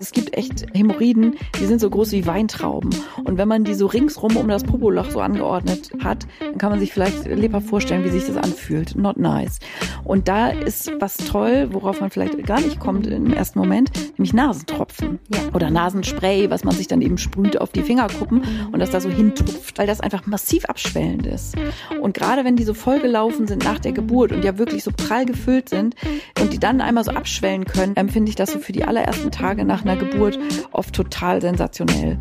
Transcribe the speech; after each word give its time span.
Es 0.00 0.12
gibt 0.12 0.34
echt 0.34 0.64
Hämorrhoiden, 0.72 1.36
die 1.60 1.66
sind 1.66 1.78
so 1.78 1.90
groß 1.90 2.12
wie 2.12 2.26
Weintrauben. 2.26 2.88
Und 3.22 3.36
wenn 3.36 3.46
man 3.46 3.64
die 3.64 3.74
so 3.74 3.84
ringsrum 3.84 4.38
um 4.38 4.48
das 4.48 4.64
Popoloch 4.64 5.10
so 5.10 5.20
angeordnet 5.20 5.90
hat, 6.02 6.26
dann 6.40 6.56
kann 6.56 6.70
man 6.70 6.80
sich 6.80 6.94
vielleicht 6.94 7.26
lebhaft 7.26 7.66
vorstellen, 7.66 8.02
wie 8.02 8.08
sich 8.08 8.24
das 8.24 8.38
anfühlt. 8.38 8.96
Not 8.96 9.18
nice. 9.18 9.58
Und 10.02 10.26
da 10.26 10.48
ist 10.48 10.90
was 11.00 11.18
toll, 11.18 11.68
worauf 11.72 12.00
man 12.00 12.08
vielleicht 12.08 12.46
gar 12.46 12.62
nicht 12.62 12.80
kommt 12.80 13.06
im 13.08 13.30
ersten 13.30 13.58
Moment, 13.58 13.90
nämlich 14.16 14.32
Nasentropfen. 14.32 15.18
Ja. 15.34 15.40
Oder 15.52 15.68
Nasenspray, 15.68 16.48
was 16.48 16.64
man 16.64 16.74
sich 16.74 16.88
dann 16.88 17.02
eben 17.02 17.18
sprüht 17.18 17.60
auf 17.60 17.68
die 17.68 17.82
Fingerkuppen 17.82 18.42
und 18.72 18.80
das 18.80 18.88
da 18.88 19.02
so 19.02 19.10
hintupft, 19.10 19.76
weil 19.76 19.86
das 19.86 20.00
einfach 20.00 20.24
massiv 20.24 20.64
abschwellend 20.64 21.26
ist. 21.26 21.56
Und 22.00 22.14
gerade 22.14 22.46
wenn 22.46 22.56
die 22.56 22.64
so 22.64 22.72
vollgelaufen 22.72 23.46
sind 23.46 23.64
nach 23.64 23.78
der 23.78 23.92
Geburt 23.92 24.32
und 24.32 24.46
ja 24.46 24.56
wirklich 24.56 24.82
so 24.82 24.92
prall 24.96 25.26
gefüllt 25.26 25.68
sind 25.68 25.94
und 26.40 26.54
die 26.54 26.58
dann 26.58 26.80
einmal 26.80 27.04
so 27.04 27.10
abschwellen 27.10 27.66
können, 27.66 27.96
empfinde 27.96 28.30
ich 28.30 28.36
das 28.36 28.52
so 28.52 28.60
für 28.60 28.72
die 28.72 28.84
allerersten 28.84 29.30
Tage 29.30 29.66
nach 29.66 29.82
einer 29.82 29.89
Geburt 29.96 30.38
oft 30.72 30.94
total 30.94 31.40
sensationell. 31.40 32.18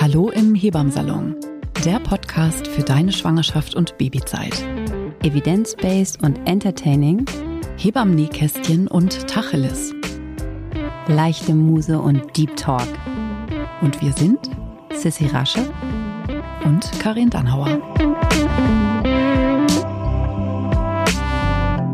Hallo 0.00 0.30
im 0.30 0.54
Hebammsalon, 0.54 1.36
der 1.84 2.00
Podcast 2.00 2.66
für 2.66 2.82
deine 2.82 3.12
Schwangerschaft 3.12 3.74
und 3.74 3.98
Babyzeit. 3.98 4.64
Evidence-based 5.22 6.22
und 6.22 6.38
entertaining, 6.48 7.26
Hebammen-Nähkästchen 7.76 8.88
und 8.88 9.28
Tacheles. 9.28 9.94
Leichte 11.08 11.54
Muse 11.54 11.98
und 11.98 12.36
Deep 12.36 12.56
Talk. 12.56 12.88
Und 13.80 14.00
wir 14.02 14.12
sind 14.12 14.50
Sissy 14.98 15.26
Rasche 15.26 15.60
und 16.64 16.90
Karin 16.98 17.30
Dannhauer. 17.30 17.80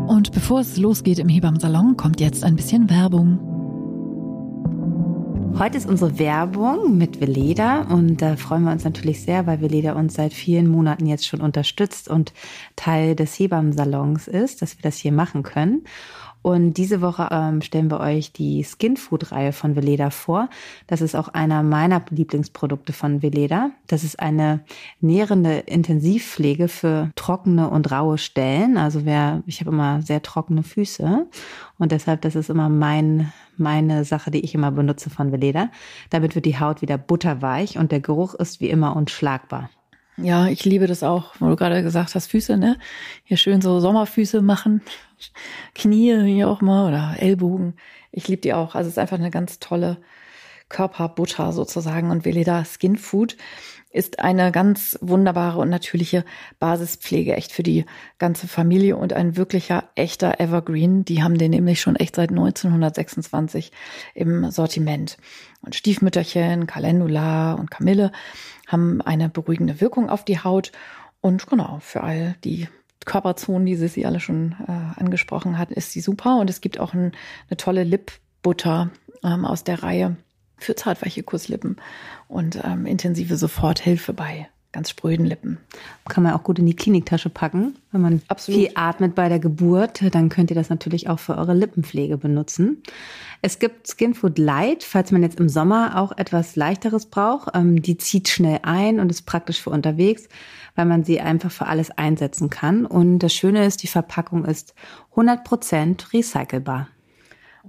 Und 0.07 0.31
bevor 0.31 0.61
es 0.61 0.77
losgeht 0.77 1.19
im 1.19 1.29
Hebammsalon, 1.29 1.97
kommt 1.97 2.19
jetzt 2.19 2.43
ein 2.43 2.55
bisschen 2.55 2.89
Werbung. 2.89 3.39
Heute 5.59 5.77
ist 5.77 5.87
unsere 5.87 6.17
Werbung 6.17 6.97
mit 6.97 7.21
Veleda 7.21 7.83
und 7.83 8.23
da 8.23 8.35
freuen 8.35 8.63
wir 8.63 8.71
uns 8.71 8.83
natürlich 8.83 9.21
sehr, 9.21 9.45
weil 9.45 9.61
Veleda 9.61 9.93
uns 9.93 10.15
seit 10.15 10.33
vielen 10.33 10.67
Monaten 10.67 11.05
jetzt 11.05 11.27
schon 11.27 11.41
unterstützt 11.41 12.09
und 12.09 12.33
Teil 12.75 13.15
des 13.15 13.37
Hebammensalons 13.37 14.27
ist, 14.27 14.63
dass 14.63 14.77
wir 14.77 14.81
das 14.81 14.97
hier 14.97 15.11
machen 15.11 15.43
können. 15.43 15.83
Und 16.45 16.75
diese 16.75 17.01
Woche 17.01 17.27
ähm, 17.31 17.63
stellen 17.63 17.89
wir 17.89 17.99
euch 17.99 18.31
die 18.31 18.63
Skin 18.63 18.97
Food 18.97 19.31
Reihe 19.31 19.51
von 19.51 19.75
Veleda 19.75 20.11
vor. 20.11 20.47
Das 20.85 21.01
ist 21.01 21.15
auch 21.15 21.29
einer 21.29 21.63
meiner 21.63 22.05
Lieblingsprodukte 22.11 22.93
von 22.93 23.23
Veleda. 23.23 23.71
Das 23.87 24.03
ist 24.03 24.19
eine 24.19 24.59
nährende 25.01 25.57
Intensivpflege 25.61 26.67
für 26.67 27.09
trockene 27.15 27.67
und 27.71 27.91
raue 27.91 28.19
Stellen. 28.19 28.77
Also 28.77 29.05
wer, 29.05 29.41
ich 29.47 29.59
habe 29.59 29.71
immer 29.71 30.03
sehr 30.03 30.21
trockene 30.21 30.61
Füße 30.61 31.25
und 31.79 31.91
deshalb, 31.91 32.21
das 32.21 32.35
ist 32.35 32.51
immer 32.51 32.69
mein, 32.69 33.33
meine 33.57 34.05
Sache, 34.05 34.29
die 34.29 34.41
ich 34.41 34.53
immer 34.53 34.69
benutze 34.69 35.09
von 35.09 35.31
Veleda. 35.31 35.71
Damit 36.11 36.35
wird 36.35 36.45
die 36.45 36.59
Haut 36.59 36.83
wieder 36.83 36.99
butterweich 36.99 37.79
und 37.79 37.91
der 37.91 38.01
Geruch 38.01 38.35
ist 38.35 38.61
wie 38.61 38.69
immer 38.69 38.95
unschlagbar. 38.95 39.71
Ja, 40.17 40.47
ich 40.47 40.63
liebe 40.63 40.87
das 40.87 41.03
auch, 41.03 41.33
wo 41.39 41.49
du 41.49 41.55
gerade 41.57 41.83
gesagt 41.83 42.15
hast, 42.15 42.27
Füße, 42.27 42.57
ne? 42.57 42.77
Hier 43.23 43.35
schön 43.35 43.61
so 43.61 43.81
Sommerfüße 43.81 44.41
machen, 44.41 44.81
Knie 45.73 46.15
hier 46.25 46.49
auch 46.49 46.61
mal 46.61 46.87
oder 46.87 47.15
Ellbogen. 47.19 47.75
Ich 48.11 48.27
liebe 48.29 48.41
die 48.41 48.53
auch. 48.53 48.75
Also 48.75 48.87
es 48.87 48.93
ist 48.93 48.99
einfach 48.99 49.19
eine 49.19 49.31
ganz 49.31 49.59
tolle 49.59 49.97
Körperbutter 50.69 51.51
sozusagen. 51.51 52.11
Und 52.11 52.23
Veleda 52.23 52.63
Skin 52.63 52.95
Food 52.95 53.35
ist 53.95 54.19
eine 54.19 54.51
ganz 54.51 54.97
wunderbare 55.01 55.59
und 55.59 55.69
natürliche 55.69 56.25
Basispflege, 56.59 57.33
echt 57.33 57.53
für 57.53 57.63
die 57.63 57.85
ganze 58.17 58.47
Familie 58.47 58.97
und 58.97 59.13
ein 59.13 59.37
wirklicher, 59.37 59.85
echter 59.95 60.41
Evergreen. 60.41 61.05
Die 61.05 61.23
haben 61.23 61.37
den 61.37 61.51
nämlich 61.51 61.79
schon 61.79 61.95
echt 61.95 62.15
seit 62.15 62.29
1926 62.29 63.71
im 64.13 64.51
Sortiment. 64.51 65.17
Und 65.61 65.75
Stiefmütterchen, 65.75 66.67
Calendula 66.67 67.53
und 67.53 67.71
Kamille 67.71 68.11
haben 68.67 69.01
eine 69.01 69.29
beruhigende 69.29 69.81
Wirkung 69.81 70.09
auf 70.09 70.25
die 70.25 70.39
Haut. 70.39 70.71
Und 71.21 71.47
genau, 71.47 71.79
für 71.81 72.01
all 72.01 72.35
die 72.43 72.67
Körperzonen, 73.05 73.65
die 73.65 73.75
Sissy 73.75 74.05
alle 74.05 74.19
schon 74.19 74.55
äh, 74.67 74.99
angesprochen 74.99 75.57
hat, 75.57 75.71
ist 75.71 75.91
sie 75.91 76.01
super. 76.01 76.37
Und 76.39 76.49
es 76.49 76.61
gibt 76.61 76.79
auch 76.79 76.93
ein, 76.93 77.11
eine 77.49 77.57
tolle 77.57 77.83
Lipbutter 77.83 78.89
ähm, 79.23 79.45
aus 79.45 79.63
der 79.63 79.83
Reihe 79.83 80.17
für 80.57 80.75
zartweiche 80.75 81.23
Kusslippen 81.23 81.77
und 82.27 82.59
ähm, 82.63 82.85
intensive 82.85 83.37
Soforthilfe 83.37 84.13
bei 84.13 84.47
ganz 84.75 84.89
spröden 84.89 85.25
Lippen. 85.25 85.57
Kann 86.09 86.23
man 86.23 86.33
auch 86.33 86.43
gut 86.43 86.59
in 86.59 86.65
die 86.65 86.75
Kliniktasche 86.75 87.29
packen. 87.29 87.75
Wenn 87.91 88.01
man 88.01 88.21
Absolut. 88.27 88.59
viel 88.59 88.71
atmet 88.75 89.15
bei 89.15 89.29
der 89.29 89.39
Geburt, 89.39 90.03
dann 90.13 90.27
könnt 90.27 90.51
ihr 90.51 90.55
das 90.55 90.69
natürlich 90.69 91.09
auch 91.09 91.17
für 91.17 91.37
eure 91.37 91.53
Lippenpflege 91.53 92.17
benutzen. 92.17 92.83
Es 93.41 93.57
gibt 93.57 93.87
Skinfood 93.87 94.37
Light, 94.37 94.83
falls 94.83 95.11
man 95.11 95.23
jetzt 95.23 95.39
im 95.39 95.47
Sommer 95.47 95.97
auch 95.97 96.11
etwas 96.17 96.57
leichteres 96.57 97.05
braucht. 97.05 97.55
Ähm, 97.55 97.81
die 97.81 97.97
zieht 97.97 98.27
schnell 98.27 98.59
ein 98.63 98.99
und 98.99 99.09
ist 99.09 99.25
praktisch 99.25 99.61
für 99.61 99.69
unterwegs, 99.69 100.27
weil 100.75 100.85
man 100.85 101.05
sie 101.05 101.21
einfach 101.21 101.51
für 101.51 101.67
alles 101.67 101.89
einsetzen 101.91 102.49
kann. 102.49 102.85
Und 102.85 103.19
das 103.19 103.33
Schöne 103.33 103.65
ist, 103.65 103.81
die 103.81 103.87
Verpackung 103.87 104.43
ist 104.43 104.75
100% 105.15 106.13
recycelbar. 106.13 106.89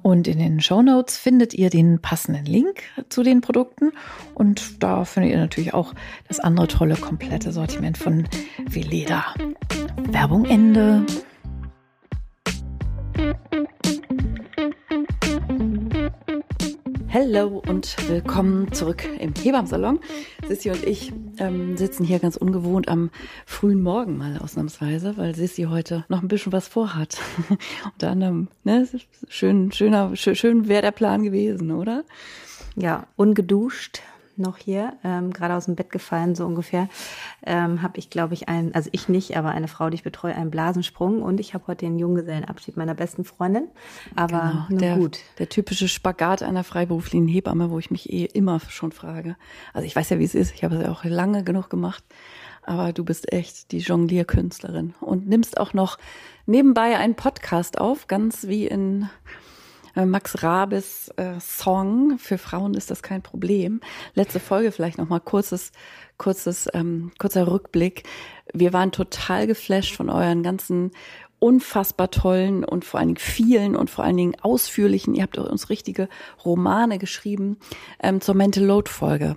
Und 0.03 0.29
in 0.29 0.39
den 0.39 0.61
Show 0.61 0.83
Notes 0.83 1.17
findet 1.17 1.55
ihr 1.55 1.71
den 1.71 2.01
passenden 2.01 2.45
Link 2.45 2.83
zu 3.09 3.23
den 3.23 3.41
Produkten. 3.41 3.93
Und 4.35 4.83
da 4.83 5.05
findet 5.05 5.33
ihr 5.33 5.39
natürlich 5.39 5.75
auch 5.75 5.95
das 6.29 6.41
andere 6.41 6.69
tolle, 6.69 6.97
komplette 6.97 7.53
Sortiment 7.53 7.99
von 7.99 8.29
Veleda. 8.69 9.25
Werbung 10.11 10.45
Ende. 10.45 11.05
Hallo 17.19 17.63
und 17.67 17.97
willkommen 18.11 18.73
zurück 18.73 19.09
im 19.19 19.33
Hebammsalon. 19.33 20.01
Sissi 20.47 20.69
und 20.69 20.85
ich 20.85 21.15
ähm, 21.39 21.79
sitzen 21.79 22.05
hier 22.05 22.19
ganz 22.19 22.37
ungewohnt 22.37 22.91
am 22.91 23.09
frühen 23.47 23.81
Morgen 23.81 24.19
mal 24.19 24.37
ausnahmsweise, 24.37 25.17
weil 25.17 25.35
Sissi 25.35 25.63
heute 25.63 26.05
noch 26.11 26.21
ein 26.21 26.29
bisschen 26.29 26.53
was 26.53 26.69
vorhat. 26.69 27.17
Unter 27.95 28.11
anderem, 28.11 28.49
ne, 28.65 28.87
schön, 29.29 29.73
schöner, 29.73 30.15
schön, 30.15 30.37
schön 30.37 30.69
wäre 30.69 30.83
der 30.83 30.91
Plan 30.91 31.23
gewesen, 31.23 31.71
oder? 31.71 32.05
Ja, 32.75 33.07
ungeduscht, 33.17 34.03
noch 34.39 34.59
hier, 34.59 34.95
ähm, 35.05 35.33
gerade 35.33 35.55
aus 35.55 35.67
dem 35.67 35.77
Bett 35.77 35.91
gefallen, 35.91 36.35
so 36.35 36.47
ungefähr, 36.47 36.89
ähm, 37.45 37.83
habe 37.83 37.99
ich, 37.99 38.11
glaube 38.11 38.35
ich, 38.35 38.49
ein, 38.49 38.75
also 38.75 38.89
ich 38.93 39.09
nicht, 39.09 39.37
aber 39.37 39.51
eine 39.51 39.69
Frau, 39.69 39.91
die 39.91 39.97
ich 39.97 40.03
betreue, 40.03 40.35
einen 40.35 40.51
Blasensprung 40.51 41.23
und 41.23 41.41
ich 41.41 41.55
habe 41.55 41.67
heute 41.67 41.87
den 41.87 41.99
Junggesellenabschied 41.99 42.77
meiner 42.77 42.95
besten 42.95 43.25
Freundin. 43.25 43.69
Aber 44.15 44.67
genau, 44.69 44.81
der, 44.81 44.97
gut. 44.97 45.19
Der 45.39 45.49
typische 45.49 45.89
Spagat 45.89 46.43
einer 46.43 46.65
freiberuflichen 46.65 47.29
Hebamme, 47.29 47.71
wo 47.71 47.79
ich 47.79 47.91
mich 47.91 48.13
eh 48.13 48.25
immer 48.25 48.61
schon 48.69 48.93
frage. 48.93 49.37
Also 49.73 49.87
ich 49.87 49.97
weiß 49.97 50.11
ja, 50.11 50.19
wie 50.19 50.25
es 50.25 50.35
ist, 50.35 50.55
ich 50.55 50.65
habe 50.65 50.77
es 50.77 50.83
ja 50.83 50.91
auch 50.91 51.05
lange 51.05 51.45
genug 51.45 51.71
gemacht, 51.71 52.05
aber 52.63 52.93
du 52.93 53.05
bist 53.05 53.33
echt 53.33 53.73
die 53.73 53.79
Jonglierkünstlerin 53.79 54.95
und 55.01 55.29
nimmst 55.29 55.59
auch 55.59 55.73
noch 55.73 55.99
nebenbei 56.47 56.97
einen 56.97 57.15
Podcast 57.15 57.79
auf, 57.79 58.07
ganz 58.07 58.47
wie 58.47 58.67
in 58.67 59.09
Max 60.05 60.43
Rabes 60.43 61.09
äh, 61.17 61.41
Song. 61.41 62.19
Für 62.19 62.37
Frauen 62.37 62.75
ist 62.75 62.91
das 62.91 63.03
kein 63.03 63.23
Problem. 63.23 63.81
Letzte 64.15 64.41
Folge 64.41 64.73
vielleicht 64.73 64.99
noch 64.99 65.09
mal 65.09 65.21
kurzes, 65.21 65.73
kurzes, 66.19 66.69
ähm, 66.75 67.13
kurzer 67.19 67.51
Rückblick. 67.51 68.03
Wir 68.53 68.73
waren 68.73 68.93
total 68.93 69.47
geflasht 69.47 69.97
von 69.97 70.11
euren 70.11 70.43
ganzen 70.43 70.91
unfassbar 71.39 72.11
tollen 72.11 72.65
und 72.65 72.85
vor 72.85 72.99
allen 72.99 73.11
Dingen 73.11 73.19
vielen 73.19 73.77
und 73.77 73.91
vor 73.91 74.05
allen 74.05 74.17
Dingen 74.17 74.37
ausführlichen, 74.41 75.15
ihr 75.15 75.23
habt 75.23 75.39
uns 75.39 75.71
richtige 75.71 76.09
Romane 76.45 76.99
geschrieben 76.99 77.59
ähm, 78.03 78.21
zur 78.21 78.35
Mental 78.35 78.65
Load 78.65 78.91
Folge 78.91 79.37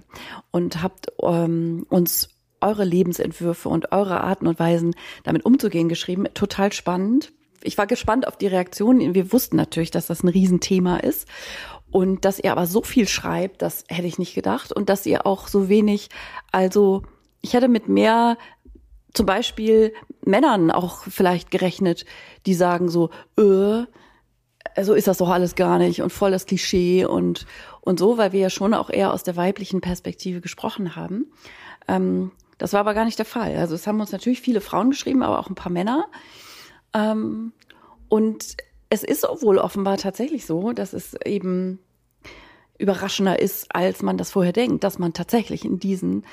und 0.52 0.81
habt 0.81 1.08
ähm, 1.22 1.86
uns 1.90 2.30
eure 2.62 2.84
Lebensentwürfe 2.84 3.69
und 3.69 3.92
eure 3.92 4.22
Arten 4.22 4.48
und 4.48 4.60
Weisen 4.60 4.95
damit 5.24 5.45
umzugehen 5.45 5.89
geschrieben. 5.89 6.25
Total 6.34 6.72
spannend 6.74 7.31
ich 7.64 7.78
war 7.78 7.88
gespannt 7.88 8.28
auf 8.28 8.38
die 8.38 8.48
Reaktionen. 8.48 9.16
Wir 9.16 9.32
wussten 9.32 9.56
natürlich, 9.56 9.92
dass 9.92 10.08
das 10.08 10.24
ein 10.24 10.30
Riesenthema 10.30 10.98
ist. 10.98 11.28
Und 11.92 12.24
dass 12.24 12.40
ihr 12.40 12.52
aber 12.52 12.68
so 12.68 12.84
viel 12.84 13.08
schreibt, 13.08 13.62
das 13.62 13.84
hätte 13.88 14.08
ich 14.08 14.20
nicht 14.20 14.36
gedacht. 14.36 14.72
Und 14.72 14.90
dass 14.90 15.06
ihr 15.06 15.26
auch 15.26 15.48
so 15.48 15.70
wenig, 15.70 16.10
also 16.52 17.04
ich 17.42 17.54
hätte 17.54 17.68
mit 17.68 17.90
mehr 17.90 18.38
zum 19.14 19.26
Beispiel 19.26 19.94
Männern 20.24 20.72
auch 20.72 21.04
vielleicht 21.04 21.50
gerechnet, 21.50 22.06
die 22.46 22.54
sagen 22.54 22.90
so, 22.90 23.10
äh, 23.38 23.86
so 24.84 24.94
ist 24.94 25.08
das 25.08 25.18
doch 25.18 25.30
alles 25.30 25.56
gar 25.56 25.80
nicht 25.80 26.02
und 26.02 26.12
voll 26.12 26.32
das 26.32 26.46
Klischee 26.46 27.06
und, 27.06 27.48
und 27.82 28.00
so, 28.00 28.18
weil 28.18 28.34
wir 28.34 28.40
ja 28.40 28.50
schon 28.50 28.74
auch 28.74 28.90
eher 28.90 29.12
aus 29.12 29.24
der 29.24 29.36
weiblichen 29.36 29.82
Perspektive 29.82 30.42
gesprochen 30.42 30.96
haben. 30.96 31.32
Ähm, 31.88 32.32
das 32.60 32.74
war 32.74 32.82
aber 32.82 32.94
gar 32.94 33.06
nicht 33.06 33.18
der 33.18 33.26
Fall. 33.26 33.56
Also 33.58 33.74
es 33.74 33.88
haben 33.88 34.00
uns 34.00 34.12
natürlich 34.12 34.42
viele 34.42 34.62
Frauen 34.62 34.92
geschrieben, 34.92 35.24
aber 35.24 35.40
auch 35.40 35.50
ein 35.50 35.56
paar 35.56 35.72
Männer. 35.72 36.08
Ähm, 36.94 37.53
und 38.07 38.57
es 38.89 39.03
ist 39.03 39.24
wohl 39.41 39.57
offenbar 39.57 39.97
tatsächlich 39.97 40.45
so, 40.45 40.74
dass 40.74 40.94
es 40.94 41.13
eben 41.25 41.80
überraschender 42.77 43.39
ist, 43.39 43.74
als 43.75 44.01
man 44.01 44.18
das 44.18 44.31
vorher 44.31 44.53
denkt, 44.53 44.83
dass 44.83 45.00
man 45.00 45.13
tatsächlich 45.13 45.65
in 45.65 45.80
diesen 45.80 46.24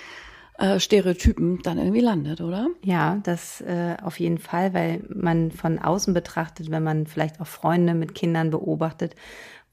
äh, 0.59 0.81
Stereotypen 0.81 1.61
dann 1.63 1.79
irgendwie 1.79 2.01
landet, 2.01 2.41
oder? 2.41 2.69
Ja, 2.83 3.21
das 3.25 3.61
äh, 3.61 3.97
auf 4.03 4.19
jeden 4.21 4.39
Fall, 4.39 4.73
weil 4.73 5.05
man 5.09 5.51
von 5.51 5.79
außen 5.79 6.15
betrachtet, 6.15 6.71
wenn 6.71 6.83
man 6.83 7.07
vielleicht 7.07 7.41
auch 7.41 7.47
Freunde 7.47 7.95
mit 7.95 8.15
Kindern 8.15 8.51
beobachtet 8.51 9.15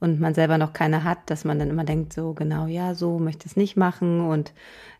und 0.04 0.20
man 0.20 0.34
selber 0.34 0.58
noch 0.58 0.74
keine 0.74 1.06
hat, 1.06 1.18
dass 1.28 1.46
man 1.46 1.60
dann 1.60 1.70
immer 1.70 1.86
denkt, 1.86 2.12
so 2.12 2.34
genau, 2.34 2.68
ja, 2.68 2.94
so 2.94 3.20
möchte 3.20 3.48
es 3.48 3.56
nicht 3.56 3.78
machen 3.78 4.20
und 4.20 4.52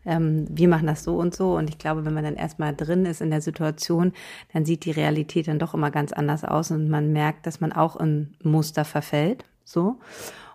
ähm, 0.06 0.46
wir 0.48 0.66
machen 0.66 0.86
das 0.86 1.04
so 1.04 1.18
und 1.18 1.34
so. 1.34 1.54
Und 1.58 1.68
ich 1.68 1.76
glaube, 1.76 2.06
wenn 2.06 2.14
man 2.14 2.24
dann 2.24 2.36
erstmal 2.36 2.74
drin 2.74 3.04
ist 3.04 3.20
in 3.20 3.28
der 3.28 3.42
Situation, 3.42 4.14
dann 4.54 4.64
sieht 4.64 4.86
die 4.86 4.92
Realität 4.92 5.46
dann 5.46 5.58
doch 5.58 5.74
immer 5.74 5.90
ganz 5.90 6.14
anders 6.14 6.42
aus 6.42 6.70
und 6.70 6.88
man 6.88 7.12
merkt, 7.12 7.46
dass 7.46 7.60
man 7.60 7.70
auch 7.70 7.96
in 7.96 8.32
Muster 8.42 8.86
verfällt. 8.86 9.44
So 9.62 9.96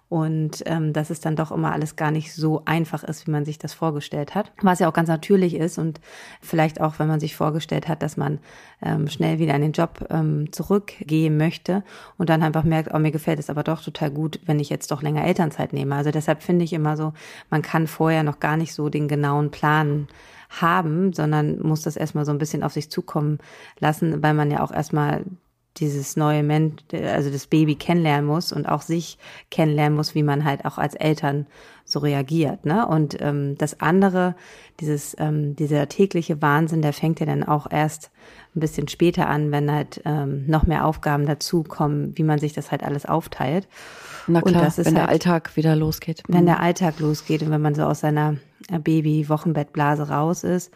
und 0.10 0.64
ähm, 0.66 0.92
dass 0.92 1.12
es 1.12 1.20
dann 1.20 1.36
doch 1.36 1.52
immer 1.52 1.72
alles 1.72 1.96
gar 1.96 2.10
nicht 2.10 2.34
so 2.34 2.64
einfach 2.66 3.04
ist, 3.04 3.28
wie 3.28 3.32
man 3.32 3.46
sich 3.46 3.60
das 3.60 3.74
vorgestellt 3.74 4.34
hat. 4.34 4.52
Was 4.62 4.80
ja 4.80 4.90
auch 4.90 4.94
ganz 4.94 5.08
natürlich 5.08 5.54
ist 5.54 5.78
und 5.78 6.02
vielleicht 6.42 6.82
auch, 6.82 6.98
wenn 6.98 7.08
man 7.08 7.20
sich 7.20 7.36
vorgestellt 7.36 7.88
hat, 7.88 8.02
dass 8.02 8.18
man 8.18 8.40
ähm, 8.82 9.08
schnell 9.08 9.38
wieder 9.38 9.54
in 9.54 9.62
den 9.62 9.72
Job 9.72 10.08
ähm, 10.10 10.52
zurückgehen 10.52 11.38
möchte 11.38 11.84
und 12.18 12.30
dann 12.30 12.42
einfach 12.42 12.64
merkt, 12.64 12.92
oh, 12.94 12.98
mir 12.98 13.12
gefällt 13.12 13.38
es 13.38 13.52
aber 13.52 13.62
doch 13.62 13.84
total 13.84 14.10
gut, 14.10 14.40
wenn 14.46 14.60
ich 14.60 14.70
jetzt 14.70 14.90
doch 14.92 15.04
länger 15.04 15.24
Elternzeit 15.24 15.74
nehme. 15.74 15.96
Also 15.96 16.10
deshalb 16.10 16.42
finde 16.42 16.66
ich 16.66 16.74
immer 16.74 16.98
so, 16.98 17.14
man 17.52 17.62
kann 17.62 17.86
vorher 17.86 18.24
noch 18.24 18.40
gar 18.40 18.58
nicht 18.58 18.74
so 18.74 18.90
den 18.90 19.08
genauen 19.08 19.52
Plan 19.52 20.08
haben, 20.50 21.14
sondern 21.14 21.60
muss 21.62 21.84
das 21.84 21.96
erstmal 21.96 22.26
so 22.26 22.32
ein 22.32 22.40
bisschen 22.40 22.64
auf 22.64 22.74
sich 22.74 22.90
zukommen 22.90 23.38
lassen, 23.80 24.24
weil 24.24 24.34
man 24.34 24.50
ja 24.50 24.64
auch 24.64 24.72
erstmal 24.72 25.24
dieses 25.80 26.16
neue 26.16 26.44
Mensch, 26.44 26.82
also 26.94 27.30
das 27.30 27.48
Baby 27.48 27.76
kennenlernen 27.76 28.26
muss 28.26 28.52
und 28.52 28.68
auch 28.68 28.82
sich 28.82 29.18
kennenlernen 29.50 29.96
muss, 29.96 30.16
wie 30.16 30.24
man 30.24 30.46
halt 30.46 30.66
auch 30.66 30.78
als 30.78 30.96
Eltern 30.96 31.48
so 31.86 32.00
reagiert. 32.00 32.66
Ne? 32.66 32.88
Und 32.88 33.20
ähm, 33.22 33.58
das 33.58 33.80
andere, 33.80 34.36
dieses, 34.80 35.16
ähm, 35.20 35.56
dieser 35.56 35.90
tägliche 35.90 36.42
Wahnsinn, 36.42 36.82
der 36.82 36.94
fängt 36.94 37.20
ja 37.20 37.26
dann 37.26 37.44
auch 37.44 37.70
erst 37.70 38.12
ein 38.56 38.60
bisschen 38.60 38.88
später 38.88 39.28
an, 39.28 39.52
wenn 39.52 39.72
halt 39.72 40.02
ähm, 40.06 40.46
noch 40.48 40.64
mehr 40.64 40.86
Aufgaben 40.86 41.26
dazukommen, 41.26 42.14
wie 42.16 42.24
man 42.24 42.40
sich 42.40 42.54
das 42.54 42.72
halt 42.72 42.84
alles 42.84 43.06
aufteilt. 43.06 43.68
Na 44.28 44.42
klar, 44.42 44.72
wenn 44.78 44.86
halt, 44.86 44.98
der 44.98 45.10
Alltag 45.10 45.56
wieder 45.56 45.76
losgeht. 45.76 46.22
Wenn 46.28 46.46
der 46.46 46.60
Alltag 46.60 47.00
losgeht 47.00 47.42
und 47.42 47.50
wenn 47.50 47.62
man 47.62 47.74
so 47.74 47.84
aus 47.84 48.02
seiner 48.02 48.36
Baby-Wochenbettblase 48.70 50.10
raus 50.10 50.44
ist 50.44 50.72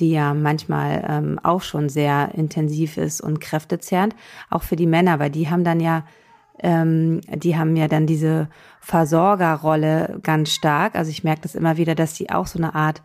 die 0.00 0.12
ja 0.12 0.34
manchmal 0.34 1.04
ähm, 1.08 1.40
auch 1.42 1.62
schon 1.62 1.88
sehr 1.88 2.34
intensiv 2.34 2.96
ist 2.96 3.20
und 3.20 3.40
kräftezerrend, 3.40 4.14
auch 4.50 4.62
für 4.62 4.76
die 4.76 4.86
Männer, 4.86 5.18
weil 5.18 5.30
die 5.30 5.48
haben 5.48 5.64
dann 5.64 5.80
ja, 5.80 6.04
ähm, 6.60 7.20
die 7.28 7.56
haben 7.56 7.76
ja 7.76 7.88
dann 7.88 8.06
diese 8.06 8.48
Versorgerrolle 8.80 10.20
ganz 10.22 10.50
stark. 10.52 10.94
Also 10.94 11.10
ich 11.10 11.24
merke 11.24 11.42
das 11.42 11.54
immer 11.54 11.76
wieder, 11.76 11.94
dass 11.94 12.14
die 12.14 12.30
auch 12.30 12.46
so 12.46 12.58
eine 12.58 12.74
Art 12.74 13.02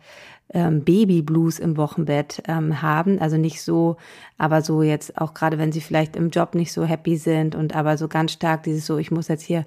ähm, 0.54 0.84
Babyblues 0.84 1.58
im 1.58 1.76
Wochenbett 1.76 2.42
ähm, 2.46 2.82
haben. 2.82 3.18
Also 3.18 3.36
nicht 3.36 3.62
so, 3.62 3.96
aber 4.38 4.62
so 4.62 4.82
jetzt 4.82 5.18
auch 5.20 5.34
gerade, 5.34 5.58
wenn 5.58 5.72
sie 5.72 5.80
vielleicht 5.80 6.16
im 6.16 6.30
Job 6.30 6.54
nicht 6.54 6.72
so 6.72 6.84
happy 6.84 7.16
sind 7.16 7.54
und 7.54 7.74
aber 7.74 7.96
so 7.96 8.08
ganz 8.08 8.32
stark 8.32 8.62
dieses 8.64 8.86
so, 8.86 8.98
ich 8.98 9.10
muss 9.10 9.28
jetzt 9.28 9.44
hier 9.44 9.64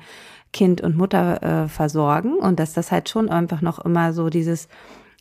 Kind 0.54 0.82
und 0.82 0.96
Mutter 0.96 1.44
äh, 1.44 1.68
versorgen 1.68 2.36
und 2.38 2.60
dass 2.60 2.74
das 2.74 2.92
halt 2.92 3.10
schon 3.10 3.30
einfach 3.30 3.62
noch 3.62 3.84
immer 3.84 4.14
so 4.14 4.30
dieses 4.30 4.70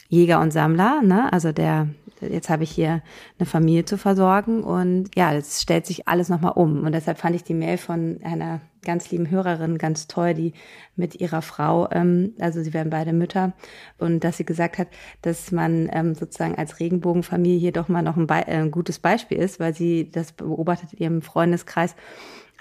Jäger 0.09 0.41
und 0.41 0.53
Sammler, 0.53 1.03
ne? 1.03 1.33
Also 1.33 1.53
der, 1.53 1.89
jetzt 2.21 2.51
habe 2.51 2.65
ich 2.65 2.71
hier 2.71 3.03
eine 3.39 3.47
Familie 3.47 3.85
zu 3.85 3.99
versorgen 3.99 4.63
und 4.63 5.11
ja, 5.17 5.33
es 5.35 5.63
stellt 5.63 5.87
sich 5.87 6.09
alles 6.09 6.29
nochmal 6.29 6.53
um. 6.53 6.85
Und 6.85 6.93
deshalb 6.93 7.19
fand 7.19 7.35
ich 7.35 7.45
die 7.45 7.55
Mail 7.55 7.79
von 7.79 8.21
einer 8.23 8.61
ganz 8.85 9.11
lieben 9.11 9.31
Hörerin 9.31 9.79
ganz 9.79 10.07
toll, 10.07 10.35
die 10.35 10.53
mit 10.95 11.21
ihrer 11.21 11.43
Frau, 11.43 11.89
ähm, 11.91 12.35
also 12.39 12.63
sie 12.63 12.75
werden 12.75 12.91
beide 12.91 13.13
Mütter, 13.13 13.55
und 13.99 14.23
dass 14.23 14.37
sie 14.37 14.45
gesagt 14.45 14.79
hat, 14.79 14.89
dass 15.23 15.51
man 15.51 15.89
ähm, 15.93 16.15
sozusagen 16.15 16.55
als 16.55 16.81
Regenbogenfamilie 16.81 17.59
hier 17.59 17.73
doch 17.73 17.89
mal 17.89 18.03
noch 18.03 18.17
ein, 18.17 18.27
Be 18.27 18.47
äh, 18.47 18.59
ein 18.59 18.71
gutes 18.71 18.99
Beispiel 18.99 19.39
ist, 19.39 19.59
weil 19.59 19.75
sie 19.75 20.11
das 20.11 20.33
beobachtet 20.33 20.93
in 20.93 20.99
ihrem 20.99 21.23
Freundeskreis, 21.23 21.97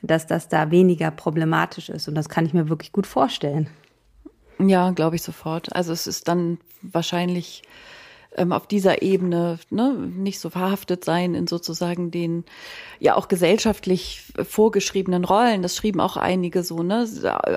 dass 0.02 0.28
das 0.28 0.48
da 0.48 0.72
weniger 0.72 1.12
problematisch 1.12 1.90
ist. 1.90 2.08
Und 2.08 2.16
das 2.16 2.30
kann 2.30 2.46
ich 2.46 2.54
mir 2.54 2.70
wirklich 2.70 2.92
gut 2.92 3.08
vorstellen. 3.08 3.70
Ja, 4.68 4.92
glaube 4.92 5.16
ich 5.16 5.22
sofort. 5.22 5.76
Also 5.76 5.92
es 5.92 6.08
ist 6.08 6.28
dann 6.28 6.58
wahrscheinlich 6.82 7.64
ähm, 8.36 8.52
auf 8.52 8.68
dieser 8.68 9.02
Ebene 9.02 9.60
ne, 9.70 9.94
nicht 9.94 10.40
so 10.40 10.50
verhaftet 10.50 11.06
sein 11.06 11.36
in 11.36 11.48
sozusagen 11.48 12.12
den 12.12 12.44
ja 13.00 13.16
auch 13.16 13.28
gesellschaftlich 13.28 14.24
vorgeschriebenen 14.42 15.26
Rollen. 15.26 15.62
Das 15.62 15.76
schrieben 15.76 16.00
auch 16.00 16.18
einige 16.18 16.64
so, 16.64 16.84
ne, 16.84 17.08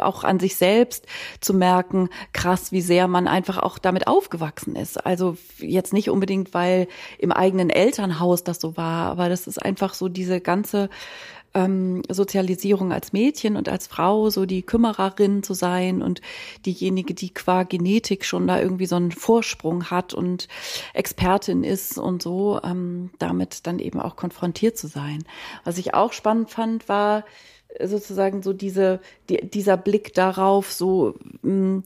auch 0.03 0.25
an 0.25 0.41
sich 0.41 0.57
selbst 0.57 1.07
zu 1.41 1.55
merken, 1.55 2.09
krass, 2.33 2.73
wie 2.73 2.81
sehr 2.81 3.09
man 3.09 3.29
einfach 3.29 3.59
auch 3.59 3.79
damit 3.79 4.07
aufgewachsen 4.07 4.77
ist. 4.77 5.05
Also 5.05 5.37
jetzt 5.59 5.93
nicht 5.93 6.11
unbedingt, 6.11 6.55
weil 6.55 6.89
im 7.19 7.33
eigenen 7.33 7.71
Elternhaus 7.71 8.45
das 8.45 8.61
so 8.61 8.77
war, 8.77 9.11
aber 9.11 9.29
das 9.29 9.47
ist 9.47 9.63
einfach 9.63 9.95
so 9.95 10.09
diese 10.09 10.41
ganze 10.41 10.91
ähm, 11.57 12.03
Sozialisierung 12.09 12.93
als 12.93 13.15
Mädchen 13.15 13.57
und 13.57 13.69
als 13.69 13.87
Frau, 13.87 14.29
so 14.29 14.45
die 14.45 14.63
Kümmererin 14.63 15.43
zu 15.43 15.55
sein 15.55 16.03
und 16.03 16.21
diejenige, 16.67 17.15
die 17.15 17.33
qua 17.33 17.63
Genetik 17.63 18.27
schon 18.27 18.47
da 18.47 18.61
irgendwie 18.61 18.87
so 18.87 18.97
einen 18.97 19.11
Vorsprung 19.11 19.91
hat 19.91 20.13
und 20.13 20.49
Expertin 20.93 21.65
ist 21.65 21.97
und 21.97 22.23
so, 22.23 22.61
ähm, 22.63 23.11
damit 23.19 23.67
dann 23.67 23.79
eben 23.79 24.01
auch 24.01 24.17
konfrontiert 24.17 24.77
zu 24.77 24.87
sein. 24.87 25.25
Was 25.65 25.79
ich 25.79 25.95
auch 25.95 26.13
spannend 26.13 26.51
fand, 26.51 26.89
war 26.91 27.25
sozusagen 27.83 28.43
so 28.43 28.53
diese, 28.53 29.01
die, 29.31 29.49
dieser 29.49 29.79
Blick 29.79 30.13
darauf, 30.13 30.71
so 30.73 31.15
mh, 31.43 31.53
mm, 31.53 31.85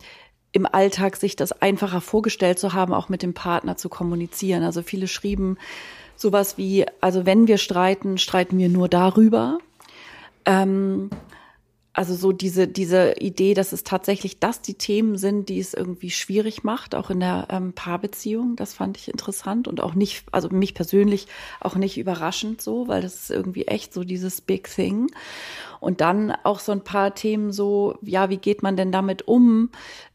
im 0.53 0.67
Alltag 0.67 1.15
sich 1.15 1.37
das 1.37 1.53
einfacher 1.53 2.01
vorgestellt 2.01 2.59
zu 2.59 2.73
haben, 2.73 2.93
auch 2.93 3.09
mit 3.09 3.23
dem 3.23 3.35
Partner 3.35 3.77
zu 3.77 3.89
kommunizieren. 3.89 4.65
Also 4.65 4.83
viele 4.83 5.07
schrieben, 5.07 5.59
sowas 6.21 6.59
wie, 6.59 6.87
also 7.01 7.25
wenn 7.27 7.47
wir 7.49 7.59
streiten, 7.59 8.19
streiten 8.19 8.59
wir 8.59 8.69
nur 8.69 8.89
darüber. 8.89 9.59
Ähm, 10.45 11.11
also 11.93 12.15
so 12.15 12.31
diese, 12.31 12.69
diese 12.69 13.15
Idee, 13.19 13.53
dass 13.53 13.73
es 13.73 13.83
tatsächlich 13.83 14.39
das 14.39 14.63
die 14.63 14.75
Themen 14.75 15.19
sind, 15.19 15.49
die 15.49 15.59
es 15.59 15.75
irgendwie 15.75 16.11
schwierig 16.11 16.63
macht, 16.63 16.95
auch 16.95 17.11
in 17.11 17.21
der 17.21 17.49
ähm, 17.51 17.73
Paarbeziehung. 17.73 18.55
Das 18.55 18.75
fand 18.75 18.97
ich 18.97 19.09
interessant 19.09 19.67
und 19.67 19.81
auch 19.81 19.95
nicht, 19.95 20.25
also 20.31 20.49
mich 20.51 20.75
persönlich 20.75 21.27
auch 21.61 21.75
nicht 21.75 21.99
überraschend 21.99 22.63
so, 22.63 22.87
weil 22.87 23.03
das 23.03 23.17
ist 23.17 23.31
irgendwie 23.31 23.67
echt 23.67 23.93
so 23.93 24.05
dieses 24.05 24.41
Big 24.41 24.71
Thing. 24.73 25.11
Und 25.81 26.01
dann 26.01 26.33
auch 26.45 26.61
so 26.61 26.73
ein 26.73 26.85
paar 26.85 27.15
Themen 27.15 27.51
so, 27.53 27.99
ja, 28.03 28.31
wie 28.31 28.37
geht 28.37 28.63
man 28.63 28.77
denn 28.77 28.93
damit 28.93 29.27
um? 29.27 29.71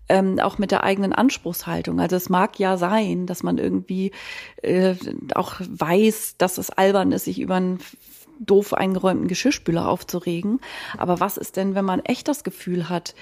Ähm, 0.09 0.39
auch 0.39 0.57
mit 0.57 0.71
der 0.71 0.83
eigenen 0.83 1.13
Anspruchshaltung. 1.13 1.99
Also 1.99 2.15
es 2.15 2.29
mag 2.29 2.59
ja 2.59 2.77
sein, 2.77 3.25
dass 3.25 3.43
man 3.43 3.57
irgendwie 3.57 4.11
äh, 4.61 4.95
auch 5.33 5.55
weiß, 5.59 6.35
dass 6.37 6.57
es 6.57 6.69
albern 6.69 7.11
ist, 7.11 7.25
sich 7.25 7.39
über 7.39 7.55
einen 7.55 7.79
doof 8.39 8.73
eingeräumten 8.73 9.27
Geschirrspüler 9.27 9.87
aufzuregen. 9.87 10.59
Aber 10.97 11.19
was 11.19 11.37
ist 11.37 11.55
denn, 11.55 11.75
wenn 11.75 11.85
man 11.85 12.01
echt 12.01 12.27
das 12.27 12.43
Gefühl 12.43 12.89
hat, 12.89 13.15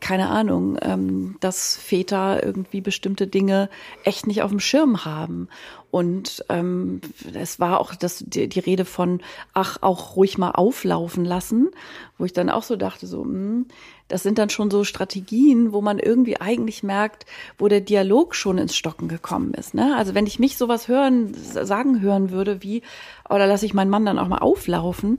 keine 0.00 0.28
Ahnung, 0.28 0.78
ähm, 0.82 1.36
dass 1.40 1.76
Väter 1.76 2.42
irgendwie 2.44 2.80
bestimmte 2.80 3.26
Dinge 3.26 3.70
echt 4.04 4.26
nicht 4.26 4.42
auf 4.42 4.50
dem 4.50 4.60
Schirm 4.60 5.04
haben. 5.04 5.48
Und 5.90 6.44
ähm, 6.48 7.00
es 7.34 7.60
war 7.60 7.80
auch 7.80 7.94
das, 7.94 8.24
die, 8.26 8.48
die 8.48 8.60
Rede 8.60 8.84
von, 8.84 9.20
ach, 9.54 9.78
auch 9.80 10.16
ruhig 10.16 10.36
mal 10.36 10.50
auflaufen 10.50 11.24
lassen, 11.24 11.70
wo 12.18 12.24
ich 12.24 12.32
dann 12.32 12.50
auch 12.50 12.62
so 12.62 12.76
dachte, 12.76 13.06
so, 13.06 13.24
mh, 13.24 13.32
hm, 13.32 13.66
das 14.08 14.22
sind 14.22 14.38
dann 14.38 14.50
schon 14.50 14.70
so 14.70 14.84
Strategien, 14.84 15.72
wo 15.72 15.80
man 15.80 15.98
irgendwie 15.98 16.40
eigentlich 16.40 16.82
merkt, 16.82 17.26
wo 17.58 17.66
der 17.66 17.80
Dialog 17.80 18.34
schon 18.34 18.58
ins 18.58 18.76
Stocken 18.76 19.08
gekommen 19.08 19.52
ist. 19.54 19.74
Ne? 19.74 19.96
Also 19.96 20.14
wenn 20.14 20.26
ich 20.26 20.38
mich 20.38 20.56
sowas 20.56 20.86
hören, 20.86 21.34
sagen 21.34 22.00
hören 22.00 22.30
würde, 22.30 22.62
wie, 22.62 22.82
oder 23.28 23.46
lasse 23.46 23.66
ich 23.66 23.74
meinen 23.74 23.90
Mann 23.90 24.06
dann 24.06 24.20
auch 24.20 24.28
mal 24.28 24.38
auflaufen, 24.38 25.18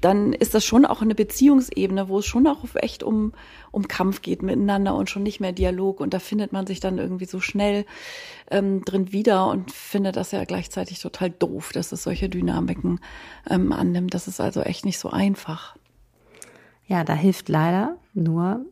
dann 0.00 0.32
ist 0.32 0.54
das 0.54 0.64
schon 0.64 0.84
auch 0.84 1.02
eine 1.02 1.14
Beziehungsebene, 1.14 2.08
wo 2.08 2.18
es 2.18 2.26
schon 2.26 2.46
auch 2.46 2.64
echt 2.74 3.02
um, 3.02 3.32
um 3.70 3.88
Kampf 3.88 4.22
geht 4.22 4.42
miteinander 4.42 4.94
und 4.94 5.08
schon 5.08 5.22
nicht 5.22 5.40
mehr 5.40 5.52
Dialog. 5.52 6.00
Und 6.00 6.14
da 6.14 6.18
findet 6.18 6.52
man 6.52 6.66
sich 6.66 6.80
dann 6.80 6.98
irgendwie 6.98 7.24
so 7.24 7.40
schnell 7.40 7.86
ähm, 8.50 8.84
drin 8.84 9.12
wieder 9.12 9.48
und 9.48 9.72
findet 9.72 10.16
das 10.16 10.32
ja 10.32 10.44
gleichzeitig 10.44 11.00
total 11.00 11.30
doof, 11.30 11.72
dass 11.72 11.92
es 11.92 12.02
solche 12.02 12.28
Dynamiken 12.28 13.00
ähm, 13.48 13.72
annimmt. 13.72 14.14
Das 14.14 14.28
ist 14.28 14.40
also 14.40 14.60
echt 14.60 14.84
nicht 14.84 14.98
so 14.98 15.10
einfach. 15.10 15.76
Ja, 16.86 17.04
da 17.04 17.14
hilft 17.14 17.48
leider 17.48 17.96
nur 18.14 18.64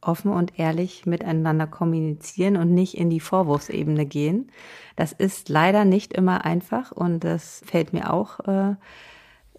offen 0.00 0.30
und 0.30 0.58
ehrlich 0.58 1.06
miteinander 1.06 1.66
kommunizieren 1.66 2.56
und 2.56 2.72
nicht 2.72 2.94
in 2.96 3.10
die 3.10 3.20
Vorwurfsebene 3.20 4.06
gehen. 4.06 4.50
Das 4.94 5.12
ist 5.12 5.48
leider 5.48 5.84
nicht 5.84 6.12
immer 6.12 6.44
einfach 6.44 6.92
und 6.92 7.24
das 7.24 7.62
fällt 7.66 7.92
mir 7.92 8.12
auch 8.12 8.40
äh, 8.40 8.76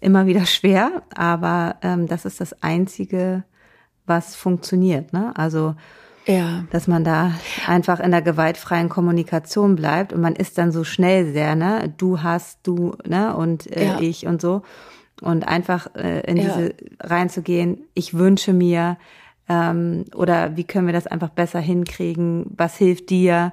immer 0.00 0.26
wieder 0.26 0.46
schwer, 0.46 1.02
aber 1.14 1.76
ähm, 1.82 2.06
das 2.06 2.24
ist 2.24 2.40
das 2.40 2.62
Einzige, 2.62 3.44
was 4.06 4.36
funktioniert. 4.36 5.12
Ne? 5.12 5.32
Also 5.36 5.74
ja. 6.26 6.64
dass 6.70 6.86
man 6.86 7.04
da 7.04 7.32
einfach 7.66 8.00
in 8.00 8.10
der 8.10 8.22
gewaltfreien 8.22 8.88
Kommunikation 8.88 9.76
bleibt 9.76 10.12
und 10.12 10.20
man 10.20 10.36
ist 10.36 10.58
dann 10.58 10.72
so 10.72 10.84
schnell 10.84 11.32
sehr, 11.32 11.54
ne? 11.54 11.92
Du 11.96 12.22
hast, 12.22 12.60
du, 12.64 12.94
ne? 13.06 13.34
Und 13.34 13.66
äh, 13.74 13.86
ja. 13.86 14.00
ich 14.00 14.26
und 14.26 14.40
so 14.40 14.62
und 15.22 15.48
einfach 15.48 15.94
äh, 15.94 16.20
in 16.30 16.36
ja. 16.36 16.44
diese 16.44 16.74
reinzugehen, 17.00 17.82
ich 17.94 18.14
wünsche 18.14 18.52
mir 18.52 18.98
ähm, 19.48 20.04
oder 20.14 20.56
wie 20.56 20.64
können 20.64 20.86
wir 20.86 20.92
das 20.92 21.06
einfach 21.06 21.30
besser 21.30 21.60
hinkriegen, 21.60 22.46
was 22.56 22.76
hilft 22.76 23.10
dir, 23.10 23.52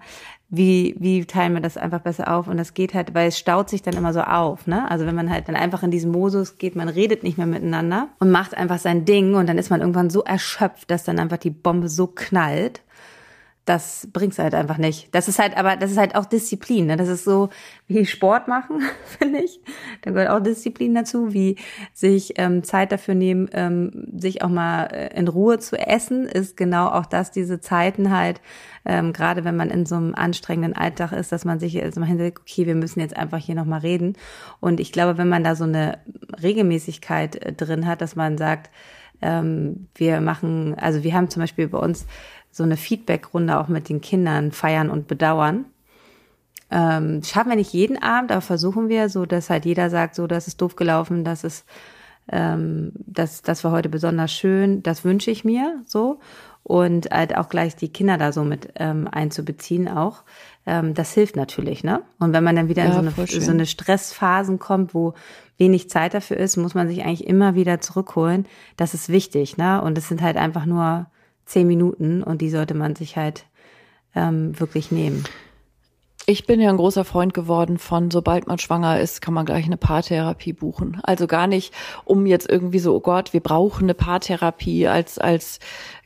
wie, 0.49 0.95
wie 0.99 1.25
teilen 1.25 1.53
wir 1.53 1.61
das 1.61 1.77
einfach 1.77 2.01
besser 2.01 2.33
auf? 2.33 2.47
Und 2.47 2.57
das 2.57 2.73
geht 2.73 2.93
halt, 2.93 3.13
weil 3.13 3.29
es 3.29 3.37
staut 3.37 3.69
sich 3.69 3.81
dann 3.81 3.95
immer 3.95 4.13
so 4.13 4.21
auf, 4.21 4.67
ne? 4.67 4.89
Also 4.89 5.05
wenn 5.05 5.15
man 5.15 5.29
halt 5.29 5.47
dann 5.47 5.55
einfach 5.55 5.83
in 5.83 5.91
diesem 5.91 6.11
Modus 6.11 6.57
geht, 6.57 6.75
man 6.75 6.89
redet 6.89 7.23
nicht 7.23 7.37
mehr 7.37 7.47
miteinander 7.47 8.09
und 8.19 8.31
macht 8.31 8.55
einfach 8.55 8.79
sein 8.79 9.05
Ding 9.05 9.33
und 9.35 9.47
dann 9.47 9.57
ist 9.57 9.69
man 9.69 9.81
irgendwann 9.81 10.09
so 10.09 10.23
erschöpft, 10.23 10.91
dass 10.91 11.03
dann 11.03 11.19
einfach 11.19 11.37
die 11.37 11.49
Bombe 11.49 11.89
so 11.89 12.07
knallt 12.07 12.81
das 13.65 14.07
bringt's 14.13 14.37
halt 14.37 14.53
einfach 14.53 14.77
nicht. 14.77 15.13
Das 15.13 15.27
ist 15.27 15.39
halt, 15.39 15.57
aber 15.57 15.75
das 15.75 15.89
ist 15.89 15.97
halt 15.97 16.15
auch 16.15 16.25
Disziplin. 16.25 16.85
Ne? 16.85 16.97
Das 16.97 17.07
ist 17.07 17.23
so 17.23 17.49
wie 17.87 18.05
Sport 18.05 18.47
machen, 18.47 18.81
finde 19.19 19.39
ich. 19.39 19.59
Da 20.03 20.11
gehört 20.11 20.29
auch 20.29 20.39
Disziplin 20.39 20.93
dazu, 20.93 21.33
wie 21.33 21.55
sich 21.91 22.33
ähm, 22.37 22.63
Zeit 22.63 22.91
dafür 22.91 23.15
nehmen, 23.15 23.49
ähm, 23.53 24.07
sich 24.15 24.43
auch 24.43 24.49
mal 24.49 24.85
äh, 24.85 25.17
in 25.17 25.27
Ruhe 25.27 25.57
zu 25.57 25.79
essen, 25.79 26.27
ist 26.27 26.57
genau 26.57 26.89
auch 26.89 27.07
das, 27.07 27.31
diese 27.31 27.59
Zeiten 27.59 28.15
halt, 28.15 28.39
ähm, 28.85 29.13
gerade 29.13 29.43
wenn 29.43 29.55
man 29.55 29.71
in 29.71 29.87
so 29.87 29.95
einem 29.95 30.13
anstrengenden 30.13 30.75
Alltag 30.75 31.11
ist, 31.11 31.31
dass 31.31 31.43
man 31.43 31.59
sich 31.59 31.73
jetzt 31.73 31.97
mal 31.97 32.05
hinsetzt, 32.05 32.39
okay, 32.41 32.67
wir 32.67 32.75
müssen 32.75 32.99
jetzt 32.99 33.17
einfach 33.17 33.39
hier 33.39 33.55
nochmal 33.55 33.79
reden. 33.79 34.13
Und 34.59 34.79
ich 34.79 34.91
glaube, 34.91 35.17
wenn 35.17 35.29
man 35.29 35.43
da 35.43 35.55
so 35.55 35.63
eine 35.63 35.97
Regelmäßigkeit 36.41 37.35
äh, 37.37 37.51
drin 37.51 37.87
hat, 37.87 38.01
dass 38.01 38.15
man 38.15 38.37
sagt, 38.37 38.69
ähm, 39.21 39.87
wir 39.95 40.21
machen, 40.21 40.75
also 40.77 41.03
wir 41.03 41.13
haben 41.13 41.29
zum 41.29 41.41
Beispiel 41.41 41.67
bei 41.67 41.77
uns 41.77 42.05
so 42.55 42.63
eine 42.63 42.77
Feedback-Runde 42.77 43.59
auch 43.59 43.67
mit 43.67 43.89
den 43.89 43.99
Kindern 43.99 44.53
feiern 44.53 44.89
und 44.89 45.09
bedauern. 45.09 45.65
Ähm, 46.71 47.21
schaffen 47.21 47.49
wir 47.49 47.57
nicht 47.57 47.73
jeden 47.73 48.01
Abend, 48.01 48.31
aber 48.31 48.39
versuchen 48.39 48.87
wir 48.87 49.09
so, 49.09 49.25
dass 49.25 49.49
halt 49.49 49.65
jeder 49.65 49.89
sagt, 49.89 50.15
so, 50.15 50.25
das 50.25 50.47
ist 50.47 50.61
doof 50.61 50.77
gelaufen, 50.77 51.25
das 51.25 51.43
ist, 51.43 51.65
ähm, 52.31 52.93
das, 52.95 53.41
das 53.41 53.65
war 53.65 53.73
heute 53.73 53.89
besonders 53.89 54.31
schön, 54.31 54.81
das 54.83 55.03
wünsche 55.03 55.31
ich 55.31 55.43
mir 55.43 55.81
so. 55.85 56.21
Und 56.63 57.09
halt 57.11 57.35
auch 57.35 57.49
gleich 57.49 57.75
die 57.75 57.89
Kinder 57.89 58.17
da 58.17 58.31
so 58.31 58.45
mit 58.45 58.69
ähm, 58.75 59.09
einzubeziehen 59.11 59.89
auch. 59.89 60.23
Ähm, 60.65 60.93
das 60.93 61.13
hilft 61.13 61.35
natürlich, 61.35 61.83
ne? 61.83 62.03
Und 62.19 62.31
wenn 62.31 62.43
man 62.43 62.55
dann 62.55 62.69
wieder 62.69 62.85
ja, 62.85 62.89
in 62.89 63.11
so 63.11 63.21
eine, 63.21 63.41
so 63.41 63.51
eine 63.51 63.65
Stressphasen 63.65 64.59
kommt, 64.59 64.93
wo 64.93 65.13
wenig 65.57 65.89
Zeit 65.89 66.13
dafür 66.13 66.37
ist, 66.37 66.55
muss 66.55 66.73
man 66.73 66.87
sich 66.87 67.03
eigentlich 67.03 67.27
immer 67.27 67.53
wieder 67.53 67.81
zurückholen. 67.81 68.47
Das 68.77 68.93
ist 68.93 69.09
wichtig, 69.09 69.57
ne? 69.57 69.81
Und 69.81 69.97
es 69.97 70.07
sind 70.07 70.21
halt 70.21 70.37
einfach 70.37 70.65
nur 70.65 71.07
zehn 71.45 71.67
Minuten 71.67 72.23
und 72.23 72.41
die 72.41 72.49
sollte 72.49 72.73
man 72.73 72.95
sich 72.95 73.17
halt 73.17 73.45
ähm, 74.15 74.59
wirklich 74.59 74.91
nehmen. 74.91 75.23
Ich 76.27 76.47
bin 76.47 76.59
ja 76.59 76.69
ein 76.69 76.77
großer 76.77 77.05
Freund 77.05 77.35
geworden 77.35 77.77
von, 77.77 78.09
sobald 78.09 78.47
man 78.47 78.57
schwanger 78.57 78.99
ist, 78.99 79.21
kann 79.21 79.35
man 79.35 79.45
gleich 79.45 79.65
eine 79.65 79.77
Paartherapie 79.77 80.53
buchen. 80.53 80.99
Also 81.03 81.27
gar 81.27 81.45
nicht, 81.45 81.71
um 82.03 82.25
jetzt 82.25 82.49
irgendwie 82.49 82.79
so, 82.79 82.95
oh 82.95 82.99
Gott, 82.99 83.31
wir 83.31 83.41
brauchen 83.41 83.83
eine 83.83 83.93
Paartherapie 83.93 84.87
als, 84.87 85.19
als 85.19 85.59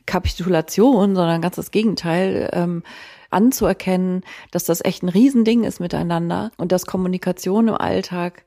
Kapitulation, 0.04 1.14
sondern 1.14 1.40
ganz 1.40 1.56
das 1.56 1.70
Gegenteil. 1.70 2.50
Ähm, 2.52 2.82
anzuerkennen, 3.30 4.24
dass 4.50 4.64
das 4.64 4.84
echt 4.84 5.02
ein 5.02 5.08
Riesending 5.08 5.64
ist 5.64 5.80
miteinander 5.80 6.50
und 6.56 6.72
dass 6.72 6.86
Kommunikation 6.86 7.68
im 7.68 7.74
Alltag 7.74 8.44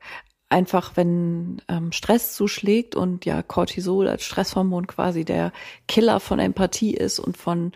einfach, 0.48 0.92
wenn 0.96 1.60
ähm, 1.68 1.92
Stress 1.92 2.34
zuschlägt 2.34 2.94
und 2.94 3.24
ja 3.24 3.42
Cortisol 3.42 4.08
als 4.08 4.24
Stresshormon 4.24 4.86
quasi 4.86 5.24
der 5.24 5.52
Killer 5.88 6.20
von 6.20 6.38
Empathie 6.38 6.94
ist 6.94 7.18
und 7.18 7.36
von 7.36 7.72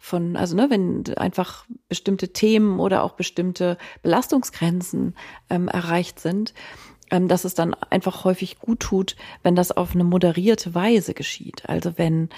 von 0.00 0.36
also 0.36 0.54
ne, 0.54 0.68
wenn 0.70 1.04
einfach 1.16 1.66
bestimmte 1.88 2.32
Themen 2.32 2.80
oder 2.80 3.02
auch 3.02 3.12
bestimmte 3.12 3.78
Belastungsgrenzen 4.02 5.16
ähm, 5.50 5.68
erreicht 5.68 6.20
sind, 6.20 6.54
ähm, 7.10 7.28
dass 7.28 7.44
es 7.44 7.54
dann 7.54 7.74
einfach 7.74 8.24
häufig 8.24 8.58
gut 8.58 8.80
tut, 8.80 9.16
wenn 9.42 9.56
das 9.56 9.72
auf 9.72 9.94
eine 9.94 10.04
moderierte 10.04 10.74
Weise 10.74 11.14
geschieht. 11.14 11.68
Also 11.68 11.96
wenn 11.96 12.28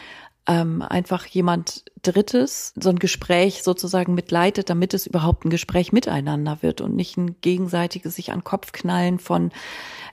ähm, 0.47 0.82
einfach 0.82 1.26
jemand 1.26 1.85
Drittes 2.02 2.73
so 2.80 2.88
ein 2.88 2.99
Gespräch 2.99 3.62
sozusagen 3.62 4.14
mitleitet, 4.14 4.70
damit 4.70 4.94
es 4.94 5.06
überhaupt 5.06 5.44
ein 5.44 5.50
Gespräch 5.50 5.92
miteinander 5.92 6.59
wird 6.62 6.80
und 6.80 6.97
nicht 6.97 7.16
ein 7.16 7.37
gegenseitiges 7.40 8.16
sich 8.16 8.32
an 8.32 8.42
Kopf 8.42 8.73
knallen 8.73 9.18
von 9.18 9.52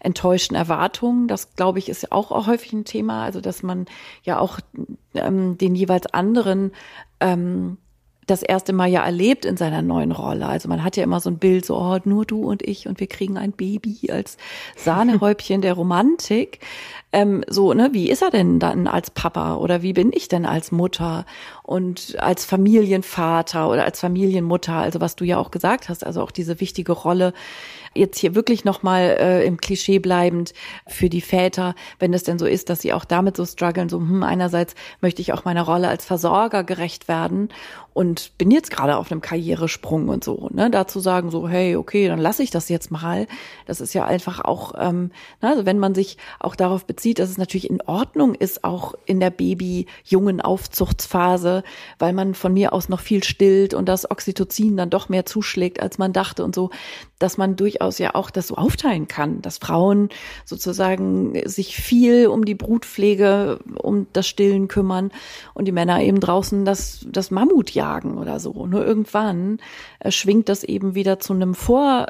enttäuschten 0.01 0.55
Erwartungen. 0.55 1.27
Das, 1.27 1.55
glaube 1.55 1.79
ich, 1.79 1.89
ist 1.89 2.03
ja 2.03 2.09
auch, 2.11 2.31
häufig 2.47 2.73
ein 2.73 2.85
Thema. 2.85 3.23
Also, 3.23 3.41
dass 3.41 3.63
man 3.63 3.85
ja 4.23 4.39
auch 4.39 4.59
ähm, 5.13 5.57
den 5.57 5.75
jeweils 5.75 6.07
anderen 6.07 6.71
ähm, 7.19 7.77
das 8.27 8.43
erste 8.43 8.73
Mal 8.73 8.87
ja 8.87 9.03
erlebt 9.03 9.45
in 9.45 9.55
seiner 9.55 9.81
neuen 9.81 10.11
Rolle. 10.11 10.47
Also 10.47 10.67
man 10.67 10.83
hat 10.83 10.97
ja 10.97 11.03
immer 11.03 11.21
so 11.21 11.29
ein 11.29 11.37
Bild, 11.37 11.65
so 11.65 11.77
oh, 11.77 11.97
nur 12.03 12.25
du 12.25 12.43
und 12.43 12.61
ich 12.61 12.87
und 12.87 12.99
wir 12.99 13.07
kriegen 13.07 13.37
ein 13.37 13.53
Baby 13.53 14.11
als 14.11 14.37
Sahnehäubchen 14.75 15.61
der 15.61 15.73
Romantik. 15.73 16.59
Ähm, 17.13 17.45
so, 17.47 17.73
ne, 17.73 17.89
wie 17.93 18.09
ist 18.09 18.21
er 18.21 18.31
denn 18.31 18.59
dann 18.59 18.85
als 18.85 19.11
Papa 19.11 19.55
oder 19.55 19.81
wie 19.81 19.93
bin 19.93 20.11
ich 20.13 20.27
denn 20.27 20.45
als 20.45 20.73
Mutter 20.73 21.25
und 21.63 22.17
als 22.19 22.43
Familienvater 22.43 23.69
oder 23.69 23.85
als 23.85 24.01
Familienmutter? 24.01 24.73
Also 24.73 24.99
was 24.99 25.15
du 25.15 25.23
ja 25.23 25.37
auch 25.37 25.49
gesagt 25.49 25.87
hast, 25.87 26.05
also 26.05 26.21
auch 26.21 26.31
diese 26.31 26.59
wichtige 26.59 26.91
Rolle 26.91 27.33
jetzt 27.97 28.19
hier 28.19 28.35
wirklich 28.35 28.65
nochmal 28.65 29.17
äh, 29.19 29.45
im 29.45 29.57
Klischee 29.57 29.99
bleibend 29.99 30.53
für 30.85 31.09
die 31.09 31.21
Väter, 31.21 31.75
wenn 31.97 32.13
es 32.13 32.23
denn 32.23 32.39
so 32.39 32.45
ist, 32.45 32.69
dass 32.69 32.81
sie 32.81 32.93
auch 32.93 33.05
damit 33.05 33.37
so 33.37 33.45
strugglen, 33.45 33.89
so 33.89 33.99
hm, 33.99 34.23
einerseits 34.23 34.75
möchte 35.01 35.21
ich 35.21 35.33
auch 35.33 35.45
meiner 35.45 35.63
Rolle 35.63 35.87
als 35.87 36.05
Versorger 36.05 36.63
gerecht 36.63 37.07
werden 37.07 37.49
und 37.93 38.37
bin 38.37 38.51
jetzt 38.51 38.69
gerade 38.69 38.97
auf 38.97 39.11
einem 39.11 39.21
Karrieresprung 39.21 40.09
und 40.09 40.23
so, 40.23 40.49
ne, 40.53 40.69
dazu 40.69 40.99
sagen 40.99 41.31
so, 41.31 41.47
hey, 41.47 41.75
okay, 41.75 42.07
dann 42.07 42.19
lasse 42.19 42.43
ich 42.43 42.51
das 42.51 42.69
jetzt 42.69 42.91
mal. 42.91 43.27
Das 43.65 43.81
ist 43.81 43.93
ja 43.93 44.05
einfach 44.05 44.41
auch, 44.41 44.73
ähm, 44.77 45.11
ne, 45.41 45.49
also 45.49 45.65
wenn 45.65 45.79
man 45.79 45.95
sich 45.95 46.17
auch 46.39 46.55
darauf 46.55 46.85
bezieht, 46.85 46.96
dass 46.97 47.29
es 47.29 47.37
natürlich 47.37 47.69
in 47.69 47.81
Ordnung 47.81 48.35
ist, 48.35 48.63
auch 48.63 48.95
in 49.05 49.19
der 49.19 49.29
Baby-jungen 49.29 50.41
Aufzuchtsphase, 50.41 51.63
weil 51.99 52.13
man 52.13 52.33
von 52.33 52.53
mir 52.53 52.73
aus 52.73 52.89
noch 52.89 52.99
viel 52.99 53.23
stillt 53.23 53.73
und 53.73 53.87
das 53.87 54.09
Oxytocin 54.09 54.77
dann 54.77 54.89
doch 54.89 55.09
mehr 55.09 55.25
zuschlägt, 55.25 55.79
als 55.79 55.97
man 55.97 56.13
dachte 56.13 56.43
und 56.43 56.55
so, 56.55 56.71
dass 57.19 57.37
man 57.37 57.55
durchaus 57.55 57.99
ja 57.99 58.15
auch 58.15 58.29
das 58.29 58.47
so 58.47 58.55
aufteilen 58.55 59.07
kann, 59.07 59.41
dass 59.41 59.57
Frauen 59.57 60.09
sozusagen 60.45 61.47
sich 61.47 61.75
viel 61.75 62.27
um 62.27 62.45
die 62.45 62.55
Brutpflege, 62.55 63.59
um 63.81 64.07
das 64.13 64.27
Stillen 64.27 64.67
kümmern 64.67 65.11
und 65.53 65.65
die 65.65 65.71
Männer 65.71 66.01
eben 66.01 66.19
draußen 66.19 66.65
das, 66.65 67.05
das 67.09 67.31
Mammut 67.31 67.71
jagen 67.71 68.17
oder 68.17 68.39
so. 68.39 68.65
Nur 68.65 68.85
irgendwann 68.85 69.59
äh, 69.99 70.11
schwingt 70.11 70.49
das 70.49 70.63
eben 70.63 70.95
wieder 70.95 71.19
zu 71.19 71.33
einem 71.33 71.53
Vor 71.53 72.07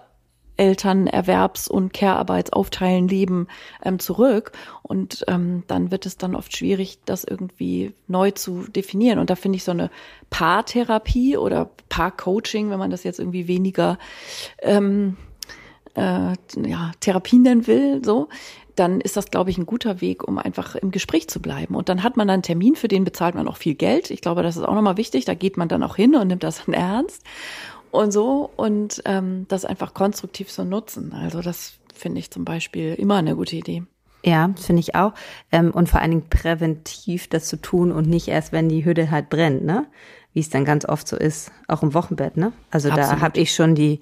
Elternerwerbs- 0.57 1.69
und 1.69 1.93
Care-Arbeitsaufteilen 1.93 3.07
leben 3.07 3.47
ähm, 3.83 3.99
zurück. 3.99 4.51
Und 4.81 5.23
ähm, 5.27 5.63
dann 5.67 5.91
wird 5.91 6.05
es 6.05 6.17
dann 6.17 6.35
oft 6.35 6.55
schwierig, 6.55 6.99
das 7.05 7.23
irgendwie 7.23 7.93
neu 8.07 8.31
zu 8.31 8.63
definieren. 8.63 9.19
Und 9.19 9.29
da 9.29 9.35
finde 9.35 9.57
ich 9.57 9.63
so 9.63 9.71
eine 9.71 9.89
Paartherapie 10.29 11.37
oder 11.37 11.69
Paarcoaching, 11.89 12.69
wenn 12.69 12.79
man 12.79 12.91
das 12.91 13.03
jetzt 13.03 13.19
irgendwie 13.19 13.47
weniger 13.47 13.97
ähm, 14.61 15.17
äh, 15.95 16.33
ja, 16.65 16.91
Therapie 16.99 17.39
nennen 17.39 17.67
will, 17.67 18.03
so, 18.03 18.29
dann 18.75 19.01
ist 19.01 19.17
das, 19.17 19.31
glaube 19.31 19.49
ich, 19.49 19.57
ein 19.57 19.65
guter 19.65 20.01
Weg, 20.01 20.27
um 20.27 20.37
einfach 20.37 20.75
im 20.75 20.91
Gespräch 20.91 21.27
zu 21.27 21.41
bleiben. 21.41 21.75
Und 21.75 21.89
dann 21.89 22.03
hat 22.03 22.15
man 22.15 22.29
einen 22.29 22.43
Termin, 22.43 22.75
für 22.75 22.87
den 22.87 23.03
bezahlt 23.03 23.33
man 23.33 23.47
auch 23.47 23.57
viel 23.57 23.73
Geld. 23.73 24.11
Ich 24.11 24.21
glaube, 24.21 24.43
das 24.43 24.55
ist 24.55 24.63
auch 24.63 24.75
nochmal 24.75 24.97
wichtig. 24.97 25.25
Da 25.25 25.33
geht 25.33 25.57
man 25.57 25.67
dann 25.67 25.81
auch 25.81 25.95
hin 25.95 26.15
und 26.15 26.27
nimmt 26.27 26.43
das 26.43 26.63
dann 26.65 26.73
ernst 26.75 27.23
und 27.91 28.11
so 28.11 28.49
und 28.55 29.01
ähm, 29.05 29.45
das 29.47 29.65
einfach 29.65 29.93
konstruktiv 29.93 30.49
zu 30.49 30.63
nutzen. 30.65 31.13
Also 31.13 31.41
das 31.41 31.73
finde 31.93 32.19
ich 32.19 32.31
zum 32.31 32.45
Beispiel 32.45 32.93
immer 32.93 33.17
eine 33.17 33.35
gute 33.35 33.55
Idee. 33.55 33.83
Ja, 34.23 34.53
finde 34.59 34.79
ich 34.79 34.95
auch. 34.95 35.13
Ähm, 35.51 35.71
und 35.71 35.89
vor 35.89 36.01
allen 36.01 36.11
Dingen 36.11 36.29
präventiv 36.29 37.29
das 37.29 37.47
zu 37.47 37.57
tun 37.57 37.91
und 37.91 38.07
nicht 38.07 38.27
erst, 38.27 38.51
wenn 38.51 38.69
die 38.69 38.83
Hütte 38.83 39.11
halt 39.11 39.29
brennt, 39.29 39.63
ne? 39.63 39.85
Wie 40.33 40.39
es 40.39 40.49
dann 40.49 40.65
ganz 40.65 40.85
oft 40.85 41.07
so 41.07 41.15
ist, 41.15 41.51
auch 41.67 41.83
im 41.83 41.93
Wochenbett, 41.93 42.37
ne? 42.37 42.51
Also 42.71 42.89
Absolut. 42.89 43.11
da 43.11 43.21
habe 43.21 43.39
ich 43.39 43.53
schon 43.53 43.75
die 43.75 44.01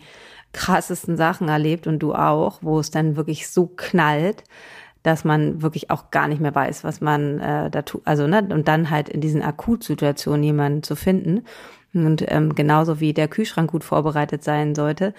krassesten 0.53 1.17
Sachen 1.17 1.49
erlebt 1.49 1.85
und 1.85 1.99
du 1.99 2.13
auch, 2.13 2.59
wo 2.61 2.79
es 2.79 2.89
dann 2.89 3.17
wirklich 3.17 3.49
so 3.49 3.67
knallt, 3.67 4.43
dass 5.03 5.23
man 5.23 5.61
wirklich 5.61 5.91
auch 5.91 6.09
gar 6.09 6.27
nicht 6.27 6.41
mehr 6.41 6.55
weiß, 6.55 6.83
was 6.83 7.01
man 7.01 7.39
äh, 7.39 7.69
da 7.69 7.83
tut. 7.83 8.01
Also, 8.05 8.25
ne, 8.25 8.47
und 8.49 8.67
dann 8.67 8.89
halt 8.89 9.09
in 9.09 9.21
diesen 9.21 9.43
Akutsituationen 9.43 10.41
jemanden 10.41 10.81
zu 10.81 10.95
finden. 10.95 11.43
Und 12.03 12.25
ähm, 12.27 12.55
genauso 12.55 12.99
wie 12.99 13.13
der 13.13 13.27
Kühlschrank 13.27 13.71
gut 13.71 13.83
vorbereitet 13.83 14.43
sein 14.43 14.75
sollte, 14.75 15.13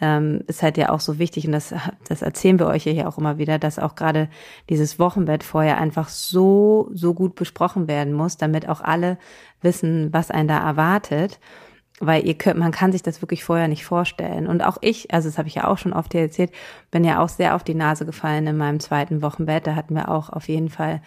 ähm, 0.00 0.42
ist 0.46 0.62
halt 0.62 0.76
ja 0.78 0.88
auch 0.88 1.00
so 1.00 1.18
wichtig, 1.18 1.46
und 1.46 1.52
das, 1.52 1.74
das 2.08 2.22
erzählen 2.22 2.58
wir 2.58 2.66
euch 2.66 2.86
ja 2.86 3.06
auch 3.06 3.18
immer 3.18 3.38
wieder, 3.38 3.58
dass 3.58 3.78
auch 3.78 3.94
gerade 3.94 4.28
dieses 4.68 4.98
Wochenbett 4.98 5.44
vorher 5.44 5.78
einfach 5.78 6.08
so, 6.08 6.90
so 6.92 7.14
gut 7.14 7.34
besprochen 7.36 7.86
werden 7.86 8.12
muss, 8.12 8.36
damit 8.36 8.68
auch 8.68 8.80
alle 8.80 9.18
wissen, 9.60 10.12
was 10.12 10.30
einen 10.30 10.48
da 10.48 10.58
erwartet. 10.58 11.38
Weil 12.00 12.26
ihr 12.26 12.34
könnt, 12.34 12.58
man 12.58 12.72
kann 12.72 12.90
sich 12.90 13.02
das 13.02 13.22
wirklich 13.22 13.44
vorher 13.44 13.68
nicht 13.68 13.84
vorstellen. 13.84 14.48
Und 14.48 14.62
auch 14.62 14.78
ich, 14.80 15.14
also 15.14 15.28
das 15.28 15.38
habe 15.38 15.46
ich 15.46 15.54
ja 15.54 15.68
auch 15.68 15.78
schon 15.78 15.92
oft 15.92 16.12
hier 16.12 16.22
erzählt, 16.22 16.50
bin 16.90 17.04
ja 17.04 17.22
auch 17.22 17.28
sehr 17.28 17.54
auf 17.54 17.62
die 17.62 17.74
Nase 17.74 18.04
gefallen 18.04 18.46
in 18.48 18.56
meinem 18.56 18.80
zweiten 18.80 19.22
Wochenbett. 19.22 19.68
Da 19.68 19.76
hatten 19.76 19.94
wir 19.94 20.08
auch 20.08 20.30
auf 20.30 20.48
jeden 20.48 20.68
Fall 20.68 21.00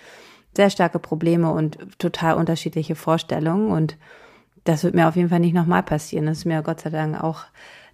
sehr 0.56 0.70
starke 0.70 1.00
Probleme 1.00 1.52
und 1.52 1.78
total 2.00 2.36
unterschiedliche 2.36 2.96
Vorstellungen. 2.96 3.72
Und 3.72 3.98
das 4.66 4.84
wird 4.84 4.96
mir 4.96 5.08
auf 5.08 5.16
jeden 5.16 5.30
Fall 5.30 5.40
nicht 5.40 5.56
nochmal 5.56 5.84
passieren. 5.84 6.26
Das 6.26 6.40
ist 6.40 6.46
mir 6.46 6.62
Gott 6.62 6.82
sei 6.82 6.90
Dank 6.90 7.24
auch 7.24 7.46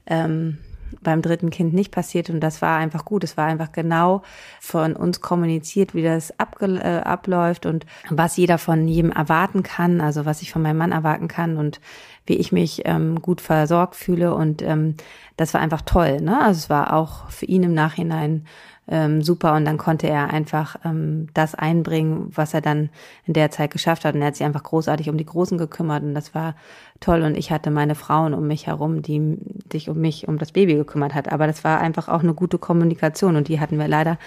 ähm, 0.08 0.58
beim 1.02 1.22
dritten 1.22 1.50
Kind 1.50 1.74
nicht 1.74 1.92
passiert 1.92 2.30
und 2.30 2.42
das 2.42 2.62
war 2.62 2.78
einfach 2.78 3.06
gut. 3.06 3.24
Es 3.24 3.38
war 3.38 3.46
einfach 3.46 3.72
genau 3.72 4.24
von 4.60 4.96
uns 4.96 5.22
kommuniziert, 5.22 5.94
wie 5.94 6.04
das 6.04 6.32
äh, 6.32 7.02
abläuft 7.04 7.66
und 7.66 7.86
was 8.10 8.38
jeder 8.38 8.58
von 8.58 8.88
jedem 8.88 9.12
erwarten 9.12 9.64
kann, 9.64 10.02
also 10.02 10.26
was 10.26 10.42
ich 10.42 10.52
von 10.52 10.62
meinem 10.62 10.78
Mann 10.78 10.92
erwarten 10.92 11.28
kann 11.28 11.58
und 11.58 11.80
wie 12.26 12.36
ich 12.36 12.52
mich 12.52 12.82
ähm, 12.86 13.22
gut 13.22 13.42
versorgt 13.42 13.96
fühle 13.96 14.34
und 14.34 14.62
ähm, 14.62 14.96
das 15.38 15.54
war 15.54 15.62
einfach 15.62 15.82
toll. 15.82 16.22
Ne? 16.22 16.40
Also 16.40 16.58
es 16.60 16.70
war 16.70 16.94
auch 16.94 17.30
für 17.30 17.46
ihn 17.46 17.64
im 17.64 17.74
Nachhinein 17.74 18.46
ähm, 18.92 19.24
super. 19.24 19.54
Und 19.56 19.66
dann 19.66 19.78
konnte 19.78 20.08
er 20.08 20.32
einfach 20.32 20.76
ähm, 20.84 21.28
das 21.34 21.56
einbringen, 21.56 22.30
was 22.36 22.54
er 22.54 22.62
dann 22.62 22.90
in 23.26 23.34
der 23.34 23.50
Zeit 23.50 23.72
geschafft 23.72 24.04
hat. 24.04 24.14
Und 24.14 24.22
er 24.22 24.28
hat 24.28 24.36
sich 24.36 24.46
einfach 24.46 24.64
großartig 24.64 25.10
um 25.10 25.18
die 25.18 25.26
Großen 25.26 25.58
gekümmert. 25.58 26.04
Und 26.04 26.14
das 26.14 26.36
war 26.36 26.56
toll. 27.00 27.24
Und 27.24 27.38
ich 27.38 27.52
hatte 27.52 27.72
meine 27.72 27.96
Frauen 27.96 28.34
um 28.34 28.46
mich 28.46 28.68
herum, 28.68 29.02
die 29.02 29.38
sich 29.72 29.90
um 29.90 29.98
mich, 29.98 30.28
um 30.28 30.38
das 30.38 30.52
Baby 30.52 30.76
gekümmert 30.76 31.16
hat, 31.16 31.32
aber 31.32 31.48
das 31.48 31.64
war 31.64 31.80
einfach 31.80 32.10
auch 32.10 32.22
eine 32.22 32.34
gute 32.34 32.58
Kommunikation. 32.58 33.38
Und 33.38 33.48
die 33.48 33.60
hatten 33.62 33.80
wir 33.80 33.88
leider 33.88 34.20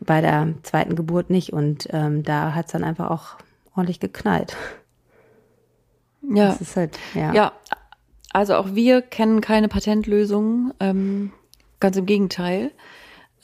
bei 0.00 0.22
der 0.22 0.54
zweiten 0.62 0.96
Geburt 0.96 1.28
nicht. 1.28 1.52
Und 1.52 1.86
ähm, 1.90 2.22
da 2.22 2.54
hat 2.54 2.66
es 2.66 2.72
dann 2.72 2.84
einfach 2.84 3.10
auch 3.10 3.36
ordentlich 3.76 4.00
geknallt. 4.00 4.56
Ja. 6.32 6.56
Halt, 6.74 6.98
ja. 7.14 7.34
ja, 7.34 7.52
also 8.32 8.54
auch 8.54 8.74
wir 8.74 9.02
kennen 9.02 9.42
keine 9.42 9.68
Patentlösung, 9.68 10.72
ähm, 10.80 11.32
ganz 11.80 11.98
im 11.98 12.06
Gegenteil. 12.06 12.70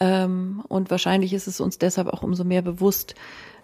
Ähm, 0.00 0.62
und 0.68 0.90
wahrscheinlich 0.90 1.32
ist 1.34 1.46
es 1.46 1.60
uns 1.60 1.78
deshalb 1.78 2.08
auch 2.08 2.22
umso 2.22 2.44
mehr 2.44 2.62
bewusst, 2.62 3.14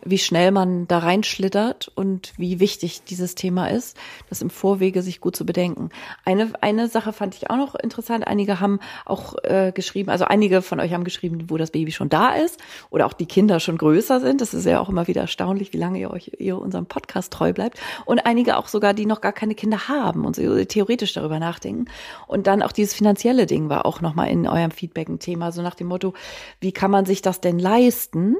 wie 0.06 0.18
schnell 0.18 0.52
man 0.52 0.86
da 0.86 0.98
reinschlittert 0.98 1.90
und 1.94 2.32
wie 2.36 2.60
wichtig 2.60 3.02
dieses 3.04 3.34
Thema 3.34 3.68
ist, 3.68 3.96
das 4.28 4.40
im 4.40 4.50
Vorwege 4.50 5.02
sich 5.02 5.20
gut 5.20 5.36
zu 5.36 5.44
bedenken. 5.44 5.90
Eine, 6.24 6.52
eine 6.60 6.88
Sache 6.88 7.12
fand 7.12 7.34
ich 7.34 7.50
auch 7.50 7.56
noch 7.56 7.74
interessant. 7.74 8.26
Einige 8.26 8.60
haben 8.60 8.78
auch 9.04 9.34
äh, 9.42 9.72
geschrieben, 9.74 10.10
also 10.10 10.24
einige 10.24 10.62
von 10.62 10.80
euch 10.80 10.92
haben 10.92 11.04
geschrieben, 11.04 11.46
wo 11.48 11.56
das 11.56 11.72
Baby 11.72 11.92
schon 11.92 12.08
da 12.08 12.34
ist 12.34 12.60
oder 12.90 13.06
auch 13.06 13.12
die 13.12 13.26
Kinder 13.26 13.60
schon 13.60 13.78
größer 13.78 14.20
sind. 14.20 14.40
Das 14.40 14.54
ist 14.54 14.64
ja 14.64 14.80
auch 14.80 14.88
immer 14.88 15.08
wieder 15.08 15.22
erstaunlich, 15.22 15.72
wie 15.72 15.78
lange 15.78 15.98
ihr 15.98 16.10
euch 16.10 16.32
ihr 16.38 16.58
unserem 16.58 16.86
Podcast 16.86 17.32
treu 17.32 17.52
bleibt. 17.52 17.80
Und 18.04 18.26
einige 18.26 18.56
auch 18.56 18.68
sogar, 18.68 18.94
die 18.94 19.06
noch 19.06 19.20
gar 19.20 19.32
keine 19.32 19.54
Kinder 19.54 19.88
haben 19.88 20.24
und 20.24 20.36
so 20.36 20.64
theoretisch 20.64 21.12
darüber 21.12 21.40
nachdenken. 21.40 21.86
Und 22.26 22.46
dann 22.46 22.62
auch 22.62 22.72
dieses 22.72 22.94
finanzielle 22.94 23.46
Ding 23.46 23.68
war 23.68 23.86
auch 23.86 24.00
nochmal 24.00 24.28
in 24.28 24.46
eurem 24.46 24.70
Feedback 24.70 25.08
ein 25.08 25.18
Thema, 25.18 25.52
so 25.52 25.62
nach 25.62 25.74
dem 25.74 25.88
Motto, 25.88 26.14
wie 26.60 26.72
kann 26.72 26.90
man 26.90 27.06
sich 27.06 27.22
das 27.22 27.40
denn 27.40 27.58
leisten? 27.58 28.36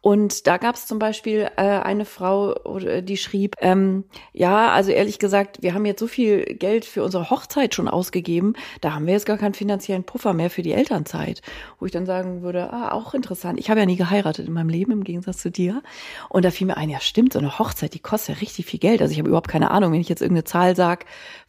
Und 0.00 0.46
da 0.46 0.58
gab 0.58 0.74
es 0.74 0.86
zum 0.86 0.97
Beispiel 0.98 1.48
äh, 1.56 1.62
eine 1.62 2.04
Frau, 2.04 2.54
die 3.02 3.16
schrieb, 3.16 3.54
ähm, 3.60 4.04
ja, 4.32 4.70
also 4.70 4.90
ehrlich 4.90 5.18
gesagt, 5.18 5.62
wir 5.62 5.74
haben 5.74 5.84
jetzt 5.86 6.00
so 6.00 6.06
viel 6.06 6.44
Geld 6.44 6.84
für 6.84 7.02
unsere 7.02 7.30
Hochzeit 7.30 7.74
schon 7.74 7.88
ausgegeben, 7.88 8.54
da 8.80 8.94
haben 8.94 9.06
wir 9.06 9.14
jetzt 9.14 9.26
gar 9.26 9.38
keinen 9.38 9.54
finanziellen 9.54 10.04
Puffer 10.04 10.34
mehr 10.34 10.50
für 10.50 10.62
die 10.62 10.72
Elternzeit. 10.72 11.42
Wo 11.78 11.86
ich 11.86 11.92
dann 11.92 12.06
sagen 12.06 12.42
würde, 12.42 12.72
ah, 12.72 12.92
auch 12.92 13.14
interessant. 13.14 13.58
Ich 13.58 13.70
habe 13.70 13.80
ja 13.80 13.86
nie 13.86 13.96
geheiratet 13.96 14.46
in 14.46 14.52
meinem 14.52 14.68
Leben, 14.68 14.92
im 14.92 15.04
Gegensatz 15.04 15.38
zu 15.38 15.50
dir. 15.50 15.82
Und 16.28 16.44
da 16.44 16.50
fiel 16.50 16.66
mir 16.66 16.76
ein, 16.76 16.90
ja 16.90 17.00
stimmt, 17.00 17.32
so 17.32 17.38
eine 17.38 17.58
Hochzeit, 17.58 17.94
die 17.94 18.00
kostet 18.00 18.36
ja 18.36 18.40
richtig 18.40 18.66
viel 18.66 18.80
Geld. 18.80 19.00
Also 19.00 19.12
ich 19.12 19.18
habe 19.18 19.28
überhaupt 19.28 19.48
keine 19.48 19.70
Ahnung, 19.70 19.92
wenn 19.92 20.00
ich 20.00 20.08
jetzt 20.08 20.22
irgendeine 20.22 20.44
Zahl 20.44 20.76
sag, 20.76 21.06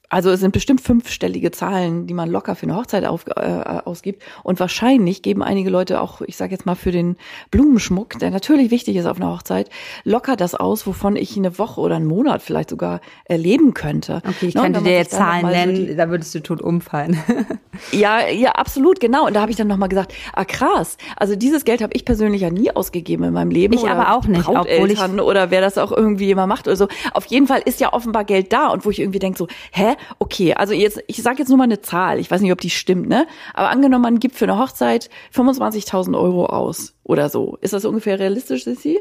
also 0.09 0.31
es 0.31 0.39
sind 0.39 0.51
bestimmt 0.51 0.81
fünfstellige 0.81 1.51
Zahlen, 1.51 2.07
die 2.07 2.15
man 2.15 2.29
locker 2.29 2.55
für 2.55 2.63
eine 2.63 2.75
Hochzeit 2.75 3.05
auf, 3.05 3.25
äh, 3.27 3.41
ausgibt. 3.85 4.23
Und 4.43 4.59
wahrscheinlich 4.59 5.21
geben 5.21 5.43
einige 5.43 5.69
Leute 5.69 6.01
auch, 6.01 6.21
ich 6.21 6.35
sage 6.35 6.51
jetzt 6.51 6.65
mal 6.65 6.75
für 6.75 6.91
den 6.91 7.15
Blumenschmuck, 7.51 8.17
der 8.17 8.31
natürlich 8.31 8.71
wichtig 8.71 8.95
ist 8.95 9.05
auf 9.05 9.17
einer 9.17 9.31
Hochzeit, 9.31 9.69
locker 10.03 10.35
das 10.35 10.55
aus, 10.55 10.87
wovon 10.87 11.15
ich 11.15 11.37
eine 11.37 11.59
Woche 11.59 11.79
oder 11.79 11.97
einen 11.97 12.07
Monat 12.07 12.41
vielleicht 12.41 12.71
sogar 12.71 13.01
erleben 13.25 13.75
könnte. 13.75 14.23
Okay, 14.27 14.47
ich 14.47 14.55
könnte 14.55 14.81
dir 14.81 14.93
jetzt 14.93 15.11
Zahlen 15.11 15.45
nennen, 15.45 15.75
so 15.75 15.85
die, 15.85 15.95
da 15.95 16.09
würdest 16.09 16.33
du 16.33 16.41
tot 16.41 16.61
umfallen. 16.61 17.17
ja, 17.91 18.27
ja, 18.27 18.53
absolut, 18.53 18.99
genau. 18.99 19.27
Und 19.27 19.35
da 19.35 19.41
habe 19.41 19.51
ich 19.51 19.57
dann 19.57 19.67
nochmal 19.67 19.89
gesagt, 19.89 20.13
ah 20.33 20.43
krass, 20.43 20.97
also 21.17 21.35
dieses 21.35 21.65
Geld 21.65 21.83
habe 21.83 21.93
ich 21.93 22.03
persönlich 22.03 22.41
ja 22.41 22.49
nie 22.49 22.71
ausgegeben 22.71 23.25
in 23.25 23.33
meinem 23.33 23.51
Leben. 23.51 23.75
Ich 23.75 23.87
aber 23.87 24.15
auch 24.15 24.25
nicht, 24.25 24.47
obwohl 24.47 24.89
ich 24.89 24.99
oder 24.99 25.51
wer 25.51 25.61
das 25.61 25.77
auch 25.77 25.91
irgendwie 25.91 26.31
immer 26.31 26.47
macht 26.47 26.67
oder 26.67 26.75
so. 26.75 26.87
Auf 27.13 27.25
jeden 27.25 27.45
Fall 27.45 27.61
ist 27.63 27.79
ja 27.79 27.93
offenbar 27.93 28.23
Geld 28.23 28.51
da 28.51 28.69
und 28.69 28.85
wo 28.85 28.89
ich 28.89 28.99
irgendwie 28.99 29.19
denke 29.19 29.37
so, 29.37 29.47
hä, 29.71 29.95
okay, 30.19 30.53
also 30.53 30.73
jetzt, 30.73 31.01
ich 31.07 31.21
sage 31.21 31.39
jetzt 31.39 31.49
nur 31.49 31.57
mal 31.57 31.65
eine 31.65 31.81
Zahl, 31.81 32.19
ich 32.19 32.29
weiß 32.29 32.41
nicht, 32.41 32.51
ob 32.51 32.61
die 32.61 32.69
stimmt, 32.69 33.07
ne? 33.07 33.27
Aber 33.53 33.69
angenommen, 33.69 34.03
man 34.03 34.19
gibt 34.19 34.35
für 34.35 34.45
eine 34.45 34.57
Hochzeit 34.57 35.09
25.000 35.33 36.19
Euro 36.19 36.45
aus 36.47 36.93
oder 37.03 37.29
so. 37.29 37.57
Ist 37.61 37.73
das 37.73 37.85
ungefähr 37.85 38.19
realistisch, 38.19 38.63
Sissi? 38.63 38.99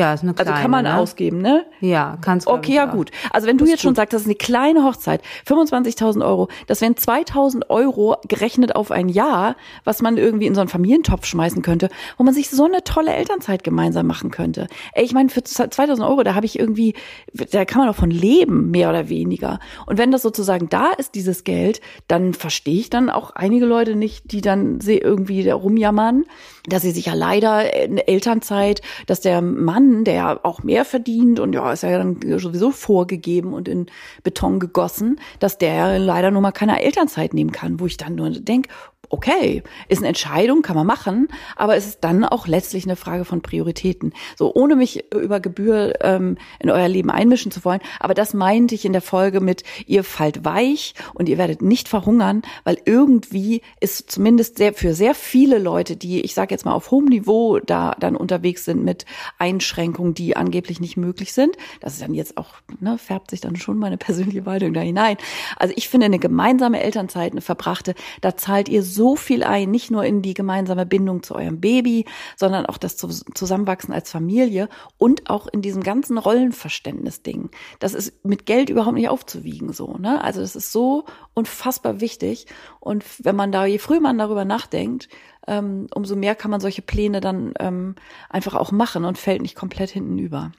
Ja, 0.00 0.14
ist 0.14 0.22
eine 0.22 0.32
kleine. 0.32 0.50
Also 0.50 0.62
kann 0.62 0.70
man 0.70 0.84
ne? 0.84 0.96
ausgeben, 0.96 1.42
ne? 1.42 1.66
Ja, 1.80 2.16
kannst 2.22 2.46
du. 2.46 2.52
Okay, 2.52 2.74
ja 2.76 2.88
auch. 2.88 2.92
gut. 2.92 3.10
Also 3.30 3.46
wenn 3.46 3.58
du 3.58 3.66
jetzt 3.66 3.82
schon 3.82 3.94
sagst, 3.94 4.14
das 4.14 4.22
ist 4.22 4.28
eine 4.28 4.34
kleine 4.34 4.82
Hochzeit, 4.84 5.20
25.000 5.46 6.24
Euro, 6.24 6.48
das 6.66 6.80
wären 6.80 6.94
2.000 6.94 7.68
Euro 7.68 8.16
gerechnet 8.26 8.74
auf 8.76 8.92
ein 8.92 9.10
Jahr, 9.10 9.56
was 9.84 10.00
man 10.00 10.16
irgendwie 10.16 10.46
in 10.46 10.54
so 10.54 10.62
einen 10.62 10.70
Familientopf 10.70 11.26
schmeißen 11.26 11.60
könnte, 11.60 11.90
wo 12.16 12.24
man 12.24 12.32
sich 12.32 12.48
so 12.48 12.64
eine 12.64 12.82
tolle 12.82 13.12
Elternzeit 13.12 13.62
gemeinsam 13.62 14.06
machen 14.06 14.30
könnte. 14.30 14.68
Ey, 14.94 15.04
ich 15.04 15.12
meine, 15.12 15.28
für 15.28 15.40
2.000 15.40 16.08
Euro, 16.08 16.22
da 16.22 16.34
habe 16.34 16.46
ich 16.46 16.58
irgendwie, 16.58 16.94
da 17.34 17.66
kann 17.66 17.80
man 17.80 17.90
auch 17.90 17.96
von 17.96 18.10
leben, 18.10 18.70
mehr 18.70 18.88
oder 18.88 19.10
weniger. 19.10 19.60
Und 19.84 19.98
wenn 19.98 20.12
das 20.12 20.22
sozusagen 20.22 20.70
da 20.70 20.92
ist, 20.96 21.14
dieses 21.14 21.44
Geld, 21.44 21.82
dann 22.08 22.32
verstehe 22.32 22.80
ich 22.80 22.88
dann 22.88 23.10
auch 23.10 23.32
einige 23.32 23.66
Leute 23.66 23.96
nicht, 23.96 24.32
die 24.32 24.40
dann 24.40 24.78
irgendwie 24.80 25.50
rumjammern, 25.50 26.24
dass 26.66 26.82
sie 26.82 26.90
sich 26.90 27.06
ja 27.06 27.14
leider 27.14 27.74
in 27.74 27.98
Elternzeit, 27.98 28.82
dass 29.06 29.20
der 29.20 29.40
Mann, 29.40 30.04
der 30.04 30.14
ja 30.14 30.40
auch 30.42 30.62
mehr 30.62 30.84
verdient 30.84 31.40
und 31.40 31.52
ja, 31.52 31.72
ist 31.72 31.82
ja 31.82 31.96
dann 31.98 32.20
sowieso 32.38 32.70
vorgegeben 32.70 33.52
und 33.52 33.68
in 33.68 33.86
Beton 34.22 34.60
gegossen, 34.60 35.20
dass 35.38 35.58
der 35.58 35.98
leider 35.98 36.30
nur 36.30 36.42
mal 36.42 36.52
keine 36.52 36.82
Elternzeit 36.82 37.34
nehmen 37.34 37.52
kann, 37.52 37.80
wo 37.80 37.86
ich 37.86 37.96
dann 37.96 38.14
nur 38.14 38.30
denke, 38.30 38.68
okay, 39.10 39.62
ist 39.88 39.98
eine 39.98 40.08
Entscheidung, 40.08 40.62
kann 40.62 40.76
man 40.76 40.86
machen, 40.86 41.28
aber 41.56 41.76
es 41.76 41.86
ist 41.86 41.98
dann 42.02 42.24
auch 42.24 42.46
letztlich 42.46 42.84
eine 42.84 42.94
Frage 42.94 43.24
von 43.24 43.42
Prioritäten. 43.42 44.12
So, 44.36 44.54
ohne 44.54 44.76
mich 44.76 45.12
über 45.12 45.40
Gebühr 45.40 45.94
ähm, 46.00 46.38
in 46.60 46.70
euer 46.70 46.88
Leben 46.88 47.10
einmischen 47.10 47.50
zu 47.50 47.64
wollen, 47.64 47.80
aber 47.98 48.14
das 48.14 48.34
meinte 48.34 48.74
ich 48.74 48.84
in 48.84 48.92
der 48.92 49.02
Folge 49.02 49.40
mit, 49.40 49.64
ihr 49.86 50.04
fallt 50.04 50.44
weich 50.44 50.94
und 51.12 51.28
ihr 51.28 51.38
werdet 51.38 51.60
nicht 51.60 51.88
verhungern, 51.88 52.42
weil 52.62 52.78
irgendwie 52.84 53.62
ist 53.80 54.10
zumindest 54.10 54.58
sehr, 54.58 54.74
für 54.74 54.94
sehr 54.94 55.14
viele 55.16 55.58
Leute, 55.58 55.96
die, 55.96 56.20
ich 56.20 56.34
sage 56.34 56.54
jetzt 56.54 56.64
mal, 56.64 56.72
auf 56.72 56.92
hohem 56.92 57.06
Niveau 57.06 57.58
da 57.58 57.96
dann 57.98 58.14
unterwegs 58.14 58.64
sind 58.64 58.84
mit 58.84 59.06
Einschränkungen, 59.38 60.14
die 60.14 60.36
angeblich 60.36 60.80
nicht 60.80 60.96
möglich 60.96 61.32
sind, 61.32 61.56
das 61.80 61.94
ist 61.94 62.02
dann 62.02 62.14
jetzt 62.14 62.36
auch, 62.36 62.54
ne, 62.78 62.96
färbt 62.96 63.30
sich 63.30 63.40
dann 63.40 63.56
schon 63.56 63.76
meine 63.76 63.98
persönliche 63.98 64.42
Meinung 64.42 64.72
da 64.72 64.80
hinein. 64.80 65.16
Also 65.56 65.74
ich 65.76 65.88
finde 65.88 66.06
eine 66.06 66.20
gemeinsame 66.20 66.80
Elternzeit, 66.80 67.32
eine 67.32 67.40
verbrachte, 67.40 67.94
da 68.20 68.36
zahlt 68.36 68.68
ihr 68.68 68.84
so 68.84 68.99
so 69.00 69.16
viel 69.16 69.42
ein, 69.44 69.70
nicht 69.70 69.90
nur 69.90 70.04
in 70.04 70.20
die 70.20 70.34
gemeinsame 70.34 70.84
Bindung 70.84 71.22
zu 71.22 71.34
eurem 71.34 71.58
Baby, 71.58 72.04
sondern 72.36 72.66
auch 72.66 72.76
das 72.76 72.98
Zusammenwachsen 72.98 73.94
als 73.94 74.10
Familie 74.10 74.68
und 74.98 75.30
auch 75.30 75.46
in 75.46 75.62
diesem 75.62 75.82
ganzen 75.82 76.18
Rollenverständnis-Ding. 76.18 77.48
Das 77.78 77.94
ist 77.94 78.22
mit 78.26 78.44
Geld 78.44 78.68
überhaupt 78.68 78.96
nicht 78.96 79.08
aufzuwiegen, 79.08 79.72
so, 79.72 79.96
ne? 79.96 80.22
Also 80.22 80.42
das 80.42 80.54
ist 80.54 80.70
so 80.70 81.06
unfassbar 81.32 82.02
wichtig. 82.02 82.44
Und 82.78 83.02
wenn 83.24 83.36
man 83.36 83.52
da, 83.52 83.64
je 83.64 83.78
früher 83.78 84.00
man 84.00 84.18
darüber 84.18 84.44
nachdenkt, 84.44 85.08
ähm, 85.46 85.86
umso 85.94 86.14
mehr 86.14 86.34
kann 86.34 86.50
man 86.50 86.60
solche 86.60 86.82
Pläne 86.82 87.22
dann 87.22 87.54
ähm, 87.58 87.94
einfach 88.28 88.54
auch 88.54 88.70
machen 88.70 89.06
und 89.06 89.16
fällt 89.16 89.40
nicht 89.40 89.56
komplett 89.56 89.88
hinten 89.88 90.18
über. 90.18 90.52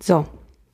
So. 0.00 0.26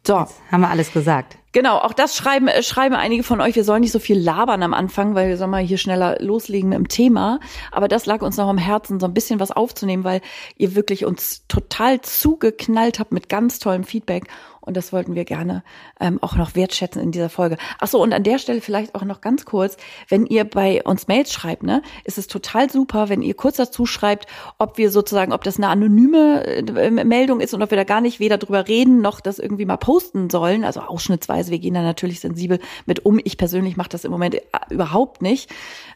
So. 0.07 0.21
Jetzt 0.21 0.41
haben 0.51 0.63
wir 0.63 0.71
alles 0.71 0.91
gesagt. 0.91 1.37
Genau, 1.53 1.77
auch 1.77 1.93
das 1.93 2.17
schreiben, 2.17 2.49
äh, 2.49 2.63
schreiben 2.63 2.95
einige 2.95 3.23
von 3.23 3.43
euch. 3.43 3.55
Wir 3.55 3.65
sollen 3.65 3.83
nicht 3.83 3.93
so 3.93 3.99
viel 3.99 4.19
labern 4.19 4.63
am 4.63 4.73
Anfang, 4.73 5.15
weil 5.15 5.29
wir 5.29 5.37
sollen 5.37 5.51
mal 5.51 5.63
hier 5.63 5.77
schneller 5.77 6.17
loslegen 6.19 6.71
mit 6.71 6.79
dem 6.79 6.89
Thema. 6.89 7.41
Aber 7.71 7.89
das 7.89 8.07
lag 8.07 8.23
uns 8.23 8.39
noch 8.39 8.49
am 8.49 8.57
Herzen, 8.57 8.99
so 8.99 9.07
ein 9.07 9.13
bisschen 9.13 9.39
was 9.39 9.51
aufzunehmen, 9.51 10.03
weil 10.03 10.23
ihr 10.57 10.75
wirklich 10.75 11.05
uns 11.05 11.45
total 11.49 12.01
zugeknallt 12.01 12.99
habt 12.99 13.13
mit 13.13 13.29
ganz 13.29 13.59
tollem 13.59 13.85
Feedback. 13.85 14.29
Und 14.65 14.77
das 14.77 14.93
wollten 14.93 15.15
wir 15.15 15.25
gerne 15.25 15.65
ähm, 16.01 16.19
auch 16.23 16.37
noch 16.37 16.55
wertschätzen 16.55 17.03
in 17.03 17.11
dieser 17.11 17.29
Folge. 17.29 17.57
Ach 17.81 17.89
so, 17.89 18.01
und 18.01 18.13
an 18.13 18.23
der 18.23 18.39
Stelle 18.39 18.61
vielleicht 18.61 18.95
auch 18.95 19.03
noch 19.03 19.21
ganz 19.21 19.45
kurz, 19.45 19.77
wenn 20.09 20.25
ihr 20.25 20.45
bei 20.45 20.83
uns 20.85 21.09
Mails 21.09 21.33
schreibt, 21.33 21.65
ne, 21.65 21.83
ist 22.05 22.17
es 22.17 22.29
total 22.29 22.71
super, 22.71 23.09
wenn 23.09 23.23
ihr 23.23 23.35
kurz 23.35 23.57
dazu 23.57 23.87
schreibt, 23.87 24.27
ob 24.59 24.79
wir 24.79 24.91
sozusagen, 24.91 25.33
ob 25.33 25.43
das 25.43 25.57
eine 25.57 25.69
anonyme 25.69 26.47
äh, 26.47 26.91
Meldung 26.91 27.41
ist 27.41 27.55
und 27.55 27.63
ob 27.63 27.71
wir 27.71 27.77
da 27.77 27.85
gar 27.85 28.01
nicht 28.01 28.21
weder 28.21 28.39
drüber 28.39 28.69
reden 28.69 29.01
noch 29.01 29.21
das 29.21 29.41
irgendwie 29.41 29.65
mal 29.65 29.77
posten 29.77 30.31
sollen, 30.31 30.65
also 30.65 30.81
ausschnittsweise. 30.81 31.51
Wir 31.51 31.59
gehen 31.59 31.75
da 31.75 31.83
natürlich 31.83 32.21
sensibel 32.21 32.61
mit 32.87 33.05
um. 33.05 33.21
Ich 33.25 33.37
persönlich 33.37 33.77
mache 33.77 33.89
das 33.89 34.05
im 34.05 34.13
Moment 34.13 34.37
äh, 34.37 34.41
überhaupt 34.71 35.23
nicht. 35.23 35.51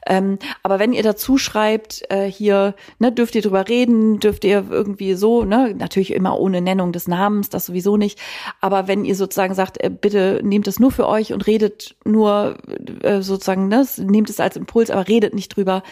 Ähm, 0.06 0.38
aber 0.62 0.78
wenn 0.78 0.92
ihr 0.92 1.02
dazu 1.02 1.38
schreibt, 1.38 2.02
äh, 2.10 2.30
hier, 2.30 2.74
ne, 2.98 3.12
dürft 3.12 3.34
ihr 3.34 3.42
drüber 3.42 3.68
reden, 3.68 4.20
dürft 4.20 4.44
ihr 4.44 4.66
irgendwie 4.70 5.14
so, 5.14 5.44
ne, 5.44 5.74
natürlich 5.76 6.12
immer 6.12 6.38
ohne 6.38 6.60
Nennung 6.60 6.92
des 6.92 7.08
Namens, 7.08 7.48
das 7.48 7.66
sowieso 7.66 7.96
nicht. 7.96 8.18
Aber 8.60 8.88
wenn 8.88 9.04
ihr 9.04 9.14
sozusagen 9.14 9.54
sagt, 9.54 9.82
äh, 9.82 9.90
bitte 9.90 10.40
nehmt 10.42 10.66
es 10.66 10.80
nur 10.80 10.90
für 10.90 11.06
euch 11.06 11.32
und 11.32 11.46
redet 11.46 11.96
nur 12.04 12.56
äh, 13.02 13.20
sozusagen, 13.20 13.68
ne, 13.68 13.86
nehmt 13.98 14.30
es 14.30 14.40
als 14.40 14.56
Impuls, 14.56 14.90
aber 14.90 15.06
redet 15.08 15.34
nicht 15.34 15.54
drüber, 15.56 15.82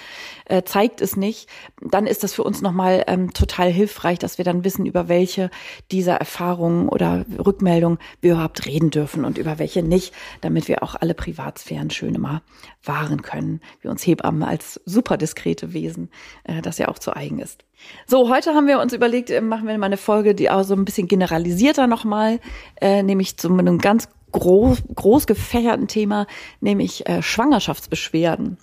äh, 0.46 0.62
zeigt 0.62 1.00
es 1.00 1.16
nicht, 1.16 1.48
dann 1.80 2.06
ist 2.06 2.22
das 2.22 2.34
für 2.34 2.42
uns 2.42 2.62
nochmal 2.62 3.04
ähm, 3.06 3.32
total 3.32 3.70
hilfreich, 3.70 4.18
dass 4.18 4.38
wir 4.38 4.44
dann 4.44 4.64
wissen, 4.64 4.86
über 4.86 5.08
welche 5.08 5.50
dieser 5.90 6.16
Erfahrungen 6.16 6.88
oder 6.88 7.24
Rückmeldungen 7.44 7.98
wir 8.20 8.32
überhaupt 8.32 8.66
reden 8.66 8.90
dürfen 8.90 9.24
und 9.24 9.38
über 9.38 9.58
welche 9.58 9.82
nicht, 9.82 10.14
damit 10.40 10.68
wir 10.68 10.82
auch 10.82 10.94
alle 10.94 11.14
Privatsphären 11.14 11.90
schön 11.90 12.14
immer 12.14 12.42
wahren 12.82 13.22
können, 13.22 13.60
wie 13.80 13.88
uns 13.88 14.06
Hebammen 14.06 14.42
als 14.42 14.80
super 14.84 15.16
diskrete 15.16 15.72
Wesen, 15.72 16.10
äh, 16.44 16.62
das 16.62 16.78
ja 16.78 16.88
auch 16.88 16.98
zu 16.98 17.14
eigen 17.14 17.38
ist. 17.38 17.64
So, 18.06 18.28
heute 18.28 18.54
haben 18.54 18.66
wir 18.66 18.80
uns 18.80 18.92
überlegt, 18.92 19.30
äh, 19.30 19.40
machen 19.40 19.66
wir 19.66 19.76
mal 19.78 19.86
eine 19.86 19.96
Folge, 19.96 20.34
die 20.34 20.50
auch 20.50 20.62
so 20.62 20.74
ein 20.74 20.84
bisschen 20.84 21.08
generalisierter 21.08 21.86
nochmal, 21.86 22.40
äh, 22.80 23.02
nämlich 23.02 23.36
zu 23.36 23.48
einem 23.48 23.78
ganz 23.78 24.08
groß, 24.32 24.82
groß 24.94 25.26
gefächerten 25.26 25.88
Thema, 25.88 26.26
nämlich 26.60 27.08
äh, 27.08 27.22
Schwangerschaftsbeschwerden, 27.22 28.58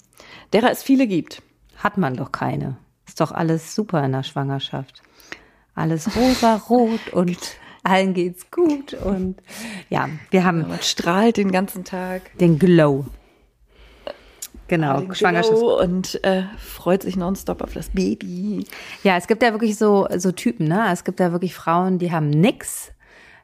derer 0.53 0.71
es 0.71 0.83
viele 0.83 1.07
gibt. 1.07 1.41
Hat 1.77 1.97
man 1.97 2.15
doch 2.15 2.31
keine. 2.31 2.77
Ist 3.07 3.21
doch 3.21 3.31
alles 3.31 3.73
super 3.73 4.03
in 4.03 4.11
der 4.11 4.23
Schwangerschaft. 4.23 5.01
Alles 5.73 6.15
rosa, 6.15 6.55
rot 6.69 7.13
und 7.13 7.37
allen 7.83 8.13
geht's 8.13 8.51
gut 8.51 8.93
und 8.93 9.41
ja, 9.89 10.09
wir 10.29 10.43
haben. 10.43 10.67
Man 10.67 10.81
strahlt 10.81 11.37
den 11.37 11.51
ganzen 11.51 11.83
Tag. 11.83 12.37
Den 12.37 12.59
Glow. 12.59 13.05
Genau, 14.71 15.03
Schwangerschaft. 15.11 15.61
Und 15.61 16.23
äh, 16.23 16.43
freut 16.57 17.03
sich 17.03 17.17
nonstop 17.17 17.61
auf 17.61 17.73
das 17.73 17.89
Baby. 17.89 18.65
Ja, 19.03 19.17
es 19.17 19.27
gibt 19.27 19.43
ja 19.43 19.51
wirklich 19.51 19.77
so, 19.77 20.07
so 20.15 20.31
Typen, 20.31 20.69
ne? 20.69 20.85
Es 20.93 21.03
gibt 21.03 21.19
ja 21.19 21.33
wirklich 21.33 21.53
Frauen, 21.53 21.99
die 21.99 22.13
haben 22.13 22.29
nix. 22.29 22.93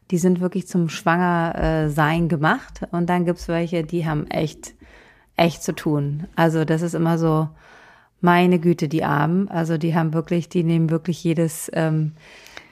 Die 0.10 0.20
sind 0.20 0.40
wirklich 0.40 0.70
zum 0.70 0.88
Schwangersein 0.88 2.30
gemacht. 2.30 2.80
Und 2.92 3.10
dann 3.10 3.26
gibt's 3.26 3.50
welche, 3.50 3.84
die 3.84 4.06
haben 4.06 4.26
echt, 4.28 4.74
echt 5.36 5.63
zu 5.63 5.76
tun. 5.76 6.28
Also 6.38 6.63
das 6.63 6.82
ist 6.82 6.96
immer 6.96 7.18
so, 7.18 7.50
meine 8.22 8.58
Güte, 8.58 8.88
die 8.88 9.04
Armen. 9.04 9.50
Also 9.50 9.78
die 9.78 9.96
haben 9.96 10.13
wirklich, 10.13 10.48
die 10.48 10.63
nehmen 10.63 10.90
wirklich 10.90 11.22
jedes, 11.26 11.70
ähm, 11.74 12.13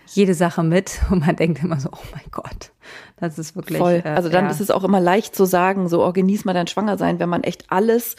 jede 0.08 0.34
Sache 0.34 0.64
mit 0.64 1.00
und 1.12 1.26
man 1.26 1.36
denkt 1.36 1.64
immer 1.64 1.80
so, 1.80 1.90
oh 1.92 2.06
mein 2.12 2.26
Gott, 2.32 2.72
das 3.18 3.40
ist 3.40 3.56
wirklich. 3.56 3.80
Voll. 3.80 4.02
Äh, 4.04 4.10
also 4.10 4.30
dann 4.30 4.46
ja. 4.46 4.52
ist 4.52 4.60
es 4.60 4.72
auch 4.72 4.84
immer 4.84 5.00
leicht 5.00 5.36
zu 5.36 5.46
sagen, 5.46 5.88
so 5.90 6.06
oh, 6.06 6.12
genieß 6.12 6.46
mal 6.46 6.54
dein 6.54 6.68
Schwangersein, 6.68 7.20
wenn 7.20 7.30
man 7.30 7.44
echt 7.44 7.66
alles 7.70 8.16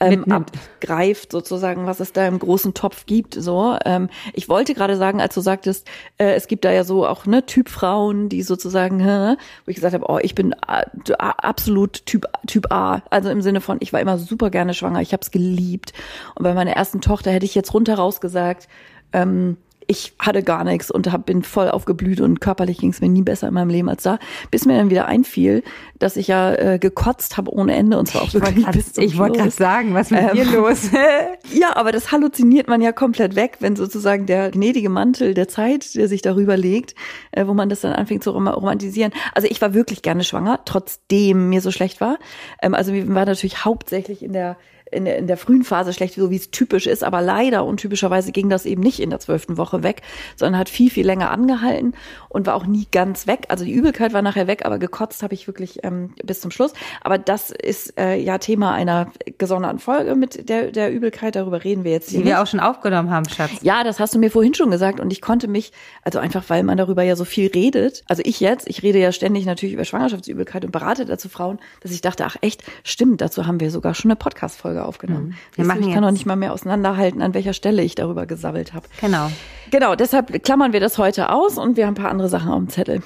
ähm, 0.00 0.24
abgreift, 0.30 1.32
sozusagen, 1.32 1.86
was 1.86 2.00
es 2.00 2.12
da 2.12 2.26
im 2.26 2.38
großen 2.38 2.74
Topf 2.74 3.06
gibt. 3.06 3.34
So, 3.34 3.76
ähm, 3.84 4.08
ich 4.32 4.48
wollte 4.48 4.74
gerade 4.74 4.96
sagen, 4.96 5.20
als 5.20 5.34
du 5.34 5.40
sagtest, 5.40 5.88
äh, 6.18 6.34
es 6.34 6.46
gibt 6.46 6.64
da 6.64 6.72
ja 6.72 6.84
so 6.84 7.06
auch 7.06 7.26
ne 7.26 7.46
Typfrauen, 7.46 8.28
die 8.28 8.42
sozusagen, 8.42 9.00
äh, 9.00 9.36
wo 9.64 9.70
ich 9.70 9.76
gesagt 9.76 9.94
habe, 9.94 10.06
oh, 10.08 10.18
ich 10.20 10.34
bin 10.34 10.52
äh, 10.52 11.12
absolut 11.18 12.06
Typ 12.06 12.26
Typ 12.46 12.72
A, 12.72 13.02
also 13.10 13.30
im 13.30 13.42
Sinne 13.42 13.60
von, 13.60 13.78
ich 13.80 13.92
war 13.92 14.00
immer 14.00 14.18
super 14.18 14.50
gerne 14.50 14.74
schwanger, 14.74 15.00
ich 15.00 15.12
habe 15.12 15.22
es 15.22 15.30
geliebt. 15.30 15.92
Und 16.34 16.42
bei 16.42 16.54
meiner 16.54 16.72
ersten 16.72 17.00
Tochter 17.00 17.30
hätte 17.30 17.46
ich 17.46 17.54
jetzt 17.54 17.72
runter 17.72 17.94
raus 17.94 18.20
gesagt, 18.20 18.68
ähm, 19.12 19.56
ich 19.86 20.14
hatte 20.18 20.42
gar 20.42 20.64
nichts 20.64 20.90
und 20.90 21.10
hab, 21.12 21.26
bin 21.26 21.42
voll 21.42 21.70
aufgeblüht 21.70 22.20
und 22.20 22.40
körperlich 22.40 22.78
ging 22.78 22.90
es 22.90 23.00
mir 23.00 23.08
nie 23.08 23.22
besser 23.22 23.48
in 23.48 23.54
meinem 23.54 23.70
Leben 23.70 23.88
als 23.88 24.02
da, 24.02 24.18
bis 24.50 24.66
mir 24.66 24.76
dann 24.76 24.90
wieder 24.90 25.06
einfiel, 25.06 25.62
dass 25.98 26.16
ich 26.16 26.28
ja 26.28 26.54
äh, 26.54 26.78
gekotzt 26.78 27.36
habe 27.36 27.52
ohne 27.52 27.74
Ende 27.74 27.98
und 27.98 28.06
zwar 28.06 28.22
auch 28.22 28.28
ich 28.28 28.34
wirklich 28.34 28.66
bis 28.68 28.92
zum 28.92 29.04
Ich 29.04 29.18
wollte 29.18 29.38
gerade 29.38 29.50
sagen, 29.50 29.94
was 29.94 30.10
mit 30.10 30.20
ähm, 30.20 30.34
dir 30.34 30.44
los? 30.46 30.90
ja, 31.52 31.76
aber 31.76 31.92
das 31.92 32.12
halluziniert 32.12 32.68
man 32.68 32.80
ja 32.80 32.92
komplett 32.92 33.36
weg, 33.36 33.58
wenn 33.60 33.76
sozusagen 33.76 34.26
der 34.26 34.50
gnädige 34.50 34.88
Mantel 34.88 35.34
der 35.34 35.48
Zeit, 35.48 35.94
der 35.94 36.08
sich 36.08 36.22
darüber 36.22 36.56
legt, 36.56 36.94
äh, 37.32 37.46
wo 37.46 37.54
man 37.54 37.68
das 37.68 37.80
dann 37.80 37.92
anfängt 37.92 38.24
zu 38.24 38.30
romantisieren. 38.30 39.12
Also 39.34 39.48
ich 39.50 39.60
war 39.60 39.74
wirklich 39.74 40.02
gerne 40.02 40.24
schwanger, 40.24 40.60
trotzdem 40.64 41.48
mir 41.48 41.60
so 41.60 41.70
schlecht 41.70 42.00
war. 42.00 42.18
Ähm, 42.62 42.74
also 42.74 42.92
wir 42.92 43.06
waren 43.08 43.26
natürlich 43.26 43.64
hauptsächlich 43.64 44.22
in 44.22 44.32
der 44.32 44.56
in 44.90 45.04
der, 45.04 45.18
in 45.18 45.26
der 45.26 45.36
frühen 45.36 45.64
Phase 45.64 45.92
schlecht, 45.92 46.14
so 46.14 46.30
wie 46.30 46.36
es 46.36 46.50
typisch 46.50 46.86
ist, 46.86 47.04
aber 47.04 47.20
leider 47.20 47.64
untypischerweise 47.64 48.32
ging 48.32 48.48
das 48.48 48.66
eben 48.66 48.82
nicht 48.82 49.00
in 49.00 49.10
der 49.10 49.18
zwölften 49.18 49.56
Woche 49.56 49.82
weg, 49.82 50.02
sondern 50.36 50.58
hat 50.58 50.68
viel, 50.68 50.90
viel 50.90 51.06
länger 51.06 51.30
angehalten 51.30 51.94
und 52.28 52.46
war 52.46 52.54
auch 52.54 52.66
nie 52.66 52.86
ganz 52.90 53.26
weg. 53.26 53.46
Also 53.48 53.64
die 53.64 53.72
Übelkeit 53.72 54.12
war 54.12 54.22
nachher 54.22 54.46
weg, 54.46 54.64
aber 54.64 54.78
gekotzt 54.78 55.22
habe 55.22 55.34
ich 55.34 55.46
wirklich 55.46 55.80
ähm, 55.82 56.14
bis 56.22 56.40
zum 56.40 56.50
Schluss. 56.50 56.72
Aber 57.02 57.18
das 57.18 57.50
ist 57.50 57.98
äh, 57.98 58.16
ja 58.16 58.38
Thema 58.38 58.72
einer 58.72 59.10
gesonderten 59.38 59.78
Folge 59.78 60.14
mit 60.14 60.48
der, 60.48 60.70
der 60.70 60.92
Übelkeit, 60.92 61.36
darüber 61.36 61.64
reden 61.64 61.84
wir 61.84 61.92
jetzt 61.92 62.10
hier. 62.10 62.20
Die 62.20 62.26
wir 62.26 62.42
auch 62.42 62.46
schon 62.46 62.60
aufgenommen 62.60 63.10
haben, 63.10 63.28
Schatz. 63.28 63.50
Ja, 63.62 63.84
das 63.84 64.00
hast 64.00 64.14
du 64.14 64.18
mir 64.18 64.30
vorhin 64.30 64.54
schon 64.54 64.70
gesagt 64.70 65.00
und 65.00 65.12
ich 65.12 65.20
konnte 65.20 65.48
mich, 65.48 65.72
also 66.02 66.18
einfach 66.18 66.44
weil 66.48 66.62
man 66.62 66.76
darüber 66.76 67.02
ja 67.02 67.16
so 67.16 67.24
viel 67.24 67.48
redet, 67.48 68.04
also 68.08 68.22
ich 68.24 68.40
jetzt, 68.40 68.68
ich 68.68 68.82
rede 68.82 68.98
ja 68.98 69.12
ständig 69.12 69.46
natürlich 69.46 69.74
über 69.74 69.84
Schwangerschaftsübelkeit 69.84 70.64
und 70.64 70.70
berate 70.70 71.04
dazu 71.04 71.28
Frauen, 71.28 71.58
dass 71.80 71.90
ich 71.90 72.00
dachte, 72.00 72.24
ach 72.26 72.36
echt, 72.40 72.62
stimmt, 72.84 73.20
dazu 73.20 73.46
haben 73.46 73.60
wir 73.60 73.70
sogar 73.70 73.94
schon 73.94 74.10
eine 74.10 74.16
Podcast-Folge 74.16 74.83
aufgenommen. 74.84 75.28
Mhm. 75.28 75.34
Wir 75.54 75.64
machen 75.64 75.82
ich 75.88 75.94
kann 75.94 76.02
noch 76.02 76.10
nicht 76.10 76.26
mal 76.26 76.36
mehr 76.36 76.52
auseinanderhalten, 76.52 77.22
an 77.22 77.34
welcher 77.34 77.52
Stelle 77.52 77.82
ich 77.82 77.94
darüber 77.94 78.26
gesabbelt 78.26 78.72
habe. 78.72 78.86
Genau. 79.00 79.30
Genau, 79.70 79.94
deshalb 79.94 80.42
klammern 80.44 80.72
wir 80.72 80.80
das 80.80 80.98
heute 80.98 81.30
aus 81.30 81.58
und 81.58 81.76
wir 81.76 81.86
haben 81.86 81.94
ein 81.94 82.02
paar 82.02 82.10
andere 82.10 82.28
Sachen 82.28 82.50
auf 82.50 82.58
dem 82.58 82.68
Zettel. 82.68 83.02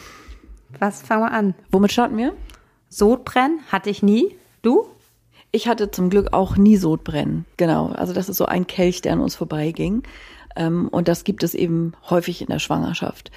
Was 0.79 1.03
fangen 1.03 1.23
wir 1.23 1.33
an? 1.33 1.55
Womit 1.71 1.93
starten 1.93 2.17
wir? 2.17 2.35
Sodbrennen 2.89 3.61
hatte 3.71 3.91
ich 3.91 4.03
nie. 4.03 4.37
Du? 4.63 4.87
Ich 5.51 5.67
hatte 5.67 5.91
zum 5.91 6.11
Glück 6.11 6.33
auch 6.33 6.57
nie 6.57 6.77
Sodbrennen. 6.77 7.47
Genau. 7.57 7.89
Also 7.89 8.13
das 8.13 8.29
ist 8.29 8.37
so 8.37 8.47
ein 8.47 8.67
Kelch, 8.67 9.01
der 9.01 9.15
an 9.15 9.21
uns 9.21 9.35
vorbeiging. 9.35 10.03
Ähm, 10.57 10.89
und 10.89 11.09
das 11.09 11.25
gibt 11.25 11.43
es 11.43 11.55
eben 11.55 11.93
häufig 12.11 12.43
in 12.43 12.49
der 12.49 12.59
Schwangerschaft. 12.59 13.31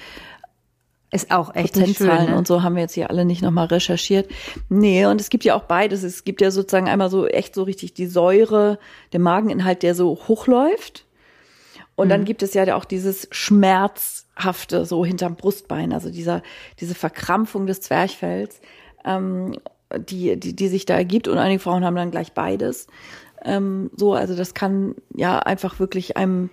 Ist 1.14 1.30
auch 1.30 1.54
echt 1.54 1.74
Prozentzahlen 1.74 2.30
ne? 2.30 2.36
und 2.36 2.46
so 2.46 2.62
haben 2.62 2.74
wir 2.74 2.80
jetzt 2.80 2.94
hier 2.94 3.10
alle 3.10 3.26
nicht 3.26 3.42
nochmal 3.42 3.66
recherchiert. 3.66 4.30
Nee, 4.70 5.04
und 5.04 5.20
es 5.20 5.28
gibt 5.28 5.44
ja 5.44 5.54
auch 5.54 5.64
beides. 5.64 6.02
Es 6.04 6.24
gibt 6.24 6.40
ja 6.40 6.50
sozusagen 6.50 6.88
einmal 6.88 7.10
so 7.10 7.26
echt 7.26 7.54
so 7.54 7.64
richtig 7.64 7.92
die 7.92 8.06
Säure, 8.06 8.78
der 9.12 9.20
Mageninhalt, 9.20 9.82
der 9.82 9.94
so 9.94 10.18
hochläuft. 10.26 11.04
Und 11.96 12.06
mhm. 12.06 12.10
dann 12.10 12.24
gibt 12.24 12.42
es 12.42 12.54
ja 12.54 12.74
auch 12.74 12.86
dieses 12.86 13.28
Schmerzhafte 13.30 14.86
so 14.86 15.04
hinterm 15.04 15.36
Brustbein, 15.36 15.92
also 15.92 16.10
dieser, 16.10 16.42
diese 16.80 16.94
Verkrampfung 16.94 17.66
des 17.66 17.82
Zwerchfells, 17.82 18.62
ähm, 19.04 19.58
die, 19.94 20.40
die, 20.40 20.56
die 20.56 20.68
sich 20.68 20.86
da 20.86 20.94
ergibt. 20.94 21.28
Und 21.28 21.36
einige 21.36 21.60
Frauen 21.60 21.84
haben 21.84 21.96
dann 21.96 22.10
gleich 22.10 22.32
beides. 22.32 22.86
Ähm, 23.44 23.90
so, 23.94 24.14
also 24.14 24.34
das 24.34 24.54
kann 24.54 24.94
ja 25.14 25.40
einfach 25.40 25.78
wirklich 25.78 26.16
einem 26.16 26.48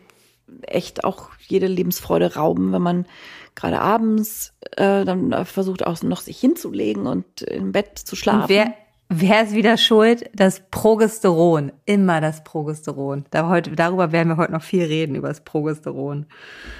echt 0.63 1.05
auch 1.05 1.29
jede 1.47 1.67
Lebensfreude 1.67 2.35
rauben, 2.35 2.73
wenn 2.73 2.81
man 2.81 3.05
gerade 3.55 3.79
abends 3.81 4.53
äh, 4.77 5.05
dann 5.05 5.45
versucht 5.45 5.85
auch 5.85 6.01
noch 6.03 6.21
sich 6.21 6.39
hinzulegen 6.39 7.07
und 7.07 7.41
im 7.41 7.71
Bett 7.71 7.97
zu 7.97 8.15
schlafen. 8.15 8.43
Und 8.43 8.49
wer, 8.49 8.73
wer 9.09 9.43
ist 9.43 9.53
wieder 9.53 9.75
schuld? 9.77 10.29
Das 10.33 10.61
Progesteron. 10.69 11.71
Immer 11.85 12.21
das 12.21 12.43
Progesteron. 12.43 13.25
Da 13.31 13.49
heute, 13.49 13.71
darüber 13.71 14.11
werden 14.11 14.29
wir 14.29 14.37
heute 14.37 14.51
noch 14.51 14.61
viel 14.61 14.83
reden, 14.83 15.15
über 15.15 15.27
das 15.27 15.41
Progesteron. 15.41 16.27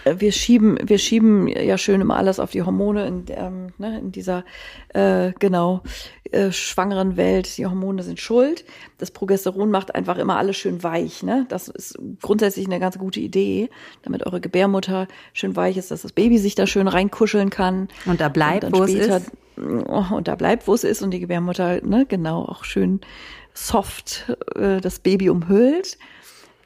Äh, 0.06 0.16
wir 0.20 0.32
schieben, 0.32 0.78
wir 0.82 1.00
schieben 1.00 1.48
ja 1.48 1.78
schön 1.78 2.02
immer 2.02 2.18
alles 2.18 2.40
auf 2.40 2.52
die 2.52 2.62
Hormone 2.62 3.08
in, 3.08 3.26
ähm, 3.30 3.68
ne, 3.80 4.00
in 4.00 4.12
dieser, 4.12 4.46
äh, 4.90 5.34
genau, 5.40 5.82
äh, 6.32 6.52
schwangeren 6.52 7.18
Welt, 7.18 7.58
die 7.58 7.66
Hormone 7.66 8.04
sind 8.04 8.20
schuld. 8.20 8.64
Das 9.00 9.10
Progesteron 9.10 9.72
macht 9.72 9.96
einfach 9.96 10.20
immer 10.20 10.38
alles 10.38 10.58
schön 10.58 10.84
weich. 10.84 11.24
Ne? 11.24 11.48
Das 11.50 11.68
ist 11.68 11.98
grundsätzlich 12.22 12.68
eine 12.68 12.80
ganz 12.80 13.00
gute 13.00 13.20
Idee, 13.20 13.72
damit 14.04 14.26
eure 14.26 14.40
Gebärmutter 14.40 15.08
schön 15.34 15.56
weich 15.56 15.78
ist, 15.78 15.90
dass 15.90 16.04
das 16.04 16.12
Baby 16.12 16.38
sich 16.38 16.54
da 16.54 16.68
schön 16.68 16.88
reinkuscheln 16.88 17.50
kann. 17.50 17.88
Und 18.06 18.22
da 18.22 18.30
bleibt, 18.30 18.72
wo 18.72 18.84
es 18.84 18.94
ist. 18.94 19.32
Oh, 19.60 20.16
und 20.16 20.28
da 20.28 20.36
bleibt, 20.36 20.68
wo 20.68 20.74
es 20.74 20.84
ist 20.84 21.02
und 21.02 21.12
die 21.12 21.20
Gebärmutter, 21.20 21.82
ne, 21.86 22.06
genau, 22.08 22.46
auch 22.46 22.64
schön 22.64 23.02
soft 23.54 24.34
äh, 24.56 24.80
das 24.80 25.00
Baby 25.00 25.30
umhüllt 25.30 25.98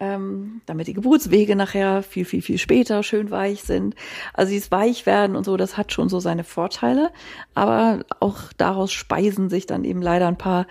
ähm, 0.04 0.62
damit 0.66 0.88
die 0.88 0.94
Geburtswege 0.94 1.56
nachher 1.56 2.04
viel, 2.04 2.26
viel, 2.26 2.42
viel 2.42 2.58
später 2.58 3.04
schön 3.04 3.32
weich 3.32 3.64
sind. 3.64 3.96
Also 4.34 4.52
dieses 4.52 4.70
Weichwerden 4.70 5.36
und 5.36 5.46
so, 5.46 5.56
das 5.56 5.78
hat 5.78 5.94
schon 5.94 6.10
so 6.10 6.20
seine 6.20 6.44
Vorteile, 6.44 7.12
aber 7.54 8.04
auch 8.20 8.52
daraus 8.58 8.92
speisen 8.92 9.50
sich 9.50 9.66
dann 9.66 9.86
eben 9.86 10.02
leider 10.02 10.28
ein 10.28 10.38
paar 10.38 10.68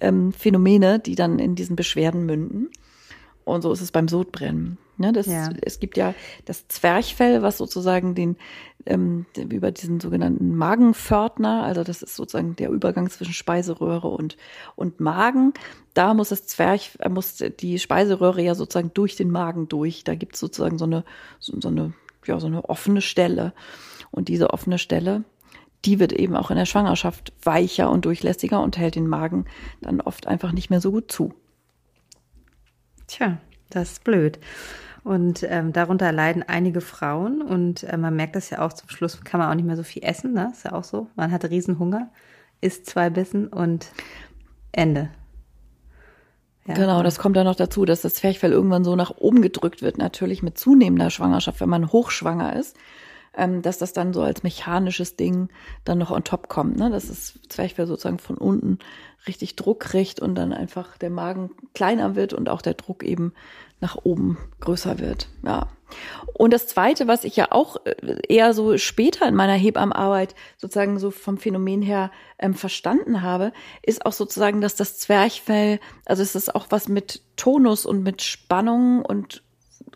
ähm, 0.00 0.32
Phänomene, 0.32 1.00
die 1.00 1.16
dann 1.16 1.40
in 1.40 1.56
diesen 1.56 1.74
Beschwerden 1.74 2.26
münden. 2.26 2.70
Und 3.44 3.62
so 3.62 3.72
ist 3.72 3.80
es 3.80 3.90
beim 3.90 4.06
Sodbrennen. 4.06 4.78
Ja, 4.98 5.12
das, 5.12 5.26
ja. 5.26 5.50
Es 5.62 5.78
gibt 5.78 5.96
ja 5.96 6.14
das 6.46 6.68
Zwerchfell, 6.68 7.42
was 7.42 7.58
sozusagen 7.58 8.14
den 8.14 8.36
ähm, 8.86 9.26
über 9.36 9.70
diesen 9.70 10.00
sogenannten 10.00 10.54
Magenpförtner, 10.56 11.64
also 11.64 11.84
das 11.84 12.02
ist 12.02 12.16
sozusagen 12.16 12.56
der 12.56 12.70
Übergang 12.70 13.10
zwischen 13.10 13.34
Speiseröhre 13.34 14.08
und 14.08 14.36
und 14.74 15.00
Magen. 15.00 15.52
Da 15.92 16.14
muss 16.14 16.30
das 16.30 16.46
Zwerch, 16.46 16.92
äh, 17.00 17.08
muss 17.08 17.36
die 17.60 17.78
Speiseröhre 17.78 18.42
ja 18.42 18.54
sozusagen 18.54 18.92
durch 18.94 19.16
den 19.16 19.30
Magen 19.30 19.68
durch. 19.68 20.04
Da 20.04 20.14
gibt 20.14 20.34
es 20.34 20.40
sozusagen 20.40 20.78
so 20.78 20.86
eine 20.86 21.04
so, 21.40 21.60
so 21.60 21.68
eine 21.68 21.92
ja 22.24 22.40
so 22.40 22.46
eine 22.46 22.68
offene 22.68 23.02
Stelle 23.02 23.52
und 24.10 24.28
diese 24.28 24.50
offene 24.50 24.78
Stelle 24.78 25.24
die 25.84 26.00
wird 26.00 26.12
eben 26.12 26.34
auch 26.36 26.50
in 26.50 26.56
der 26.56 26.66
Schwangerschaft 26.66 27.32
weicher 27.42 27.90
und 27.90 28.04
durchlässiger 28.04 28.60
und 28.60 28.76
hält 28.76 28.96
den 28.96 29.06
Magen 29.06 29.44
dann 29.80 30.00
oft 30.00 30.26
einfach 30.26 30.52
nicht 30.52 30.68
mehr 30.68 30.80
so 30.80 30.90
gut 30.90 31.12
zu. 31.12 31.32
Tja, 33.06 33.38
das 33.70 33.92
ist 33.92 34.04
blöd. 34.04 34.38
Und 35.06 35.46
ähm, 35.48 35.72
darunter 35.72 36.10
leiden 36.10 36.42
einige 36.42 36.80
Frauen 36.80 37.40
und 37.40 37.84
äh, 37.84 37.96
man 37.96 38.16
merkt 38.16 38.34
das 38.34 38.50
ja 38.50 38.60
auch 38.60 38.72
zum 38.72 38.88
Schluss, 38.88 39.20
kann 39.22 39.38
man 39.38 39.48
auch 39.48 39.54
nicht 39.54 39.64
mehr 39.64 39.76
so 39.76 39.84
viel 39.84 40.02
essen, 40.02 40.32
ne? 40.32 40.50
Ist 40.50 40.64
ja 40.64 40.72
auch 40.72 40.82
so. 40.82 41.06
Man 41.14 41.30
hat 41.30 41.44
Riesenhunger, 41.44 42.10
isst 42.60 42.86
zwei 42.86 43.08
Bissen 43.08 43.46
und 43.46 43.92
Ende. 44.72 45.10
Ja. 46.66 46.74
Genau, 46.74 47.04
das 47.04 47.20
kommt 47.20 47.36
dann 47.36 47.46
noch 47.46 47.54
dazu, 47.54 47.84
dass 47.84 48.00
das 48.00 48.14
Zwerchfell 48.14 48.50
irgendwann 48.50 48.82
so 48.82 48.96
nach 48.96 49.12
oben 49.16 49.42
gedrückt 49.42 49.80
wird, 49.80 49.96
natürlich 49.96 50.42
mit 50.42 50.58
zunehmender 50.58 51.10
Schwangerschaft, 51.10 51.60
wenn 51.60 51.68
man 51.68 51.92
hochschwanger 51.92 52.56
ist, 52.56 52.76
ähm, 53.36 53.62
dass 53.62 53.78
das 53.78 53.92
dann 53.92 54.12
so 54.12 54.22
als 54.22 54.42
mechanisches 54.42 55.14
Ding 55.14 55.50
dann 55.84 55.98
noch 55.98 56.10
on 56.10 56.24
top 56.24 56.48
kommt, 56.48 56.78
ne? 56.78 56.90
dass 56.90 57.06
das 57.06 57.38
Zwerchfell 57.48 57.86
sozusagen 57.86 58.18
von 58.18 58.38
unten 58.38 58.80
richtig 59.28 59.54
Druck 59.54 59.78
kriegt 59.78 60.18
und 60.18 60.34
dann 60.34 60.52
einfach 60.52 60.98
der 60.98 61.10
Magen 61.10 61.50
kleiner 61.74 62.16
wird 62.16 62.32
und 62.32 62.48
auch 62.48 62.60
der 62.60 62.74
Druck 62.74 63.04
eben 63.04 63.34
nach 63.80 63.96
oben 64.02 64.38
größer 64.60 64.98
wird. 64.98 65.28
Ja. 65.44 65.68
Und 66.34 66.52
das 66.52 66.66
zweite, 66.66 67.06
was 67.06 67.24
ich 67.24 67.36
ja 67.36 67.52
auch 67.52 67.76
äh, 67.84 68.16
eher 68.28 68.52
so 68.54 68.76
später 68.76 69.26
in 69.28 69.34
meiner 69.34 69.54
Hebammenarbeit 69.54 70.34
sozusagen 70.56 70.98
so 70.98 71.10
vom 71.10 71.38
Phänomen 71.38 71.82
her 71.82 72.10
ähm, 72.38 72.54
verstanden 72.54 73.22
habe, 73.22 73.52
ist 73.82 74.04
auch 74.04 74.12
sozusagen, 74.12 74.60
dass 74.60 74.74
das 74.74 74.98
Zwerchfell, 74.98 75.78
also 76.04 76.22
es 76.22 76.34
ist 76.34 76.54
auch 76.54 76.66
was 76.70 76.88
mit 76.88 77.22
Tonus 77.36 77.86
und 77.86 78.02
mit 78.02 78.22
Spannung 78.22 79.02
und 79.02 79.42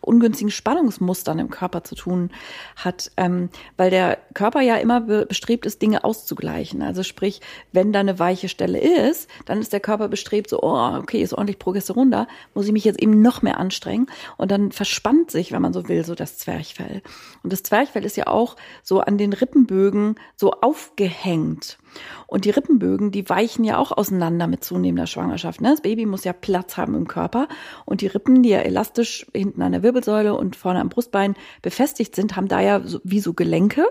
ungünstigen 0.01 0.51
Spannungsmustern 0.51 1.39
im 1.39 1.49
Körper 1.49 1.83
zu 1.83 1.95
tun 1.95 2.31
hat, 2.75 3.11
ähm, 3.17 3.49
weil 3.77 3.89
der 3.89 4.17
Körper 4.33 4.61
ja 4.61 4.77
immer 4.77 5.01
be 5.01 5.25
bestrebt 5.25 5.65
ist, 5.65 5.81
Dinge 5.81 6.03
auszugleichen. 6.03 6.81
Also 6.81 7.03
sprich, 7.03 7.41
wenn 7.71 7.93
da 7.93 7.99
eine 7.99 8.19
weiche 8.19 8.49
Stelle 8.49 8.79
ist, 8.79 9.29
dann 9.45 9.59
ist 9.59 9.71
der 9.71 9.79
Körper 9.79 10.07
bestrebt, 10.07 10.49
so, 10.49 10.61
oh, 10.61 10.97
okay, 10.97 11.21
ist 11.21 11.33
ordentlich 11.33 11.59
Progesteron 11.59 12.11
da, 12.11 12.27
muss 12.53 12.65
ich 12.65 12.71
mich 12.71 12.83
jetzt 12.83 13.01
eben 13.01 13.21
noch 13.21 13.41
mehr 13.41 13.59
anstrengen. 13.59 14.07
Und 14.37 14.51
dann 14.51 14.71
verspannt 14.71 15.31
sich, 15.31 15.51
wenn 15.51 15.61
man 15.61 15.73
so 15.73 15.87
will, 15.87 16.03
so 16.03 16.15
das 16.15 16.37
Zwerchfell. 16.37 17.01
Und 17.43 17.53
das 17.53 17.63
Zwerchfell 17.63 18.05
ist 18.05 18.17
ja 18.17 18.27
auch 18.27 18.55
so 18.83 18.99
an 19.01 19.17
den 19.17 19.33
Rippenbögen 19.33 20.15
so 20.35 20.51
aufgehängt. 20.51 21.77
Und 22.27 22.45
die 22.45 22.49
Rippenbögen, 22.49 23.11
die 23.11 23.27
weichen 23.29 23.63
ja 23.63 23.77
auch 23.77 23.91
auseinander 23.91 24.47
mit 24.47 24.63
zunehmender 24.63 25.07
Schwangerschaft. 25.07 25.61
Ne? 25.61 25.71
Das 25.71 25.81
Baby 25.81 26.05
muss 26.05 26.23
ja 26.23 26.33
Platz 26.33 26.77
haben 26.77 26.95
im 26.95 27.07
Körper. 27.07 27.47
Und 27.85 28.01
die 28.01 28.07
Rippen, 28.07 28.43
die 28.43 28.49
ja 28.49 28.59
elastisch 28.59 29.25
hinten 29.33 29.61
an 29.61 29.71
der 29.71 29.83
Wirbelsäule 29.83 30.33
und 30.33 30.55
vorne 30.55 30.79
am 30.79 30.89
Brustbein 30.89 31.35
befestigt 31.61 32.15
sind, 32.15 32.35
haben 32.35 32.47
da 32.47 32.59
ja 32.61 32.81
so, 32.83 32.99
wie 33.03 33.19
so 33.19 33.33
Gelenke. 33.33 33.85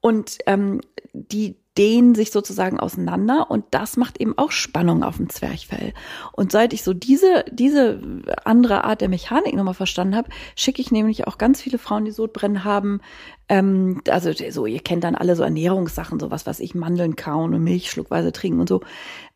Und 0.00 0.38
ähm, 0.46 0.80
die 1.12 1.56
dehnen 1.78 2.14
sich 2.14 2.30
sozusagen 2.32 2.80
auseinander 2.80 3.50
und 3.50 3.64
das 3.70 3.96
macht 3.96 4.20
eben 4.20 4.36
auch 4.36 4.50
Spannung 4.50 5.04
auf 5.04 5.18
dem 5.18 5.28
Zwerchfell. 5.28 5.94
Und 6.32 6.50
seit 6.50 6.72
ich 6.72 6.82
so 6.82 6.92
diese, 6.92 7.44
diese 7.50 8.00
andere 8.44 8.84
Art 8.84 9.00
der 9.00 9.08
Mechanik 9.08 9.54
nochmal 9.54 9.74
verstanden 9.74 10.16
habe, 10.16 10.30
schicke 10.56 10.82
ich 10.82 10.90
nämlich 10.90 11.26
auch 11.26 11.38
ganz 11.38 11.62
viele 11.62 11.78
Frauen, 11.78 12.04
die 12.04 12.10
Sodbrennen 12.10 12.64
haben, 12.64 13.00
ähm, 13.48 14.00
also 14.08 14.32
so, 14.50 14.66
ihr 14.66 14.80
kennt 14.80 15.04
dann 15.04 15.14
alle 15.14 15.36
so 15.36 15.42
Ernährungssachen, 15.42 16.20
sowas, 16.20 16.46
was 16.46 16.60
ich 16.60 16.74
Mandeln 16.74 17.16
kauen 17.16 17.54
und 17.54 17.64
Milch 17.64 17.90
schluckweise 17.90 18.32
trinken 18.32 18.60
und 18.60 18.68
so 18.68 18.80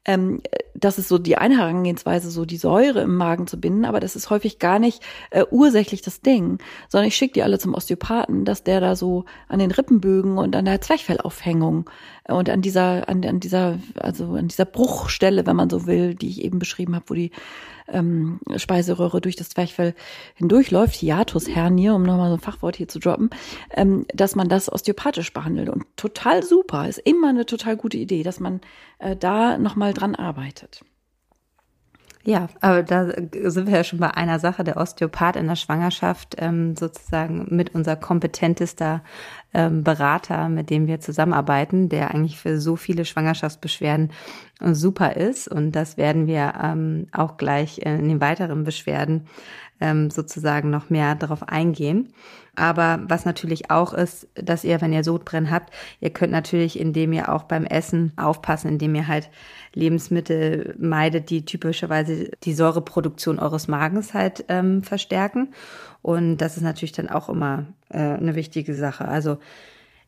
ähm, 0.05 0.41
das 0.75 0.99
ist 0.99 1.09
so 1.09 1.19
die 1.19 1.37
eine 1.37 1.59
Herangehensweise, 1.59 2.31
so 2.31 2.45
die 2.45 2.57
Säure 2.57 3.01
im 3.01 3.17
Magen 3.17 3.47
zu 3.47 3.59
binden, 3.59 3.85
aber 3.85 4.01
das 4.01 4.17
ist 4.17 4.29
häufig 4.31 4.59
gar 4.59 4.79
nicht 4.79 5.03
äh, 5.31 5.45
ursächlich 5.51 6.03
das 6.03 6.21
Ding, 6.21 6.59
sondern 6.89 7.09
ich 7.09 7.17
schicke 7.17 7.35
die 7.35 7.43
alle 7.43 7.59
zum 7.59 7.75
Osteopathen, 7.75 8.45
dass 8.45 8.65
der 8.65 8.81
da 8.81 8.97
so 8.97 9.25
an 9.49 9.61
den 9.61 9.71
Rippenbögen 9.71 10.37
und 10.37 10.55
an 10.57 10.65
der 10.65 10.81
Zwerchfellaufhängung 10.81 11.89
äh, 12.25 12.33
und 12.33 12.51
an 12.51 12.61
dieser, 12.61 13.09
an, 13.09 13.25
an 13.25 13.41
dieser, 13.41 13.79
also 13.97 14.35
an 14.35 14.49
dieser 14.49 14.65
Bruchstelle, 14.65 15.47
wenn 15.47 15.57
man 15.57 15.71
so 15.71 15.87
will, 15.87 16.15
die 16.15 16.29
ich 16.29 16.43
eben 16.45 16.59
beschrieben 16.59 16.95
habe, 16.95 17.05
wo 17.09 17.15
die 17.15 17.31
ähm, 17.89 18.41
Speiseröhre 18.57 19.21
durch 19.21 19.37
das 19.37 19.51
Zwerchfell 19.51 19.95
hindurchläuft, 20.35 20.95
Hiatushernie, 20.95 21.91
um 21.91 22.03
nochmal 22.03 22.31
so 22.31 22.37
ein 22.37 22.41
Fachwort 22.41 22.77
hier 22.77 22.89
zu 22.89 22.99
droppen, 22.99 23.31
ähm, 23.71 24.07
dass 24.15 24.35
man 24.35 24.49
das 24.49 24.73
osteopathisch 24.73 25.33
behandelt. 25.33 25.69
Und 25.69 25.85
total 25.97 26.43
super, 26.43 26.89
ist 26.89 26.99
immer 26.99 27.29
eine 27.29 27.47
total 27.47 27.77
gute 27.77 27.97
Idee, 27.97 28.23
dass 28.23 28.41
man 28.41 28.61
äh, 28.99 29.17
da 29.17 29.59
nochmal 29.59 29.93
dran 29.93 30.15
arbeitet. 30.15 30.85
Ja, 32.27 32.49
aber 32.63 32.83
da 32.83 33.11
sind 33.51 33.67
wir 33.67 33.77
ja 33.77 33.85
schon 33.85 33.99
bei 33.99 34.11
einer 34.11 34.39
Sache. 34.39 34.65
Der 34.65 34.79
Osteopath 34.79 35.37
in 35.37 35.47
der 35.47 35.57
Schwangerschaft 35.57 36.37
ähm, 36.39 36.75
sozusagen 36.75 37.49
mit 37.51 37.75
unser 37.75 37.97
kompetentester 37.97 39.03
ähm, 39.53 39.85
Berater, 39.85 40.49
mit 40.49 40.71
dem 40.71 40.87
wir 40.87 41.01
zusammenarbeiten, 41.01 41.91
der 41.91 42.15
eigentlich 42.15 42.39
für 42.39 42.59
so 42.59 42.77
viele 42.77 43.05
Schwangerschaftsbeschwerden 43.05 44.11
super 44.59 45.17
ist. 45.17 45.49
Und 45.49 45.73
das 45.73 45.99
werden 45.99 46.27
wir 46.27 46.55
ähm, 46.63 47.09
auch 47.13 47.37
gleich 47.37 47.79
in 47.79 48.09
den 48.09 48.21
weiteren 48.23 48.65
Beschwerden 48.65 49.27
ähm, 49.81 50.11
sozusagen 50.11 50.71
noch 50.71 50.91
mehr 50.91 51.15
darauf 51.15 51.49
eingehen. 51.49 52.13
Aber 52.57 53.01
was 53.09 53.25
natürlich 53.25 53.71
auch 53.71 53.93
ist, 53.93 54.29
dass 54.35 54.65
ihr, 54.65 54.81
wenn 54.81 54.93
ihr 54.93 55.03
Sodbrennen 55.03 55.51
habt, 55.51 55.75
ihr 56.01 56.11
könnt 56.11 56.33
natürlich, 56.33 56.79
indem 56.79 57.13
ihr 57.13 57.33
auch 57.33 57.45
beim 57.45 57.65
Essen 57.65 58.13
aufpassen, 58.17 58.69
indem 58.69 58.95
ihr 58.95 59.09
halt 59.09 59.31
Lebensmittel 59.73 60.75
meidet, 60.79 61.31
die 61.31 61.45
typischerweise 61.45 62.31
die 62.45 62.55
Säureproduktion 62.55 63.41
eures 63.41 63.67
Magens 63.67 64.15
halt 64.15 64.45
ähm, 64.49 64.83
verstärken. 64.83 65.49
Und 66.03 66.37
das 66.37 66.57
ist 66.57 66.63
natürlich 66.63 66.93
dann 66.93 67.09
auch 67.09 67.29
immer 67.29 67.67
äh, 67.89 67.99
eine 67.99 68.37
wichtige 68.37 68.75
Sache. 68.75 69.09
Also 69.09 69.39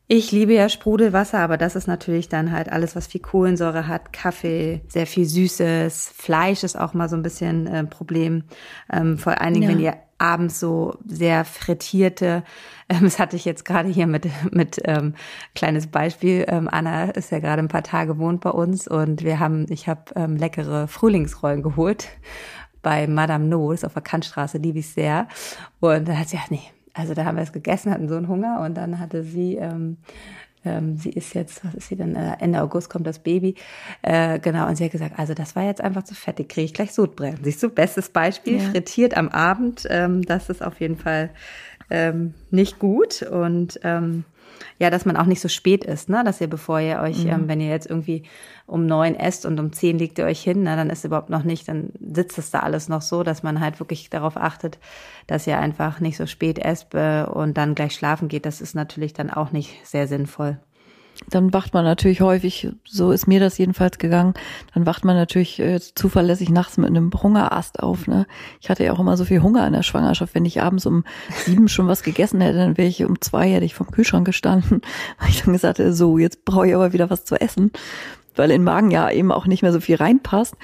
ich 0.09 0.31
liebe 0.31 0.53
ja 0.53 0.69
Sprudelwasser, 0.69 1.39
aber 1.39 1.57
das 1.57 1.75
ist 1.75 1.87
natürlich 1.87 2.29
dann 2.29 2.51
halt 2.53 2.71
alles, 2.71 2.95
was 2.95 3.07
viel 3.07 3.19
Kohlensäure 3.19 3.87
hat, 3.87 4.13
Kaffee, 4.13 4.81
sehr 4.87 5.05
viel 5.05 5.25
Süßes, 5.25 6.13
Fleisch 6.15 6.63
ist 6.63 6.79
auch 6.79 6.93
mal 6.93 7.09
so 7.09 7.17
ein 7.17 7.23
bisschen 7.23 7.67
äh, 7.67 7.83
Problem. 7.83 8.43
Ähm, 8.91 9.17
vor 9.17 9.41
allen 9.41 9.53
Dingen, 9.53 9.69
ja. 9.69 9.69
wenn 9.69 9.83
ihr 9.83 9.97
abends 10.17 10.61
so 10.61 10.97
sehr 11.05 11.43
frittierte, 11.43 12.43
ähm, 12.87 12.99
das 13.03 13.19
hatte 13.19 13.35
ich 13.35 13.43
jetzt 13.43 13.65
gerade 13.65 13.89
hier 13.89 14.07
mit, 14.07 14.27
mit 14.51 14.79
ähm, 14.85 15.13
kleines 15.55 15.87
Beispiel. 15.87 16.45
Ähm, 16.47 16.69
Anna 16.71 17.09
ist 17.09 17.31
ja 17.31 17.39
gerade 17.39 17.61
ein 17.61 17.67
paar 17.67 17.83
Tage 17.83 18.17
wohnt 18.17 18.39
bei 18.39 18.51
uns 18.51 18.87
und 18.87 19.25
wir 19.25 19.39
haben, 19.39 19.65
ich 19.69 19.89
habe 19.89 20.03
ähm, 20.15 20.37
leckere 20.37 20.87
Frühlingsrollen 20.87 21.63
geholt 21.63 22.07
bei 22.81 23.07
Madame 23.07 23.45
No, 23.45 23.73
ist 23.73 23.83
auf 23.83 23.93
der 23.93 24.03
Kantstraße, 24.03 24.57
liebe 24.57 24.79
ich 24.79 24.87
sehr. 24.87 25.27
Und 25.81 26.07
da 26.07 26.13
hat 26.13 26.29
sie 26.29 26.37
gesagt, 26.37 26.51
nee, 26.51 26.61
also 26.97 27.13
da 27.13 27.25
haben 27.25 27.37
wir 27.37 27.43
es 27.43 27.53
gegessen, 27.53 27.91
hatten 27.91 28.09
so 28.09 28.15
einen 28.15 28.27
Hunger 28.27 28.61
und 28.61 28.75
dann 28.75 28.99
hatte 28.99 29.23
sie, 29.23 29.55
ähm, 29.55 29.97
ähm, 30.65 30.97
sie 30.97 31.09
ist 31.09 31.33
jetzt, 31.33 31.63
was 31.63 31.73
ist 31.75 31.89
sie 31.89 31.95
denn, 31.95 32.15
äh, 32.15 32.37
Ende 32.39 32.61
August 32.61 32.89
kommt 32.89 33.07
das 33.07 33.19
Baby, 33.19 33.55
äh, 34.01 34.39
genau, 34.39 34.67
und 34.67 34.75
sie 34.75 34.85
hat 34.85 34.91
gesagt, 34.91 35.17
also 35.17 35.33
das 35.33 35.55
war 35.55 35.63
jetzt 35.63 35.81
einfach 35.81 36.03
zu 36.03 36.15
fettig, 36.15 36.49
kriege 36.49 36.65
ich 36.65 36.73
gleich 36.73 36.93
Sodbrennen. 36.93 37.39
Siehst 37.43 37.61
du, 37.63 37.69
bestes 37.69 38.09
Beispiel, 38.09 38.57
ja. 38.57 38.69
frittiert 38.69 39.15
am 39.15 39.29
Abend, 39.29 39.87
ähm, 39.89 40.21
das 40.23 40.49
ist 40.49 40.63
auf 40.63 40.79
jeden 40.79 40.97
Fall 40.97 41.29
ähm, 41.89 42.33
nicht 42.51 42.79
gut 42.79 43.21
und 43.23 43.79
ähm, 43.83 44.25
ja, 44.79 44.89
dass 44.89 45.05
man 45.05 45.17
auch 45.17 45.25
nicht 45.25 45.41
so 45.41 45.47
spät 45.47 45.83
ist, 45.83 46.09
ne? 46.09 46.23
Dass 46.23 46.41
ihr, 46.41 46.49
bevor 46.49 46.79
ihr 46.79 46.99
euch, 46.99 47.23
mhm. 47.23 47.29
ähm, 47.29 47.47
wenn 47.47 47.61
ihr 47.61 47.69
jetzt 47.69 47.89
irgendwie 47.89 48.23
um 48.65 48.85
neun 48.85 49.15
esst 49.15 49.45
und 49.45 49.59
um 49.59 49.71
zehn 49.71 49.97
legt 49.97 50.19
ihr 50.19 50.25
euch 50.25 50.41
hin, 50.41 50.63
na, 50.63 50.75
dann 50.75 50.89
ist 50.89 51.05
überhaupt 51.05 51.29
noch 51.29 51.43
nicht, 51.43 51.67
dann 51.67 51.91
sitzt 51.99 52.37
es 52.37 52.51
da 52.51 52.59
alles 52.59 52.89
noch 52.89 53.01
so, 53.01 53.23
dass 53.23 53.43
man 53.43 53.59
halt 53.59 53.79
wirklich 53.79 54.09
darauf 54.09 54.37
achtet, 54.37 54.77
dass 55.25 55.47
ihr 55.47 55.57
einfach 55.59 55.99
nicht 55.99 56.17
so 56.17 56.25
spät 56.25 56.59
esst 56.59 56.93
äh, 56.93 57.23
und 57.23 57.57
dann 57.57 57.75
gleich 57.75 57.93
schlafen 57.93 58.27
geht. 58.27 58.45
Das 58.45 58.61
ist 58.61 58.75
natürlich 58.75 59.13
dann 59.13 59.29
auch 59.29 59.51
nicht 59.51 59.85
sehr 59.85 60.07
sinnvoll 60.07 60.59
dann 61.29 61.53
wacht 61.53 61.73
man 61.73 61.83
natürlich 61.83 62.21
häufig, 62.21 62.69
so 62.85 63.11
ist 63.11 63.27
mir 63.27 63.39
das 63.39 63.57
jedenfalls 63.57 63.97
gegangen, 63.97 64.33
dann 64.73 64.85
wacht 64.85 65.03
man 65.03 65.15
natürlich 65.15 65.59
äh, 65.59 65.79
zuverlässig 65.79 66.49
nachts 66.49 66.77
mit 66.77 66.87
einem 66.87 67.11
Hungerast 67.11 67.81
auf. 67.81 68.07
Ne? 68.07 68.27
Ich 68.61 68.69
hatte 68.69 68.83
ja 68.83 68.93
auch 68.93 68.99
immer 68.99 69.17
so 69.17 69.25
viel 69.25 69.41
Hunger 69.41 69.65
in 69.67 69.73
der 69.73 69.83
Schwangerschaft. 69.83 70.35
Wenn 70.35 70.45
ich 70.45 70.61
abends 70.61 70.85
um 70.85 71.03
sieben 71.45 71.67
schon 71.67 71.87
was 71.87 72.03
gegessen 72.03 72.41
hätte, 72.41 72.57
dann 72.57 72.77
wäre 72.77 72.87
ich 72.87 73.03
um 73.03 73.19
zwei, 73.19 73.49
hätte 73.49 73.65
ich 73.65 73.75
vom 73.75 73.91
Kühlschrank 73.91 74.25
gestanden, 74.25 74.81
weil 75.19 75.29
ich 75.29 75.43
dann 75.43 75.53
gesagt 75.53 75.79
hätte, 75.79 75.93
so, 75.93 76.17
jetzt 76.17 76.45
brauche 76.45 76.67
ich 76.67 76.75
aber 76.75 76.93
wieder 76.93 77.09
was 77.09 77.25
zu 77.25 77.35
essen, 77.35 77.71
weil 78.35 78.51
in 78.51 78.63
Magen 78.63 78.91
ja 78.91 79.09
eben 79.11 79.31
auch 79.31 79.47
nicht 79.47 79.63
mehr 79.63 79.73
so 79.73 79.79
viel 79.79 79.95
reinpasst 79.95 80.55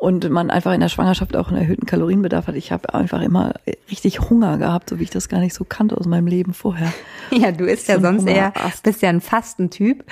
und 0.00 0.28
man 0.30 0.50
einfach 0.50 0.72
in 0.72 0.80
der 0.80 0.88
Schwangerschaft 0.88 1.36
auch 1.36 1.48
einen 1.48 1.58
erhöhten 1.58 1.86
Kalorienbedarf 1.86 2.46
hat. 2.46 2.56
Ich 2.56 2.72
habe 2.72 2.92
einfach 2.94 3.22
immer 3.22 3.54
richtig 3.90 4.20
Hunger 4.28 4.58
gehabt, 4.58 4.90
so 4.90 4.98
wie 4.98 5.04
ich 5.04 5.10
das 5.10 5.28
gar 5.28 5.40
nicht 5.40 5.54
so 5.54 5.64
kannte 5.64 5.96
aus 5.96 6.06
meinem 6.06 6.26
Leben 6.26 6.54
vorher. 6.54 6.92
Ja, 7.30 7.50
du 7.50 7.64
isst 7.64 7.88
ja 7.88 7.98
sonst 7.98 8.26
eher, 8.26 8.52
bist 8.82 9.02
ja 9.02 9.08
ein 9.08 9.20
Fastentyp. 9.20 10.04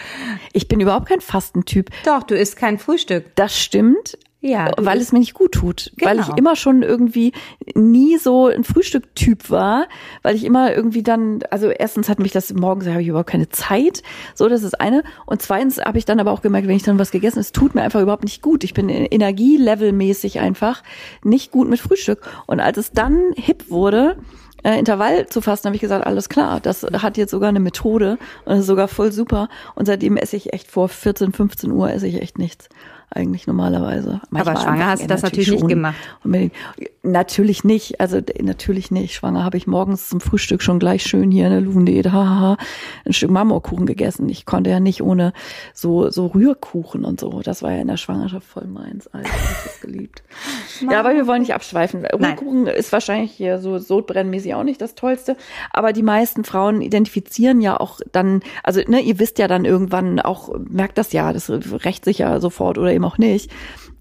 Ich 0.53 0.67
bin 0.67 0.81
überhaupt 0.81 1.07
kein 1.07 1.21
Fastentyp. 1.21 1.91
Doch, 2.05 2.23
du 2.23 2.35
isst 2.35 2.57
kein 2.57 2.79
Frühstück. 2.79 3.37
Das 3.37 3.57
stimmt, 3.57 4.19
ja, 4.45 4.73
weil 4.77 4.99
es 4.99 5.13
mir 5.13 5.21
nicht 5.21 5.35
gut 5.35 5.53
tut, 5.53 5.93
genau. 5.97 6.11
weil 6.11 6.19
ich 6.19 6.29
immer 6.37 6.57
schon 6.57 6.83
irgendwie 6.83 7.33
nie 7.77 8.19
so 8.19 8.49
ein 8.49 8.65
Frühstücktyp 8.65 9.51
war, 9.51 9.87
weil 10.23 10.35
ich 10.35 10.45
immer 10.45 10.75
irgendwie 10.75 11.05
dann, 11.05 11.45
also 11.51 11.69
erstens 11.69 12.09
hat 12.09 12.19
mich 12.19 12.33
das 12.33 12.53
morgens 12.53 12.89
habe 12.89 13.01
ich 13.01 13.07
überhaupt 13.07 13.31
keine 13.31 13.49
Zeit, 13.51 14.03
so 14.35 14.49
das 14.49 14.65
ist 14.65 14.81
eine 14.81 15.05
und 15.27 15.43
zweitens 15.43 15.79
habe 15.79 15.97
ich 15.97 16.07
dann 16.07 16.19
aber 16.19 16.33
auch 16.33 16.43
gemerkt, 16.43 16.67
wenn 16.67 16.75
ich 16.75 16.83
dann 16.83 16.99
was 16.99 17.13
gegessen, 17.13 17.39
es 17.39 17.53
tut 17.53 17.77
mir 17.77 17.83
einfach 17.83 18.01
überhaupt 18.01 18.25
nicht 18.25 18.43
gut. 18.43 18.65
Ich 18.65 18.75
bin 18.75 18.89
energielevelmäßig 18.89 20.41
einfach 20.41 20.83
nicht 21.23 21.53
gut 21.53 21.69
mit 21.69 21.79
Frühstück 21.79 22.23
und 22.47 22.59
als 22.59 22.79
es 22.79 22.91
dann 22.91 23.21
hip 23.37 23.71
wurde, 23.71 24.17
äh, 24.65 24.77
Intervall 24.77 25.27
zu 25.29 25.41
fasten, 25.41 25.67
habe 25.67 25.77
ich 25.77 25.83
gesagt, 25.83 26.05
alles 26.05 26.29
klar, 26.29 26.59
das 26.59 26.83
hat 26.83 27.17
jetzt 27.17 27.31
sogar 27.31 27.49
eine 27.49 27.61
Methode 27.61 28.19
und 28.45 28.51
das 28.55 28.61
ist 28.61 28.67
sogar 28.67 28.89
voll 28.89 29.13
super 29.13 29.49
und 29.77 29.87
seitdem 29.87 30.17
esse 30.17 30.37
ich 30.37 30.53
echt 30.53 30.69
vor 30.69 30.89
14, 30.89 31.33
15 31.33 31.71
Uhr 31.71 31.93
esse 31.93 32.09
ich 32.09 32.21
echt 32.21 32.39
nichts. 32.39 32.69
Eigentlich 33.15 33.47
normalerweise. 33.47 34.21
Manchmal 34.31 34.57
Aber 34.57 34.65
schwanger 34.65 34.87
hast 34.87 35.03
du 35.03 35.07
das 35.07 35.23
natürlich, 35.23 35.51
nicht 35.51 35.69
gemacht. 35.69 35.97
Unbedingt. 36.25 36.53
Natürlich 37.03 37.65
nicht, 37.65 38.01
also 38.01 38.21
natürlich 38.41 38.91
nicht. 38.91 39.15
Schwanger 39.15 39.45
habe 39.45 39.57
ich 39.57 39.67
morgens 39.67 40.09
zum 40.09 40.21
Frühstück 40.21 40.63
schon 40.63 40.79
gleich 40.79 41.03
schön 41.03 41.31
hier 41.31 41.47
in 41.47 41.53
der 41.53 41.61
Luvendiät, 41.61 42.07
haha, 42.13 42.57
ein 43.05 43.13
Stück 43.13 43.31
Marmorkuchen 43.31 43.87
gegessen. 43.87 44.29
Ich 44.29 44.47
konnte 44.47 44.71
ja 44.71 44.81
nicht 44.81 45.03
ohne 45.03 45.33
so, 45.75 46.11
so 46.11 46.27
Rührkuchen 46.27 47.05
und 47.05 47.21
so. 47.21 47.41
Das 47.43 47.63
war 47.63 47.73
ja 47.73 47.81
in 47.81 47.89
der 47.89 47.97
Schwangerschaft 47.97 48.47
voll 48.47 48.67
meins. 48.67 49.09
Alter, 49.09 49.29
ich 49.29 49.33
habe 49.33 49.65
das 49.65 49.81
geliebt. 49.81 50.23
ja, 50.91 51.01
aber 51.01 51.15
wir 51.15 51.27
wollen 51.27 51.41
nicht 51.41 51.55
abschweifen. 51.55 52.07
Rührkuchen 52.07 52.65
Nein. 52.65 52.75
ist 52.75 52.93
wahrscheinlich 52.93 53.33
hier 53.33 53.59
so 53.59 53.79
sodbrennmäßig 53.79 54.55
auch 54.55 54.65
nicht 54.65 54.81
das 54.81 54.95
Tollste. 54.95 55.37
Aber 55.73 55.93
die 55.93 56.03
meisten 56.03 56.45
Frauen 56.45 56.83
identifizieren 56.83 57.61
ja 57.61 57.79
auch 57.79 58.01
dann, 58.13 58.41
also 58.63 58.81
ne, 58.87 59.01
ihr 59.01 59.19
wisst 59.19 59.39
ja 59.39 59.49
dann 59.49 59.65
irgendwann 59.65 60.21
auch, 60.21 60.57
merkt 60.69 60.99
das 60.99 61.13
ja, 61.13 61.33
das 61.33 61.51
rächt 61.51 62.05
sich 62.05 62.19
ja 62.19 62.41
sofort 62.41 62.79
oder 62.79 62.93
eben 63.03 63.05
auch 63.05 63.19
nicht, 63.19 63.51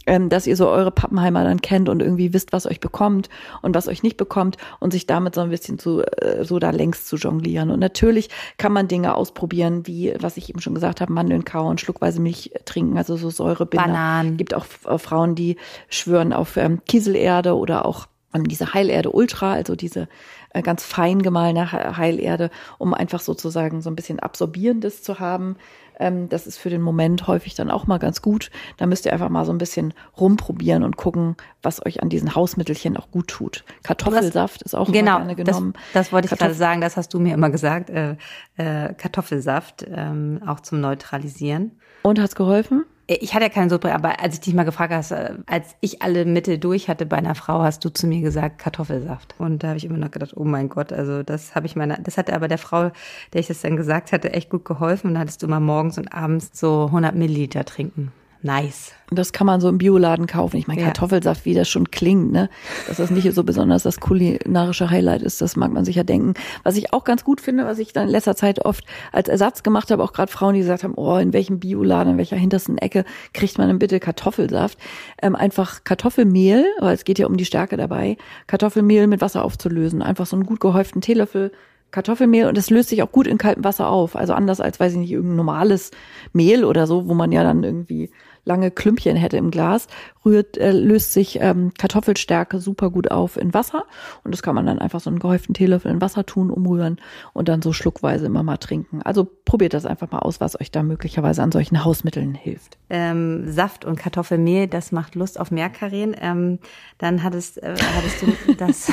ähm, 0.07 0.29
dass 0.29 0.47
ihr 0.47 0.55
so 0.55 0.67
eure 0.67 0.91
Pappenheimer 0.91 1.43
dann 1.43 1.61
kennt 1.61 1.87
und 1.87 2.01
irgendwie 2.01 2.33
wisst, 2.33 2.53
was 2.53 2.65
euch 2.65 2.79
bekommt 2.79 3.29
und 3.61 3.75
was 3.75 3.87
euch 3.87 4.01
nicht 4.01 4.17
bekommt 4.17 4.57
und 4.79 4.91
sich 4.91 5.05
damit 5.05 5.35
so 5.35 5.41
ein 5.41 5.49
bisschen 5.49 5.77
zu, 5.77 6.01
äh, 6.01 6.43
so 6.43 6.57
da 6.59 6.71
längs 6.71 7.05
zu 7.05 7.17
jonglieren. 7.17 7.69
Und 7.69 7.79
natürlich 7.79 8.29
kann 8.57 8.73
man 8.73 8.87
Dinge 8.87 9.15
ausprobieren, 9.15 9.85
wie, 9.85 10.13
was 10.19 10.37
ich 10.37 10.49
eben 10.49 10.59
schon 10.59 10.73
gesagt 10.73 11.01
habe, 11.01 11.13
Mandeln 11.13 11.45
kauen, 11.45 11.77
schluckweise 11.77 12.19
Milch 12.19 12.51
trinken, 12.65 12.97
also 12.97 13.15
so 13.15 13.29
Säurebinder. 13.29 13.85
Bananen. 13.85 14.37
Gibt 14.37 14.53
auch 14.53 14.65
äh, 14.87 14.97
Frauen, 14.97 15.35
die 15.35 15.57
schwören 15.89 16.33
auf 16.33 16.57
ähm, 16.57 16.81
Kieselerde 16.85 17.55
oder 17.55 17.85
auch 17.85 18.07
ähm, 18.33 18.47
diese 18.47 18.73
Heilerde 18.73 19.11
Ultra, 19.11 19.53
also 19.53 19.75
diese 19.75 20.07
äh, 20.53 20.61
ganz 20.61 20.83
fein 20.83 21.21
gemahlene 21.21 21.71
Heilerde, 21.71 22.49
um 22.77 22.93
einfach 22.93 23.19
sozusagen 23.19 23.81
so 23.81 23.89
ein 23.89 23.95
bisschen 23.95 24.19
Absorbierendes 24.19 25.03
zu 25.03 25.19
haben. 25.19 25.57
Ähm, 26.01 26.27
das 26.29 26.47
ist 26.47 26.57
für 26.57 26.69
den 26.69 26.81
Moment 26.81 27.27
häufig 27.27 27.55
dann 27.55 27.71
auch 27.71 27.87
mal 27.87 27.99
ganz 27.99 28.21
gut. 28.21 28.49
Da 28.77 28.85
müsst 28.85 29.05
ihr 29.05 29.13
einfach 29.13 29.29
mal 29.29 29.45
so 29.45 29.51
ein 29.51 29.57
bisschen 29.57 29.93
rumprobieren 30.19 30.83
und 30.83 30.97
gucken, 30.97 31.35
was 31.61 31.85
euch 31.85 32.01
an 32.01 32.09
diesen 32.09 32.35
Hausmittelchen 32.35 32.97
auch 32.97 33.11
gut 33.11 33.27
tut. 33.27 33.63
Kartoffelsaft 33.83 34.61
ist 34.63 34.75
auch 34.75 34.91
genau, 34.91 35.17
gerne 35.17 35.35
genommen. 35.35 35.73
Das, 35.73 35.93
das 35.93 36.11
wollte 36.11 36.25
ich 36.25 36.29
Kartoff 36.29 36.47
gerade 36.47 36.57
sagen, 36.57 36.81
das 36.81 36.97
hast 36.97 37.13
du 37.13 37.19
mir 37.19 37.33
immer 37.33 37.49
gesagt. 37.49 37.89
Äh, 37.89 38.17
äh, 38.57 38.93
Kartoffelsaft 38.93 39.85
ähm, 39.87 40.41
auch 40.45 40.59
zum 40.59 40.81
Neutralisieren. 40.81 41.79
Und 42.03 42.19
hat's 42.19 42.35
geholfen? 42.35 42.85
Ich 43.19 43.33
hatte 43.33 43.43
ja 43.43 43.49
keinen 43.49 43.69
Sodbrennen, 43.69 43.97
aber 43.97 44.21
als 44.21 44.35
ich 44.35 44.39
dich 44.39 44.53
mal 44.53 44.63
gefragt 44.63 44.93
hast, 44.93 45.11
äh, 45.11 45.33
als 45.45 45.75
ich 45.81 46.01
alle 46.01 46.23
Mittel 46.23 46.57
durch 46.57 46.87
hatte 46.87 47.05
bei 47.05 47.17
einer 47.17 47.35
Frau, 47.35 47.61
hast 47.61 47.83
du 47.83 47.89
zu 47.89 48.07
mir 48.07 48.21
gesagt 48.21 48.59
Kartoffelsaft. 48.59 49.35
Und 49.37 49.63
da 49.63 49.69
habe 49.69 49.77
ich 49.77 49.83
immer 49.83 49.97
noch 49.97 50.11
gedacht, 50.11 50.31
oh 50.37 50.45
mein 50.45 50.69
Gott, 50.69 50.93
also 50.93 51.21
das 51.21 51.53
habe 51.53 51.65
ich 51.65 51.75
meiner, 51.75 51.97
das 51.97 52.17
hatte 52.17 52.33
aber 52.33 52.47
der 52.47 52.57
Frau, 52.57 52.91
der 53.33 53.41
ich 53.41 53.47
das 53.47 53.61
dann 53.61 53.75
gesagt 53.75 54.13
hatte, 54.13 54.31
echt 54.31 54.49
gut 54.49 54.63
geholfen. 54.63 55.07
Und 55.07 55.15
da 55.15 55.19
hattest 55.21 55.41
du 55.41 55.47
immer 55.47 55.59
morgens 55.59 55.97
und 55.97 56.13
abends 56.13 56.51
so 56.53 56.85
100 56.85 57.13
Milliliter 57.13 57.65
trinken. 57.65 58.13
Nice. 58.43 58.93
Das 59.11 59.33
kann 59.33 59.45
man 59.45 59.61
so 59.61 59.69
im 59.69 59.77
Bioladen 59.77 60.25
kaufen. 60.25 60.57
Ich 60.57 60.67
meine. 60.67 60.81
Kartoffelsaft, 60.81 61.45
wie 61.45 61.53
das 61.53 61.69
schon 61.69 61.91
klingt, 61.91 62.31
ne? 62.31 62.49
Dass 62.87 62.97
das 62.97 63.11
nicht 63.11 63.31
so 63.33 63.43
besonders 63.43 63.83
das 63.83 63.99
kulinarische 63.99 64.89
Highlight 64.89 65.21
ist, 65.21 65.41
das 65.41 65.55
mag 65.55 65.71
man 65.71 65.85
sich 65.85 65.97
ja 65.97 66.03
denken. 66.03 66.33
Was 66.63 66.75
ich 66.75 66.91
auch 66.91 67.03
ganz 67.03 67.23
gut 67.23 67.39
finde, 67.39 67.65
was 67.65 67.77
ich 67.77 67.93
dann 67.93 68.05
in 68.05 68.09
letzter 68.09 68.35
Zeit 68.35 68.65
oft 68.65 68.83
als 69.11 69.29
Ersatz 69.29 69.61
gemacht 69.61 69.91
habe, 69.91 70.03
auch 70.03 70.13
gerade 70.13 70.31
Frauen, 70.31 70.55
die 70.55 70.61
gesagt 70.61 70.83
haben, 70.83 70.95
oh, 70.95 71.17
in 71.17 71.33
welchem 71.33 71.59
Bioladen, 71.59 72.13
in 72.13 72.17
welcher 72.17 72.37
hintersten 72.37 72.79
Ecke 72.79 73.05
kriegt 73.33 73.59
man 73.59 73.67
denn 73.67 73.79
bitte 73.79 73.99
Kartoffelsaft? 73.99 74.79
Ähm, 75.21 75.35
einfach 75.35 75.83
Kartoffelmehl, 75.83 76.65
weil 76.79 76.95
es 76.95 77.03
geht 77.03 77.19
ja 77.19 77.27
um 77.27 77.37
die 77.37 77.45
Stärke 77.45 77.77
dabei, 77.77 78.17
Kartoffelmehl 78.47 79.05
mit 79.05 79.21
Wasser 79.21 79.43
aufzulösen. 79.43 80.01
Einfach 80.01 80.25
so 80.25 80.35
einen 80.35 80.45
gut 80.45 80.59
gehäuften 80.59 81.01
Teelöffel 81.01 81.51
Kartoffelmehl 81.91 82.47
und 82.47 82.57
es 82.57 82.69
löst 82.69 82.89
sich 82.89 83.03
auch 83.03 83.11
gut 83.11 83.27
in 83.27 83.37
kaltem 83.37 83.63
Wasser 83.63 83.89
auf. 83.89 84.15
Also 84.15 84.33
anders 84.33 84.61
als, 84.61 84.79
weiß 84.79 84.93
ich 84.93 84.99
nicht, 84.99 85.11
irgendein 85.11 85.35
normales 85.35 85.91
Mehl 86.33 86.63
oder 86.63 86.87
so, 86.87 87.07
wo 87.07 87.13
man 87.13 87.31
ja 87.31 87.43
dann 87.43 87.63
irgendwie 87.63 88.09
lange 88.45 88.71
Klümpchen 88.71 89.15
hätte 89.15 89.37
im 89.37 89.51
Glas, 89.51 89.87
rührt, 90.25 90.57
äh, 90.57 90.71
löst 90.71 91.13
sich 91.13 91.39
ähm, 91.41 91.71
Kartoffelstärke 91.77 92.59
super 92.59 92.89
gut 92.89 93.11
auf 93.11 93.37
in 93.37 93.53
Wasser. 93.53 93.83
Und 94.23 94.33
das 94.33 94.41
kann 94.41 94.55
man 94.55 94.65
dann 94.65 94.79
einfach 94.79 94.99
so 94.99 95.09
einen 95.09 95.19
gehäuften 95.19 95.53
Teelöffel 95.53 95.91
in 95.91 96.01
Wasser 96.01 96.25
tun, 96.25 96.51
umrühren 96.51 96.99
und 97.33 97.49
dann 97.49 97.61
so 97.61 97.73
schluckweise 97.73 98.25
immer 98.25 98.43
mal 98.43 98.57
trinken. 98.57 99.01
Also 99.01 99.27
probiert 99.45 99.73
das 99.73 99.85
einfach 99.85 100.11
mal 100.11 100.19
aus, 100.19 100.41
was 100.41 100.59
euch 100.59 100.71
da 100.71 100.83
möglicherweise 100.83 101.43
an 101.43 101.51
solchen 101.51 101.83
Hausmitteln 101.83 102.33
hilft. 102.33 102.77
Ähm, 102.89 103.51
Saft 103.51 103.85
und 103.85 103.97
Kartoffelmehl, 103.97 104.67
das 104.67 104.91
macht 104.91 105.15
Lust 105.15 105.39
auf 105.39 105.51
mehr, 105.51 105.69
Karin. 105.69 106.15
Ähm, 106.19 106.59
dann 106.97 107.23
hattest, 107.23 107.61
äh, 107.61 107.75
hattest 107.95 108.21
du 108.21 108.53
das 108.55 108.91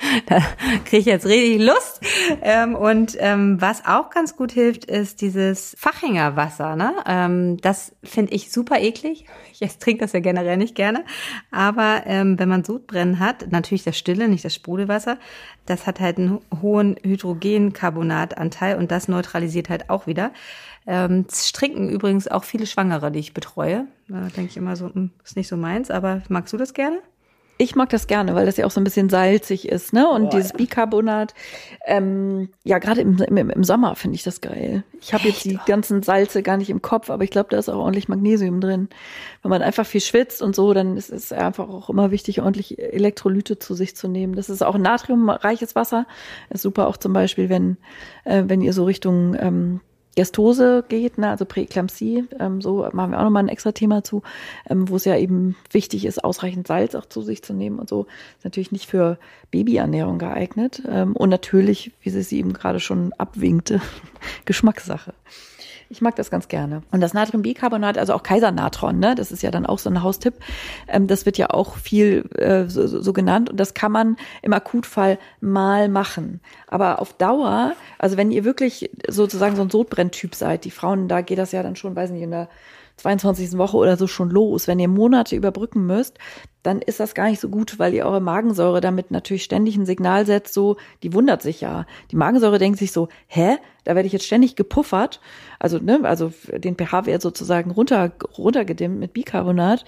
da 0.26 0.40
kriege 0.84 0.98
ich 0.98 1.04
jetzt 1.06 1.26
richtig 1.26 1.60
Lust. 1.60 2.00
Ähm, 2.42 2.74
und 2.74 3.16
ähm, 3.18 3.60
was 3.60 3.84
auch 3.84 4.10
ganz 4.10 4.36
gut 4.36 4.52
hilft, 4.52 4.84
ist 4.84 5.20
dieses 5.20 5.76
Fachhängerwasser. 5.78 6.76
Ne? 6.76 6.94
Ähm, 7.06 7.56
das 7.58 7.94
finde 8.02 8.32
ich 8.32 8.50
super 8.50 8.80
eklig. 8.80 9.26
Ich 9.62 9.76
trinke 9.76 10.00
das 10.00 10.14
ja 10.14 10.20
generell 10.20 10.56
nicht 10.56 10.74
gerne. 10.74 11.04
Aber 11.50 12.04
ähm, 12.06 12.38
wenn 12.38 12.48
man 12.48 12.64
Sodbrennen 12.64 13.18
hat, 13.18 13.52
natürlich 13.52 13.84
das 13.84 13.98
Stille, 13.98 14.26
nicht 14.26 14.42
das 14.42 14.54
Sprudelwasser, 14.54 15.18
das 15.66 15.86
hat 15.86 16.00
halt 16.00 16.16
einen 16.16 16.38
hohen 16.62 16.96
Hydrogencarbonatanteil 17.02 18.78
und 18.78 18.90
das 18.90 19.06
neutralisiert 19.06 19.68
halt 19.68 19.90
auch 19.90 20.06
wieder. 20.06 20.32
Ähm, 20.86 21.26
trinken 21.28 21.90
übrigens 21.90 22.26
auch 22.26 22.44
viele 22.44 22.64
Schwangere, 22.64 23.12
die 23.12 23.18
ich 23.18 23.34
betreue. 23.34 23.86
Da 24.08 24.20
denke 24.34 24.46
ich 24.50 24.56
immer 24.56 24.76
so, 24.76 24.86
hm, 24.86 25.10
ist 25.22 25.36
nicht 25.36 25.48
so 25.48 25.58
meins, 25.58 25.90
aber 25.90 26.22
magst 26.30 26.54
du 26.54 26.56
das 26.56 26.72
gerne? 26.72 27.00
Ich 27.60 27.76
mag 27.76 27.90
das 27.90 28.06
gerne, 28.06 28.34
weil 28.34 28.46
das 28.46 28.56
ja 28.56 28.64
auch 28.64 28.70
so 28.70 28.80
ein 28.80 28.84
bisschen 28.84 29.10
salzig 29.10 29.68
ist, 29.68 29.92
ne? 29.92 30.08
Und 30.08 30.28
oh, 30.28 30.30
dieses 30.30 30.52
ja. 30.52 30.56
Bicarbonat, 30.56 31.34
ähm, 31.84 32.48
ja, 32.64 32.78
gerade 32.78 33.02
im, 33.02 33.18
im, 33.18 33.50
im 33.50 33.64
Sommer 33.64 33.96
finde 33.96 34.14
ich 34.14 34.22
das 34.22 34.40
geil. 34.40 34.82
Ich 34.98 35.12
habe 35.12 35.28
jetzt 35.28 35.44
die 35.44 35.58
ganzen 35.66 36.02
Salze 36.02 36.42
gar 36.42 36.56
nicht 36.56 36.70
im 36.70 36.80
Kopf, 36.80 37.10
aber 37.10 37.22
ich 37.22 37.28
glaube, 37.28 37.50
da 37.50 37.58
ist 37.58 37.68
auch 37.68 37.76
ordentlich 37.76 38.08
Magnesium 38.08 38.62
drin. 38.62 38.88
Wenn 39.42 39.50
man 39.50 39.60
einfach 39.60 39.84
viel 39.84 40.00
schwitzt 40.00 40.40
und 40.40 40.56
so, 40.56 40.72
dann 40.72 40.96
ist 40.96 41.10
es 41.10 41.32
einfach 41.34 41.68
auch 41.68 41.90
immer 41.90 42.10
wichtig, 42.10 42.40
ordentlich 42.40 42.78
Elektrolyte 42.78 43.58
zu 43.58 43.74
sich 43.74 43.94
zu 43.94 44.08
nehmen. 44.08 44.36
Das 44.36 44.48
ist 44.48 44.62
auch 44.62 44.78
natriumreiches 44.78 45.74
Wasser. 45.74 46.06
Ist 46.48 46.62
super 46.62 46.88
auch 46.88 46.96
zum 46.96 47.12
Beispiel, 47.12 47.50
wenn, 47.50 47.76
äh, 48.24 48.44
wenn 48.46 48.62
ihr 48.62 48.72
so 48.72 48.84
Richtung 48.84 49.36
ähm, 49.38 49.80
Gestose 50.16 50.84
geht, 50.88 51.18
ne, 51.18 51.30
also 51.30 51.44
Präeklampsie, 51.44 52.24
ähm, 52.38 52.60
so 52.60 52.88
machen 52.92 53.12
wir 53.12 53.18
auch 53.18 53.24
nochmal 53.24 53.44
ein 53.44 53.48
extra 53.48 53.72
Thema 53.72 54.02
zu, 54.02 54.22
ähm, 54.68 54.88
wo 54.88 54.96
es 54.96 55.04
ja 55.04 55.16
eben 55.16 55.56
wichtig 55.70 56.04
ist, 56.04 56.22
ausreichend 56.22 56.66
Salz 56.66 56.94
auch 56.94 57.06
zu 57.06 57.22
sich 57.22 57.42
zu 57.42 57.54
nehmen 57.54 57.78
und 57.78 57.88
so. 57.88 58.06
Ist 58.36 58.44
natürlich 58.44 58.72
nicht 58.72 58.86
für 58.86 59.18
Babyernährung 59.50 60.18
geeignet. 60.18 60.82
Ähm, 60.88 61.14
und 61.14 61.28
natürlich, 61.28 61.92
wie 62.02 62.10
sie 62.10 62.20
es 62.20 62.32
eben 62.32 62.52
gerade 62.52 62.80
schon 62.80 63.12
abwinkte, 63.14 63.80
Geschmackssache. 64.44 65.14
Ich 65.92 66.00
mag 66.00 66.14
das 66.14 66.30
ganz 66.30 66.46
gerne. 66.46 66.82
Und 66.92 67.00
das 67.00 67.14
Natriumbicarbonat, 67.14 67.98
also 67.98 68.14
auch 68.14 68.22
Kaisernatron, 68.22 69.00
ne, 69.00 69.16
das 69.16 69.32
ist 69.32 69.42
ja 69.42 69.50
dann 69.50 69.66
auch 69.66 69.80
so 69.80 69.90
ein 69.90 70.04
Haustipp. 70.04 70.34
Ähm, 70.86 71.08
das 71.08 71.26
wird 71.26 71.36
ja 71.36 71.50
auch 71.50 71.76
viel 71.76 72.24
äh, 72.36 72.66
so, 72.68 72.86
so 72.86 73.12
genannt 73.12 73.50
und 73.50 73.58
das 73.58 73.74
kann 73.74 73.90
man 73.90 74.16
im 74.40 74.52
Akutfall 74.52 75.18
mal 75.40 75.88
machen. 75.88 76.40
Aber 76.68 77.00
auf 77.00 77.12
Dauer, 77.14 77.74
also 77.98 78.16
wenn 78.16 78.30
ihr 78.30 78.44
wirklich 78.44 78.88
sozusagen 79.08 79.56
so 79.56 79.62
ein 79.62 79.70
Sodbrenntyp 79.70 80.36
seid, 80.36 80.64
die 80.64 80.70
Frauen, 80.70 81.08
da 81.08 81.22
geht 81.22 81.38
das 81.38 81.50
ja 81.50 81.64
dann 81.64 81.74
schon, 81.74 81.96
weiß 81.96 82.10
nicht, 82.10 82.22
in 82.22 82.30
der 82.30 82.48
22. 83.00 83.58
Woche 83.58 83.76
oder 83.76 83.96
so 83.96 84.06
schon 84.06 84.30
los. 84.30 84.68
Wenn 84.68 84.78
ihr 84.78 84.88
Monate 84.88 85.36
überbrücken 85.36 85.86
müsst, 85.86 86.18
dann 86.62 86.82
ist 86.82 87.00
das 87.00 87.14
gar 87.14 87.28
nicht 87.28 87.40
so 87.40 87.48
gut, 87.48 87.78
weil 87.78 87.94
ihr 87.94 88.04
eure 88.04 88.20
Magensäure 88.20 88.80
damit 88.80 89.10
natürlich 89.10 89.44
ständig 89.44 89.76
ein 89.76 89.86
Signal 89.86 90.26
setzt, 90.26 90.52
so, 90.54 90.76
die 91.02 91.14
wundert 91.14 91.42
sich 91.42 91.60
ja. 91.60 91.86
Die 92.10 92.16
Magensäure 92.16 92.58
denkt 92.58 92.78
sich 92.78 92.92
so, 92.92 93.08
hä, 93.28 93.56
da 93.84 93.94
werde 93.94 94.06
ich 94.06 94.12
jetzt 94.12 94.26
ständig 94.26 94.56
gepuffert, 94.56 95.20
also, 95.58 95.78
ne, 95.78 96.00
also 96.02 96.32
den 96.52 96.76
pH-Wert 96.76 97.22
sozusagen 97.22 97.70
runter, 97.70 98.12
runtergedimmt 98.36 98.98
mit 98.98 99.12
Bicarbonat 99.14 99.84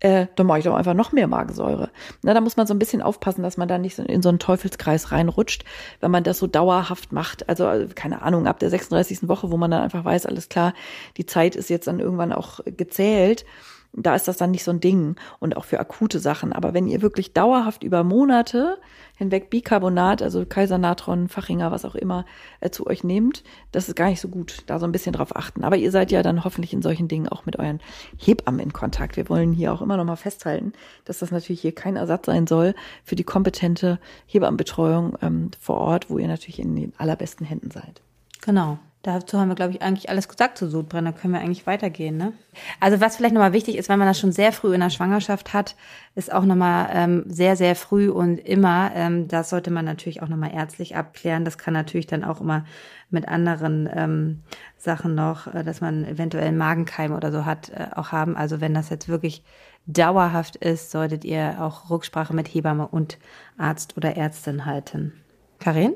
äh, 0.00 0.26
dann 0.36 0.46
mache 0.46 0.58
ich 0.58 0.64
doch 0.64 0.74
einfach 0.74 0.94
noch 0.94 1.12
mehr 1.12 1.28
Magensäure. 1.28 1.90
Na, 2.22 2.34
da 2.34 2.40
muss 2.40 2.56
man 2.56 2.66
so 2.66 2.74
ein 2.74 2.78
bisschen 2.78 3.02
aufpassen, 3.02 3.42
dass 3.42 3.56
man 3.56 3.68
da 3.68 3.78
nicht 3.78 3.96
so 3.96 4.02
in 4.02 4.22
so 4.22 4.28
einen 4.28 4.38
Teufelskreis 4.38 5.12
reinrutscht, 5.12 5.64
wenn 6.00 6.10
man 6.10 6.24
das 6.24 6.38
so 6.38 6.46
dauerhaft 6.46 7.12
macht. 7.12 7.48
Also, 7.48 7.68
äh, 7.68 7.86
keine 7.94 8.22
Ahnung, 8.22 8.46
ab 8.46 8.58
der 8.58 8.70
36. 8.70 9.28
Woche, 9.28 9.50
wo 9.50 9.56
man 9.56 9.70
dann 9.70 9.82
einfach 9.82 10.04
weiß, 10.04 10.26
alles 10.26 10.48
klar, 10.48 10.74
die 11.16 11.26
Zeit 11.26 11.54
ist 11.54 11.70
jetzt 11.70 11.86
dann 11.86 12.00
irgendwann 12.00 12.32
auch 12.32 12.60
gezählt 12.64 13.44
da 13.92 14.14
ist 14.14 14.28
das 14.28 14.36
dann 14.36 14.52
nicht 14.52 14.64
so 14.64 14.70
ein 14.70 14.80
Ding 14.80 15.16
und 15.40 15.56
auch 15.56 15.64
für 15.64 15.80
akute 15.80 16.20
Sachen. 16.20 16.52
Aber 16.52 16.74
wenn 16.74 16.86
ihr 16.86 17.02
wirklich 17.02 17.32
dauerhaft 17.32 17.82
über 17.82 18.04
Monate 18.04 18.78
hinweg 19.16 19.50
Bicarbonat, 19.50 20.22
also 20.22 20.46
Kaisernatron, 20.46 21.28
Fachinger, 21.28 21.72
was 21.72 21.84
auch 21.84 21.94
immer, 21.94 22.24
äh, 22.60 22.70
zu 22.70 22.86
euch 22.86 23.02
nehmt, 23.02 23.42
das 23.72 23.88
ist 23.88 23.96
gar 23.96 24.08
nicht 24.08 24.20
so 24.20 24.28
gut. 24.28 24.62
Da 24.66 24.78
so 24.78 24.86
ein 24.86 24.92
bisschen 24.92 25.12
drauf 25.12 25.34
achten. 25.34 25.64
Aber 25.64 25.76
ihr 25.76 25.90
seid 25.90 26.12
ja 26.12 26.22
dann 26.22 26.44
hoffentlich 26.44 26.72
in 26.72 26.82
solchen 26.82 27.08
Dingen 27.08 27.28
auch 27.28 27.46
mit 27.46 27.58
euren 27.58 27.80
Hebammen 28.16 28.60
in 28.60 28.72
Kontakt. 28.72 29.16
Wir 29.16 29.28
wollen 29.28 29.52
hier 29.52 29.72
auch 29.72 29.82
immer 29.82 29.96
noch 29.96 30.04
mal 30.04 30.16
festhalten, 30.16 30.72
dass 31.04 31.18
das 31.18 31.32
natürlich 31.32 31.60
hier 31.60 31.74
kein 31.74 31.96
Ersatz 31.96 32.26
sein 32.26 32.46
soll 32.46 32.74
für 33.04 33.16
die 33.16 33.24
kompetente 33.24 33.98
Hebammenbetreuung 34.26 35.18
ähm, 35.20 35.50
vor 35.58 35.78
Ort, 35.78 36.10
wo 36.10 36.18
ihr 36.18 36.28
natürlich 36.28 36.60
in 36.60 36.76
den 36.76 36.92
allerbesten 36.96 37.44
Händen 37.44 37.70
seid. 37.70 38.00
Genau. 38.42 38.78
Dazu 39.02 39.38
haben 39.38 39.48
wir, 39.48 39.54
glaube 39.54 39.72
ich, 39.72 39.80
eigentlich 39.80 40.10
alles 40.10 40.28
gesagt 40.28 40.58
zu 40.58 40.68
Sodbrennen. 40.68 41.10
Da 41.10 41.18
können 41.18 41.32
wir 41.32 41.40
eigentlich 41.40 41.66
weitergehen. 41.66 42.18
Ne? 42.18 42.34
Also 42.80 43.00
was 43.00 43.16
vielleicht 43.16 43.32
nochmal 43.32 43.54
wichtig 43.54 43.78
ist, 43.78 43.88
wenn 43.88 43.98
man 43.98 44.06
das 44.06 44.20
schon 44.20 44.32
sehr 44.32 44.52
früh 44.52 44.74
in 44.74 44.80
der 44.80 44.90
Schwangerschaft 44.90 45.54
hat, 45.54 45.74
ist 46.14 46.30
auch 46.30 46.44
nochmal 46.44 46.90
ähm, 46.92 47.24
sehr, 47.26 47.56
sehr 47.56 47.76
früh 47.76 48.10
und 48.10 48.36
immer, 48.36 48.90
ähm, 48.94 49.26
das 49.26 49.48
sollte 49.48 49.70
man 49.70 49.86
natürlich 49.86 50.22
auch 50.22 50.28
nochmal 50.28 50.52
ärztlich 50.52 50.96
abklären. 50.96 51.46
Das 51.46 51.56
kann 51.56 51.72
natürlich 51.72 52.08
dann 52.08 52.24
auch 52.24 52.42
immer 52.42 52.66
mit 53.08 53.26
anderen 53.26 53.88
ähm, 53.90 54.42
Sachen 54.76 55.14
noch, 55.14 55.46
äh, 55.46 55.64
dass 55.64 55.80
man 55.80 56.04
eventuell 56.04 56.52
Magenkeim 56.52 57.12
oder 57.12 57.32
so 57.32 57.46
hat, 57.46 57.70
äh, 57.70 57.86
auch 57.96 58.12
haben. 58.12 58.36
Also 58.36 58.60
wenn 58.60 58.74
das 58.74 58.90
jetzt 58.90 59.08
wirklich 59.08 59.42
dauerhaft 59.86 60.56
ist, 60.56 60.90
solltet 60.90 61.24
ihr 61.24 61.56
auch 61.60 61.88
Rücksprache 61.88 62.34
mit 62.34 62.48
Hebamme 62.48 62.86
und 62.86 63.18
Arzt 63.56 63.96
oder 63.96 64.18
Ärztin 64.18 64.66
halten. 64.66 65.14
Karin? 65.58 65.94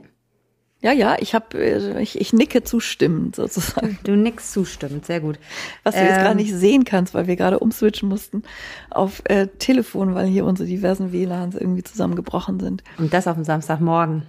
Ja, 0.84 0.92
ja, 0.92 1.16
ich 1.18 1.34
habe, 1.34 1.56
äh, 1.56 2.02
ich, 2.02 2.20
ich 2.20 2.34
nicke 2.34 2.62
zustimmend 2.62 3.36
sozusagen. 3.36 3.98
Du 4.04 4.16
nickst 4.16 4.52
zustimmend, 4.52 5.06
sehr 5.06 5.20
gut. 5.20 5.38
Was 5.82 5.94
du 5.94 6.02
ähm, 6.02 6.08
jetzt 6.08 6.18
gerade 6.18 6.36
nicht 6.36 6.52
sehen 6.52 6.84
kannst, 6.84 7.14
weil 7.14 7.26
wir 7.26 7.36
gerade 7.36 7.58
umswitchen 7.58 8.06
mussten 8.06 8.42
auf 8.90 9.22
äh, 9.24 9.46
Telefon, 9.46 10.14
weil 10.14 10.26
hier 10.26 10.44
unsere 10.44 10.68
diversen 10.68 11.10
WLANs 11.10 11.54
irgendwie 11.54 11.84
zusammengebrochen 11.84 12.60
sind. 12.60 12.84
Und 12.98 13.14
das 13.14 13.26
auf 13.26 13.34
dem 13.34 13.44
Samstagmorgen. 13.44 14.24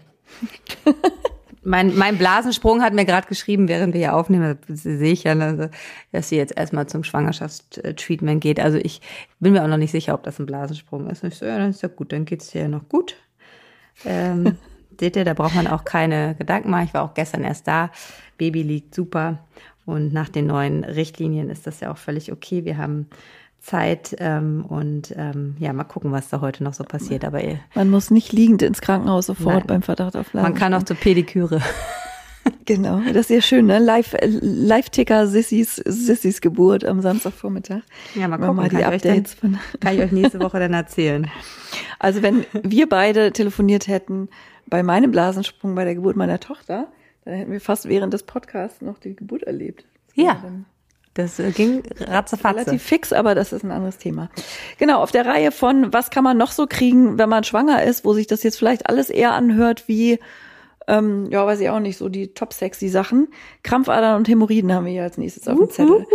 mein, 1.66 1.94
mein 1.98 2.18
Blasensprung 2.18 2.82
hat 2.82 2.94
mir 2.94 3.04
gerade 3.04 3.28
geschrieben, 3.28 3.68
während 3.68 3.94
wir 3.94 4.00
hier 4.00 4.16
aufnehmen, 4.16 4.58
das 4.70 4.84
sehe 4.84 5.12
ich 5.12 5.26
ja, 5.26 5.34
also, 5.38 5.68
dass 6.14 6.30
sie 6.30 6.38
jetzt 6.38 6.56
erstmal 6.56 6.88
zum 6.88 7.04
Schwangerschaftstreatment 7.04 8.40
geht. 8.40 8.62
Also 8.62 8.78
ich 8.78 9.02
bin 9.42 9.52
mir 9.52 9.62
auch 9.62 9.68
noch 9.68 9.76
nicht 9.76 9.92
sicher, 9.92 10.14
ob 10.14 10.24
das 10.24 10.40
ein 10.40 10.46
Blasensprung 10.46 11.10
ist. 11.10 11.22
Und 11.22 11.34
ich 11.34 11.38
so, 11.38 11.46
ja, 11.46 11.58
dann 11.58 11.72
ist 11.72 11.82
ja 11.82 11.90
gut, 11.90 12.14
dann 12.14 12.24
geht's 12.24 12.52
dir 12.52 12.62
ja 12.62 12.68
noch 12.70 12.88
gut. 12.88 13.18
Ähm, 14.06 14.56
Seht 15.00 15.16
ihr, 15.16 15.26
da 15.26 15.34
braucht 15.34 15.56
man 15.56 15.68
auch 15.68 15.86
keine 15.86 16.36
Gedanken 16.36 16.70
machen. 16.70 16.86
Ich 16.86 16.94
war 16.94 17.04
auch 17.04 17.14
gestern 17.14 17.44
erst 17.44 17.68
da. 17.68 17.90
Baby 18.38 18.64
liegt 18.64 18.96
super. 18.96 19.40
Und 19.86 20.14
nach 20.14 20.30
den 20.30 20.48
neuen 20.48 20.84
Richtlinien 20.84 21.50
ist 21.50 21.68
das 21.68 21.80
ja 21.80 21.92
auch 21.92 21.98
völlig 21.98 22.32
okay. 22.32 22.66
Wir 22.66 22.78
haben 22.78 23.08
Zeit 23.60 24.16
ähm, 24.20 24.66
und 24.68 25.14
ähm, 25.18 25.56
ja, 25.60 25.74
mal 25.74 25.84
gucken, 25.84 26.12
was 26.12 26.30
da 26.30 26.42
heute 26.42 26.64
noch 26.64 26.74
so 26.74 26.84
passiert. 26.84 27.26
Aber 27.26 27.42
man 27.74 27.90
muss 27.90 28.12
nicht 28.12 28.32
liegend 28.32 28.62
ins 28.62 28.82
Krankenhaus 28.82 29.26
sofort 29.26 29.56
nein. 29.58 29.68
beim 29.68 29.82
Verdacht 29.82 30.16
auf 30.16 30.34
Laden. 30.34 30.52
Man 30.52 30.60
kann 30.60 30.74
auch 30.74 30.84
zur 30.84 30.98
Pediküre. 30.98 31.62
Genau, 32.66 33.00
das 33.00 33.30
ist 33.30 33.30
ja 33.30 33.42
schön, 33.42 33.66
ne? 33.68 33.80
Live, 33.80 34.16
Live-Ticker 34.22 35.28
Sissys, 35.28 35.76
Sissys 35.76 36.42
Geburt 36.42 36.84
am 36.84 37.02
Samstagvormittag. 37.02 37.82
Ja, 38.14 38.28
mal 38.28 38.38
gucken, 38.38 38.56
mal 38.56 38.70
die 38.70 38.84
Updates. 38.84 39.38
Dann, 39.42 39.60
kann 39.80 39.96
ich 39.96 40.02
euch 40.02 40.12
nächste 40.12 40.40
Woche 40.40 40.60
dann 40.60 40.74
erzählen. 40.74 41.30
Also 42.00 42.22
wenn 42.22 42.46
wir 42.64 42.88
beide 42.88 43.32
telefoniert 43.32 43.88
hätten, 43.88 44.30
bei 44.68 44.84
meinem 44.84 45.12
Blasensprung 45.12 45.76
bei 45.76 45.84
der 45.84 45.96
Geburt 45.96 46.16
meiner 46.16 46.40
Tochter, 46.40 46.88
dann 47.24 47.34
hätten 47.34 47.52
wir 47.52 47.62
fast 47.62 47.88
während 47.88 48.14
des 48.14 48.24
Podcasts 48.24 48.82
noch 48.82 49.00
die 49.00 49.16
Geburt 49.16 49.44
erlebt. 49.44 49.86
Das 50.16 50.26
ja. 50.26 50.44
Das 51.16 51.40
äh, 51.40 51.52
ging 51.52 51.82
ratzefatze. 52.00 52.60
Relativ 52.60 52.84
fix, 52.84 53.14
aber 53.14 53.36
das 53.36 53.54
ist 53.54 53.64
ein 53.64 53.72
anderes 53.72 53.98
Thema. 53.98 54.30
Genau, 54.78 55.02
auf 55.02 55.12
der 55.12 55.26
Reihe 55.26 55.52
von, 55.52 55.94
was 55.94 56.10
kann 56.10 56.24
man 56.26 56.38
noch 56.38 56.52
so 56.52 56.68
kriegen, 56.68 57.18
wenn 57.18 57.30
man 57.30 57.44
schwanger 57.44 57.84
ist, 57.84 58.06
wo 58.06 58.14
sich 58.14 58.28
das 58.28 58.44
jetzt 58.44 58.58
vielleicht 58.58 58.88
alles 58.90 59.10
eher 59.10 59.32
anhört 59.32 59.88
wie 59.88 60.20
ähm, 60.88 61.28
ja, 61.32 61.46
weiß 61.46 61.60
ich 61.62 61.70
auch 61.70 61.80
nicht, 61.80 61.98
so 61.98 62.10
die 62.10 62.34
top 62.34 62.54
sexy 62.54 62.90
Sachen. 62.90 63.28
Krampfadern 63.64 64.18
und 64.18 64.28
Hämorrhoiden 64.28 64.74
haben 64.74 64.86
wir 64.86 64.92
hier 64.92 65.04
als 65.04 65.18
nächstes 65.18 65.48
auf 65.48 65.58
dem 65.58 65.70
Zettel. 65.70 66.06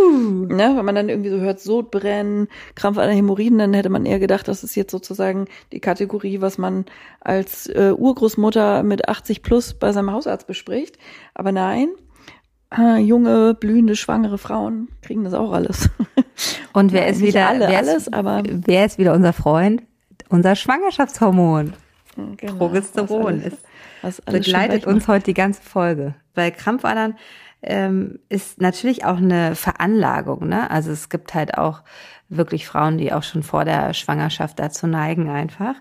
Ne? 0.47 0.73
Wenn 0.75 0.85
man 0.85 0.95
dann 0.95 1.09
irgendwie 1.09 1.29
so 1.29 1.39
hört, 1.39 1.59
Sodbrennen, 1.59 2.47
Krampfadern, 2.75 3.13
Hämorrhoiden, 3.13 3.57
dann 3.57 3.73
hätte 3.73 3.89
man 3.89 4.05
eher 4.05 4.19
gedacht, 4.19 4.47
das 4.47 4.63
ist 4.63 4.75
jetzt 4.75 4.91
sozusagen 4.91 5.45
die 5.71 5.79
Kategorie, 5.79 6.41
was 6.41 6.57
man 6.57 6.85
als 7.19 7.67
äh, 7.67 7.93
Urgroßmutter 7.97 8.83
mit 8.83 9.09
80 9.09 9.43
plus 9.43 9.73
bei 9.73 9.91
seinem 9.91 10.11
Hausarzt 10.11 10.47
bespricht. 10.47 10.97
Aber 11.33 11.51
nein, 11.51 11.89
äh, 12.77 12.99
junge, 12.99 13.53
blühende, 13.53 13.95
schwangere 13.95 14.37
Frauen 14.37 14.87
kriegen 15.01 15.23
das 15.25 15.33
auch 15.33 15.51
alles. 15.51 15.89
Und 16.73 16.93
wer 16.93 17.03
ja, 17.03 17.07
ist 17.07 17.21
wieder 17.21 17.49
alle, 17.49 17.67
wer 17.67 17.77
alles, 17.79 18.07
ist, 18.07 18.13
aber 18.13 18.43
wer 18.45 18.85
ist 18.85 18.97
wieder 18.97 19.13
unser 19.13 19.33
Freund? 19.33 19.83
Unser 20.29 20.55
Schwangerschaftshormon. 20.55 21.73
Genau, 22.37 22.53
Progesteron 22.55 23.41
ist 23.41 23.57
begleitet 24.25 24.85
uns 24.85 25.07
heute 25.07 25.25
die 25.25 25.33
ganze 25.33 25.61
Folge. 25.61 26.15
Weil 26.35 26.51
Krampfadern 26.51 27.17
ähm, 27.61 28.19
ist 28.29 28.59
natürlich 28.61 29.05
auch 29.05 29.17
eine 29.17 29.55
Veranlagung. 29.55 30.47
Ne? 30.47 30.69
Also 30.69 30.91
es 30.91 31.09
gibt 31.09 31.33
halt 31.33 31.57
auch 31.57 31.83
wirklich 32.29 32.65
Frauen, 32.65 32.97
die 32.97 33.13
auch 33.13 33.23
schon 33.23 33.43
vor 33.43 33.65
der 33.65 33.93
Schwangerschaft 33.93 34.59
dazu 34.59 34.87
neigen 34.87 35.29
einfach. 35.29 35.75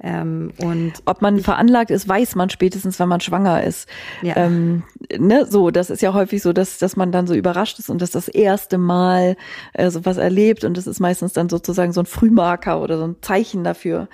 Ähm, 0.00 0.52
und 0.58 0.92
ob 1.06 1.22
man 1.22 1.40
veranlagt 1.40 1.90
ist, 1.90 2.08
weiß 2.08 2.36
man 2.36 2.50
spätestens, 2.50 3.00
wenn 3.00 3.08
man 3.08 3.20
schwanger 3.20 3.64
ist. 3.64 3.88
Ja. 4.22 4.36
Ähm, 4.36 4.84
ne, 5.18 5.44
so, 5.44 5.70
das 5.72 5.90
ist 5.90 6.02
ja 6.02 6.14
häufig 6.14 6.40
so, 6.40 6.52
dass 6.52 6.78
dass 6.78 6.94
man 6.94 7.10
dann 7.10 7.26
so 7.26 7.34
überrascht 7.34 7.80
ist 7.80 7.90
und 7.90 8.00
das 8.00 8.12
das 8.12 8.28
erste 8.28 8.78
Mal 8.78 9.36
äh, 9.72 9.90
sowas 9.90 10.16
erlebt 10.16 10.62
und 10.62 10.76
das 10.76 10.86
ist 10.86 11.00
meistens 11.00 11.32
dann 11.32 11.48
sozusagen 11.48 11.92
so 11.92 12.00
ein 12.00 12.06
Frühmarker 12.06 12.80
oder 12.80 12.96
so 12.96 13.08
ein 13.08 13.16
Zeichen 13.22 13.64
dafür, 13.64 14.08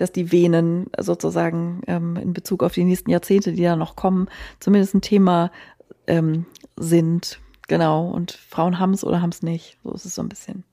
dass 0.00 0.12
die 0.12 0.32
Venen 0.32 0.86
sozusagen 0.98 1.82
ähm, 1.86 2.16
in 2.16 2.32
Bezug 2.32 2.62
auf 2.62 2.72
die 2.72 2.84
nächsten 2.84 3.10
Jahrzehnte, 3.10 3.52
die 3.52 3.62
da 3.62 3.76
noch 3.76 3.96
kommen, 3.96 4.28
zumindest 4.58 4.94
ein 4.94 5.02
Thema 5.02 5.50
ähm, 6.06 6.46
sind. 6.76 7.40
Genau. 7.68 8.08
Und 8.08 8.32
Frauen 8.32 8.78
haben 8.78 8.92
es 8.92 9.04
oder 9.04 9.22
haben 9.22 9.30
es 9.30 9.42
nicht. 9.42 9.78
So 9.84 9.92
ist 9.92 10.04
es 10.04 10.14
so 10.14 10.22
ein 10.22 10.28
bisschen. 10.28 10.64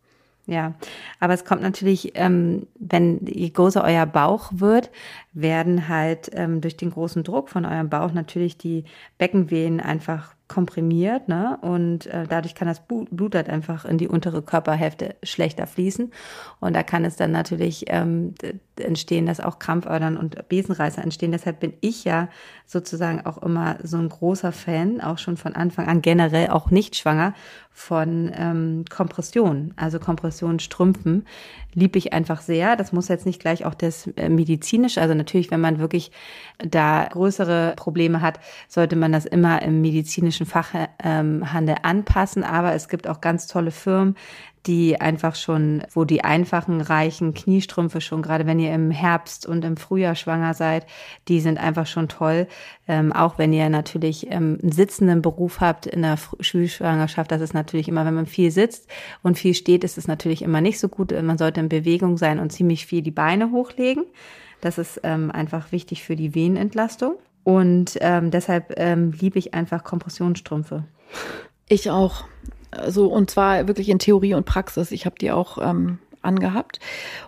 Ja, 0.48 0.76
aber 1.20 1.34
es 1.34 1.44
kommt 1.44 1.62
natürlich, 1.62 2.14
ähm, 2.16 2.68
wenn 2.80 3.26
je 3.26 3.50
größer 3.50 3.84
euer 3.84 4.06
Bauch 4.06 4.50
wird, 4.56 4.92
werden 5.34 5.90
halt 5.90 6.30
ähm, 6.34 6.62
durch 6.62 6.78
den 6.78 6.92
großen 6.92 7.26
Druck 7.26 7.50
von 7.50 7.66
eurem 7.66 7.90
Bauch 7.90 8.14
natürlich 8.14 8.58
die 8.58 8.86
Beckenvenen 9.18 9.82
einfach 9.82 10.37
komprimiert, 10.48 11.28
ne? 11.28 11.58
Und 11.62 12.06
äh, 12.08 12.26
dadurch 12.28 12.56
kann 12.56 12.68
das 12.68 12.82
Blut 12.82 13.36
halt 13.36 13.50
einfach 13.50 13.86
in 13.86 13.98
die 13.98 14.08
untere 14.08 14.42
Körperhälfte 14.42 15.16
schlechter 15.24 15.68
fließen. 15.68 16.12
Und 16.60 16.74
da 16.74 16.84
kann 16.84 17.04
es 17.04 17.18
dann 17.18 17.32
natürlich 17.32 17.86
ähm, 17.88 18.34
entstehen, 18.78 19.26
dass 19.26 19.40
auch 19.40 19.60
Krampfadern 19.60 20.18
und 20.18 20.48
Besenreißer 20.48 21.04
entstehen. 21.04 21.32
Deshalb 21.32 21.60
bin 21.60 21.74
ich 21.82 22.06
ja 22.06 22.30
sozusagen 22.66 23.26
auch 23.26 23.38
immer 23.40 23.78
so 23.84 23.98
ein 23.98 24.10
großer 24.10 24.52
Fan, 24.52 25.02
auch 25.02 25.18
schon 25.18 25.38
von 25.38 25.56
Anfang 25.56 25.88
an 25.88 26.02
generell 26.02 26.50
auch 26.50 26.72
nicht 26.72 26.96
schwanger, 26.96 27.34
von 27.78 28.32
ähm, 28.36 28.86
Kompression, 28.90 29.72
also 29.76 30.00
Kompressionsstrümpfen, 30.00 31.28
liebe 31.76 32.00
ich 32.00 32.12
einfach 32.12 32.42
sehr. 32.42 32.76
Das 32.76 32.92
muss 32.92 33.08
jetzt 33.08 33.28
nicht 33.28 33.40
gleich 33.40 33.66
auch 33.66 33.76
das 33.76 34.08
äh, 34.16 34.30
medizinisch, 34.30 34.98
also 34.98 35.14
natürlich, 35.14 35.52
wenn 35.52 35.62
man 35.62 35.78
wirklich 35.78 36.12
da 36.58 37.08
größere 37.12 37.74
Probleme 37.76 38.22
hat, 38.22 38.40
sollte 38.68 38.96
man 38.96 39.12
das 39.12 39.26
immer 39.26 39.62
im 39.62 39.82
medizinischen 39.82 40.37
Fachhandel 40.46 40.90
ähm, 41.04 41.44
anpassen. 41.82 42.44
Aber 42.44 42.74
es 42.74 42.90
gibt 42.90 43.08
auch 43.08 43.22
ganz 43.22 43.48
tolle 43.48 43.72
Firmen, 43.72 44.16
die 44.68 45.00
einfach 45.00 45.36
schon, 45.36 45.82
wo 45.94 46.04
die 46.04 46.24
einfachen, 46.24 46.82
reichen 46.82 47.34
Kniestrümpfe 47.34 48.02
schon, 48.02 48.22
gerade 48.22 48.46
wenn 48.46 48.60
ihr 48.60 48.74
im 48.74 48.92
Herbst 48.92 49.46
und 49.46 49.64
im 49.64 49.78
Frühjahr 49.78 50.16
schwanger 50.16 50.54
seid, 50.54 50.86
die 51.30 51.40
sind 51.40 51.58
einfach 51.58 51.88
schon 51.88 52.10
toll. 52.10 52.48
Ähm, 52.88 53.14
auch 53.14 53.38
wenn 53.38 53.54
ihr 53.54 53.70
natürlich 53.70 54.28
ähm, 54.30 54.60
einen 54.62 54.72
sitzenden 54.72 55.22
Beruf 55.22 55.62
habt 55.62 55.86
in 55.86 56.02
der 56.02 56.18
Schulschwangerschaft, 56.40 57.32
das 57.32 57.42
ist 57.42 57.54
natürlich 57.54 57.88
immer, 57.88 58.06
wenn 58.06 58.14
man 58.14 58.26
viel 58.26 58.52
sitzt 58.52 58.88
und 59.24 59.38
viel 59.38 59.54
steht, 59.54 59.84
ist 59.84 59.98
es 59.98 60.08
natürlich 60.08 60.42
immer 60.42 60.60
nicht 60.60 60.80
so 60.80 60.90
gut. 60.90 61.12
Man 61.22 61.38
sollte 61.38 61.62
in 61.62 61.70
Bewegung 61.70 62.18
sein 62.18 62.40
und 62.40 62.52
ziemlich 62.52 62.86
viel 62.86 63.02
die 63.02 63.12
Beine 63.12 63.52
hochlegen. 63.52 64.04
Das 64.60 64.78
ist 64.78 65.00
ähm, 65.04 65.32
einfach 65.32 65.72
wichtig 65.72 66.04
für 66.04 66.16
die 66.16 66.36
Venenentlastung. 66.36 67.16
Und 67.48 67.98
ähm, 68.02 68.30
deshalb 68.30 68.74
ähm, 68.76 69.14
liebe 69.14 69.40
ich 69.40 69.54
einfach 69.54 69.86
Kompressionsstrümpfe. 69.86 70.84
Ich 71.70 71.90
auch. 71.90 72.26
Also 72.72 73.08
und 73.08 73.32
zwar 73.32 73.70
wirklich 73.70 73.88
in 73.88 74.00
Theorie 74.00 74.34
und 74.34 74.46
Praxis. 74.46 74.92
Ich 74.92 75.06
habe 75.06 75.16
die 75.18 75.32
auch 75.32 75.58
ähm, 75.58 76.00
angehabt. 76.22 76.82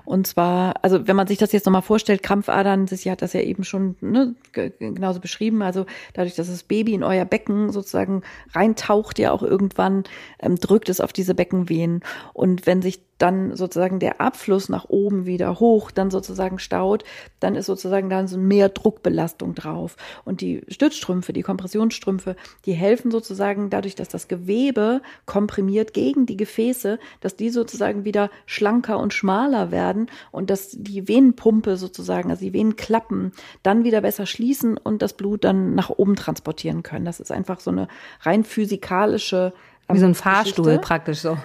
Und 0.03 0.27
zwar, 0.27 0.73
also 0.81 1.07
wenn 1.07 1.15
man 1.15 1.27
sich 1.27 1.37
das 1.37 1.53
jetzt 1.53 1.65
nochmal 1.65 1.83
vorstellt, 1.83 2.21
Krampfadern, 2.21 2.85
sie 2.87 3.09
hat 3.09 3.21
das 3.21 3.31
ja 3.31 3.39
eben 3.39 3.63
schon 3.63 3.95
ne, 4.01 4.35
genauso 4.51 5.21
beschrieben. 5.21 5.61
Also 5.61 5.85
dadurch, 6.11 6.35
dass 6.35 6.47
das 6.47 6.63
Baby 6.63 6.95
in 6.95 7.03
euer 7.05 7.23
Becken 7.23 7.71
sozusagen 7.71 8.23
reintaucht, 8.53 9.19
ja 9.19 9.31
auch 9.31 9.41
irgendwann 9.41 10.03
ähm, 10.41 10.57
drückt 10.57 10.89
es 10.89 10.99
auf 10.99 11.13
diese 11.13 11.33
Beckenwehen. 11.33 12.01
Und 12.33 12.67
wenn 12.67 12.81
sich 12.81 12.99
dann 13.19 13.55
sozusagen 13.55 13.99
der 13.99 14.19
Abfluss 14.19 14.69
nach 14.69 14.85
oben 14.89 15.25
wieder 15.25 15.59
hoch, 15.59 15.91
dann 15.91 16.09
sozusagen 16.09 16.57
staut, 16.57 17.03
dann 17.39 17.55
ist 17.55 17.67
sozusagen 17.67 18.09
dann 18.09 18.27
so 18.27 18.37
mehr 18.37 18.69
Druckbelastung 18.69 19.53
drauf. 19.53 19.97
Und 20.25 20.41
die 20.41 20.63
Stützstrümpfe, 20.69 21.33
die 21.33 21.43
Kompressionsstrümpfe, 21.43 22.35
die 22.65 22.73
helfen 22.73 23.11
sozusagen 23.11 23.69
dadurch, 23.69 23.95
dass 23.95 24.07
das 24.07 24.27
Gewebe 24.27 25.01
komprimiert 25.25 25.93
gegen 25.93 26.25
die 26.25 26.37
Gefäße, 26.37 26.97
dass 27.19 27.35
die 27.35 27.49
sozusagen 27.49 28.05
wieder 28.05 28.29
schlanker 28.45 28.97
und 28.99 29.13
schmaler 29.13 29.69
werden 29.69 30.07
und 30.31 30.49
dass 30.49 30.71
die 30.71 31.07
Venenpumpe 31.07 31.77
sozusagen, 31.77 32.31
also 32.31 32.43
die 32.43 32.53
Venenklappen, 32.53 33.33
dann 33.63 33.83
wieder 33.83 34.01
besser 34.01 34.25
schließen 34.25 34.77
und 34.77 35.01
das 35.01 35.13
Blut 35.13 35.43
dann 35.43 35.75
nach 35.75 35.89
oben 35.89 36.15
transportieren 36.15 36.83
können. 36.83 37.05
Das 37.05 37.19
ist 37.19 37.31
einfach 37.31 37.59
so 37.59 37.71
eine 37.71 37.89
rein 38.21 38.45
physikalische 38.45 39.53
Wie 39.91 39.99
so 39.99 40.05
ein 40.05 40.15
Fahrstuhl 40.15 40.65
Geschichte. 40.65 40.85
praktisch 40.85 41.19
so. 41.19 41.37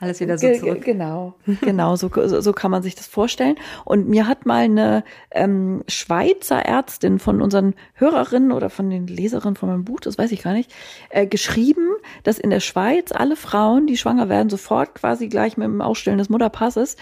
Alles 0.00 0.20
wieder 0.20 0.36
so 0.36 0.52
zurück. 0.52 0.84
Genau, 0.84 1.34
genau, 1.60 1.94
so, 1.96 2.10
so 2.40 2.52
kann 2.52 2.70
man 2.70 2.82
sich 2.82 2.94
das 2.94 3.06
vorstellen. 3.06 3.56
Und 3.84 4.08
mir 4.08 4.26
hat 4.26 4.46
mal 4.46 4.64
eine 4.64 5.04
ähm, 5.30 5.84
Schweizer 5.86 6.58
Ärztin 6.64 7.18
von 7.18 7.40
unseren 7.40 7.74
Hörerinnen 7.94 8.52
oder 8.52 8.68
von 8.68 8.90
den 8.90 9.06
Leserinnen 9.06 9.56
von 9.56 9.68
meinem 9.68 9.84
Buch, 9.84 10.00
das 10.00 10.18
weiß 10.18 10.32
ich 10.32 10.42
gar 10.42 10.54
nicht, 10.54 10.74
äh, 11.10 11.26
geschrieben, 11.26 11.88
dass 12.24 12.38
in 12.38 12.50
der 12.50 12.60
Schweiz 12.60 13.12
alle 13.12 13.36
Frauen, 13.36 13.86
die 13.86 13.96
schwanger 13.96 14.28
werden, 14.28 14.50
sofort 14.50 14.94
quasi 14.94 15.28
gleich 15.28 15.56
mit 15.56 15.66
dem 15.66 15.80
Ausstellen 15.80 16.18
des 16.18 16.28
Mutterpasses 16.28 16.96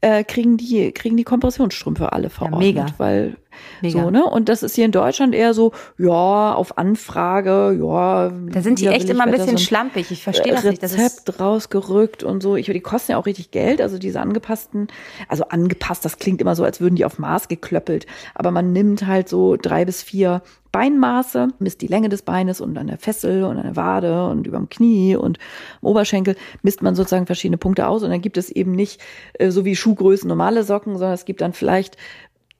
äh, 0.00 0.24
kriegen 0.24 0.56
die 0.56 0.92
kriegen 0.92 1.16
die 1.16 1.24
Kompressionsstrümpfe 1.24 2.12
alle 2.12 2.30
verordnet, 2.30 2.74
ja, 2.74 2.84
mega. 2.84 2.94
weil 2.98 3.36
mega. 3.82 4.02
so 4.02 4.10
ne? 4.10 4.24
Und 4.24 4.48
das 4.48 4.62
ist 4.62 4.74
hier 4.74 4.84
in 4.84 4.92
Deutschland 4.92 5.34
eher 5.34 5.54
so 5.54 5.72
ja 5.98 6.54
auf 6.54 6.78
Anfrage 6.78 7.76
ja 7.80 8.30
da 8.30 8.62
sind 8.62 8.80
die 8.80 8.86
echt 8.86 9.08
immer 9.08 9.24
ein 9.24 9.30
bisschen 9.30 9.46
so 9.46 9.52
ein 9.52 9.58
schlampig. 9.58 10.10
Ich 10.10 10.22
verstehe 10.22 10.52
das 10.52 10.64
Rezept 10.64 10.82
nicht. 10.82 10.82
Das 10.82 10.94
ist 10.94 11.40
rausgerückt 11.40 12.22
und 12.22 12.42
so. 12.42 12.56
Ich 12.56 12.66
die 12.66 12.80
kosten 12.80 13.12
ja 13.12 13.18
auch 13.18 13.26
richtig 13.26 13.50
Geld. 13.50 13.80
Also 13.80 13.98
diese 13.98 14.20
angepassten 14.20 14.88
also 15.28 15.44
angepasst 15.44 16.04
das 16.04 16.18
klingt 16.18 16.40
immer 16.40 16.54
so 16.54 16.64
als 16.64 16.80
würden 16.80 16.96
die 16.96 17.04
auf 17.04 17.18
Maß 17.18 17.48
geklöppelt. 17.48 18.06
Aber 18.34 18.50
man 18.50 18.72
nimmt 18.72 19.06
halt 19.06 19.28
so 19.28 19.56
drei 19.56 19.84
bis 19.84 20.02
vier 20.02 20.42
Beinmaße, 20.72 21.48
misst 21.58 21.82
die 21.82 21.88
Länge 21.88 22.08
des 22.08 22.22
Beines 22.22 22.60
und 22.60 22.78
an 22.78 22.86
der 22.86 22.98
Fessel 22.98 23.44
und 23.44 23.56
an 23.56 23.64
der 23.64 23.76
Wade 23.76 24.28
und 24.28 24.46
überm 24.46 24.68
Knie 24.68 25.16
und 25.16 25.38
am 25.82 25.88
Oberschenkel 25.88 26.36
misst 26.62 26.82
man 26.82 26.94
sozusagen 26.94 27.26
verschiedene 27.26 27.58
Punkte 27.58 27.88
aus. 27.88 28.02
Und 28.02 28.10
dann 28.10 28.20
gibt 28.20 28.36
es 28.36 28.50
eben 28.50 28.72
nicht 28.72 29.00
äh, 29.34 29.50
so 29.50 29.64
wie 29.64 29.74
Schuhgrößen 29.74 30.28
normale 30.28 30.62
Socken, 30.62 30.96
sondern 30.96 31.14
es 31.14 31.24
gibt 31.24 31.40
dann 31.40 31.52
vielleicht 31.52 31.96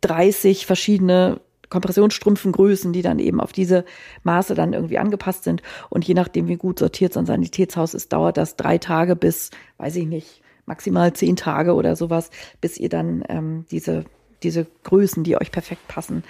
30 0.01 0.67
verschiedene 0.67 1.41
Kompressionsstrümpfengrößen, 1.69 2.93
die 2.93 3.03
dann 3.03 3.19
eben 3.19 3.41
auf 3.41 3.53
diese 3.53 3.85
Maße 4.25 4.55
dann 4.55 4.73
irgendwie 4.73 4.99
angepasst 4.99 5.45
sind. 5.45 5.63
Und 5.89 6.07
je 6.07 6.15
nachdem, 6.15 6.49
wie 6.49 6.57
gut 6.57 6.79
sortiert 6.79 7.13
so 7.13 7.21
ein 7.21 7.27
Sanitätshaus 7.27 7.95
ist, 7.95 8.13
dauert 8.13 8.37
das 8.37 8.57
drei 8.57 8.79
Tage 8.79 9.15
bis, 9.15 9.51
weiß 9.79 9.97
ich 9.97 10.07
nicht, 10.07 10.43
maximal 10.67 11.13
zehn 11.13 11.37
Tage 11.37 11.75
oder 11.75 11.97
sowas, 11.97 12.31
bis 12.61 12.77
ihr 12.77 12.89
dann 12.89 13.25
ähm, 13.29 13.67
diese 13.71 14.05
diese 14.43 14.67
Größen, 14.85 15.25
die 15.25 15.37
euch 15.37 15.53
perfekt 15.53 15.87
passen, 15.89 16.25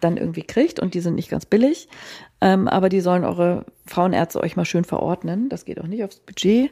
dann 0.00 0.16
irgendwie 0.16 0.42
kriegt 0.42 0.78
und 0.78 0.94
die 0.94 1.00
sind 1.00 1.14
nicht 1.14 1.30
ganz 1.30 1.46
billig, 1.46 1.88
ähm, 2.40 2.68
aber 2.68 2.88
die 2.88 3.00
sollen 3.00 3.24
eure 3.24 3.64
Frauenärzte 3.86 4.40
euch 4.40 4.56
mal 4.56 4.66
schön 4.66 4.84
verordnen. 4.84 5.48
Das 5.48 5.64
geht 5.64 5.80
auch 5.80 5.86
nicht 5.86 6.04
aufs 6.04 6.20
Budget 6.20 6.70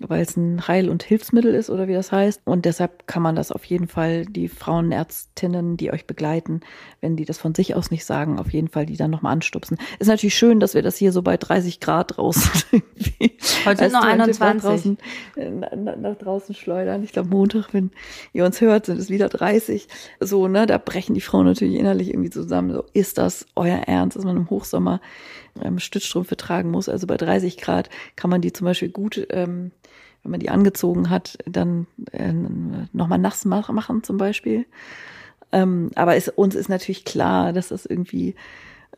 weil 0.00 0.22
es 0.22 0.36
ein 0.36 0.66
Heil- 0.66 0.88
und 0.88 1.04
Hilfsmittel 1.04 1.54
ist 1.54 1.70
oder 1.70 1.86
wie 1.86 1.92
das 1.92 2.10
heißt. 2.10 2.40
Und 2.44 2.64
deshalb 2.64 3.06
kann 3.06 3.22
man 3.22 3.36
das 3.36 3.52
auf 3.52 3.64
jeden 3.64 3.86
Fall, 3.86 4.26
die 4.26 4.48
Frauenärztinnen, 4.48 5.76
die 5.76 5.92
euch 5.92 6.06
begleiten, 6.06 6.60
wenn 7.00 7.16
die 7.16 7.24
das 7.24 7.38
von 7.38 7.54
sich 7.54 7.76
aus 7.76 7.92
nicht 7.92 8.04
sagen, 8.04 8.40
auf 8.40 8.52
jeden 8.52 8.68
Fall 8.68 8.86
die 8.86 8.96
dann 8.96 9.12
nochmal 9.12 9.32
anstupsen. 9.32 9.78
Ist 10.00 10.08
natürlich 10.08 10.34
schön, 10.34 10.58
dass 10.58 10.74
wir 10.74 10.82
das 10.82 10.96
hier 10.96 11.12
so 11.12 11.22
bei 11.22 11.36
30 11.36 11.78
Grad 11.78 12.16
draußen 12.16 12.50
irgendwie 12.72 13.36
Heute 13.64 13.84
sind 13.84 13.92
noch 13.92 14.04
21. 14.04 14.62
Draußen, 14.62 14.98
äh, 15.36 15.50
nach, 15.50 15.96
nach 15.96 16.16
draußen 16.16 16.54
schleudern. 16.54 17.04
Ich 17.04 17.12
glaube, 17.12 17.28
Montag, 17.28 17.72
wenn 17.72 17.90
ihr 18.32 18.44
uns 18.44 18.60
hört, 18.60 18.86
sind 18.86 18.98
es 18.98 19.10
wieder 19.10 19.28
30. 19.28 19.86
So, 20.18 20.48
ne, 20.48 20.66
da 20.66 20.78
brechen 20.78 21.14
die 21.14 21.20
Frauen 21.20 21.46
natürlich 21.46 21.78
innerlich 21.78 22.08
irgendwie 22.08 22.30
zusammen. 22.30 22.72
So, 22.72 22.84
ist 22.92 23.18
das 23.18 23.46
euer 23.54 23.78
Ernst, 23.78 24.16
dass 24.16 24.24
man 24.24 24.36
im 24.36 24.50
Hochsommer 24.50 25.00
ähm, 25.62 25.78
Stützstrümpfe 25.78 26.36
tragen 26.36 26.70
muss. 26.70 26.88
Also 26.88 27.06
bei 27.06 27.16
30 27.16 27.58
Grad 27.58 27.90
kann 28.16 28.30
man 28.30 28.40
die 28.40 28.52
zum 28.52 28.64
Beispiel 28.64 28.88
gut, 28.90 29.26
ähm, 29.30 29.70
wenn 30.22 30.30
man 30.30 30.40
die 30.40 30.50
angezogen 30.50 31.10
hat, 31.10 31.38
dann 31.46 31.86
äh, 32.12 32.32
nochmal 32.92 33.18
nass 33.18 33.44
machen 33.44 34.02
zum 34.02 34.16
Beispiel. 34.16 34.66
Ähm, 35.52 35.90
aber 35.94 36.16
es, 36.16 36.28
uns 36.28 36.54
ist 36.54 36.68
natürlich 36.68 37.04
klar, 37.04 37.52
dass 37.52 37.68
das 37.68 37.86
irgendwie 37.86 38.34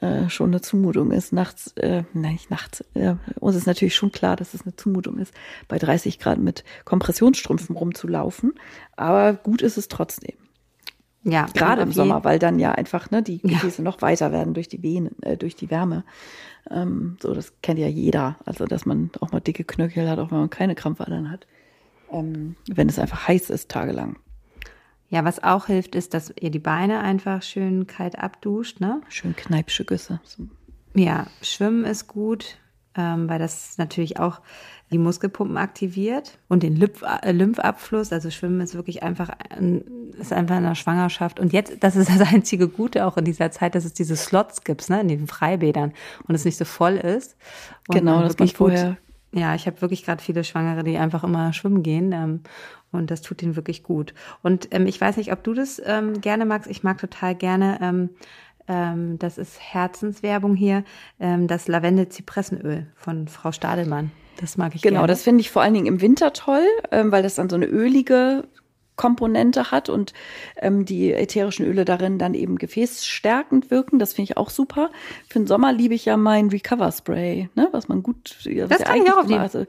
äh, 0.00 0.28
schon 0.28 0.50
eine 0.50 0.60
Zumutung 0.60 1.10
ist. 1.10 1.32
Nachts, 1.32 1.72
äh, 1.76 2.04
nein, 2.12 2.32
nicht 2.32 2.50
nachts, 2.50 2.84
äh, 2.94 3.14
uns 3.40 3.56
ist 3.56 3.66
natürlich 3.66 3.94
schon 3.94 4.12
klar, 4.12 4.36
dass 4.36 4.54
es 4.54 4.62
eine 4.62 4.76
Zumutung 4.76 5.18
ist, 5.18 5.34
bei 5.68 5.78
30 5.78 6.18
Grad 6.18 6.38
mit 6.38 6.64
Kompressionsstrümpfen 6.84 7.76
rumzulaufen. 7.76 8.54
Aber 8.96 9.32
gut 9.34 9.62
ist 9.62 9.78
es 9.78 9.88
trotzdem. 9.88 10.36
Ja, 11.28 11.46
gerade 11.52 11.82
im 11.82 11.90
Sommer, 11.90 12.22
weil 12.22 12.38
dann 12.38 12.60
ja 12.60 12.70
einfach 12.72 13.10
ne, 13.10 13.20
die 13.20 13.38
Gefäße 13.38 13.78
ja. 13.78 13.84
noch 13.84 14.00
weiter 14.00 14.30
werden 14.30 14.54
durch 14.54 14.68
die 14.68 14.84
Venen, 14.84 15.20
äh, 15.22 15.36
durch 15.36 15.56
die 15.56 15.70
Wärme. 15.72 16.04
Ähm, 16.70 17.16
so, 17.20 17.34
das 17.34 17.52
kennt 17.62 17.80
ja 17.80 17.88
jeder. 17.88 18.36
Also, 18.44 18.64
dass 18.64 18.86
man 18.86 19.10
auch 19.20 19.32
mal 19.32 19.40
dicke 19.40 19.64
Knöchel 19.64 20.08
hat, 20.08 20.20
auch 20.20 20.30
wenn 20.30 20.38
man 20.38 20.50
keine 20.50 20.76
Krampfadern 20.76 21.28
hat. 21.28 21.48
Ähm, 22.12 22.54
wenn 22.68 22.88
es 22.88 23.00
einfach 23.00 23.26
heiß 23.26 23.50
ist, 23.50 23.68
tagelang. 23.68 24.20
Ja, 25.08 25.24
was 25.24 25.42
auch 25.42 25.66
hilft, 25.66 25.96
ist, 25.96 26.14
dass 26.14 26.32
ihr 26.40 26.50
die 26.50 26.60
Beine 26.60 27.00
einfach 27.00 27.42
schön 27.42 27.88
kalt 27.88 28.16
abduscht, 28.16 28.78
ne? 28.78 29.00
Schön 29.08 29.34
kneipsche 29.34 29.84
Güsse. 29.84 30.20
So. 30.22 30.44
Ja, 30.94 31.26
Schwimmen 31.42 31.84
ist 31.84 32.06
gut, 32.06 32.56
ähm, 32.96 33.28
weil 33.28 33.38
das 33.38 33.78
natürlich 33.78 34.18
auch 34.18 34.40
die 34.90 34.98
Muskelpumpen 34.98 35.56
aktiviert 35.56 36.38
und 36.48 36.62
den 36.62 36.80
äh, 36.80 37.32
Lymphabfluss. 37.32 38.12
Also 38.12 38.30
Schwimmen 38.30 38.60
ist 38.60 38.74
wirklich 38.74 39.02
einfach, 39.02 39.30
ist 40.18 40.32
einfach 40.32 40.56
in 40.58 40.62
der 40.62 40.74
Schwangerschaft. 40.76 41.40
Und 41.40 41.52
jetzt, 41.52 41.82
das 41.82 41.96
ist 41.96 42.08
das 42.08 42.20
einzige 42.32 42.68
Gute 42.68 43.06
auch 43.06 43.16
in 43.16 43.24
dieser 43.24 43.50
Zeit, 43.50 43.74
dass 43.74 43.84
es 43.84 43.94
diese 43.94 44.16
Slots 44.16 44.62
gibt, 44.62 44.88
ne, 44.88 45.00
in 45.00 45.08
den 45.08 45.26
Freibädern 45.26 45.92
und 46.28 46.34
es 46.34 46.44
nicht 46.44 46.56
so 46.56 46.64
voll 46.64 46.94
ist. 46.94 47.36
Und 47.88 47.96
genau, 47.96 48.22
das 48.22 48.38
man 48.38 48.48
vorher. 48.48 48.96
Ja, 49.32 49.54
ich 49.54 49.66
habe 49.66 49.82
wirklich 49.82 50.04
gerade 50.04 50.22
viele 50.22 50.44
Schwangere, 50.44 50.82
die 50.82 50.96
einfach 50.96 51.24
immer 51.24 51.52
schwimmen 51.52 51.82
gehen. 51.82 52.12
Ähm, 52.12 52.40
und 52.92 53.10
das 53.10 53.20
tut 53.20 53.42
ihnen 53.42 53.56
wirklich 53.56 53.82
gut. 53.82 54.14
Und 54.42 54.68
ähm, 54.72 54.86
ich 54.86 55.00
weiß 55.00 55.16
nicht, 55.16 55.32
ob 55.32 55.42
du 55.42 55.52
das 55.54 55.82
ähm, 55.84 56.20
gerne 56.20 56.46
magst. 56.46 56.70
Ich 56.70 56.82
mag 56.82 56.98
total 56.98 57.34
gerne, 57.34 57.78
ähm, 57.82 58.10
ähm, 58.68 59.18
das 59.18 59.38
ist 59.38 59.58
Herzenswerbung 59.60 60.54
hier, 60.54 60.84
ähm, 61.20 61.46
das 61.46 61.68
Lavende-Zypressenöl 61.68 62.86
von 62.96 63.28
Frau 63.28 63.52
Stadelmann. 63.52 64.10
Das 64.40 64.56
mag 64.56 64.74
ich 64.74 64.82
Genau, 64.82 65.00
gerne. 65.00 65.08
das 65.08 65.22
finde 65.22 65.40
ich 65.40 65.50
vor 65.50 65.62
allen 65.62 65.74
Dingen 65.74 65.86
im 65.86 66.00
Winter 66.00 66.32
toll, 66.32 66.64
ähm, 66.90 67.10
weil 67.12 67.22
das 67.22 67.36
dann 67.36 67.48
so 67.48 67.56
eine 67.56 67.66
ölige 67.66 68.44
Komponente 68.96 69.70
hat 69.70 69.88
und 69.88 70.14
ähm, 70.56 70.84
die 70.86 71.12
ätherischen 71.12 71.66
Öle 71.66 71.84
darin 71.84 72.18
dann 72.18 72.34
eben 72.34 72.56
gefäßstärkend 72.56 73.70
wirken. 73.70 73.98
Das 73.98 74.14
finde 74.14 74.32
ich 74.32 74.36
auch 74.38 74.50
super. 74.50 74.90
Für 75.28 75.38
den 75.38 75.46
Sommer 75.46 75.72
liebe 75.72 75.94
ich 75.94 76.06
ja 76.06 76.16
mein 76.16 76.48
Recover 76.48 76.90
Spray, 76.90 77.50
ne, 77.54 77.68
was 77.72 77.88
man 77.88 78.02
gut. 78.02 78.38
Das 78.44 78.82
kann 78.82 79.02
ich 79.02 79.12
auch 79.12 79.18
auf 79.18 79.26
die. 79.26 79.34
Also, 79.34 79.66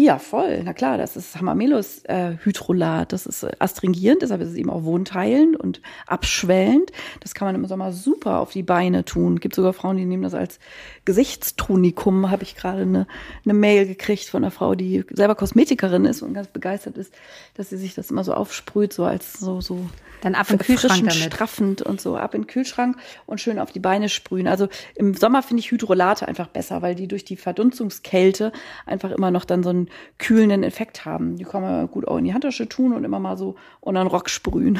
ja, 0.00 0.18
voll. 0.18 0.62
Na 0.64 0.72
klar, 0.72 0.96
das 0.98 1.16
ist 1.16 1.36
Hamamelos 1.36 2.04
äh, 2.04 2.36
Hydrolat. 2.42 3.12
Das 3.12 3.26
ist 3.26 3.42
äh, 3.42 3.52
astringierend, 3.58 4.22
deshalb 4.22 4.40
ist 4.40 4.48
es 4.48 4.54
eben 4.54 4.70
auch 4.70 4.84
wohnteilend 4.84 5.56
und 5.56 5.82
abschwellend. 6.06 6.90
Das 7.20 7.34
kann 7.34 7.46
man 7.46 7.54
im 7.54 7.66
Sommer 7.66 7.92
super 7.92 8.40
auf 8.40 8.52
die 8.52 8.62
Beine 8.62 9.04
tun. 9.04 9.40
Gibt 9.40 9.54
sogar 9.54 9.72
Frauen, 9.72 9.96
die 9.96 10.06
nehmen 10.06 10.22
das 10.22 10.34
als 10.34 10.58
Gesichtstonikum. 11.04 12.30
Habe 12.30 12.42
ich 12.44 12.56
gerade 12.56 12.82
eine, 12.82 13.06
eine 13.44 13.54
Mail 13.54 13.86
gekriegt 13.86 14.24
von 14.24 14.42
einer 14.42 14.50
Frau, 14.50 14.74
die 14.74 15.04
selber 15.10 15.34
Kosmetikerin 15.34 16.06
ist 16.06 16.22
und 16.22 16.34
ganz 16.34 16.48
begeistert 16.48 16.96
ist, 16.96 17.12
dass 17.54 17.70
sie 17.70 17.76
sich 17.76 17.94
das 17.94 18.10
immer 18.10 18.24
so 18.24 18.32
aufsprüht, 18.32 18.92
so 18.92 19.04
als 19.04 19.34
so 19.34 19.60
so 19.60 19.86
dann 20.20 20.34
ab 20.34 20.50
in 20.50 20.58
den 20.58 20.64
Kühlschrank 20.64 21.00
damit. 21.00 21.14
straffend 21.14 21.82
und 21.82 22.00
so 22.00 22.16
ab 22.16 22.34
in 22.34 22.42
den 22.42 22.46
Kühlschrank 22.46 22.96
und 23.26 23.40
schön 23.40 23.58
auf 23.58 23.72
die 23.72 23.80
Beine 23.80 24.08
sprühen. 24.08 24.46
Also 24.46 24.68
im 24.94 25.14
Sommer 25.14 25.42
finde 25.42 25.60
ich 25.60 25.70
Hydrolate 25.70 26.28
einfach 26.28 26.48
besser, 26.48 26.82
weil 26.82 26.94
die 26.94 27.08
durch 27.08 27.24
die 27.24 27.36
Verdunstungskälte 27.36 28.52
einfach 28.86 29.10
immer 29.10 29.30
noch 29.30 29.44
dann 29.44 29.62
so 29.62 29.70
einen 29.70 29.89
kühlenden 30.18 30.62
Effekt 30.62 31.04
haben. 31.04 31.36
Die 31.36 31.44
kann 31.44 31.62
man 31.62 31.88
gut 31.88 32.06
auch 32.06 32.18
in 32.18 32.24
die 32.24 32.34
Handtasche 32.34 32.68
tun 32.68 32.92
und 32.92 33.04
immer 33.04 33.18
mal 33.18 33.36
so 33.36 33.56
unter 33.80 34.02
den 34.02 34.08
Rock 34.08 34.30
sprühen. 34.30 34.78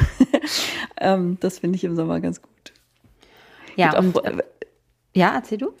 ähm, 0.99 1.37
das 1.39 1.59
finde 1.59 1.75
ich 1.75 1.83
im 1.83 1.95
Sommer 1.95 2.19
ganz 2.19 2.41
gut. 2.41 2.51
Ja, 3.75 3.97
und, 3.97 4.17
auch, 4.17 4.23
äh, 4.23 4.43
ja, 5.13 5.35
erzähl 5.35 5.57
du 5.57 5.73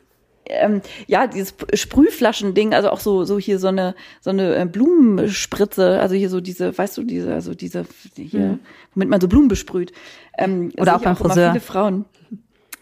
ähm, 0.45 0.81
ja, 1.07 1.27
dieses 1.27 1.55
Sprühflaschending, 1.73 2.73
also 2.73 2.89
auch 2.89 2.99
so, 2.99 3.23
so 3.23 3.39
hier 3.39 3.59
so 3.59 3.67
eine, 3.67 3.95
so 4.19 4.29
eine 4.29 4.55
äh, 4.55 4.65
Blumenspritze, 4.65 5.99
also 5.99 6.15
hier 6.15 6.29
so 6.29 6.41
diese, 6.41 6.77
weißt 6.77 6.97
du, 6.97 7.03
diese, 7.03 7.33
also 7.33 7.53
diese, 7.53 7.85
hier, 8.15 8.39
mhm. 8.39 8.59
womit 8.93 9.09
man 9.09 9.21
so 9.21 9.27
Blumen 9.27 9.47
besprüht. 9.47 9.91
Ähm, 10.37 10.71
Oder 10.77 10.95
auch 10.95 11.01
beim 11.01 11.13
auch 11.13 11.19
Friseur. 11.19 11.51
Viele 11.51 11.61
Frauen, 11.61 12.05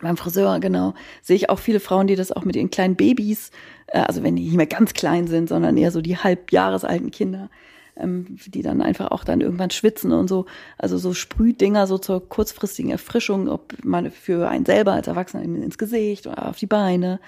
beim 0.02 0.18
Friseur, 0.18 0.60
genau, 0.60 0.94
sehe 1.22 1.36
ich 1.36 1.50
auch 1.50 1.60
viele 1.60 1.80
Frauen, 1.80 2.08
die 2.08 2.16
das 2.16 2.32
auch 2.32 2.46
mit 2.46 2.56
ihren 2.56 2.72
kleinen 2.72 2.96
Babys, 2.96 3.52
äh, 3.88 4.00
also 4.00 4.24
wenn 4.24 4.36
die 4.36 4.44
nicht 4.44 4.56
mehr 4.56 4.66
ganz 4.66 4.94
klein 4.94 5.28
sind, 5.28 5.50
sondern 5.50 5.78
eher 5.78 5.92
so 5.92 6.02
die 6.02 6.18
halbjahresalten 6.18 7.12
Kinder, 7.12 7.50
ähm, 7.98 8.38
die 8.48 8.62
dann 8.62 8.82
einfach 8.82 9.12
auch 9.12 9.24
dann 9.24 9.42
irgendwann 9.42 9.72
schwitzen 9.72 10.12
und 10.12 10.28
so. 10.28 10.46
Also 10.78 10.98
so 10.98 11.14
Sprühdinger 11.14 11.88
so 11.88 11.98
zur 11.98 12.28
kurzfristigen 12.28 12.92
Erfrischung, 12.92 13.50
ob 13.50 13.74
man 13.84 14.12
für 14.12 14.50
einen 14.50 14.66
selber 14.66 14.94
als 14.94 15.08
Erwachsener 15.08 15.44
ins 15.44 15.78
Gesicht 15.78 16.28
oder 16.28 16.48
auf 16.48 16.58
die 16.58 16.68
Beine 16.68 17.20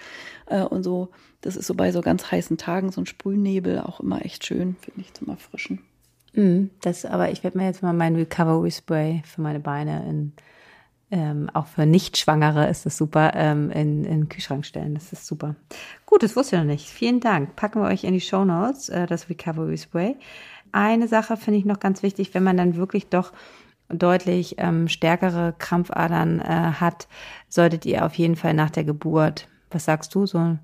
äh, 0.47 0.63
und 0.63 0.83
so. 0.83 1.09
Das 1.41 1.55
ist 1.55 1.67
so 1.67 1.73
bei 1.73 1.91
so 1.91 2.01
ganz 2.01 2.31
heißen 2.31 2.57
Tagen 2.57 2.91
so 2.91 3.01
ein 3.01 3.07
Sprühnebel 3.07 3.79
auch 3.79 3.99
immer 3.99 4.23
echt 4.23 4.45
schön, 4.45 4.75
finde 4.79 5.01
ich, 5.01 5.13
zum 5.13 5.29
Erfrischen. 5.29 5.79
Mm, 6.33 6.67
das, 6.81 7.03
aber 7.03 7.31
ich 7.31 7.43
werde 7.43 7.57
mir 7.57 7.65
jetzt 7.65 7.81
mal 7.81 7.93
mein 7.93 8.15
Recovery 8.15 8.71
Spray 8.71 9.23
für 9.25 9.41
meine 9.41 9.59
Beine 9.59 10.05
in 10.07 10.33
ähm, 11.11 11.49
auch 11.53 11.67
für 11.67 11.85
Nicht-Schwangere 11.85 12.67
ist 12.69 12.85
das 12.85 12.97
super, 12.97 13.33
ähm, 13.35 13.69
in, 13.69 14.03
in 14.05 14.21
den 14.21 14.29
Kühlschrank 14.29 14.65
stellen. 14.65 14.95
Das 14.95 15.13
ist 15.13 15.27
super. 15.27 15.55
Gut, 16.05 16.23
das 16.23 16.35
wusste 16.35 16.55
ich 16.55 16.61
noch 16.61 16.67
nicht. 16.67 16.87
Vielen 16.87 17.19
Dank. 17.19 17.55
Packen 17.55 17.81
wir 17.81 17.87
euch 17.87 18.03
in 18.03 18.13
die 18.13 18.21
Show 18.21 18.45
Notes, 18.45 18.89
äh, 18.89 19.05
das 19.05 19.29
Recovery 19.29 19.77
Spray 19.77 20.15
eine 20.71 21.07
Sache 21.07 21.37
finde 21.37 21.59
ich 21.59 21.65
noch 21.65 21.79
ganz 21.79 22.03
wichtig, 22.03 22.33
wenn 22.33 22.43
man 22.43 22.57
dann 22.57 22.75
wirklich 22.75 23.07
doch 23.07 23.33
deutlich 23.89 24.55
ähm, 24.57 24.87
stärkere 24.87 25.53
Krampfadern 25.57 26.39
äh, 26.39 26.43
hat, 26.79 27.07
solltet 27.49 27.85
ihr 27.85 28.05
auf 28.05 28.15
jeden 28.15 28.35
Fall 28.35 28.53
nach 28.53 28.69
der 28.69 28.85
Geburt, 28.85 29.47
was 29.69 29.85
sagst 29.85 30.15
du, 30.15 30.25
so 30.25 30.37
ein 30.37 30.59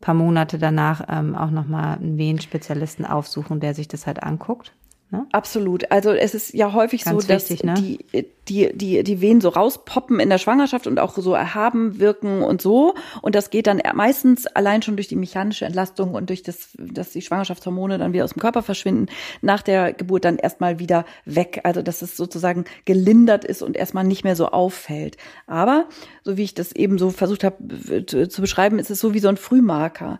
paar 0.00 0.14
Monate 0.14 0.58
danach 0.58 1.04
ähm, 1.08 1.34
auch 1.34 1.50
nochmal 1.50 1.98
einen 1.98 2.16
Wehenspezialisten 2.16 3.04
aufsuchen, 3.04 3.60
der 3.60 3.74
sich 3.74 3.88
das 3.88 4.06
halt 4.06 4.22
anguckt. 4.22 4.72
Ne? 5.10 5.26
Absolut. 5.32 5.90
Also 5.92 6.12
es 6.12 6.34
ist 6.34 6.54
ja 6.54 6.72
häufig 6.72 7.04
Ganz 7.04 7.22
so, 7.22 7.28
dass 7.28 7.50
wichtig, 7.50 7.64
ne? 7.64 7.74
die, 7.74 8.26
die, 8.48 8.76
die, 8.76 9.04
die 9.04 9.20
Venen 9.20 9.40
so 9.40 9.50
rauspoppen 9.50 10.18
in 10.18 10.28
der 10.28 10.38
Schwangerschaft 10.38 10.86
und 10.86 10.98
auch 10.98 11.16
so 11.16 11.34
erhaben 11.34 12.00
wirken 12.00 12.42
und 12.42 12.60
so. 12.60 12.94
Und 13.22 13.34
das 13.34 13.50
geht 13.50 13.66
dann 13.66 13.80
meistens 13.94 14.46
allein 14.46 14.82
schon 14.82 14.96
durch 14.96 15.08
die 15.08 15.16
mechanische 15.16 15.66
Entlastung 15.66 16.14
und 16.14 16.30
durch 16.30 16.42
das, 16.42 16.70
dass 16.78 17.10
die 17.10 17.22
Schwangerschaftshormone 17.22 17.98
dann 17.98 18.12
wieder 18.12 18.24
aus 18.24 18.32
dem 18.32 18.40
Körper 18.40 18.62
verschwinden, 18.62 19.06
nach 19.40 19.62
der 19.62 19.92
Geburt 19.92 20.24
dann 20.24 20.36
erstmal 20.36 20.78
wieder 20.78 21.04
weg. 21.24 21.60
Also 21.64 21.82
dass 21.82 22.02
es 22.02 22.16
sozusagen 22.16 22.64
gelindert 22.84 23.44
ist 23.44 23.62
und 23.62 23.76
erstmal 23.76 24.04
nicht 24.04 24.24
mehr 24.24 24.36
so 24.36 24.48
auffällt. 24.48 25.16
Aber, 25.46 25.86
so 26.22 26.36
wie 26.36 26.44
ich 26.44 26.54
das 26.54 26.72
eben 26.72 26.98
so 26.98 27.10
versucht 27.10 27.44
habe 27.44 28.06
zu 28.06 28.40
beschreiben, 28.40 28.78
ist 28.78 28.90
es 28.90 29.00
so 29.00 29.14
wie 29.14 29.20
so 29.20 29.28
ein 29.28 29.36
Frühmarker. 29.36 30.18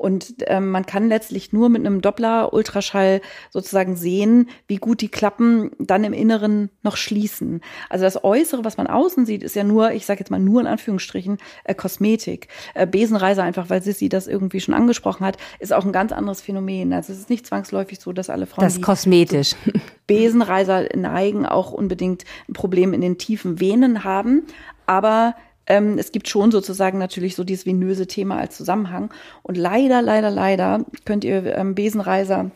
Und 0.00 0.36
ähm, 0.46 0.70
man 0.70 0.86
kann 0.86 1.10
letztlich 1.10 1.52
nur 1.52 1.68
mit 1.68 1.84
einem 1.84 2.00
Doppler-Ultraschall 2.00 3.20
sozusagen 3.50 3.96
sehen, 3.96 4.48
wie 4.66 4.78
gut 4.78 5.02
die 5.02 5.10
Klappen 5.10 5.72
dann 5.78 6.04
im 6.04 6.14
Inneren 6.14 6.70
noch 6.82 6.96
schließen. 6.96 7.60
Also 7.90 8.06
das 8.06 8.24
Äußere, 8.24 8.64
was 8.64 8.78
man 8.78 8.86
außen 8.86 9.26
sieht, 9.26 9.42
ist 9.42 9.56
ja 9.56 9.62
nur, 9.62 9.92
ich 9.92 10.06
sage 10.06 10.20
jetzt 10.20 10.30
mal 10.30 10.40
nur 10.40 10.62
in 10.62 10.66
Anführungsstrichen, 10.66 11.36
äh, 11.64 11.74
Kosmetik. 11.74 12.48
Äh, 12.72 12.86
Besenreiser, 12.86 13.42
einfach 13.42 13.68
weil 13.68 13.82
Sissi 13.82 14.08
das 14.08 14.26
irgendwie 14.26 14.62
schon 14.62 14.72
angesprochen 14.72 15.26
hat, 15.26 15.36
ist 15.58 15.74
auch 15.74 15.84
ein 15.84 15.92
ganz 15.92 16.12
anderes 16.12 16.40
Phänomen. 16.40 16.94
Also 16.94 17.12
es 17.12 17.18
ist 17.18 17.28
nicht 17.28 17.46
zwangsläufig 17.46 18.00
so, 18.00 18.14
dass 18.14 18.30
alle 18.30 18.46
Frauen. 18.46 18.64
Das 18.64 18.76
ist 18.76 18.82
kosmetisch. 18.82 19.54
Besenreiser 20.06 20.88
neigen 20.96 21.44
auch 21.44 21.72
unbedingt 21.72 22.24
ein 22.48 22.54
Problem 22.54 22.94
in 22.94 23.02
den 23.02 23.18
tiefen 23.18 23.60
Venen 23.60 24.02
haben. 24.02 24.46
Aber 24.86 25.34
ähm, 25.70 25.98
es 25.98 26.10
gibt 26.10 26.28
schon 26.28 26.50
sozusagen 26.50 26.98
natürlich 26.98 27.36
so 27.36 27.44
dieses 27.44 27.64
venöse 27.64 28.08
Thema 28.08 28.38
als 28.38 28.56
Zusammenhang. 28.56 29.10
Und 29.42 29.56
leider, 29.56 30.02
leider, 30.02 30.30
leider 30.30 30.84
könnt 31.04 31.24
ihr 31.24 31.56
ähm, 31.56 31.76
Besenreiser 31.76 32.50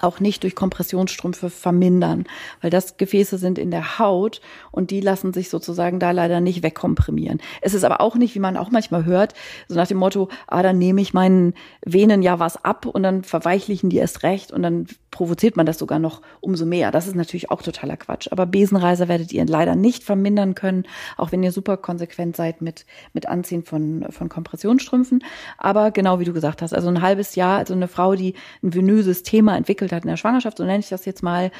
auch 0.00 0.20
nicht 0.20 0.42
durch 0.42 0.54
Kompressionsstrümpfe 0.54 1.50
vermindern, 1.50 2.24
weil 2.60 2.70
das 2.70 2.96
Gefäße 2.96 3.38
sind 3.38 3.58
in 3.58 3.70
der 3.70 3.98
Haut 3.98 4.40
und 4.70 4.90
die 4.90 5.00
lassen 5.00 5.32
sich 5.32 5.50
sozusagen 5.50 5.98
da 5.98 6.10
leider 6.10 6.40
nicht 6.40 6.62
wegkomprimieren. 6.62 7.40
Es 7.60 7.74
ist 7.74 7.84
aber 7.84 8.00
auch 8.00 8.16
nicht, 8.16 8.34
wie 8.34 8.40
man 8.40 8.56
auch 8.56 8.70
manchmal 8.70 9.04
hört, 9.04 9.34
so 9.68 9.74
nach 9.74 9.86
dem 9.86 9.98
Motto, 9.98 10.28
ah, 10.46 10.62
dann 10.62 10.78
nehme 10.78 11.00
ich 11.00 11.14
meinen 11.14 11.54
Venen 11.84 12.22
ja 12.22 12.38
was 12.38 12.64
ab 12.64 12.86
und 12.86 13.02
dann 13.02 13.24
verweichlichen 13.24 13.90
die 13.90 13.96
erst 13.96 14.22
recht 14.22 14.52
und 14.52 14.62
dann 14.62 14.86
provoziert 15.14 15.56
man 15.56 15.64
das 15.64 15.78
sogar 15.78 16.00
noch 16.00 16.22
umso 16.40 16.66
mehr. 16.66 16.90
Das 16.90 17.06
ist 17.06 17.14
natürlich 17.14 17.48
auch 17.50 17.62
totaler 17.62 17.96
Quatsch. 17.96 18.26
Aber 18.32 18.46
Besenreiser 18.46 19.06
werdet 19.06 19.32
ihr 19.32 19.46
leider 19.46 19.76
nicht 19.76 20.02
vermindern 20.02 20.56
können, 20.56 20.84
auch 21.16 21.30
wenn 21.30 21.42
ihr 21.44 21.52
super 21.52 21.76
konsequent 21.76 22.34
seid 22.34 22.60
mit, 22.60 22.84
mit 23.12 23.28
Anziehen 23.28 23.62
von, 23.62 24.06
von 24.10 24.28
Kompressionsstrümpfen. 24.28 25.22
Aber 25.56 25.92
genau 25.92 26.18
wie 26.18 26.24
du 26.24 26.32
gesagt 26.32 26.62
hast, 26.62 26.74
also 26.74 26.88
ein 26.88 27.00
halbes 27.00 27.36
Jahr, 27.36 27.58
also 27.58 27.74
eine 27.74 27.86
Frau, 27.86 28.16
die 28.16 28.34
ein 28.64 28.74
venöses 28.74 29.22
Thema 29.22 29.56
entwickelt 29.56 29.83
hat 29.92 30.04
in 30.04 30.10
der 30.10 30.16
Schwangerschaft, 30.16 30.58
so 30.58 30.64
nenne 30.64 30.80
ich 30.80 30.88
das 30.88 31.04
jetzt 31.04 31.22
mal, 31.22 31.50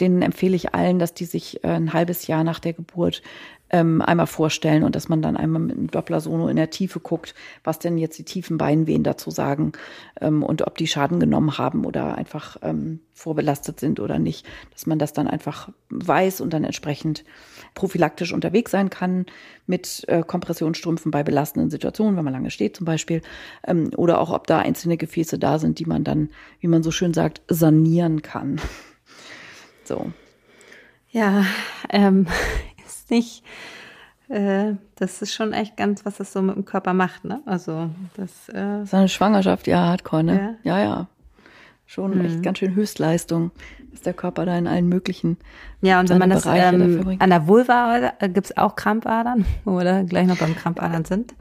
denen 0.00 0.22
empfehle 0.22 0.56
ich 0.56 0.74
allen, 0.74 0.98
dass 0.98 1.14
die 1.14 1.24
sich 1.24 1.64
äh, 1.64 1.68
ein 1.68 1.92
halbes 1.92 2.26
Jahr 2.26 2.44
nach 2.44 2.60
der 2.60 2.72
Geburt 2.72 3.22
ähm, 3.70 4.02
einmal 4.02 4.26
vorstellen 4.26 4.82
und 4.82 4.96
dass 4.96 5.08
man 5.08 5.22
dann 5.22 5.36
einmal 5.36 5.62
mit 5.62 5.76
einem 5.76 5.90
Doppler-Sono 5.90 6.48
in 6.48 6.56
der 6.56 6.70
Tiefe 6.70 7.00
guckt, 7.00 7.34
was 7.64 7.78
denn 7.78 7.98
jetzt 7.98 8.18
die 8.18 8.24
tiefen 8.24 8.58
Beinwehen 8.58 9.04
dazu 9.04 9.30
sagen 9.30 9.72
ähm, 10.20 10.42
und 10.42 10.66
ob 10.66 10.76
die 10.76 10.88
Schaden 10.88 11.20
genommen 11.20 11.56
haben 11.56 11.84
oder 11.84 12.18
einfach 12.18 12.56
ähm, 12.62 13.00
vorbelastet 13.12 13.78
sind 13.78 14.00
oder 14.00 14.18
nicht, 14.18 14.46
dass 14.72 14.86
man 14.86 14.98
das 14.98 15.12
dann 15.12 15.28
einfach 15.28 15.70
weiß 15.88 16.40
und 16.40 16.52
dann 16.52 16.64
entsprechend 16.64 17.24
prophylaktisch 17.74 18.32
unterwegs 18.32 18.70
sein 18.70 18.90
kann 18.90 19.26
mit 19.66 20.04
äh, 20.08 20.22
Kompressionsstrümpfen 20.22 21.10
bei 21.10 21.22
belastenden 21.22 21.70
Situationen, 21.70 22.16
wenn 22.16 22.24
man 22.24 22.32
lange 22.32 22.50
steht 22.50 22.76
zum 22.76 22.84
Beispiel, 22.84 23.22
ähm, 23.66 23.90
oder 23.96 24.20
auch 24.20 24.30
ob 24.30 24.46
da 24.46 24.58
einzelne 24.58 24.96
Gefäße 24.96 25.38
da 25.38 25.58
sind, 25.58 25.78
die 25.78 25.86
man 25.86 26.04
dann, 26.04 26.30
wie 26.60 26.68
man 26.68 26.82
so 26.82 26.90
schön 26.90 27.14
sagt, 27.14 27.42
sanieren 27.48 28.22
kann. 28.22 28.60
So. 29.82 30.12
Ja, 31.10 31.44
ähm, 31.88 32.28
nicht, 33.10 33.42
äh, 34.28 34.74
das 34.94 35.20
ist 35.20 35.34
schon 35.34 35.52
echt 35.52 35.76
ganz, 35.76 36.04
was 36.04 36.18
das 36.18 36.32
so 36.32 36.40
mit 36.40 36.54
dem 36.54 36.64
Körper 36.64 36.94
macht, 36.94 37.24
ne? 37.24 37.42
Also 37.44 37.90
das. 38.16 38.48
Äh, 38.50 38.84
Seine 38.86 39.08
Schwangerschaft, 39.08 39.66
ja, 39.66 39.86
hardcore, 39.86 40.22
ne? 40.22 40.58
Ja, 40.62 40.78
ja. 40.78 40.84
ja. 40.84 41.08
Schon 41.86 42.16
mhm. 42.16 42.24
echt 42.24 42.42
ganz 42.44 42.58
schön 42.58 42.76
Höchstleistung, 42.76 43.50
dass 43.90 44.02
der 44.02 44.12
Körper 44.14 44.46
da 44.46 44.56
in 44.56 44.66
allen 44.66 44.88
möglichen. 44.88 45.36
Ja, 45.80 46.00
und 46.00 46.08
wenn 46.08 46.18
man 46.18 46.30
das 46.30 46.46
ähm, 46.46 47.16
an 47.18 47.30
der 47.30 47.46
Vulva 47.46 48.12
äh, 48.18 48.28
gibt's 48.28 48.56
auch 48.56 48.76
Krampfadern, 48.76 49.44
wo 49.64 49.76
wir 49.76 49.84
da 49.84 50.02
gleich 50.02 50.26
noch 50.26 50.38
beim 50.38 50.54
Krampfadern 50.54 51.04
sind. 51.04 51.34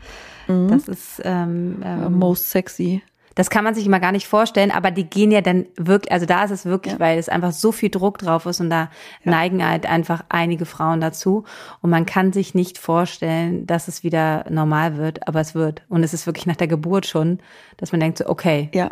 Mhm. 0.48 0.70
Das 0.70 0.88
ist 0.88 1.22
ähm, 1.24 1.82
ähm, 1.84 2.14
most 2.14 2.50
sexy. 2.50 3.02
Das 3.36 3.50
kann 3.50 3.64
man 3.64 3.74
sich 3.74 3.86
immer 3.86 4.02
gar 4.02 4.12
nicht 4.12 4.28
vorstellen, 4.28 4.70
aber 4.70 4.92
die 4.92 5.06
gehen 5.06 5.32
ja 5.32 5.40
dann 5.40 5.66
wirklich, 5.78 6.12
also 6.12 6.26
da 6.26 6.44
ist 6.44 6.52
es 6.52 6.66
wirklich, 6.66 6.96
ja. 6.96 7.00
weil 7.00 7.18
es 7.18 7.30
einfach 7.30 7.54
so 7.54 7.72
viel 7.72 7.90
Druck 7.90 8.18
drauf 8.18 8.46
ist 8.46 8.60
und 8.60 8.70
da 8.70 8.90
ja. 9.24 9.32
neigen 9.32 9.66
halt 9.66 9.86
einfach 9.86 10.26
einige 10.28 10.66
Frauen 10.66 11.00
dazu. 11.00 11.46
Und 11.82 11.90
man 11.90 12.06
kann 12.06 12.34
sich 12.34 12.54
nicht 12.54 12.78
vorstellen, 12.78 13.66
dass 13.66 13.88
es 13.88 14.04
wieder 14.04 14.44
normal 14.50 14.98
wird, 14.98 15.26
aber 15.26 15.40
es 15.40 15.56
wird. 15.56 15.84
Und 15.88 16.04
es 16.04 16.14
ist 16.14 16.26
wirklich 16.26 16.48
nach 16.48 16.58
der 16.58 16.68
Geburt 16.68 17.06
schon, 17.06 17.40
dass 17.78 17.94
man 17.94 18.02
denkt 18.02 18.18
so, 18.18 18.28
okay, 18.28 18.70
ja. 18.74 18.90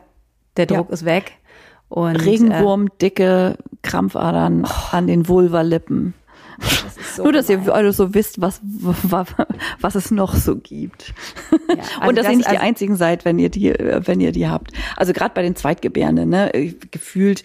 der 0.56 0.66
Druck 0.66 0.92
ist 0.92 1.04
weg. 1.04 1.34
Und, 1.90 2.16
Regenwurm, 2.18 2.88
äh, 2.88 2.90
dicke 3.02 3.58
Krampfadern 3.82 4.66
oh. 4.66 4.96
an 4.96 5.08
den 5.08 5.28
Vulvalippen. 5.28 6.14
So 7.16 7.24
Nur, 7.24 7.34
dass 7.34 7.48
gemein. 7.48 7.68
ihr 7.68 7.74
alle 7.74 7.94
so 7.94 8.14
wisst, 8.14 8.42
was, 8.42 8.62
was, 8.64 9.28
was 9.80 9.96
es 9.96 10.12
noch 10.12 10.36
so 10.36 10.56
gibt. 10.56 11.14
Ja, 11.52 11.58
also 12.00 12.10
und 12.10 12.16
dass 12.18 12.26
das, 12.26 12.34
ihr 12.34 12.38
nicht 12.38 12.48
also 12.48 12.60
die 12.60 12.66
einzigen 12.66 12.96
seid, 12.96 13.26
wenn 13.26 13.40
ihr 13.40 13.50
die, 13.50 13.74
wenn 13.74 14.20
ihr 14.20 14.32
die 14.32 14.48
habt. 14.48 14.72
Also 14.96 15.14
gerade 15.14 15.34
bei 15.34 15.42
den 15.42 15.56
Zweitgebärenden, 15.56 16.30
ne, 16.30 16.76
gefühlt, 16.92 17.44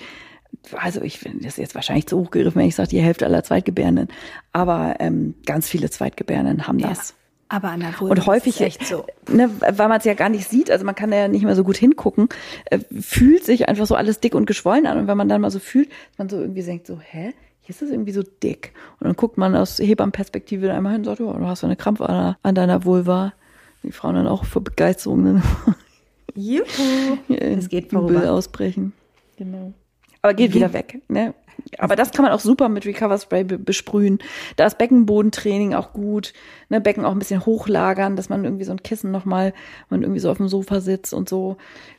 also 0.72 1.02
ich 1.02 1.18
finde 1.18 1.38
das 1.38 1.54
ist 1.54 1.58
jetzt 1.58 1.74
wahrscheinlich 1.74 2.06
zu 2.06 2.18
hochgegriffen, 2.18 2.60
wenn 2.60 2.68
ich 2.68 2.74
sage, 2.74 2.90
die 2.90 3.00
Hälfte 3.00 3.26
aller 3.26 3.44
Zweitgebärenden. 3.44 4.08
Aber 4.52 4.96
ähm, 4.98 5.34
ganz 5.46 5.68
viele 5.68 5.90
Zweitgebärenden 5.90 6.66
haben 6.66 6.78
das. 6.78 7.10
Ja. 7.10 7.14
Aber 7.52 7.68
an 7.68 7.80
der 7.80 8.00
Vulva 8.00 8.14
Und 8.14 8.26
häufig, 8.26 8.54
ist 8.54 8.60
echt 8.62 8.86
so. 8.86 9.04
Ne, 9.30 9.50
weil 9.60 9.88
man 9.88 9.98
es 9.98 10.04
ja 10.04 10.14
gar 10.14 10.30
nicht 10.30 10.48
sieht, 10.48 10.70
also 10.70 10.86
man 10.86 10.94
kann 10.94 11.10
da 11.10 11.18
ja 11.18 11.28
nicht 11.28 11.44
mehr 11.44 11.54
so 11.54 11.64
gut 11.64 11.76
hingucken, 11.76 12.30
äh, 12.70 12.78
fühlt 12.98 13.44
sich 13.44 13.68
einfach 13.68 13.84
so 13.84 13.94
alles 13.94 14.20
dick 14.20 14.34
und 14.34 14.46
geschwollen 14.46 14.86
an. 14.86 14.96
Und 14.96 15.06
wenn 15.06 15.18
man 15.18 15.28
dann 15.28 15.42
mal 15.42 15.50
so 15.50 15.58
fühlt, 15.58 15.90
man 16.16 16.30
so 16.30 16.40
irgendwie 16.40 16.62
denkt 16.62 16.86
so, 16.86 16.98
hä? 16.98 17.34
hier 17.60 17.70
ist 17.70 17.82
das 17.82 17.90
irgendwie 17.90 18.12
so 18.12 18.22
dick. 18.22 18.72
Und 18.98 19.06
dann 19.06 19.16
guckt 19.16 19.36
man 19.36 19.54
aus 19.54 19.78
Hebammenperspektive 19.78 20.72
einmal 20.72 20.92
hin 20.92 21.02
und 21.02 21.04
sagt, 21.04 21.20
oh, 21.20 21.32
du 21.32 21.46
hast 21.46 21.62
eine 21.62 21.76
Krampfader 21.76 22.38
an 22.42 22.54
deiner 22.54 22.84
Vulva. 22.84 23.34
Die 23.82 23.92
Frauen 23.92 24.14
dann 24.14 24.26
auch 24.26 24.44
vor 24.44 24.64
Begeisterung 24.64 25.24
dann 25.24 25.42
Juhu. 26.34 27.18
Es 27.28 27.68
geht 27.68 27.90
vorüber. 27.90 28.32
ausbrechen. 28.32 28.94
Genau. 29.36 29.74
Aber 30.22 30.34
geht 30.34 30.54
wieder 30.54 30.72
weg. 30.72 31.02
Ne? 31.08 31.34
Aber 31.78 31.96
das 31.96 32.12
kann 32.12 32.24
man 32.24 32.32
auch 32.32 32.40
super 32.40 32.68
mit 32.68 32.86
Recover 32.86 33.18
Spray 33.18 33.44
besprühen. 33.44 34.18
Da 34.56 34.66
ist 34.66 34.78
Beckenbodentraining 34.78 35.74
auch 35.74 35.92
gut. 35.92 36.32
Ne, 36.68 36.80
Becken 36.80 37.04
auch 37.04 37.12
ein 37.12 37.18
bisschen 37.18 37.44
hochlagern, 37.44 38.16
dass 38.16 38.28
man 38.28 38.44
irgendwie 38.44 38.64
so 38.64 38.72
ein 38.72 38.82
Kissen 38.82 39.10
nochmal, 39.10 39.52
man 39.88 40.02
irgendwie 40.02 40.20
so 40.20 40.30
auf 40.30 40.36
dem 40.36 40.48
Sofa 40.48 40.80
sitzt 40.80 41.14
und 41.14 41.28
so 41.28 41.56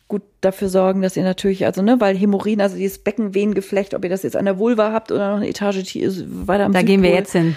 gut 0.08 0.22
dafür 0.42 0.70
sorgen, 0.70 1.02
dass 1.02 1.18
ihr 1.18 1.24
natürlich, 1.24 1.66
also 1.66 1.82
ne, 1.82 2.00
weil 2.00 2.16
Hämorrhoiden, 2.16 2.62
also 2.62 2.76
dieses 2.76 3.00
Beckenvenengeflecht, 3.00 3.94
ob 3.94 4.04
ihr 4.04 4.10
das 4.10 4.24
jetzt 4.24 4.36
an 4.36 4.46
der 4.46 4.60
Vulva 4.60 4.92
habt 4.92 5.12
oder 5.12 5.32
noch 5.32 5.38
eine 5.38 5.50
Etage 5.50 5.78
weiter 5.78 6.66
am 6.66 6.72
Da 6.72 6.80
Südpol, 6.80 6.84
gehen 6.84 7.04
wir 7.04 7.12
jetzt 7.12 7.32
hin. 7.32 7.56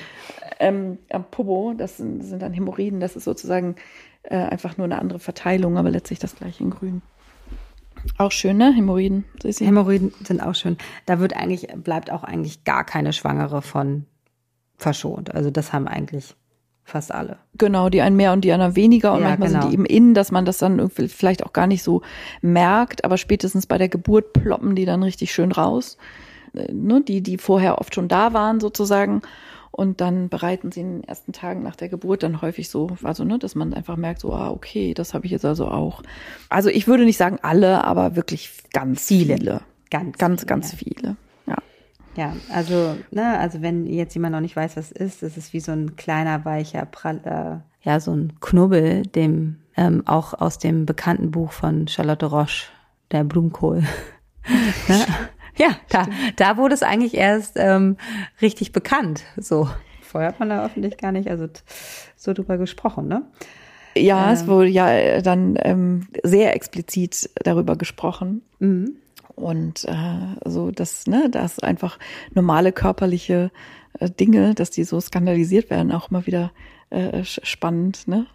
Ähm, 0.59 0.99
am 1.11 1.25
Popo, 1.31 1.75
das 1.77 1.99
sind, 1.99 2.21
das 2.21 2.29
sind 2.29 2.41
dann 2.41 2.55
Hämorrhoiden, 2.55 3.01
das 3.01 3.15
ist 3.15 3.25
sozusagen 3.25 3.77
äh, 4.23 4.37
einfach 4.37 4.79
nur 4.79 4.87
eine 4.87 4.99
andere 4.99 5.19
Verteilung, 5.19 5.77
aber 5.77 5.91
letztlich 5.91 6.19
das 6.19 6.35
gleiche 6.35 6.63
in 6.65 6.71
grün. 6.71 7.03
Auch 8.19 8.33
schön, 8.33 8.57
ne? 8.57 8.73
Hämorrhoiden. 8.73 9.25
Hämorrhoiden 9.43 10.13
sind 10.25 10.41
auch 10.41 10.55
schön. 10.55 10.77
Da 11.05 11.21
wird 11.21 11.37
eigentlich, 11.37 11.69
bleibt 11.77 12.11
auch 12.11 12.25
eigentlich 12.25 12.65
gar 12.65 12.85
keine 12.85 13.13
Schwangere 13.13 13.63
von 13.63 14.07
verschont. 14.77 15.35
Also 15.35 15.51
das 15.51 15.73
haben 15.73 15.89
eigentlich 15.89 16.35
fast 16.85 17.13
alle. 17.13 17.39
Genau, 17.59 17.89
die 17.89 18.01
einen 18.01 18.17
mehr 18.17 18.33
und 18.33 18.43
die 18.43 18.53
anderen 18.53 18.77
weniger. 18.77 19.13
Und 19.13 19.23
ja, 19.23 19.29
manchmal 19.29 19.49
genau. 19.49 19.61
sind 19.63 19.71
die 19.71 19.75
eben 19.75 19.87
innen, 19.87 20.15
dass 20.15 20.31
man 20.31 20.45
das 20.45 20.59
dann 20.59 20.79
irgendwie 20.79 21.09
vielleicht 21.09 21.45
auch 21.45 21.53
gar 21.53 21.67
nicht 21.67 21.83
so 21.83 22.03
merkt. 22.41 23.05
Aber 23.05 23.19
spätestens 23.19 23.67
bei 23.67 23.77
der 23.77 23.89
Geburt 23.89 24.33
ploppen 24.33 24.77
die 24.77 24.85
dann 24.85 25.03
richtig 25.03 25.33
schön 25.33 25.53
raus. 25.53 25.99
Äh, 26.55 26.73
ne? 26.73 27.03
Die, 27.03 27.23
die 27.23 27.39
vorher 27.39 27.79
oft 27.79 27.95
schon 27.95 28.09
da 28.09 28.33
waren 28.33 28.61
sozusagen. 28.61 29.23
Und 29.77 30.01
dann 30.01 30.31
bereiten 30.31 30.73
sie 30.73 30.81
in 30.81 31.01
den 31.01 31.05
ersten 31.05 31.33
Tagen 31.33 31.63
nach 31.63 31.77
der 31.77 31.91
Geburt 31.91 32.23
dann 32.23 32.41
häufig 32.41 32.71
so, 32.71 32.97
also 33.03 33.25
ne, 33.25 33.39
dass 33.39 33.55
man 33.55 33.75
einfach 33.75 33.99
merkt, 33.99 34.23
so, 34.23 34.33
ah, 34.33 34.49
okay, 34.49 34.95
das 34.95 35.13
habe 35.13 35.27
ich 35.27 35.33
jetzt 35.33 35.45
also 35.45 35.69
auch. 35.69 36.03
Also 36.49 36.71
ich 36.71 36.89
würde 36.89 37.05
nicht 37.05 37.19
sagen 37.19 37.39
alle, 37.43 37.85
aber 37.85 38.17
wirklich 38.17 38.51
ganz 38.73 39.05
viele. 39.05 39.37
viele. 39.37 39.61
Ganz, 39.91 40.17
ganz, 40.17 40.41
viele. 40.41 40.47
ganz 40.49 40.75
viele. 40.75 41.17
Ja. 41.47 41.57
Ja, 42.17 42.37
also, 42.51 42.97
ne, 43.11 43.39
also 43.39 43.61
wenn 43.61 43.85
jetzt 43.85 44.15
jemand 44.15 44.33
noch 44.33 44.41
nicht 44.41 44.57
weiß, 44.57 44.79
was 44.79 44.93
ist, 44.93 45.21
das 45.21 45.37
ist 45.37 45.53
wie 45.53 45.61
so 45.61 45.73
ein 45.73 45.95
kleiner, 45.97 46.47
weicher, 46.47 46.87
praller, 46.87 47.63
ja, 47.83 48.01
so 48.01 48.13
ein 48.13 48.33
Knubbel, 48.41 49.03
dem 49.03 49.59
ähm, 49.77 50.05
auch 50.07 50.33
aus 50.33 50.57
dem 50.57 50.87
bekannten 50.87 51.31
Buch 51.33 51.53
von 51.53 51.87
Charlotte 51.87 52.25
Roche, 52.25 52.69
der 53.11 53.25
Blumenkohl. 53.25 53.81
ne? 54.89 55.07
Ja, 55.57 55.77
da, 55.89 56.07
da 56.37 56.57
wurde 56.57 56.75
es 56.75 56.83
eigentlich 56.83 57.15
erst 57.15 57.55
ähm, 57.57 57.97
richtig 58.41 58.73
bekannt. 58.73 59.25
So. 59.37 59.69
Vorher 60.03 60.31
hat 60.31 60.41
man 60.41 60.51
da 60.51 60.65
öffentlich 60.65 60.99
gar 60.99 61.13
nicht 61.13 61.29
also 61.29 61.49
so 62.17 62.33
drüber 62.33 62.59
gesprochen, 62.59 63.09
ne? 63.09 63.23
Ja, 63.97 64.29
ähm. 64.29 64.35
es 64.35 64.47
wurde 64.47 64.69
ja 64.69 65.21
dann 65.21 65.59
ähm, 65.63 66.07
sehr 66.23 66.55
explizit 66.55 67.31
darüber 67.43 67.77
gesprochen. 67.77 68.43
Mhm. 68.59 68.97
Und 69.35 69.85
äh, 69.85 70.49
so, 70.49 70.71
dass, 70.71 71.07
ne, 71.07 71.29
dass 71.31 71.59
einfach 71.59 71.99
normale 72.33 72.73
körperliche 72.73 73.51
äh, 74.01 74.11
Dinge, 74.11 74.55
dass 74.55 74.71
die 74.71 74.85
so 74.85 75.01
skandalisiert 75.01 75.69
werden, 75.69 75.93
auch 75.93 76.11
immer 76.11 76.27
wieder 76.27 76.53
äh, 76.91 77.23
spannend, 77.25 78.09
ne? 78.09 78.27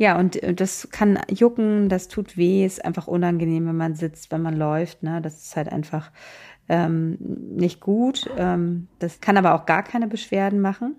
Ja, 0.00 0.18
und 0.18 0.42
äh, 0.42 0.54
das 0.54 0.88
kann 0.90 1.18
jucken, 1.28 1.90
das 1.90 2.08
tut 2.08 2.38
weh, 2.38 2.64
ist 2.64 2.82
einfach 2.82 3.06
unangenehm, 3.06 3.66
wenn 3.66 3.76
man 3.76 3.94
sitzt, 3.94 4.32
wenn 4.32 4.40
man 4.40 4.56
läuft. 4.56 5.02
Ne? 5.02 5.20
Das 5.20 5.42
ist 5.42 5.56
halt 5.56 5.70
einfach 5.70 6.10
ähm, 6.70 7.18
nicht 7.18 7.80
gut. 7.80 8.30
Ähm, 8.38 8.86
das 9.00 9.20
kann 9.20 9.36
aber 9.36 9.54
auch 9.54 9.66
gar 9.66 9.82
keine 9.82 10.06
Beschwerden 10.06 10.60
machen. 10.60 10.94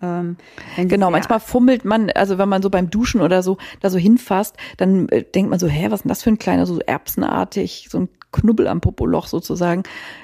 Ähm, 0.00 0.36
genau, 0.76 1.10
manchmal 1.10 1.40
fummelt 1.40 1.84
man, 1.84 2.10
also 2.10 2.38
wenn 2.38 2.48
man 2.48 2.62
so 2.62 2.70
beim 2.70 2.90
Duschen 2.90 3.20
oder 3.22 3.42
so 3.42 3.56
da 3.80 3.90
so 3.90 3.98
hinfasst, 3.98 4.56
dann 4.76 5.08
äh, 5.08 5.24
denkt 5.24 5.50
man 5.50 5.58
so, 5.58 5.66
hä, 5.66 5.86
was 5.86 6.00
ist 6.00 6.04
denn 6.04 6.10
das 6.10 6.22
für 6.22 6.30
ein 6.30 6.38
kleiner, 6.38 6.64
so 6.66 6.78
erbsenartig, 6.78 7.88
so 7.90 8.00
ein 8.00 8.08
Knubbel 8.36 8.68
am 8.68 8.80
Popoloch 8.80 9.26
sozusagen, 9.26 9.82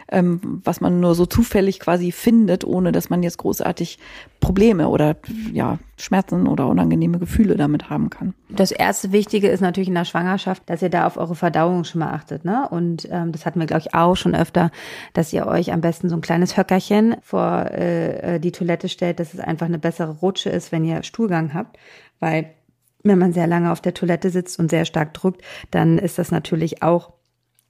ähm, 0.09 0.61
was 0.65 0.81
man 0.81 1.01
nur 1.01 1.15
so 1.15 1.27
zufällig 1.27 1.81
quasi 1.81 2.13
findet, 2.13 2.65
ohne 2.65 2.93
dass 2.93 3.11
man 3.11 3.23
jetzt 3.23 3.39
großartig 3.39 3.99
Probleme 4.41 4.89
oder 4.89 5.17
ja 5.53 5.79
Schmerzen 5.97 6.47
oder 6.47 6.67
unangenehme 6.69 7.19
Gefühle 7.19 7.57
damit 7.57 7.89
haben 7.89 8.11
kann. 8.11 8.35
Das 8.49 8.73
erste 8.73 9.13
Wichtige 9.13 9.49
ist 9.49 9.61
natürlich 9.61 9.89
in 9.89 9.95
der 9.95 10.05
Schwangerschaft, 10.05 10.63
dass 10.67 10.83
ihr 10.83 10.91
da 10.91 11.07
auf 11.07 11.17
eure 11.17 11.35
Verdauung 11.35 11.85
schon 11.85 12.01
mal 12.01 12.13
achtet, 12.13 12.45
ne? 12.45 12.69
Und 12.69 13.09
ähm, 13.11 13.33
das 13.33 13.47
hatten 13.47 13.61
wir 13.61 13.67
glaube 13.67 13.83
ich 13.87 13.95
auch 13.95 14.17
schon 14.17 14.35
öfter, 14.35 14.71
dass 15.15 15.33
ihr 15.33 15.47
euch 15.47 15.73
am 15.73 15.81
besten 15.81 16.09
so 16.09 16.17
ein 16.17 16.21
kleines 16.21 16.57
Höckerchen 16.57 17.17
vor 17.23 17.67
äh, 17.71 18.37
äh, 18.37 18.41
die 18.41 18.53
Toilette 18.53 18.89
stellt, 18.89 19.21
dass 19.21 19.33
es 19.33 19.41
einfach 19.41 19.67
eine 19.67 19.79
bessere 19.79 20.19
Rutsche 20.21 20.51
ist, 20.51 20.73
wenn 20.73 20.85
ihr 20.85 21.03
Stuhlgang 21.03 21.55
habt, 21.55 21.79
weil 22.21 22.51
wenn 23.05 23.19
man 23.19 23.33
sehr 23.33 23.47
lange 23.47 23.73
auf 23.73 23.81
der 23.81 23.95
Toilette 23.95 24.31
sitzt 24.31 24.59
und 24.59 24.71
sehr 24.71 24.85
stark 24.85 25.15
drückt, 25.15 25.43
dann 25.71 25.99
ist 25.99 26.19
das 26.19 26.31
natürlich 26.31 26.83
auch 26.83 27.13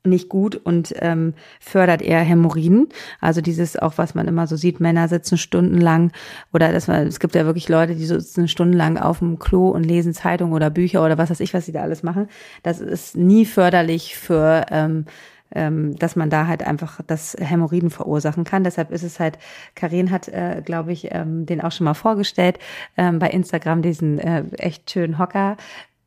nicht 0.04 0.28
gut 0.28 0.56
und 0.56 0.94
ähm, 0.98 1.34
fördert 1.60 2.02
eher 2.02 2.20
Hämorrhoiden. 2.20 2.88
Also 3.20 3.40
dieses 3.40 3.76
auch, 3.76 3.94
was 3.96 4.14
man 4.14 4.26
immer 4.26 4.46
so 4.46 4.56
sieht, 4.56 4.80
Männer 4.80 5.08
sitzen 5.08 5.38
stundenlang 5.38 6.12
oder 6.52 6.72
dass 6.72 6.88
man, 6.88 7.06
es 7.06 7.20
gibt 7.20 7.34
ja 7.34 7.44
wirklich 7.46 7.68
Leute, 7.68 7.94
die 7.94 8.06
sitzen 8.06 8.48
stundenlang 8.48 8.98
auf 8.98 9.20
dem 9.20 9.38
Klo 9.38 9.68
und 9.68 9.84
lesen 9.84 10.14
Zeitung 10.14 10.52
oder 10.52 10.70
Bücher 10.70 11.04
oder 11.04 11.18
was 11.18 11.30
weiß 11.30 11.40
ich, 11.40 11.54
was 11.54 11.66
sie 11.66 11.72
da 11.72 11.82
alles 11.82 12.02
machen. 12.02 12.28
Das 12.62 12.80
ist 12.80 13.16
nie 13.16 13.46
förderlich 13.46 14.16
für 14.16 14.66
ähm, 14.70 15.06
ähm, 15.54 15.96
dass 15.96 16.16
man 16.16 16.30
da 16.30 16.46
halt 16.46 16.66
einfach 16.66 17.00
das 17.06 17.36
Hämorrhoiden 17.38 17.90
verursachen 17.90 18.44
kann. 18.44 18.64
Deshalb 18.64 18.90
ist 18.90 19.02
es 19.02 19.20
halt, 19.20 19.38
Karin 19.74 20.10
hat, 20.10 20.28
äh, 20.28 20.62
glaube 20.64 20.92
ich, 20.92 21.08
ähm, 21.12 21.46
den 21.46 21.60
auch 21.60 21.72
schon 21.72 21.84
mal 21.84 21.94
vorgestellt, 21.94 22.58
ähm, 22.96 23.18
bei 23.18 23.28
Instagram 23.28 23.82
diesen 23.82 24.18
äh, 24.18 24.44
echt 24.58 24.90
schönen 24.90 25.18
Hocker. 25.18 25.56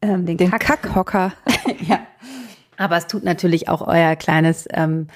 Ähm, 0.01 0.25
den, 0.25 0.37
den 0.37 0.51
Kack 0.51 0.61
Kackhocker. 0.61 1.33
ja, 1.87 1.99
aber 2.77 2.97
es 2.97 3.07
tut 3.07 3.23
natürlich 3.23 3.69
auch 3.69 3.85
euer 3.85 4.15
kleines, 4.15 4.67
ähm, 4.71 5.07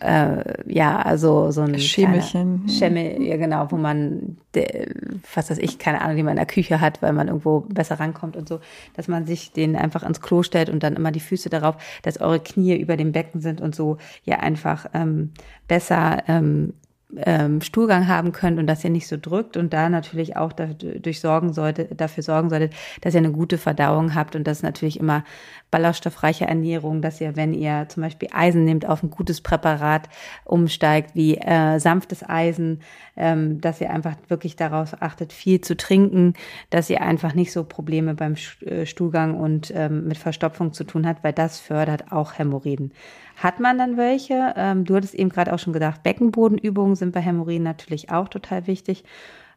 äh, 0.00 0.72
ja, 0.72 1.00
also 1.00 1.50
so 1.50 1.62
ein 1.62 1.78
Schemelchen. 1.78 2.68
Schemmel, 2.68 3.22
ja 3.22 3.36
genau, 3.36 3.70
wo 3.70 3.76
man, 3.76 4.36
de, 4.54 4.88
was 5.34 5.50
weiß 5.50 5.58
ich, 5.58 5.78
keine 5.78 6.02
Ahnung, 6.02 6.16
die 6.16 6.22
man 6.22 6.32
in 6.32 6.38
der 6.38 6.46
Küche 6.46 6.80
hat, 6.80 7.00
weil 7.02 7.12
man 7.12 7.28
irgendwo 7.28 7.60
besser 7.60 7.98
rankommt 7.98 8.36
und 8.36 8.48
so, 8.48 8.60
dass 8.94 9.08
man 9.08 9.26
sich 9.26 9.52
den 9.52 9.76
einfach 9.76 10.02
ans 10.02 10.20
Klo 10.20 10.42
stellt 10.42 10.68
und 10.68 10.82
dann 10.82 10.96
immer 10.96 11.12
die 11.12 11.20
Füße 11.20 11.48
darauf, 11.48 11.76
dass 12.02 12.20
eure 12.20 12.40
Knie 12.40 12.76
über 12.76 12.96
dem 12.96 13.12
Becken 13.12 13.40
sind 13.40 13.60
und 13.60 13.74
so 13.74 13.96
ja 14.24 14.40
einfach 14.40 14.86
ähm, 14.92 15.32
besser 15.66 16.22
ähm, 16.28 16.74
ähm, 17.16 17.60
Stuhlgang 17.60 18.08
haben 18.08 18.32
könnt 18.32 18.58
und 18.58 18.66
dass 18.66 18.82
ihr 18.82 18.90
nicht 18.90 19.06
so 19.06 19.16
drückt 19.20 19.56
und 19.56 19.72
da 19.72 19.88
natürlich 19.88 20.36
auch 20.36 20.52
dadurch 20.52 21.20
sorgen 21.20 21.52
sollte, 21.52 21.84
dafür 21.84 22.22
sorgen 22.22 22.50
solltet, 22.50 22.74
dass 23.00 23.14
ihr 23.14 23.18
eine 23.18 23.30
gute 23.30 23.58
Verdauung 23.58 24.14
habt 24.14 24.34
und 24.34 24.44
das 24.44 24.62
natürlich 24.62 24.98
immer 24.98 25.22
ballaststoffreiche 25.70 26.46
Ernährung, 26.46 27.02
dass 27.02 27.20
ihr, 27.20 27.36
wenn 27.36 27.54
ihr 27.54 27.86
zum 27.88 28.02
Beispiel 28.02 28.28
Eisen 28.32 28.64
nehmt, 28.64 28.86
auf 28.86 29.02
ein 29.02 29.10
gutes 29.10 29.40
Präparat 29.40 30.08
umsteigt, 30.44 31.14
wie 31.14 31.36
äh, 31.36 31.78
sanftes 31.78 32.28
Eisen, 32.28 32.80
ähm, 33.16 33.60
dass 33.60 33.80
ihr 33.80 33.90
einfach 33.90 34.16
wirklich 34.28 34.56
darauf 34.56 35.00
achtet, 35.00 35.32
viel 35.32 35.60
zu 35.60 35.76
trinken, 35.76 36.34
dass 36.70 36.90
ihr 36.90 37.02
einfach 37.02 37.34
nicht 37.34 37.52
so 37.52 37.62
Probleme 37.62 38.14
beim 38.14 38.34
äh, 38.60 38.84
Stuhlgang 38.84 39.38
und 39.38 39.72
ähm, 39.74 40.08
mit 40.08 40.18
Verstopfung 40.18 40.72
zu 40.72 40.84
tun 40.84 41.06
habt, 41.06 41.22
weil 41.22 41.32
das 41.32 41.60
fördert 41.60 42.10
auch 42.10 42.38
Hämorrhoiden. 42.38 42.92
Hat 43.36 43.60
man 43.60 43.78
dann 43.78 43.96
welche? 43.96 44.54
Ähm, 44.56 44.84
du 44.84 44.96
hattest 44.96 45.14
eben 45.14 45.28
gerade 45.28 45.52
auch 45.52 45.58
schon 45.58 45.72
gedacht, 45.72 46.02
Beckenbodenübungen 46.02 46.96
sind 46.96 47.12
bei 47.12 47.20
Hämorrhoiden 47.20 47.62
natürlich 47.62 48.10
auch 48.10 48.28
total 48.28 48.66
wichtig, 48.66 49.04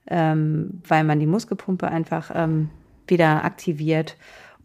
ähm, 0.07 0.81
weil 0.87 1.03
man 1.03 1.19
die 1.19 1.25
Muskelpumpe 1.25 1.87
einfach 1.87 2.31
ähm, 2.33 2.69
wieder 3.07 3.43
aktiviert 3.43 4.17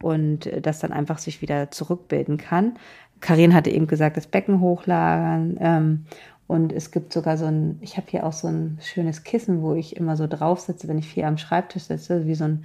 und 0.03 0.51
das 0.61 0.81
dann 0.81 0.93
einfach 0.93 1.19
sich 1.19 1.41
wieder 1.41 1.71
zurückbilden 1.71 2.37
kann. 2.37 2.75
Karin 3.21 3.55
hatte 3.55 3.71
eben 3.71 3.87
gesagt, 3.87 4.17
das 4.17 4.27
Becken 4.27 4.61
hochlagern. 4.61 5.57
Ähm, 5.61 6.05
und 6.47 6.73
es 6.73 6.91
gibt 6.91 7.13
sogar 7.13 7.39
so 7.39 7.47
ein, 7.47 7.79
ich 7.81 7.97
habe 7.97 8.07
hier 8.11 8.27
auch 8.27 8.33
so 8.33 8.49
ein 8.49 8.79
schönes 8.83 9.23
Kissen, 9.23 9.63
wo 9.63 9.75
ich 9.75 9.97
immer 9.97 10.17
so 10.17 10.27
drauf 10.27 10.61
sitze, 10.61 10.89
wenn 10.89 10.99
ich 10.99 11.09
viel 11.09 11.25
am 11.25 11.39
Schreibtisch 11.39 11.85
sitze, 11.85 12.27
wie 12.27 12.35
so 12.35 12.45
ein 12.45 12.65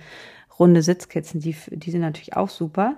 runde 0.59 0.81
Sitzkissen. 0.81 1.39
Die, 1.39 1.55
die 1.69 1.91
sind 1.91 2.01
natürlich 2.01 2.35
auch 2.35 2.49
super. 2.49 2.97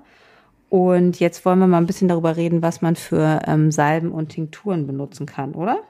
Und 0.72 1.20
jetzt 1.20 1.44
wollen 1.44 1.60
wir 1.60 1.68
mal 1.68 1.80
ein 1.80 1.86
bisschen 1.86 2.08
darüber 2.08 2.38
reden, 2.38 2.62
was 2.62 2.82
man 2.82 2.96
für 2.96 3.42
ähm, 3.46 3.72
Salben 3.72 4.14
und 4.14 4.30
Tinkturen 4.30 4.88
benutzen 4.88 5.26
kann, 5.26 5.54
oder? 5.54 5.84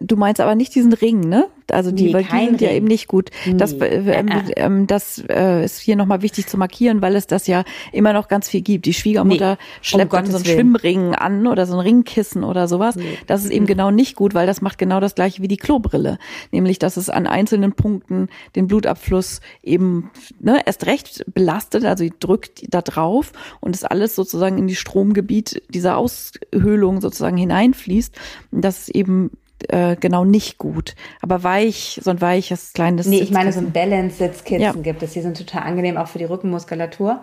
Du 0.00 0.16
meinst 0.16 0.40
aber 0.40 0.54
nicht 0.54 0.74
diesen 0.74 0.92
Ring, 0.92 1.20
ne? 1.20 1.46
Also 1.70 1.90
die, 1.90 2.06
nee, 2.06 2.12
weil 2.12 2.24
die 2.24 2.30
sind 2.30 2.60
Ring. 2.60 2.68
ja 2.68 2.70
eben 2.70 2.86
nicht 2.86 3.08
gut. 3.08 3.30
Nee. 3.46 3.54
Das, 3.54 3.72
äh, 3.74 3.86
ähm, 3.86 4.28
ähm, 4.56 4.86
das 4.86 5.22
äh, 5.28 5.64
ist 5.64 5.78
hier 5.78 5.96
nochmal 5.96 6.20
wichtig 6.20 6.46
zu 6.46 6.58
markieren, 6.58 7.00
weil 7.00 7.16
es 7.16 7.26
das 7.26 7.46
ja 7.46 7.64
immer 7.92 8.12
noch 8.12 8.28
ganz 8.28 8.48
viel 8.48 8.60
gibt. 8.60 8.86
Die 8.86 8.92
Schwiegermutter 8.92 9.52
nee, 9.52 9.58
schleppt 9.80 10.12
um 10.12 10.18
dann 10.18 10.26
so 10.26 10.36
einen 10.36 10.46
Willen. 10.46 10.56
Schwimmring 10.56 11.14
an 11.14 11.46
oder 11.46 11.66
so 11.66 11.74
ein 11.74 11.80
Ringkissen 11.80 12.44
oder 12.44 12.68
sowas. 12.68 12.96
Das 13.26 13.44
ist 13.44 13.50
eben 13.50 13.66
genau 13.66 13.90
nicht 13.90 14.16
gut, 14.16 14.34
weil 14.34 14.46
das 14.46 14.60
macht 14.60 14.78
genau 14.78 15.00
das 15.00 15.14
gleiche 15.14 15.42
wie 15.42 15.48
die 15.48 15.56
Klobrille. 15.56 16.18
Nämlich, 16.50 16.78
dass 16.78 16.96
es 16.96 17.08
an 17.08 17.26
einzelnen 17.26 17.72
Punkten 17.72 18.28
den 18.56 18.66
Blutabfluss 18.66 19.40
eben 19.62 20.10
ne, 20.40 20.60
erst 20.66 20.86
recht 20.86 21.24
belastet, 21.32 21.84
also 21.84 22.04
drückt 22.20 22.74
da 22.74 22.82
drauf 22.82 23.32
und 23.60 23.74
es 23.74 23.84
alles 23.84 24.14
sozusagen 24.14 24.58
in 24.58 24.66
die 24.66 24.76
Stromgebiet 24.76 25.62
dieser 25.68 25.96
Aushöhlung 25.96 27.00
sozusagen 27.00 27.36
hineinfließt. 27.36 28.14
Das 28.50 28.80
ist 28.80 28.88
eben 28.90 29.30
äh, 29.68 29.96
genau 29.96 30.24
nicht 30.24 30.58
gut. 30.58 30.94
Aber 31.20 31.42
weich, 31.42 32.00
so 32.02 32.10
ein 32.10 32.20
weiches 32.20 32.72
kleines. 32.72 33.06
Nee, 33.06 33.20
ich 33.20 33.30
meine, 33.30 33.52
so 33.52 33.60
ein 33.60 33.72
Balance-Sitzkissen 33.72 34.60
ja. 34.60 34.72
gibt 34.72 35.02
es. 35.02 35.12
Die 35.12 35.20
sind 35.20 35.36
total 35.36 35.62
angenehm, 35.62 35.96
auch 35.96 36.08
für 36.08 36.18
die 36.18 36.24
Rückenmuskulatur. 36.24 37.22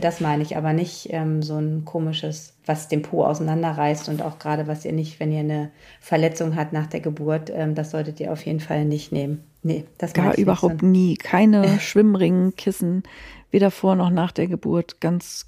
Das 0.00 0.20
meine 0.20 0.42
ich, 0.42 0.56
aber 0.56 0.72
nicht 0.72 1.08
ähm, 1.10 1.42
so 1.42 1.56
ein 1.56 1.84
komisches, 1.84 2.54
was 2.64 2.88
den 2.88 3.02
Po 3.02 3.24
auseinanderreißt 3.24 4.08
und 4.08 4.22
auch 4.22 4.38
gerade, 4.38 4.66
was 4.66 4.84
ihr 4.84 4.92
nicht, 4.92 5.20
wenn 5.20 5.32
ihr 5.32 5.40
eine 5.40 5.70
Verletzung 6.00 6.56
habt 6.56 6.72
nach 6.72 6.86
der 6.86 7.00
Geburt, 7.00 7.50
ähm, 7.54 7.74
das 7.74 7.90
solltet 7.90 8.20
ihr 8.20 8.32
auf 8.32 8.44
jeden 8.44 8.60
Fall 8.60 8.84
nicht 8.84 9.12
nehmen. 9.12 9.44
Nee, 9.62 9.84
das 9.98 10.12
Gar 10.12 10.36
überhaupt 10.38 10.82
nie. 10.82 11.16
Keine 11.16 11.78
Schwimmringkissen, 11.80 13.02
weder 13.50 13.70
vor 13.70 13.96
noch 13.96 14.10
nach 14.10 14.32
der 14.32 14.46
Geburt. 14.46 15.00
Ganz 15.00 15.46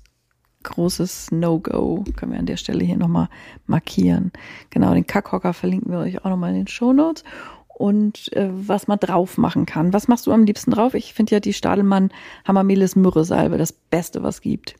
großes 0.62 1.30
No-Go. 1.30 2.04
Können 2.16 2.32
wir 2.32 2.38
an 2.38 2.46
der 2.46 2.56
Stelle 2.56 2.84
hier 2.84 2.96
nochmal 2.96 3.28
markieren. 3.66 4.32
Genau, 4.70 4.92
den 4.94 5.06
Kackhocker 5.06 5.52
verlinken 5.52 5.92
wir 5.92 6.00
euch 6.00 6.24
auch 6.24 6.30
nochmal 6.30 6.50
in 6.50 6.56
den 6.56 6.66
Show 6.68 6.92
Notes. 6.92 7.24
Und 7.68 8.32
äh, 8.32 8.48
was 8.50 8.88
man 8.88 8.98
drauf 8.98 9.38
machen 9.38 9.64
kann. 9.64 9.92
Was 9.92 10.08
machst 10.08 10.26
du 10.26 10.32
am 10.32 10.44
liebsten 10.44 10.72
drauf? 10.72 10.94
Ich 10.94 11.14
finde 11.14 11.36
ja 11.36 11.40
die 11.40 11.52
Stadelmann 11.52 12.10
Hammermelis 12.44 12.96
Myrrhe-Salbe 12.96 13.56
das 13.56 13.72
Beste, 13.72 14.22
was 14.24 14.40
gibt. 14.40 14.74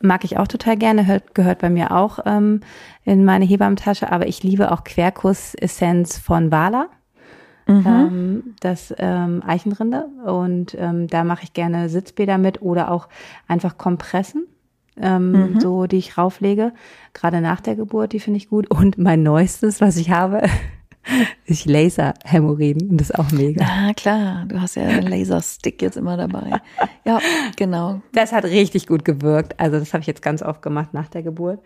Mag 0.00 0.24
ich 0.24 0.38
auch 0.38 0.46
total 0.46 0.76
gerne, 0.76 1.22
gehört 1.34 1.58
bei 1.58 1.70
mir 1.70 1.90
auch 1.90 2.20
ähm, 2.26 2.60
in 3.04 3.24
meine 3.24 3.44
Hebammentasche, 3.44 4.12
aber 4.12 4.28
ich 4.28 4.42
liebe 4.42 4.70
auch 4.70 4.84
Quercus-Essenz 4.84 6.18
von 6.18 6.52
Wala. 6.52 6.90
Mhm. 7.66 7.84
Ähm, 7.86 8.54
das 8.60 8.94
ähm, 8.98 9.42
Eichenrinde 9.44 10.06
und 10.24 10.76
ähm, 10.78 11.08
da 11.08 11.24
mache 11.24 11.42
ich 11.42 11.52
gerne 11.52 11.88
Sitzbäder 11.88 12.38
mit 12.38 12.62
oder 12.62 12.92
auch 12.92 13.08
einfach 13.48 13.76
Kompressen 13.76 14.46
ähm, 15.00 15.32
mhm. 15.32 15.60
so 15.60 15.86
die 15.86 15.98
ich 15.98 16.18
rauflege. 16.18 16.72
Gerade 17.12 17.40
nach 17.40 17.60
der 17.60 17.76
Geburt, 17.76 18.12
die 18.12 18.20
finde 18.20 18.38
ich 18.38 18.48
gut. 18.48 18.70
Und 18.70 18.98
mein 18.98 19.22
neuestes, 19.22 19.80
was 19.80 19.96
ich 19.96 20.10
habe, 20.10 20.42
ist 21.46 21.66
Laser-Hämorrhoiden. 21.66 22.90
Und 22.90 23.00
das 23.00 23.10
ist 23.10 23.18
auch 23.18 23.30
mega. 23.32 23.64
Ah, 23.64 23.92
klar. 23.94 24.44
Du 24.48 24.60
hast 24.60 24.76
ja 24.76 24.84
einen 24.84 25.06
Laserstick 25.06 25.82
jetzt 25.82 25.96
immer 25.96 26.16
dabei. 26.16 26.60
Ja, 27.04 27.20
genau. 27.56 28.00
Das 28.12 28.32
hat 28.32 28.44
richtig 28.44 28.86
gut 28.86 29.04
gewirkt. 29.04 29.58
Also 29.60 29.78
das 29.78 29.92
habe 29.92 30.00
ich 30.00 30.06
jetzt 30.06 30.22
ganz 30.22 30.42
oft 30.42 30.62
gemacht 30.62 30.92
nach 30.92 31.08
der 31.08 31.22
Geburt. 31.22 31.60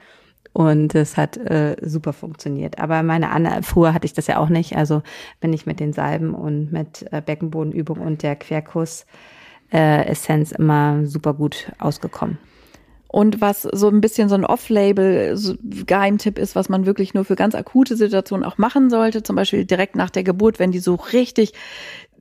Und 0.53 0.97
es 0.97 1.16
hat 1.16 1.37
äh, 1.37 1.76
super 1.81 2.12
funktioniert. 2.12 2.81
Aber 2.81 3.03
meine 3.05 3.31
Anna, 3.31 3.62
früher 3.62 3.95
hatte 3.95 4.07
ich 4.07 4.14
das 4.14 4.26
ja 4.26 4.39
auch 4.39 4.49
nicht. 4.49 4.76
Also 4.76 5.03
bin 5.41 5.53
ich 5.53 5.64
mit 5.64 5.78
den 5.78 5.93
Salben 5.93 6.35
und 6.35 6.72
mit 6.72 7.07
äh, 7.12 7.22
Beckenbodenübung 7.24 7.99
und 8.01 8.22
der 8.22 8.35
Querkuss 8.35 9.07
äh, 9.72 10.07
Essenz 10.07 10.51
immer 10.51 11.07
super 11.07 11.35
gut 11.35 11.70
ausgekommen. 11.78 12.39
Und 13.13 13.41
was 13.41 13.63
so 13.63 13.89
ein 13.89 14.01
bisschen 14.01 14.29
so 14.29 14.37
ein 14.37 14.45
Off-Label-Geheimtipp 14.45 16.39
ist, 16.39 16.55
was 16.55 16.69
man 16.69 16.87
wirklich 16.87 17.13
nur 17.13 17.25
für 17.25 17.35
ganz 17.35 17.57
akute 17.57 17.97
Situationen 17.97 18.45
auch 18.45 18.57
machen 18.57 18.89
sollte, 18.89 19.25
zum 19.25 19.35
Beispiel 19.35 19.65
direkt 19.65 19.97
nach 19.97 20.11
der 20.11 20.23
Geburt, 20.23 20.61
wenn 20.61 20.71
die 20.71 20.79
so 20.79 20.95
richtig 20.95 21.53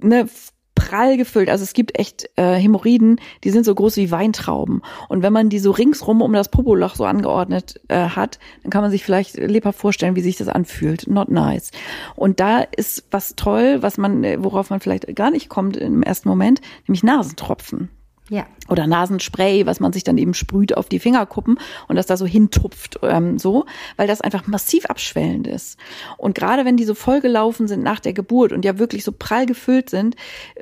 ne, 0.02 0.28
prall 0.74 1.16
gefüllt. 1.16 1.48
Also 1.48 1.64
es 1.64 1.74
gibt 1.74 2.00
echt 2.00 2.28
äh, 2.38 2.56
Hämorrhoiden, 2.56 3.22
die 3.44 3.52
sind 3.52 3.66
so 3.66 3.76
groß 3.76 3.98
wie 3.98 4.10
Weintrauben. 4.10 4.82
Und 5.10 5.22
wenn 5.22 5.32
man 5.32 5.50
die 5.50 5.60
so 5.60 5.70
ringsrum 5.70 6.24
um 6.24 6.34
das 6.34 6.50
Popoloch 6.50 6.96
so 6.96 7.06
angeordnet 7.06 7.80
äh, 7.88 8.10
hat, 8.10 8.40
dann 8.64 8.72
kann 8.72 8.82
man 8.82 8.90
sich 8.90 9.04
vielleicht 9.04 9.38
lebhaft 9.38 9.78
vorstellen, 9.78 10.16
wie 10.16 10.22
sich 10.22 10.38
das 10.38 10.48
anfühlt. 10.48 11.08
Not 11.08 11.30
nice. 11.30 11.70
Und 12.16 12.40
da 12.40 12.62
ist 12.62 13.06
was 13.12 13.36
toll, 13.36 13.84
was 13.84 14.00
man, 14.00 14.24
worauf 14.44 14.72
man 14.72 14.80
vielleicht 14.80 15.16
gar 15.16 15.30
nicht 15.30 15.50
kommt 15.50 15.78
im 15.78 16.02
ersten 16.02 16.30
Moment, 16.30 16.62
nämlich 16.88 17.04
Nasentropfen. 17.04 17.90
Ja. 18.30 18.46
Oder 18.68 18.86
Nasenspray, 18.86 19.66
was 19.66 19.80
man 19.80 19.92
sich 19.92 20.04
dann 20.04 20.20
eben 20.20 20.36
sprüht 20.36 20.78
auf 20.78 20.88
die 20.88 21.00
Fingerkuppen 21.00 21.60
und 21.88 21.96
das 21.96 22.06
da 22.06 22.16
so 22.16 22.28
hintupft, 22.28 23.00
ähm, 23.02 23.40
so, 23.40 23.66
weil 23.98 24.08
das 24.08 24.22
einfach 24.22 24.46
massiv 24.46 24.86
abschwellend 24.86 25.48
ist. 25.48 25.80
Und 26.18 26.36
gerade 26.36 26.64
wenn 26.64 26.78
die 26.78 26.86
so 26.86 26.94
vollgelaufen 26.94 27.68
sind 27.68 27.82
nach 27.82 28.00
der 28.00 28.14
Geburt 28.14 28.54
und 28.54 28.66
ja 28.66 28.78
wirklich 28.78 29.04
so 29.04 29.12
prall 29.12 29.48
gefüllt 29.48 29.90
sind 29.90 30.16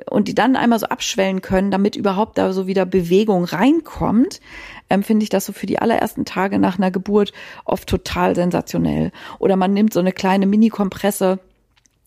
und 0.08 0.28
die 0.28 0.34
dann 0.34 0.56
einmal 0.56 0.78
so 0.78 0.86
abschwellen 0.86 1.42
können, 1.42 1.70
damit 1.70 1.94
überhaupt 1.94 2.38
da 2.38 2.54
so 2.54 2.66
wieder 2.66 2.86
Bewegung 2.86 3.44
reinkommt, 3.44 4.40
ähm, 4.88 5.02
finde 5.02 5.24
ich 5.24 5.30
das 5.30 5.44
so 5.44 5.52
für 5.52 5.66
die 5.66 5.78
allerersten 5.78 6.24
Tage 6.24 6.58
nach 6.58 6.78
einer 6.78 6.90
Geburt 6.90 7.34
oft 7.66 7.86
total 7.86 8.34
sensationell. 8.34 9.12
Oder 9.38 9.56
man 9.56 9.74
nimmt 9.74 9.92
so 9.92 10.00
eine 10.00 10.12
kleine 10.12 10.46
Mini-Kompresse 10.46 11.38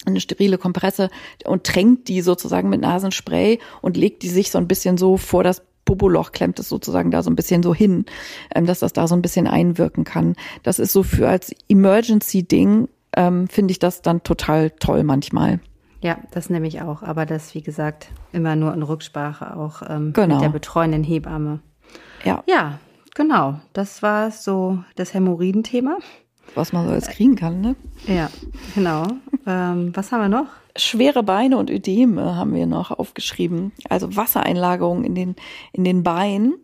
eine 0.05 0.19
sterile 0.19 0.57
Kompresse 0.57 1.09
und 1.45 1.63
tränkt 1.63 2.07
die 2.07 2.21
sozusagen 2.21 2.69
mit 2.69 2.81
Nasenspray 2.81 3.59
und 3.81 3.97
legt 3.97 4.23
die 4.23 4.29
sich 4.29 4.51
so 4.51 4.57
ein 4.57 4.67
bisschen 4.67 4.97
so 4.97 5.17
vor 5.17 5.43
das 5.43 5.63
Popoloch, 5.85 6.31
klemmt 6.31 6.59
es 6.59 6.69
sozusagen 6.69 7.11
da 7.11 7.23
so 7.23 7.29
ein 7.29 7.35
bisschen 7.35 7.63
so 7.63 7.73
hin, 7.73 8.05
ähm, 8.53 8.65
dass 8.65 8.79
das 8.79 8.93
da 8.93 9.07
so 9.07 9.15
ein 9.15 9.21
bisschen 9.21 9.47
einwirken 9.47 10.03
kann. 10.03 10.35
Das 10.63 10.79
ist 10.79 10.93
so 10.93 11.03
für 11.03 11.27
als 11.27 11.53
Emergency-Ding, 11.69 12.87
ähm, 13.17 13.47
finde 13.47 13.71
ich 13.71 13.79
das 13.79 14.01
dann 14.01 14.23
total 14.23 14.71
toll 14.71 15.03
manchmal. 15.03 15.59
Ja, 16.01 16.17
das 16.31 16.49
nehme 16.49 16.67
ich 16.67 16.81
auch. 16.81 17.03
Aber 17.03 17.25
das, 17.25 17.53
wie 17.53 17.61
gesagt, 17.61 18.09
immer 18.31 18.55
nur 18.55 18.73
in 18.73 18.83
Rücksprache 18.83 19.55
auch 19.55 19.81
ähm, 19.87 20.13
genau. 20.13 20.35
mit 20.35 20.43
der 20.43 20.49
betreuenden 20.49 21.03
Hebamme. 21.03 21.59
Ja. 22.23 22.43
Ja, 22.47 22.79
genau. 23.13 23.59
Das 23.73 24.01
war 24.01 24.31
so 24.31 24.83
das 24.95 25.13
Hämorrhoidenthema 25.13 25.97
was 26.55 26.73
man 26.73 26.85
so 26.85 26.91
alles 26.91 27.07
kriegen 27.07 27.35
kann, 27.35 27.61
ne? 27.61 27.75
Ja, 28.07 28.29
genau. 28.75 29.07
ähm, 29.45 29.91
was 29.95 30.11
haben 30.11 30.21
wir 30.21 30.29
noch? 30.29 30.47
Schwere 30.75 31.23
Beine 31.23 31.57
und 31.57 31.69
Ödeme 31.69 32.35
haben 32.35 32.53
wir 32.53 32.65
noch 32.65 32.91
aufgeschrieben. 32.91 33.73
Also 33.89 34.15
Wassereinlagerungen 34.15 35.03
in 35.03 35.15
den, 35.15 35.35
in 35.73 35.83
den 35.83 36.03
Beinen. 36.03 36.55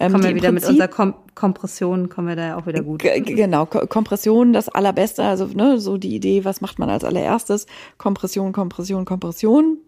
Ähm, 0.00 0.12
kommen 0.12 0.24
wir 0.24 0.34
wieder 0.34 0.48
Prinzip, 0.48 0.70
mit 0.70 0.70
unserer 0.70 0.88
Kom 0.88 1.14
Kompression, 1.34 2.08
kommen 2.08 2.28
wir 2.28 2.36
da 2.36 2.46
ja 2.46 2.56
auch 2.56 2.66
wieder 2.66 2.82
gut. 2.82 3.02
Genau, 3.02 3.66
Kompression, 3.66 4.52
das 4.52 4.68
Allerbeste. 4.68 5.22
Also 5.22 5.46
ne, 5.46 5.78
so 5.78 5.96
die 5.98 6.14
Idee, 6.14 6.44
was 6.44 6.60
macht 6.60 6.78
man 6.78 6.90
als 6.90 7.04
allererstes? 7.04 7.66
Kompression, 7.98 8.52
Kompression, 8.52 9.04
Kompression 9.04 9.78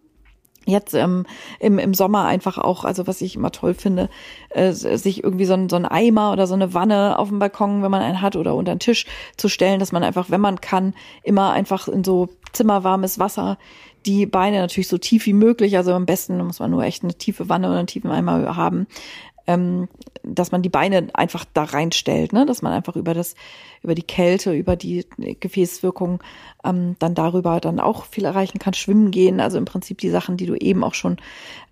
jetzt 0.66 0.94
ähm, 0.94 1.24
im, 1.60 1.78
im 1.78 1.94
Sommer 1.94 2.26
einfach 2.26 2.58
auch, 2.58 2.84
also 2.84 3.06
was 3.06 3.20
ich 3.22 3.36
immer 3.36 3.52
toll 3.52 3.74
finde, 3.74 4.10
äh, 4.50 4.72
sich 4.72 5.24
irgendwie 5.24 5.46
so 5.46 5.54
ein, 5.54 5.68
so 5.68 5.76
ein 5.76 5.86
Eimer 5.86 6.32
oder 6.32 6.46
so 6.46 6.54
eine 6.54 6.74
Wanne 6.74 7.18
auf 7.18 7.28
dem 7.28 7.38
Balkon, 7.38 7.82
wenn 7.82 7.90
man 7.90 8.02
einen 8.02 8.20
hat, 8.20 8.36
oder 8.36 8.54
unter 8.54 8.74
den 8.74 8.80
Tisch 8.80 9.06
zu 9.36 9.48
stellen, 9.48 9.80
dass 9.80 9.92
man 9.92 10.02
einfach, 10.02 10.30
wenn 10.30 10.40
man 10.40 10.60
kann, 10.60 10.94
immer 11.22 11.52
einfach 11.52 11.88
in 11.88 12.04
so 12.04 12.28
zimmerwarmes 12.52 13.18
Wasser 13.18 13.58
die 14.04 14.26
Beine 14.26 14.60
natürlich 14.60 14.88
so 14.88 14.98
tief 14.98 15.26
wie 15.26 15.32
möglich, 15.32 15.76
also 15.76 15.92
am 15.92 16.06
besten 16.06 16.38
muss 16.38 16.60
man 16.60 16.70
nur 16.70 16.84
echt 16.84 17.02
eine 17.02 17.14
tiefe 17.14 17.48
Wanne 17.48 17.68
oder 17.68 17.78
einen 17.78 17.88
tiefen 17.88 18.10
Eimer 18.10 18.56
haben, 18.56 18.86
ähm, 19.46 19.88
dass 20.22 20.50
man 20.52 20.62
die 20.62 20.68
Beine 20.68 21.08
einfach 21.14 21.44
da 21.54 21.64
reinstellt, 21.64 22.32
ne? 22.32 22.46
dass 22.46 22.62
man 22.62 22.72
einfach 22.72 22.96
über 22.96 23.14
das, 23.14 23.34
über 23.82 23.94
die 23.94 24.02
Kälte, 24.02 24.52
über 24.52 24.76
die 24.76 25.06
Gefäßwirkung 25.40 26.22
ähm, 26.64 26.96
dann 26.98 27.14
darüber 27.14 27.60
dann 27.60 27.78
auch 27.78 28.04
viel 28.06 28.24
erreichen 28.24 28.58
kann. 28.58 28.74
Schwimmen 28.74 29.10
gehen, 29.10 29.40
also 29.40 29.58
im 29.58 29.64
Prinzip 29.64 29.98
die 29.98 30.10
Sachen, 30.10 30.36
die 30.36 30.46
du 30.46 30.56
eben 30.56 30.82
auch 30.82 30.94
schon 30.94 31.18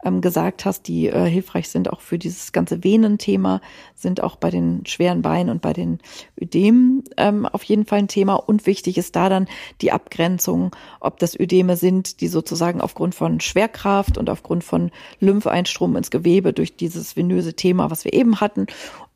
ähm, 0.04 0.20
gesagt 0.20 0.64
hast, 0.64 0.86
die 0.86 1.08
äh, 1.08 1.28
hilfreich 1.28 1.68
sind 1.68 1.92
auch 1.92 2.00
für 2.00 2.18
dieses 2.18 2.52
ganze 2.52 2.84
Venenthema, 2.84 3.60
sind 3.94 4.22
auch 4.22 4.36
bei 4.36 4.50
den 4.50 4.86
schweren 4.86 5.22
Beinen 5.22 5.50
und 5.50 5.62
bei 5.62 5.72
den 5.72 5.98
Ödemen 6.40 7.04
ähm, 7.16 7.46
auf 7.46 7.64
jeden 7.64 7.86
Fall 7.86 8.00
ein 8.00 8.08
Thema. 8.08 8.34
Und 8.34 8.66
wichtig 8.66 8.98
ist 8.98 9.16
da 9.16 9.28
dann 9.28 9.48
die 9.80 9.92
Abgrenzung, 9.92 10.70
ob 11.00 11.18
das 11.18 11.38
Ödeme 11.38 11.76
sind, 11.76 12.20
die 12.20 12.28
sozusagen 12.28 12.80
aufgrund 12.80 13.14
von 13.14 13.40
Schwerkraft 13.40 14.18
und 14.18 14.30
aufgrund 14.30 14.62
von 14.62 14.90
Lympheinstrom 15.20 15.96
ins 15.96 16.10
Gewebe 16.10 16.52
durch 16.52 16.76
dieses 16.76 17.16
venöse 17.16 17.54
Thema, 17.64 17.90
was 17.90 18.04
wir 18.04 18.12
eben 18.12 18.42
hatten, 18.42 18.66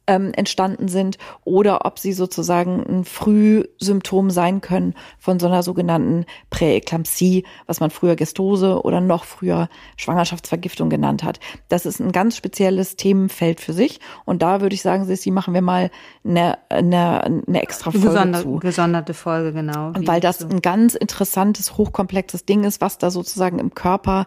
ähm, 0.08 0.32
entstanden 0.34 0.88
sind 0.88 1.18
oder 1.44 1.84
ob 1.84 1.98
sie 1.98 2.14
sozusagen 2.14 2.82
ein 2.88 3.04
Frühsymptom 3.04 4.30
sein 4.30 4.60
können 4.62 4.94
von 5.18 5.38
so 5.38 5.46
einer 5.46 5.62
sogenannten 5.62 6.24
Präeklampsie, 6.48 7.44
was 7.66 7.80
man 7.80 7.90
früher 7.90 8.16
Gestose 8.16 8.82
oder 8.82 9.02
noch 9.02 9.24
früher 9.24 9.68
Schwangerschaftsvergiftung 9.96 10.88
genannt 10.88 11.22
hat. 11.22 11.40
Das 11.68 11.84
ist 11.84 12.00
ein 12.00 12.10
ganz 12.10 12.36
spezielles 12.36 12.96
Themenfeld 12.96 13.60
für 13.60 13.74
sich 13.74 14.00
und 14.24 14.40
da 14.40 14.62
würde 14.62 14.74
ich 14.74 14.82
sagen, 14.82 15.04
Sissi, 15.04 15.30
machen 15.30 15.52
wir 15.52 15.62
mal 15.62 15.90
eine, 16.24 16.56
eine, 16.70 17.24
eine 17.24 17.62
extra 17.62 17.90
Folge 17.90 18.08
Gesonder, 18.08 18.42
zu. 18.42 18.56
Gesonderte 18.56 19.12
Folge, 19.12 19.52
genau. 19.52 19.92
Weil 19.94 20.20
das 20.20 20.42
ein 20.42 20.62
ganz 20.62 20.94
interessantes, 20.94 21.76
hochkomplexes 21.76 22.46
Ding 22.46 22.64
ist, 22.64 22.80
was 22.80 22.96
da 22.96 23.10
sozusagen 23.10 23.58
im 23.58 23.74
Körper 23.74 24.24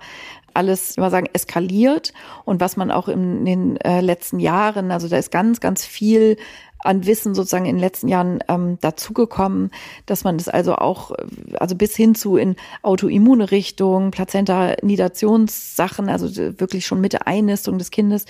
alles, 0.54 0.98
immer 0.98 1.10
sagen, 1.10 1.28
eskaliert 1.34 2.14
und 2.46 2.62
was 2.62 2.78
man 2.78 2.92
auch 2.92 3.08
in 3.08 3.46
den 3.46 3.78
äh, 3.78 4.02
letzten 4.02 4.40
Jahren, 4.40 4.92
also 4.92 5.08
da 5.08 5.18
ist 5.18 5.32
ganz, 5.32 5.60
ganz 5.60 5.86
viel 5.86 6.38
an 6.84 7.06
Wissen 7.06 7.36
sozusagen 7.36 7.66
in 7.66 7.76
den 7.76 7.82
letzten 7.82 8.08
Jahren 8.08 8.40
ähm, 8.48 8.78
dazugekommen, 8.82 9.72
dass 10.06 10.24
man 10.24 10.38
das 10.38 10.48
also 10.48 10.76
auch, 10.76 11.12
also 11.60 11.76
bis 11.76 11.96
hin 11.96 12.16
zu 12.16 12.38
in 12.38 12.56
autoimmune 12.82 13.52
Richtung, 13.52 14.12
Plazenta-Nidationssachen, 14.12 16.10
also 16.10 16.36
wirklich 16.60 16.86
schon 16.86 17.02
mit 17.02 17.14
der 17.14 17.28
Einnistung 17.28 17.78
des 17.78 17.92
Kindes, 17.92 18.26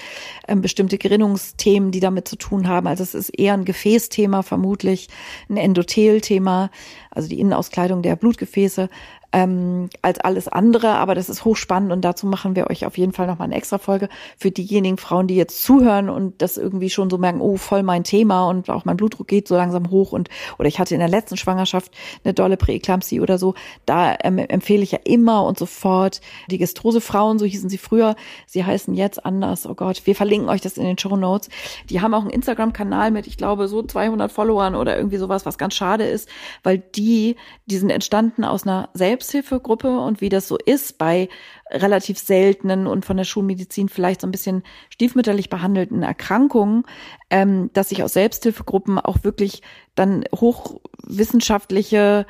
ähm, 0.47 0.61
bestimmte 0.61 0.97
Gerinnungsthemen, 0.97 1.91
die 1.91 1.99
damit 1.99 2.27
zu 2.27 2.35
tun 2.35 2.67
haben. 2.67 2.87
Also 2.87 3.03
es 3.03 3.13
ist 3.13 3.29
eher 3.29 3.53
ein 3.53 3.65
Gefäßthema, 3.65 4.41
vermutlich 4.43 5.07
ein 5.49 5.57
Endothelthema, 5.57 6.71
also 7.09 7.29
die 7.29 7.39
Innenauskleidung 7.39 8.01
der 8.01 8.15
Blutgefäße, 8.15 8.89
ähm, 9.33 9.89
als 10.01 10.19
alles 10.19 10.47
andere. 10.47 10.89
Aber 10.95 11.15
das 11.15 11.29
ist 11.29 11.45
hochspannend 11.45 11.91
und 11.91 12.01
dazu 12.01 12.27
machen 12.27 12.55
wir 12.55 12.69
euch 12.69 12.85
auf 12.85 12.97
jeden 12.97 13.13
Fall 13.13 13.27
nochmal 13.27 13.47
eine 13.47 13.55
extra 13.55 13.77
Folge 13.77 14.09
für 14.37 14.51
diejenigen 14.51 14.97
Frauen, 14.97 15.27
die 15.27 15.35
jetzt 15.35 15.63
zuhören 15.63 16.09
und 16.09 16.41
das 16.41 16.57
irgendwie 16.57 16.89
schon 16.89 17.09
so 17.09 17.17
merken, 17.17 17.41
oh, 17.41 17.57
voll 17.57 17.83
mein 17.83 18.03
Thema 18.03 18.47
und 18.47 18.69
auch 18.69 18.85
mein 18.85 18.97
Blutdruck 18.97 19.27
geht 19.27 19.47
so 19.47 19.55
langsam 19.55 19.89
hoch 19.89 20.11
und 20.11 20.29
oder 20.57 20.67
ich 20.67 20.79
hatte 20.79 20.93
in 20.93 20.99
der 20.99 21.09
letzten 21.09 21.37
Schwangerschaft 21.37 21.91
eine 22.23 22.33
dolle 22.33 22.57
Präeklampsie 22.57 23.21
oder 23.21 23.37
so. 23.37 23.55
Da 23.85 24.15
ähm, 24.23 24.37
empfehle 24.37 24.83
ich 24.83 24.91
ja 24.91 24.99
immer 25.03 25.45
und 25.45 25.57
sofort 25.57 26.21
die 26.49 26.57
Gestrose-Frauen, 26.57 27.39
so 27.39 27.45
hießen 27.45 27.69
sie 27.69 27.77
früher. 27.77 28.15
Sie 28.45 28.65
heißen 28.65 28.93
jetzt 28.93 29.25
anders. 29.25 29.67
Oh 29.67 29.75
Gott, 29.75 30.05
wir 30.05 30.15
verlinken 30.15 30.49
euch 30.49 30.61
das 30.61 30.77
in 30.77 30.85
den 30.85 30.97
Show 30.97 31.15
Notes. 31.15 31.49
Die 31.89 32.01
haben 32.01 32.13
auch 32.13 32.21
einen 32.21 32.29
Instagram-Kanal 32.29 33.11
mit, 33.11 33.27
ich 33.27 33.37
glaube, 33.37 33.67
so 33.67 33.81
200 33.83 34.31
Followern 34.31 34.75
oder 34.75 34.97
irgendwie 34.97 35.17
sowas, 35.17 35.45
was 35.45 35.57
ganz 35.57 35.73
schade 35.73 36.05
ist, 36.05 36.29
weil 36.63 36.79
die, 36.79 37.35
die 37.65 37.77
sind 37.77 37.89
entstanden 37.89 38.43
aus 38.43 38.63
einer 38.63 38.89
Selbst 38.93 39.20
Selbsthilfegruppe 39.21 39.99
und 39.99 40.21
wie 40.21 40.29
das 40.29 40.47
so 40.47 40.57
ist 40.57 40.97
bei 40.97 41.29
relativ 41.69 42.17
seltenen 42.19 42.87
und 42.87 43.05
von 43.05 43.17
der 43.17 43.23
Schulmedizin 43.23 43.89
vielleicht 43.89 44.21
so 44.21 44.27
ein 44.27 44.31
bisschen 44.31 44.63
stiefmütterlich 44.89 45.49
behandelten 45.49 46.03
Erkrankungen, 46.03 46.83
ähm, 47.29 47.69
dass 47.73 47.89
sich 47.89 48.03
aus 48.03 48.13
Selbsthilfegruppen 48.13 48.99
auch 48.99 49.23
wirklich 49.23 49.61
dann 49.95 50.23
hochwissenschaftliche 50.33 52.25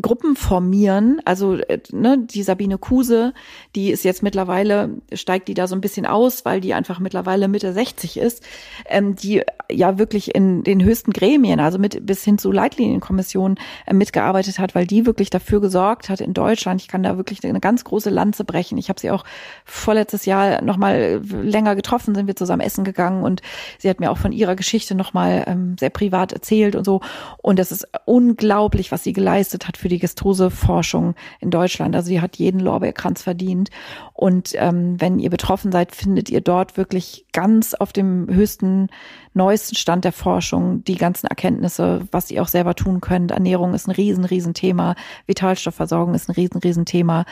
Gruppen 0.00 0.36
formieren. 0.36 1.20
Also 1.24 1.54
äh, 1.54 1.80
ne, 1.92 2.18
die 2.18 2.42
Sabine 2.42 2.78
Kuse, 2.78 3.32
die 3.74 3.90
ist 3.90 4.04
jetzt 4.04 4.22
mittlerweile, 4.22 4.90
steigt 5.12 5.48
die 5.48 5.54
da 5.54 5.66
so 5.66 5.74
ein 5.74 5.80
bisschen 5.80 6.06
aus, 6.06 6.44
weil 6.44 6.60
die 6.60 6.74
einfach 6.74 6.98
mittlerweile 7.00 7.48
Mitte 7.48 7.72
60 7.72 8.18
ist, 8.18 8.42
ähm, 8.86 9.16
die 9.16 9.42
ja 9.70 9.98
wirklich 9.98 10.34
in 10.34 10.62
den 10.62 10.82
höchsten 10.82 11.12
Gremien, 11.12 11.60
also 11.60 11.78
mit 11.78 12.06
bis 12.06 12.24
hin 12.24 12.38
zu 12.38 12.52
Leitlinienkommissionen 12.52 13.58
äh, 13.86 13.94
mitgearbeitet 13.94 14.58
hat, 14.58 14.74
weil 14.74 14.86
die 14.86 15.06
wirklich 15.06 15.30
dafür 15.30 15.60
gesorgt 15.60 16.08
hat 16.08 16.20
in 16.20 16.34
Deutschland. 16.34 16.80
Ich 16.80 16.88
kann 16.88 17.02
da 17.02 17.16
wirklich 17.16 17.44
eine 17.44 17.60
ganz 17.60 17.84
große 17.84 18.10
Lanze 18.10 18.44
brechen. 18.44 18.78
Ich 18.78 18.88
habe 18.88 19.00
sie 19.00 19.10
auch 19.10 19.24
vorletztes 19.64 20.24
Jahr 20.24 20.62
nochmal 20.62 21.20
länger 21.42 21.74
getroffen, 21.74 22.14
sind 22.14 22.26
wir 22.26 22.36
zusammen 22.36 22.62
essen 22.62 22.84
gegangen 22.84 23.22
und 23.22 23.42
sie 23.78 23.88
hat 23.90 24.00
mir 24.00 24.10
auch 24.10 24.18
von 24.18 24.32
ihrer 24.32 24.56
Geschichte 24.56 24.94
nochmal 24.94 25.44
ähm, 25.46 25.76
sehr 25.78 25.90
privat 25.90 26.32
erzählt 26.32 26.76
und 26.76 26.84
so. 26.84 27.00
Und 27.38 27.58
das 27.58 27.72
ist 27.72 27.86
unglaublich, 28.06 28.92
was 28.92 29.04
sie 29.04 29.12
geleistet 29.12 29.68
hat 29.68 29.69
für 29.76 29.88
die 29.88 29.98
Gestose-Forschung 29.98 31.14
in 31.40 31.50
Deutschland. 31.50 31.94
Also 31.94 32.08
sie 32.08 32.20
hat 32.20 32.36
jeden 32.36 32.60
Lorbeerkranz 32.60 33.22
verdient. 33.22 33.70
Und 34.12 34.52
ähm, 34.54 35.00
wenn 35.00 35.18
ihr 35.18 35.30
betroffen 35.30 35.72
seid, 35.72 35.94
findet 35.94 36.28
ihr 36.28 36.40
dort 36.40 36.76
wirklich 36.76 37.26
ganz 37.32 37.74
auf 37.74 37.92
dem 37.92 38.28
höchsten, 38.28 38.88
neuesten 39.32 39.76
Stand 39.76 40.04
der 40.04 40.12
Forschung 40.12 40.84
die 40.84 40.96
ganzen 40.96 41.26
Erkenntnisse, 41.26 42.06
was 42.12 42.30
ihr 42.30 42.42
auch 42.42 42.48
selber 42.48 42.74
tun 42.74 43.00
könnt. 43.00 43.30
Ernährung 43.30 43.74
ist 43.74 43.88
ein 43.88 43.92
riesen, 43.92 44.24
riesen 44.24 44.54
Thema. 44.54 44.94
Vitalstoffversorgung 45.26 46.14
ist 46.14 46.28
ein 46.28 46.32
riesen, 46.32 46.58
riesen 46.58 46.84
Thema. 46.84 47.24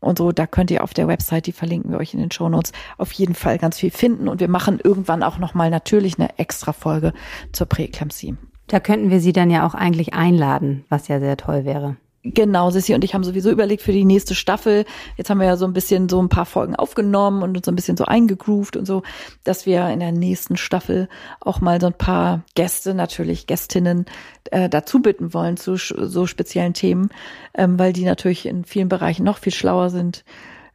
Und 0.00 0.18
so, 0.18 0.32
da 0.32 0.46
könnt 0.46 0.70
ihr 0.70 0.84
auf 0.84 0.94
der 0.94 1.08
Website, 1.08 1.46
die 1.46 1.52
verlinken 1.52 1.90
wir 1.90 1.98
euch 1.98 2.14
in 2.14 2.20
den 2.20 2.30
Shownotes, 2.30 2.72
auf 2.98 3.12
jeden 3.12 3.34
Fall 3.34 3.58
ganz 3.58 3.78
viel 3.78 3.90
finden. 3.90 4.28
Und 4.28 4.40
wir 4.40 4.48
machen 4.48 4.80
irgendwann 4.82 5.22
auch 5.22 5.38
nochmal 5.38 5.70
natürlich 5.70 6.18
eine 6.18 6.38
extra 6.38 6.72
Folge 6.72 7.12
zur 7.52 7.66
Präeklampsie. 7.66 8.36
Da 8.68 8.80
könnten 8.80 9.10
wir 9.10 9.20
sie 9.20 9.32
dann 9.32 9.50
ja 9.50 9.66
auch 9.66 9.74
eigentlich 9.74 10.14
einladen, 10.14 10.84
was 10.88 11.08
ja 11.08 11.20
sehr 11.20 11.36
toll 11.36 11.64
wäre. 11.64 11.96
Genau, 12.28 12.70
Sissi 12.70 12.92
und 12.92 13.04
ich 13.04 13.14
haben 13.14 13.22
sowieso 13.22 13.52
überlegt 13.52 13.82
für 13.82 13.92
die 13.92 14.04
nächste 14.04 14.34
Staffel. 14.34 14.84
Jetzt 15.16 15.30
haben 15.30 15.38
wir 15.38 15.46
ja 15.46 15.56
so 15.56 15.64
ein 15.64 15.72
bisschen 15.72 16.08
so 16.08 16.20
ein 16.20 16.28
paar 16.28 16.44
Folgen 16.44 16.74
aufgenommen 16.74 17.44
und 17.44 17.56
uns 17.56 17.66
so 17.66 17.70
ein 17.70 17.76
bisschen 17.76 17.96
so 17.96 18.04
eingegroovt 18.04 18.76
und 18.76 18.84
so, 18.84 19.04
dass 19.44 19.64
wir 19.64 19.88
in 19.90 20.00
der 20.00 20.10
nächsten 20.10 20.56
Staffel 20.56 21.08
auch 21.38 21.60
mal 21.60 21.80
so 21.80 21.86
ein 21.86 21.92
paar 21.92 22.42
Gäste, 22.56 22.94
natürlich 22.94 23.46
Gästinnen, 23.46 24.06
äh, 24.50 24.68
dazu 24.68 25.00
bitten 25.00 25.34
wollen 25.34 25.56
zu 25.56 25.76
so 25.76 26.26
speziellen 26.26 26.74
Themen, 26.74 27.10
ähm, 27.54 27.78
weil 27.78 27.92
die 27.92 28.04
natürlich 28.04 28.46
in 28.46 28.64
vielen 28.64 28.88
Bereichen 28.88 29.22
noch 29.22 29.38
viel 29.38 29.52
schlauer 29.52 29.90
sind 29.90 30.24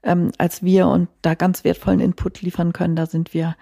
ähm, 0.04 0.32
als 0.38 0.64
wir 0.64 0.88
und 0.88 1.10
da 1.22 1.36
ganz 1.36 1.64
wertvollen 1.64 2.00
Input 2.00 2.42
liefern 2.42 2.74
können. 2.74 2.96
Da 2.96 3.06
sind 3.06 3.34
wir 3.34 3.56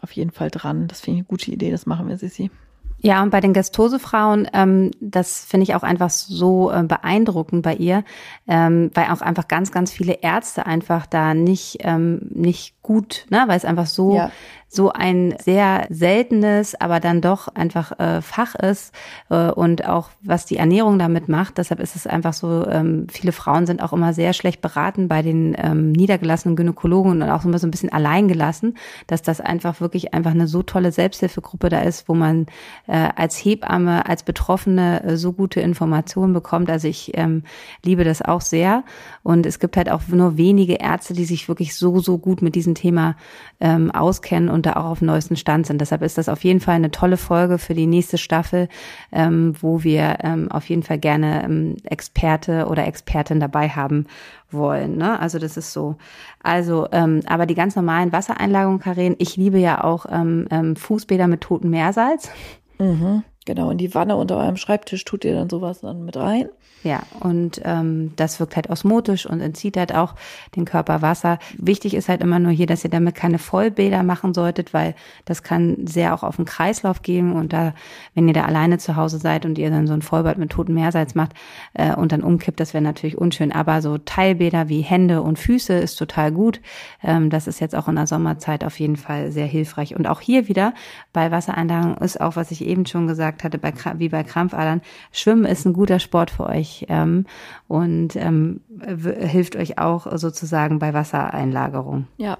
auf 0.00 0.12
jeden 0.12 0.30
Fall 0.30 0.50
dran. 0.50 0.88
Das 0.88 1.00
finde 1.00 1.16
ich 1.16 1.22
eine 1.22 1.28
gute 1.28 1.50
Idee. 1.50 1.70
Das 1.70 1.86
machen 1.86 2.08
wir, 2.08 2.16
Sissi. 2.16 2.50
Ja, 2.98 3.22
und 3.22 3.30
bei 3.30 3.40
den 3.40 3.52
Gestosefrauen, 3.52 4.48
ähm, 4.54 4.90
das 5.00 5.44
finde 5.44 5.64
ich 5.64 5.74
auch 5.74 5.82
einfach 5.82 6.08
so 6.08 6.70
äh, 6.70 6.82
beeindruckend 6.82 7.62
bei 7.62 7.74
ihr, 7.74 8.02
ähm, 8.48 8.90
weil 8.94 9.10
auch 9.10 9.20
einfach 9.20 9.46
ganz, 9.46 9.72
ganz 9.72 9.92
viele 9.92 10.14
Ärzte 10.22 10.64
einfach 10.64 11.04
da 11.04 11.34
nicht, 11.34 11.78
ähm, 11.80 12.30
nicht 12.30 12.80
gut, 12.80 13.26
ne, 13.28 13.44
weil 13.46 13.58
es 13.58 13.66
einfach 13.66 13.86
so 13.86 14.16
ja 14.16 14.30
so 14.74 14.92
ein 14.92 15.34
sehr 15.42 15.86
seltenes, 15.90 16.74
aber 16.80 17.00
dann 17.00 17.20
doch 17.20 17.48
einfach 17.48 17.98
äh, 17.98 18.20
Fach 18.22 18.54
ist 18.54 18.94
äh, 19.30 19.50
und 19.50 19.86
auch 19.86 20.10
was 20.22 20.46
die 20.46 20.56
Ernährung 20.56 20.98
damit 20.98 21.28
macht. 21.28 21.58
Deshalb 21.58 21.80
ist 21.80 21.96
es 21.96 22.06
einfach 22.06 22.32
so, 22.32 22.66
ähm, 22.66 23.06
viele 23.10 23.32
Frauen 23.32 23.66
sind 23.66 23.82
auch 23.82 23.92
immer 23.92 24.12
sehr 24.12 24.32
schlecht 24.32 24.60
beraten 24.60 25.08
bei 25.08 25.22
den 25.22 25.54
ähm, 25.58 25.92
niedergelassenen 25.92 26.56
Gynäkologen 26.56 27.22
und 27.22 27.22
auch 27.22 27.44
immer 27.44 27.58
so 27.58 27.66
ein 27.66 27.70
bisschen 27.70 27.92
allein 27.92 28.28
gelassen, 28.28 28.76
dass 29.06 29.22
das 29.22 29.40
einfach 29.40 29.80
wirklich 29.80 30.12
einfach 30.12 30.32
eine 30.32 30.48
so 30.48 30.62
tolle 30.62 30.92
Selbsthilfegruppe 30.92 31.68
da 31.68 31.80
ist, 31.80 32.08
wo 32.08 32.14
man 32.14 32.46
äh, 32.86 33.08
als 33.14 33.36
Hebamme, 33.36 34.06
als 34.06 34.22
Betroffene 34.22 35.04
äh, 35.04 35.16
so 35.16 35.32
gute 35.32 35.60
Informationen 35.60 36.32
bekommt. 36.32 36.70
Also 36.70 36.88
ich 36.88 37.12
ähm, 37.14 37.44
liebe 37.84 38.04
das 38.04 38.22
auch 38.22 38.40
sehr. 38.40 38.84
Und 39.22 39.46
es 39.46 39.58
gibt 39.58 39.76
halt 39.76 39.90
auch 39.90 40.02
nur 40.08 40.36
wenige 40.36 40.74
Ärzte, 40.74 41.14
die 41.14 41.24
sich 41.24 41.48
wirklich 41.48 41.76
so, 41.76 42.00
so 42.00 42.18
gut 42.18 42.42
mit 42.42 42.54
diesem 42.54 42.74
Thema 42.74 43.16
ähm, 43.60 43.90
auskennen 43.90 44.48
und 44.48 44.63
da 44.66 44.74
auch 44.74 44.86
auf 44.86 44.98
dem 45.00 45.06
neuesten 45.06 45.36
Stand 45.36 45.66
sind. 45.66 45.80
Deshalb 45.80 46.02
ist 46.02 46.18
das 46.18 46.28
auf 46.28 46.44
jeden 46.44 46.60
Fall 46.60 46.74
eine 46.74 46.90
tolle 46.90 47.16
Folge 47.16 47.58
für 47.58 47.74
die 47.74 47.86
nächste 47.86 48.18
Staffel, 48.18 48.68
ähm, 49.12 49.54
wo 49.60 49.82
wir 49.82 50.18
ähm, 50.22 50.50
auf 50.50 50.68
jeden 50.68 50.82
Fall 50.82 50.98
gerne 50.98 51.44
ähm, 51.44 51.76
Experte 51.84 52.66
oder 52.66 52.86
Expertin 52.86 53.40
dabei 53.40 53.68
haben 53.68 54.06
wollen. 54.50 54.96
Ne? 54.96 55.18
Also 55.20 55.38
das 55.38 55.56
ist 55.56 55.72
so. 55.72 55.96
Also, 56.42 56.88
ähm, 56.92 57.20
aber 57.26 57.46
die 57.46 57.54
ganz 57.54 57.76
normalen 57.76 58.12
Wassereinlagungen, 58.12 59.16
ich 59.18 59.36
liebe 59.36 59.58
ja 59.58 59.82
auch 59.84 60.06
ähm, 60.10 60.46
ähm, 60.50 60.76
Fußbäder 60.76 61.26
mit 61.26 61.40
totem 61.40 61.70
Meersalz. 61.70 62.30
Mhm, 62.78 63.22
genau, 63.44 63.70
in 63.70 63.78
die 63.78 63.94
Wanne 63.94 64.16
unter 64.16 64.36
eurem 64.36 64.56
Schreibtisch 64.56 65.04
tut 65.04 65.24
ihr 65.24 65.34
dann 65.34 65.50
sowas 65.50 65.80
dann 65.80 66.04
mit 66.04 66.16
rein. 66.16 66.48
Ja, 66.84 67.02
und 67.20 67.62
ähm, 67.64 68.12
das 68.16 68.38
wirkt 68.40 68.56
halt 68.56 68.68
osmotisch 68.68 69.24
und 69.24 69.40
entzieht 69.40 69.78
halt 69.78 69.94
auch 69.94 70.14
den 70.54 70.66
Körper 70.66 71.00
Wasser. 71.00 71.38
Wichtig 71.56 71.94
ist 71.94 72.10
halt 72.10 72.20
immer 72.20 72.38
nur 72.38 72.52
hier, 72.52 72.66
dass 72.66 72.84
ihr 72.84 72.90
damit 72.90 73.14
keine 73.14 73.38
Vollbäder 73.38 74.02
machen 74.02 74.34
solltet, 74.34 74.74
weil 74.74 74.94
das 75.24 75.42
kann 75.42 75.86
sehr 75.86 76.14
auch 76.14 76.22
auf 76.22 76.36
den 76.36 76.44
Kreislauf 76.44 77.00
gehen. 77.00 77.32
Und 77.32 77.54
da, 77.54 77.72
wenn 78.14 78.28
ihr 78.28 78.34
da 78.34 78.44
alleine 78.44 78.76
zu 78.76 78.96
Hause 78.96 79.16
seid 79.18 79.46
und 79.46 79.56
ihr 79.56 79.70
dann 79.70 79.86
so 79.86 79.94
ein 79.94 80.02
Vollbad 80.02 80.36
mit 80.36 80.50
totem 80.50 80.74
Meersalz 80.74 81.14
macht 81.14 81.32
äh, 81.72 81.94
und 81.94 82.12
dann 82.12 82.22
umkippt, 82.22 82.60
das 82.60 82.74
wäre 82.74 82.84
natürlich 82.84 83.16
unschön. 83.16 83.50
Aber 83.50 83.80
so 83.80 83.96
Teilbäder 83.96 84.68
wie 84.68 84.82
Hände 84.82 85.22
und 85.22 85.38
Füße 85.38 85.72
ist 85.72 85.96
total 85.96 86.32
gut. 86.32 86.60
Ähm, 87.02 87.30
das 87.30 87.46
ist 87.46 87.60
jetzt 87.60 87.74
auch 87.74 87.88
in 87.88 87.96
der 87.96 88.06
Sommerzeit 88.06 88.62
auf 88.62 88.78
jeden 88.78 88.96
Fall 88.96 89.32
sehr 89.32 89.46
hilfreich. 89.46 89.96
Und 89.96 90.06
auch 90.06 90.20
hier 90.20 90.48
wieder 90.48 90.74
bei 91.14 91.30
Wassereinlagen 91.30 91.96
ist 91.96 92.20
auch, 92.20 92.36
was 92.36 92.50
ich 92.50 92.62
eben 92.62 92.84
schon 92.84 93.06
gesagt 93.06 93.33
hatte, 93.42 93.58
bei, 93.58 93.72
wie 93.96 94.10
bei 94.10 94.22
Krampfadern, 94.22 94.82
Schwimmen 95.10 95.44
ist 95.44 95.64
ein 95.64 95.72
guter 95.72 95.98
Sport 95.98 96.30
für 96.30 96.46
euch 96.46 96.86
ähm, 96.88 97.26
und 97.66 98.14
ähm, 98.16 98.60
hilft 98.78 99.56
euch 99.56 99.78
auch 99.78 100.16
sozusagen 100.16 100.78
bei 100.78 100.94
Wassereinlagerung. 100.94 102.06
Ja, 102.18 102.38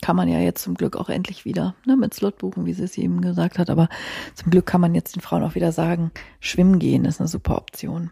kann 0.00 0.16
man 0.16 0.28
ja 0.28 0.38
jetzt 0.38 0.62
zum 0.62 0.74
Glück 0.74 0.96
auch 0.96 1.08
endlich 1.08 1.44
wieder 1.44 1.74
ne, 1.84 1.96
mit 1.96 2.14
Slot 2.14 2.38
buchen, 2.38 2.66
wie 2.66 2.72
sie 2.72 2.84
es 2.84 2.96
eben 2.98 3.20
gesagt 3.20 3.58
hat. 3.58 3.70
Aber 3.70 3.88
zum 4.34 4.50
Glück 4.50 4.66
kann 4.66 4.80
man 4.80 4.94
jetzt 4.94 5.16
den 5.16 5.22
Frauen 5.22 5.42
auch 5.42 5.54
wieder 5.54 5.72
sagen, 5.72 6.12
schwimmen 6.40 6.78
gehen 6.78 7.04
ist 7.04 7.20
eine 7.20 7.28
super 7.28 7.56
Option. 7.56 8.10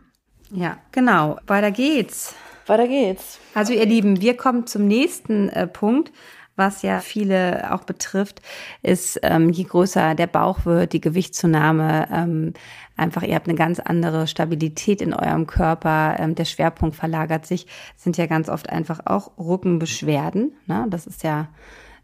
Ja, 0.51 0.79
genau. 0.93 1.39
Weiter 1.47 1.71
geht's. 1.71 2.35
Weiter 2.67 2.89
geht's. 2.89 3.39
Also 3.55 3.73
ihr 3.73 3.87
Lieben, 3.87 4.21
wir 4.21 4.37
kommen 4.37 4.67
zum 4.67 4.87
nächsten 4.87 5.49
äh, 5.51 5.67
Punkt 5.67 6.13
was 6.57 6.83
ja 6.83 7.01
viele 7.01 7.73
auch 7.73 7.85
betrifft, 7.85 8.43
ist, 8.83 9.21
ähm, 9.23 9.51
je 9.51 9.65
größer 9.65 10.15
der 10.15 10.27
Bauch 10.27 10.65
wird, 10.65 10.93
die 10.93 11.01
Gewichtszunahme, 11.01 12.09
ähm, 12.11 12.55
einfach, 12.97 13.23
ihr 13.23 13.35
habt 13.35 13.49
eine 13.49 13.59
ganz 13.59 13.79
andere 13.79 14.27
Stabilität 14.27 15.01
in 15.01 15.15
eurem 15.15 15.47
Körper, 15.47 16.17
ähm, 16.19 16.35
der 16.35 16.47
Schwerpunkt 16.47 16.97
verlagert 16.97 17.47
sich, 17.47 17.67
sind 17.97 18.17
ja 18.17 18.27
ganz 18.27 18.49
oft 18.49 18.71
einfach 18.71 19.01
auch 19.05 19.33
Rückenbeschwerden. 19.39 20.53
Ne? 20.67 20.87
Das 20.89 21.07
ist 21.07 21.23
ja 21.23 21.49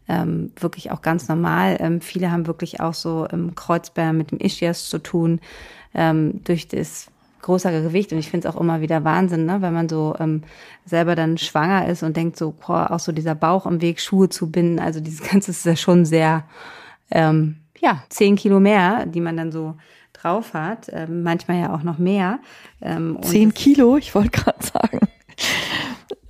ähm, 0.07 0.51
wirklich 0.59 0.91
auch 0.91 1.01
ganz 1.01 1.27
normal. 1.27 1.77
Ähm, 1.79 2.01
viele 2.01 2.31
haben 2.31 2.47
wirklich 2.47 2.79
auch 2.79 2.93
so 2.93 3.25
im 3.25 3.55
Kreuzbein 3.55 4.17
mit 4.17 4.31
dem 4.31 4.39
Ischias 4.39 4.89
zu 4.89 4.99
tun, 4.99 5.39
ähm, 5.93 6.43
durch 6.43 6.67
das 6.67 7.07
großer 7.43 7.71
Gewicht 7.71 8.11
und 8.11 8.17
ich 8.17 8.29
finde 8.29 8.47
es 8.47 8.55
auch 8.55 8.59
immer 8.59 8.81
wieder 8.81 9.03
Wahnsinn, 9.03 9.45
ne? 9.45 9.61
wenn 9.61 9.73
man 9.73 9.87
so 9.87 10.15
ähm, 10.19 10.41
selber 10.85 11.15
dann 11.15 11.37
schwanger 11.37 11.87
ist 11.87 12.01
und 12.01 12.17
denkt 12.17 12.37
so, 12.37 12.51
boah, 12.51 12.91
auch 12.91 12.99
so 12.99 13.11
dieser 13.11 13.35
Bauch 13.35 13.67
im 13.67 13.81
Weg, 13.81 13.99
Schuhe 13.99 14.29
zu 14.29 14.49
binden, 14.49 14.79
also 14.79 14.99
dieses 14.99 15.21
Ganze 15.29 15.51
ist 15.51 15.65
ja 15.65 15.75
schon 15.75 16.05
sehr, 16.05 16.45
ähm, 17.11 17.57
ja, 17.79 18.03
zehn 18.09 18.35
Kilo 18.35 18.59
mehr, 18.59 19.05
die 19.05 19.21
man 19.21 19.37
dann 19.37 19.51
so 19.51 19.75
drauf 20.13 20.53
hat, 20.53 20.89
ähm, 20.91 21.21
manchmal 21.23 21.59
ja 21.59 21.75
auch 21.75 21.83
noch 21.83 21.97
mehr. 21.97 22.39
Ähm, 22.81 23.19
zehn 23.21 23.53
Kilo, 23.53 23.97
ich 23.97 24.15
wollte 24.15 24.31
gerade 24.31 24.65
sagen. 24.65 24.99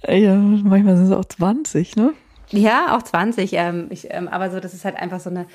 ja, 0.07 0.35
manchmal 0.35 0.97
sind 0.97 1.05
es 1.05 1.11
auch 1.11 1.25
20, 1.25 1.95
ne? 1.95 2.13
Ja, 2.53 2.95
auch 2.95 3.01
20. 3.01 3.53
Ähm, 3.53 3.87
ich, 3.89 4.07
ähm, 4.11 4.27
aber 4.27 4.51
so, 4.51 4.59
das 4.59 4.73
ist 4.73 4.85
halt 4.85 4.95
einfach 4.95 5.19
so 5.19 5.29
eine 5.29 5.47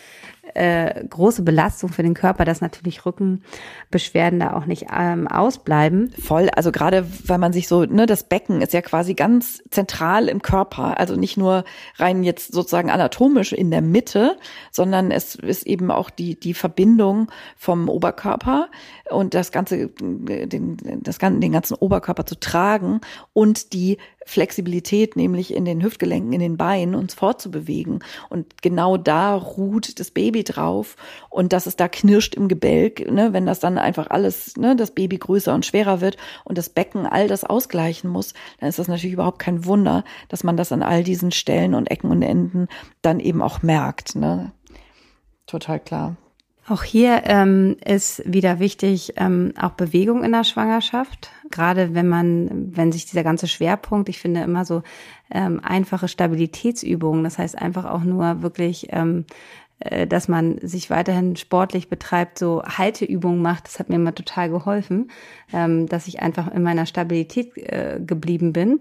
äh, 0.54 1.04
große 1.08 1.42
Belastung 1.42 1.90
für 1.90 2.02
den 2.02 2.14
Körper, 2.14 2.44
dass 2.44 2.60
natürlich 2.60 3.04
Rückenbeschwerden 3.04 4.40
da 4.40 4.54
auch 4.54 4.66
nicht 4.66 4.86
ähm, 4.96 5.28
ausbleiben. 5.28 6.12
Voll, 6.20 6.48
also 6.50 6.72
gerade 6.72 7.06
weil 7.24 7.38
man 7.38 7.52
sich 7.52 7.68
so, 7.68 7.84
ne, 7.84 8.06
das 8.06 8.24
Becken 8.24 8.60
ist 8.60 8.72
ja 8.72 8.82
quasi 8.82 9.14
ganz 9.14 9.62
zentral 9.70 10.28
im 10.28 10.42
Körper, 10.42 10.98
also 10.98 11.16
nicht 11.16 11.36
nur 11.36 11.64
rein 11.96 12.22
jetzt 12.24 12.52
sozusagen 12.52 12.90
anatomisch 12.90 13.52
in 13.52 13.70
der 13.70 13.82
Mitte, 13.82 14.36
sondern 14.70 15.10
es 15.10 15.34
ist 15.34 15.66
eben 15.66 15.90
auch 15.90 16.10
die 16.10 16.38
die 16.38 16.54
Verbindung 16.54 17.30
vom 17.56 17.88
Oberkörper 17.88 18.68
und 19.10 19.34
das 19.34 19.52
ganze 19.52 19.88
den 19.88 20.76
das 21.02 21.18
den 21.18 21.52
ganzen 21.52 21.74
Oberkörper 21.74 22.26
zu 22.26 22.38
tragen 22.38 23.00
und 23.32 23.72
die 23.72 23.98
Flexibilität, 24.28 25.16
nämlich 25.16 25.54
in 25.54 25.64
den 25.64 25.82
Hüftgelenken, 25.82 26.34
in 26.34 26.40
den 26.40 26.58
Beinen, 26.58 26.94
uns 26.94 27.14
fortzubewegen. 27.14 28.04
Und 28.28 28.60
genau 28.60 28.98
da 28.98 29.34
ruht 29.34 29.98
das 29.98 30.10
Baby 30.10 30.37
drauf. 30.44 30.96
Und 31.30 31.52
dass 31.52 31.66
es 31.66 31.76
da 31.76 31.88
knirscht 31.88 32.34
im 32.34 32.48
Gebälk, 32.48 33.10
ne, 33.10 33.32
wenn 33.32 33.46
das 33.46 33.60
dann 33.60 33.78
einfach 33.78 34.10
alles, 34.10 34.56
ne, 34.56 34.76
das 34.76 34.92
Baby 34.92 35.18
größer 35.18 35.54
und 35.54 35.66
schwerer 35.66 36.00
wird 36.00 36.16
und 36.44 36.58
das 36.58 36.68
Becken 36.68 37.06
all 37.06 37.28
das 37.28 37.44
ausgleichen 37.44 38.10
muss, 38.10 38.34
dann 38.60 38.68
ist 38.68 38.78
das 38.78 38.88
natürlich 38.88 39.14
überhaupt 39.14 39.38
kein 39.38 39.64
Wunder, 39.64 40.04
dass 40.28 40.44
man 40.44 40.56
das 40.56 40.72
an 40.72 40.82
all 40.82 41.02
diesen 41.02 41.30
Stellen 41.30 41.74
und 41.74 41.90
Ecken 41.90 42.10
und 42.10 42.22
Enden 42.22 42.68
dann 43.02 43.20
eben 43.20 43.42
auch 43.42 43.62
merkt. 43.62 44.16
Ne? 44.16 44.52
Total 45.46 45.80
klar. 45.80 46.16
Auch 46.68 46.82
hier 46.82 47.22
ähm, 47.24 47.76
ist 47.82 48.22
wieder 48.26 48.58
wichtig, 48.58 49.14
ähm, 49.16 49.54
auch 49.58 49.70
Bewegung 49.70 50.22
in 50.22 50.32
der 50.32 50.44
Schwangerschaft. 50.44 51.30
Gerade 51.50 51.94
wenn 51.94 52.08
man, 52.08 52.76
wenn 52.76 52.92
sich 52.92 53.06
dieser 53.06 53.24
ganze 53.24 53.48
Schwerpunkt, 53.48 54.10
ich 54.10 54.18
finde 54.18 54.42
immer 54.42 54.66
so 54.66 54.82
ähm, 55.30 55.60
einfache 55.62 56.08
Stabilitätsübungen, 56.08 57.24
das 57.24 57.38
heißt 57.38 57.56
einfach 57.56 57.86
auch 57.86 58.02
nur 58.02 58.42
wirklich 58.42 58.88
ähm, 58.90 59.24
äh, 59.30 59.67
dass 60.08 60.26
man 60.26 60.58
sich 60.60 60.90
weiterhin 60.90 61.36
sportlich 61.36 61.88
betreibt, 61.88 62.38
so 62.38 62.62
Halteübungen 62.64 63.40
macht, 63.40 63.66
das 63.66 63.78
hat 63.78 63.88
mir 63.88 63.96
immer 63.96 64.14
total 64.14 64.50
geholfen, 64.50 65.10
ähm, 65.52 65.86
dass 65.86 66.08
ich 66.08 66.20
einfach 66.20 66.52
in 66.52 66.62
meiner 66.62 66.86
Stabilität 66.86 67.56
äh, 67.56 68.00
geblieben 68.04 68.52
bin. 68.52 68.80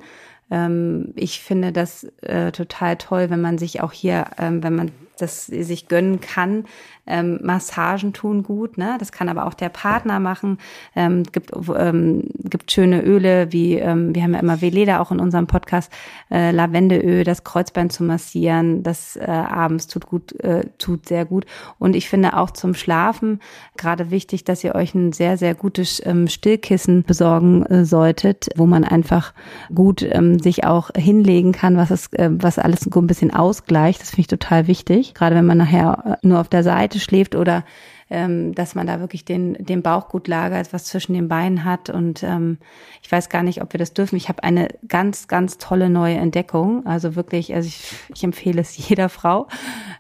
Ähm, 0.50 1.14
ich 1.16 1.42
finde 1.42 1.72
das 1.72 2.06
äh, 2.22 2.52
total 2.52 2.98
toll, 2.98 3.30
wenn 3.30 3.42
man 3.42 3.58
sich 3.58 3.82
auch 3.82 3.92
hier, 3.92 4.26
ähm, 4.40 4.64
wenn 4.64 4.76
man 4.76 4.92
das 5.18 5.46
sich 5.48 5.88
gönnen 5.88 6.22
kann, 6.22 6.66
ähm, 7.08 7.40
Massagen 7.42 8.14
tun 8.14 8.44
gut, 8.44 8.78
ne? 8.78 8.98
Das 9.00 9.12
kann 9.12 9.30
aber 9.30 9.46
auch 9.48 9.54
der 9.54 9.70
Partner 9.70 10.20
machen. 10.20 10.60
Ähm, 10.96 11.24
gibt 11.24 11.52
ähm, 11.76 12.26
gibt 12.44 12.72
schöne 12.72 13.02
Öle 13.02 13.52
wie 13.52 13.76
ähm, 13.76 14.14
wir 14.14 14.24
haben 14.24 14.34
ja 14.34 14.40
immer 14.40 14.62
Veleda 14.62 15.00
auch 15.00 15.12
in 15.12 15.20
unserem 15.20 15.48
Podcast 15.48 15.92
äh, 16.30 16.52
Lavendeöl, 16.52 17.24
das 17.24 17.44
Kreuzbein 17.44 17.90
zu 17.90 18.04
massieren, 18.04 18.84
das 18.84 19.16
äh, 19.16 19.26
abends 19.26 19.88
tut 19.88 20.08
gut, 20.08 20.40
äh, 20.42 20.66
tut 20.78 21.08
sehr 21.08 21.26
gut. 21.26 21.46
Und 21.80 21.96
ich 21.96 22.10
finde 22.10 22.36
auch 22.36 22.52
zum 22.52 22.74
Schlafen 22.74 23.40
gerade 23.78 24.12
wichtig, 24.12 24.44
dass 24.44 24.64
ihr 24.64 24.76
euch 24.76 24.94
ein 24.94 25.14
sehr 25.14 25.38
sehr 25.38 25.56
gutes 25.56 26.06
ähm, 26.06 26.28
Stillkissen 26.28 27.04
besorgen 27.04 27.66
äh, 27.66 27.86
solltet, 27.86 28.50
wo 28.56 28.66
man 28.66 28.84
einfach 28.84 29.34
gut 29.74 30.02
ähm, 30.04 30.40
sich 30.40 30.66
auch 30.66 30.90
hinlegen 30.96 31.54
kann, 31.54 31.78
was 31.78 31.92
es 31.92 32.12
äh, 32.14 32.30
was 32.32 32.60
alles 32.60 32.86
ein 32.86 33.08
bisschen 33.08 33.34
ausgleicht. 33.34 34.02
Das 34.02 34.10
finde 34.10 34.22
ich 34.22 34.28
total 34.28 34.68
wichtig. 34.68 35.07
Nicht. 35.08 35.16
Gerade 35.16 35.36
wenn 35.36 35.46
man 35.46 35.58
nachher 35.58 36.20
nur 36.22 36.40
auf 36.40 36.50
der 36.50 36.64
Seite 36.64 37.00
schläft 37.00 37.36
oder 37.36 37.64
ähm, 38.10 38.56
dass 38.56 38.74
man 38.74 38.88
da 38.88 39.02
wirklich 39.02 39.26
den, 39.26 39.54
den 39.56 39.82
Bauch 39.82 40.08
gut 40.08 40.30
lagert, 40.30 40.72
was 40.72 40.86
zwischen 40.86 41.14
den 41.14 41.28
Beinen 41.28 41.66
hat. 41.66 41.90
Und 41.90 42.24
ähm, 42.24 42.58
ich 43.02 43.12
weiß 43.12 43.28
gar 43.30 43.44
nicht, 43.44 43.62
ob 43.62 43.74
wir 43.74 43.80
das 43.80 43.94
dürfen. 43.94 44.16
Ich 44.16 44.30
habe 44.30 44.44
eine 44.44 44.70
ganz, 44.88 45.28
ganz 45.28 45.58
tolle 45.58 45.90
neue 45.90 46.16
Entdeckung. 46.16 46.86
Also 46.86 47.16
wirklich, 47.16 47.54
also 47.54 47.68
ich, 47.68 47.92
ich 48.14 48.24
empfehle 48.24 48.62
es 48.62 48.78
jeder 48.90 49.10
Frau. 49.10 49.48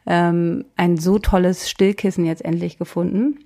Ähm, 0.05 0.65
ein 0.77 0.97
so 0.97 1.19
tolles 1.19 1.69
Stillkissen 1.69 2.25
jetzt 2.25 2.45
endlich 2.45 2.77
gefunden 2.77 3.39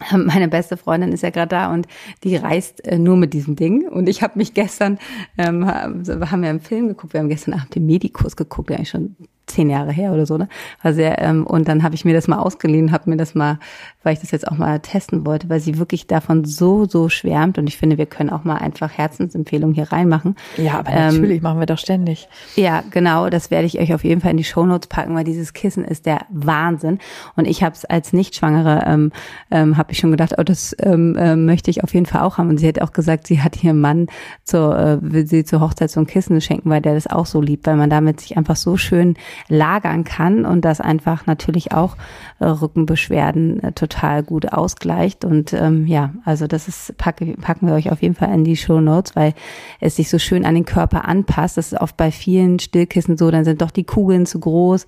meine 0.12 0.48
beste 0.48 0.76
Freundin 0.76 1.12
ist 1.12 1.22
ja 1.22 1.30
gerade 1.30 1.48
da 1.48 1.72
und 1.72 1.86
die 2.24 2.36
reist 2.36 2.86
äh, 2.86 2.98
nur 2.98 3.16
mit 3.16 3.34
diesem 3.34 3.56
Ding. 3.56 3.88
Und 3.88 4.08
ich 4.08 4.22
habe 4.22 4.38
mich 4.38 4.54
gestern, 4.54 4.98
ähm, 5.36 5.66
haben 5.66 6.04
wir 6.06 6.50
einen 6.50 6.60
Film 6.60 6.88
geguckt, 6.88 7.12
wir 7.12 7.20
haben 7.20 7.28
gestern 7.28 7.54
Abend 7.54 7.74
den 7.74 7.86
Medikus 7.86 8.36
geguckt, 8.36 8.70
der 8.70 8.76
eigentlich 8.76 8.90
schon 8.90 9.16
zehn 9.48 9.70
Jahre 9.70 9.92
her 9.92 10.12
oder 10.12 10.26
so, 10.26 10.38
ne? 10.38 10.48
War 10.82 10.92
sehr, 10.92 11.20
ähm, 11.20 11.46
und 11.46 11.68
dann 11.68 11.82
habe 11.82 11.94
ich 11.94 12.04
mir 12.04 12.14
das 12.14 12.28
mal 12.28 12.38
ausgeliehen, 12.38 12.92
habe 12.92 13.10
mir 13.10 13.16
das 13.16 13.34
mal, 13.34 13.58
weil 14.02 14.12
ich 14.12 14.20
das 14.20 14.30
jetzt 14.30 14.46
auch 14.46 14.56
mal 14.56 14.80
testen 14.80 15.26
wollte, 15.26 15.48
weil 15.48 15.60
sie 15.60 15.78
wirklich 15.78 16.06
davon 16.06 16.44
so, 16.44 16.84
so 16.84 17.08
schwärmt. 17.08 17.58
Und 17.58 17.66
ich 17.66 17.76
finde, 17.76 17.98
wir 17.98 18.06
können 18.06 18.30
auch 18.30 18.44
mal 18.44 18.56
einfach 18.56 18.90
Herzensempfehlungen 18.90 19.74
hier 19.74 19.92
reinmachen. 19.92 20.36
Ja, 20.56 20.78
aber 20.78 20.90
ähm, 20.90 21.14
natürlich 21.14 21.42
machen 21.42 21.58
wir 21.58 21.66
doch 21.66 21.78
ständig. 21.78 22.28
Ja, 22.56 22.82
genau, 22.90 23.28
das 23.30 23.50
werde 23.50 23.66
ich 23.66 23.78
euch 23.78 23.92
auf 23.94 24.04
jeden 24.04 24.20
Fall 24.20 24.30
in 24.32 24.36
die 24.36 24.44
Shownotes 24.44 24.88
packen, 24.88 25.14
weil 25.14 25.24
dieses 25.24 25.52
Kissen 25.52 25.84
ist 25.84 26.06
der 26.06 26.20
Wahnsinn. 26.30 26.98
Und 27.36 27.46
ich 27.46 27.62
habe 27.62 27.74
es 27.74 27.84
als 27.84 28.12
Nichtschwangere, 28.12 28.84
ähm, 28.86 29.12
ähm, 29.50 29.76
habe 29.76 29.92
ich 29.92 29.98
schon 29.98 30.10
gedacht, 30.10 30.34
oh, 30.38 30.42
das 30.42 30.76
ähm, 30.80 31.16
äh, 31.16 31.36
möchte 31.36 31.70
ich 31.70 31.84
auf 31.84 31.94
jeden 31.94 32.06
Fall 32.06 32.22
auch 32.22 32.38
haben. 32.38 32.48
Und 32.48 32.58
sie 32.58 32.68
hat 32.68 32.80
auch 32.80 32.92
gesagt, 32.92 33.26
sie 33.26 33.40
hat 33.40 33.62
ihrem 33.62 33.80
Mann 33.80 34.06
zur, 34.44 34.78
äh, 34.78 34.98
will 35.00 35.26
sie 35.26 35.44
zur 35.44 35.60
Hochzeit 35.60 35.90
so 35.90 36.00
ein 36.00 36.06
Kissen 36.06 36.40
schenken, 36.40 36.70
weil 36.70 36.80
der 36.80 36.94
das 36.94 37.06
auch 37.06 37.26
so 37.26 37.40
liebt, 37.40 37.66
weil 37.66 37.76
man 37.76 37.90
damit 37.90 38.20
sich 38.20 38.36
einfach 38.36 38.56
so 38.56 38.76
schön 38.76 39.14
lagern 39.48 40.04
kann 40.04 40.44
und 40.44 40.64
das 40.64 40.80
einfach 40.80 41.26
natürlich 41.26 41.72
auch 41.72 41.96
äh, 42.38 42.46
Rückenbeschwerden 42.46 43.62
äh, 43.62 43.72
total 43.72 44.22
gut 44.22 44.52
ausgleicht. 44.52 45.24
Und 45.24 45.52
ähm, 45.52 45.86
ja, 45.86 46.12
also 46.24 46.46
das 46.46 46.68
ist, 46.68 46.96
packe, 46.98 47.36
packen 47.40 47.66
wir 47.66 47.74
euch 47.74 47.90
auf 47.90 48.02
jeden 48.02 48.14
Fall 48.14 48.32
in 48.34 48.44
die 48.44 48.56
Show 48.56 48.80
Notes, 48.80 49.16
weil 49.16 49.34
es 49.80 49.96
sich 49.96 50.10
so 50.10 50.18
schön 50.18 50.44
an 50.44 50.54
den 50.54 50.64
Körper 50.64 51.06
anpasst. 51.06 51.56
Das 51.56 51.72
ist 51.72 51.80
oft 51.80 51.96
bei 51.96 52.10
vielen 52.10 52.58
Stillkissen 52.58 53.16
so, 53.16 53.30
dann 53.30 53.44
sind 53.44 53.62
doch 53.62 53.70
die 53.70 53.84
Kugeln 53.84 54.26
zu 54.26 54.40
groß 54.40 54.86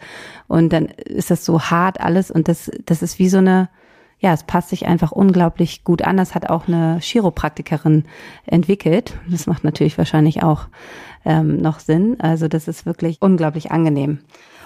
und 0.48 0.72
dann 0.72 0.86
ist 0.86 1.30
das 1.30 1.44
so 1.44 1.60
hart 1.60 2.00
alles 2.00 2.30
und 2.30 2.48
das, 2.48 2.70
das 2.86 3.02
ist 3.02 3.18
wie 3.18 3.28
so 3.28 3.38
eine, 3.38 3.68
ja, 4.20 4.34
es 4.34 4.44
passt 4.44 4.68
sich 4.68 4.86
einfach 4.86 5.12
unglaublich 5.12 5.82
gut 5.82 6.02
an. 6.02 6.18
Das 6.18 6.34
hat 6.34 6.48
auch 6.48 6.68
eine 6.68 6.98
Chiropraktikerin 7.00 8.04
entwickelt. 8.46 9.18
Das 9.28 9.46
macht 9.46 9.64
natürlich 9.64 9.96
wahrscheinlich 9.96 10.42
auch 10.42 10.68
ähm, 11.24 11.56
noch 11.56 11.80
Sinn. 11.80 12.20
Also 12.20 12.46
das 12.46 12.68
ist 12.68 12.84
wirklich 12.84 13.16
unglaublich 13.20 13.72
angenehm. 13.72 14.18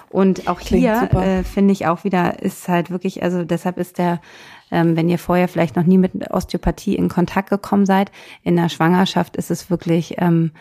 Und 0.09 0.47
auch 0.47 0.59
Klingt 0.59 0.83
hier 0.83 1.09
äh, 1.21 1.43
finde 1.43 1.73
ich 1.73 1.87
auch 1.87 2.03
wieder 2.03 2.41
ist 2.41 2.67
halt 2.67 2.91
wirklich, 2.91 3.23
also 3.23 3.43
deshalb 3.43 3.77
ist 3.77 3.97
der, 3.97 4.21
ähm, 4.71 4.95
wenn 4.95 5.09
ihr 5.09 5.19
vorher 5.19 5.47
vielleicht 5.47 5.75
noch 5.75 5.83
nie 5.83 5.97
mit 5.97 6.31
Osteopathie 6.31 6.95
in 6.95 7.09
Kontakt 7.09 7.49
gekommen 7.49 7.85
seid, 7.85 8.11
in 8.43 8.55
der 8.55 8.69
Schwangerschaft 8.69 9.35
ist 9.35 9.51
es 9.51 9.69
wirklich 9.69 10.15
ähm, 10.19 10.51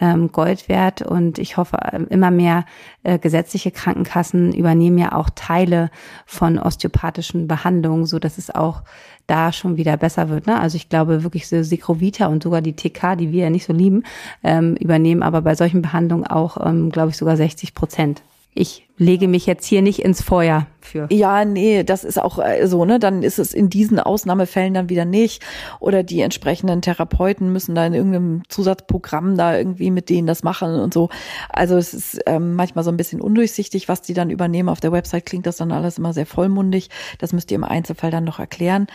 ähm, 0.00 0.32
Gold 0.32 0.68
wert 0.68 1.02
und 1.02 1.38
ich 1.38 1.56
hoffe, 1.56 1.78
ähm, 1.92 2.06
immer 2.08 2.30
mehr 2.30 2.64
äh, 3.02 3.18
gesetzliche 3.18 3.70
Krankenkassen 3.70 4.52
übernehmen 4.52 4.98
ja 4.98 5.12
auch 5.12 5.30
Teile 5.34 5.90
von 6.26 6.58
osteopathischen 6.58 7.46
Behandlungen, 7.46 8.06
so 8.06 8.18
dass 8.18 8.38
es 8.38 8.54
auch 8.54 8.82
da 9.26 9.52
schon 9.52 9.76
wieder 9.76 9.96
besser 9.96 10.28
wird. 10.28 10.46
Ne? 10.46 10.58
Also 10.58 10.76
ich 10.76 10.88
glaube 10.88 11.22
wirklich 11.22 11.46
so 11.46 11.62
Secrovita 11.62 12.26
und 12.26 12.42
sogar 12.42 12.62
die 12.62 12.74
TK, 12.74 13.16
die 13.16 13.30
wir 13.30 13.44
ja 13.44 13.50
nicht 13.50 13.64
so 13.64 13.72
lieben, 13.72 14.02
ähm, 14.42 14.74
übernehmen 14.76 15.22
aber 15.22 15.42
bei 15.42 15.54
solchen 15.54 15.82
Behandlungen 15.82 16.26
auch, 16.26 16.56
ähm, 16.66 16.90
glaube 16.90 17.10
ich, 17.10 17.16
sogar 17.16 17.36
60 17.36 17.74
Prozent 17.74 18.22
ich 18.52 18.88
lege 18.96 19.28
mich 19.28 19.46
jetzt 19.46 19.64
hier 19.64 19.80
nicht 19.80 20.00
ins 20.00 20.22
Feuer 20.22 20.66
für. 20.80 21.06
Ja, 21.10 21.44
nee, 21.44 21.84
das 21.84 22.04
ist 22.04 22.20
auch 22.20 22.38
äh, 22.38 22.66
so, 22.66 22.84
ne? 22.84 22.98
Dann 22.98 23.22
ist 23.22 23.38
es 23.38 23.54
in 23.54 23.70
diesen 23.70 23.98
Ausnahmefällen 23.98 24.74
dann 24.74 24.88
wieder 24.88 25.04
nicht. 25.04 25.42
Oder 25.78 26.02
die 26.02 26.20
entsprechenden 26.20 26.82
Therapeuten 26.82 27.52
müssen 27.52 27.74
da 27.74 27.86
in 27.86 27.94
irgendeinem 27.94 28.42
Zusatzprogramm 28.48 29.36
da 29.36 29.56
irgendwie 29.56 29.90
mit 29.90 30.10
denen 30.10 30.26
das 30.26 30.42
machen 30.42 30.74
und 30.74 30.92
so. 30.92 31.08
Also 31.48 31.76
es 31.76 31.94
ist 31.94 32.20
ähm, 32.26 32.54
manchmal 32.54 32.84
so 32.84 32.90
ein 32.90 32.96
bisschen 32.96 33.20
undurchsichtig, 33.20 33.88
was 33.88 34.02
die 34.02 34.14
dann 34.14 34.30
übernehmen. 34.30 34.68
Auf 34.68 34.80
der 34.80 34.92
Website 34.92 35.26
klingt 35.26 35.46
das 35.46 35.56
dann 35.56 35.72
alles 35.72 35.96
immer 35.96 36.12
sehr 36.12 36.26
vollmundig. 36.26 36.90
Das 37.18 37.32
müsst 37.32 37.50
ihr 37.50 37.56
im 37.56 37.64
Einzelfall 37.64 38.10
dann 38.10 38.24
noch 38.24 38.38
erklären. 38.38 38.88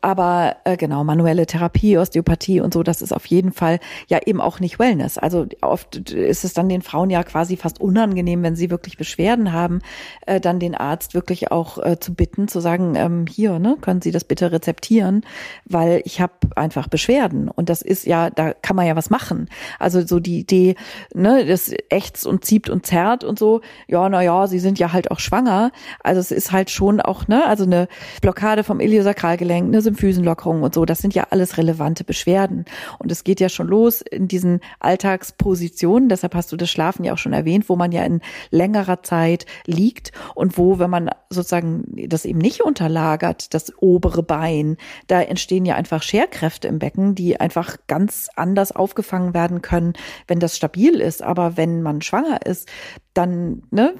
Aber 0.00 0.56
äh, 0.64 0.76
genau, 0.76 1.04
manuelle 1.04 1.46
Therapie, 1.46 1.98
Osteopathie 1.98 2.60
und 2.60 2.72
so, 2.72 2.82
das 2.82 3.02
ist 3.02 3.12
auf 3.12 3.26
jeden 3.26 3.52
Fall 3.52 3.80
ja 4.08 4.18
eben 4.24 4.40
auch 4.40 4.60
nicht 4.60 4.78
Wellness. 4.78 5.18
Also 5.18 5.46
oft 5.60 6.10
ist 6.10 6.44
es 6.44 6.54
dann 6.54 6.68
den 6.68 6.82
Frauen 6.82 7.10
ja 7.10 7.22
quasi 7.22 7.56
fast 7.56 7.80
unangenehm, 7.80 8.42
wenn 8.42 8.56
sie 8.56 8.70
wirklich 8.70 8.96
Beschwerden 8.96 9.52
haben, 9.52 9.80
äh, 10.26 10.40
dann 10.40 10.58
den 10.58 10.74
Arzt 10.74 11.14
wirklich 11.14 11.50
auch 11.50 11.78
äh, 11.78 11.98
zu 12.00 12.14
bitten, 12.14 12.48
zu 12.48 12.60
sagen, 12.60 12.94
ähm, 12.96 13.26
hier, 13.28 13.58
ne, 13.58 13.76
können 13.80 14.00
Sie 14.00 14.10
das 14.10 14.24
bitte 14.24 14.52
rezeptieren, 14.52 15.22
weil 15.64 16.00
ich 16.04 16.20
habe 16.20 16.32
einfach 16.56 16.88
Beschwerden. 16.88 17.48
Und 17.48 17.68
das 17.68 17.82
ist 17.82 18.06
ja, 18.06 18.30
da 18.30 18.54
kann 18.54 18.76
man 18.76 18.86
ja 18.86 18.96
was 18.96 19.10
machen. 19.10 19.48
Also 19.78 20.06
so 20.06 20.20
die 20.20 20.38
Idee, 20.40 20.76
ne, 21.14 21.44
das 21.44 21.72
ächzt 21.90 22.26
und 22.26 22.44
zieht 22.44 22.70
und 22.70 22.86
zerrt 22.86 23.24
und 23.24 23.38
so, 23.38 23.60
ja, 23.86 24.08
na 24.08 24.22
ja, 24.22 24.46
sie 24.46 24.58
sind 24.58 24.78
ja 24.78 24.92
halt 24.92 25.10
auch 25.10 25.20
schwanger. 25.20 25.72
Also 26.02 26.20
es 26.20 26.30
ist 26.30 26.52
halt 26.52 26.70
schon 26.70 27.00
auch, 27.00 27.28
ne, 27.28 27.44
also 27.46 27.64
eine 27.64 27.88
Blockade 28.22 28.64
vom 28.64 28.80
Iliosakralgelenk, 28.80 29.66
eine 29.66 29.82
Symphysenlockerung 29.90 30.62
und 30.62 30.74
so, 30.74 30.84
das 30.84 30.98
sind 30.98 31.14
ja 31.14 31.26
alles 31.30 31.58
relevante 31.58 32.04
Beschwerden. 32.04 32.64
Und 32.98 33.10
es 33.10 33.24
geht 33.24 33.40
ja 33.40 33.48
schon 33.48 33.66
los 33.66 34.00
in 34.00 34.28
diesen 34.28 34.60
Alltagspositionen, 34.78 36.08
deshalb 36.08 36.34
hast 36.34 36.52
du 36.52 36.56
das 36.56 36.70
Schlafen 36.70 37.04
ja 37.04 37.12
auch 37.12 37.18
schon 37.18 37.32
erwähnt, 37.32 37.68
wo 37.68 37.76
man 37.76 37.90
ja 37.90 38.04
in 38.04 38.20
längerer 38.50 39.02
Zeit 39.02 39.46
liegt 39.66 40.12
und 40.34 40.56
wo, 40.56 40.78
wenn 40.78 40.90
man 40.90 41.10
sozusagen 41.28 41.84
das 42.08 42.24
eben 42.24 42.38
nicht 42.38 42.60
unterlagert, 42.62 43.52
das 43.52 43.72
obere 43.78 44.22
Bein, 44.22 44.76
da 45.08 45.20
entstehen 45.20 45.64
ja 45.64 45.74
einfach 45.74 46.02
Scherkräfte 46.02 46.68
im 46.68 46.78
Becken, 46.78 47.14
die 47.14 47.40
einfach 47.40 47.76
ganz 47.88 48.28
anders 48.36 48.72
aufgefangen 48.72 49.34
werden 49.34 49.62
können, 49.62 49.94
wenn 50.28 50.38
das 50.38 50.56
stabil 50.56 51.00
ist. 51.00 51.22
Aber 51.22 51.56
wenn 51.56 51.82
man 51.82 52.00
schwanger 52.00 52.46
ist, 52.46 52.68
dann 53.14 53.62
ne, 53.70 53.94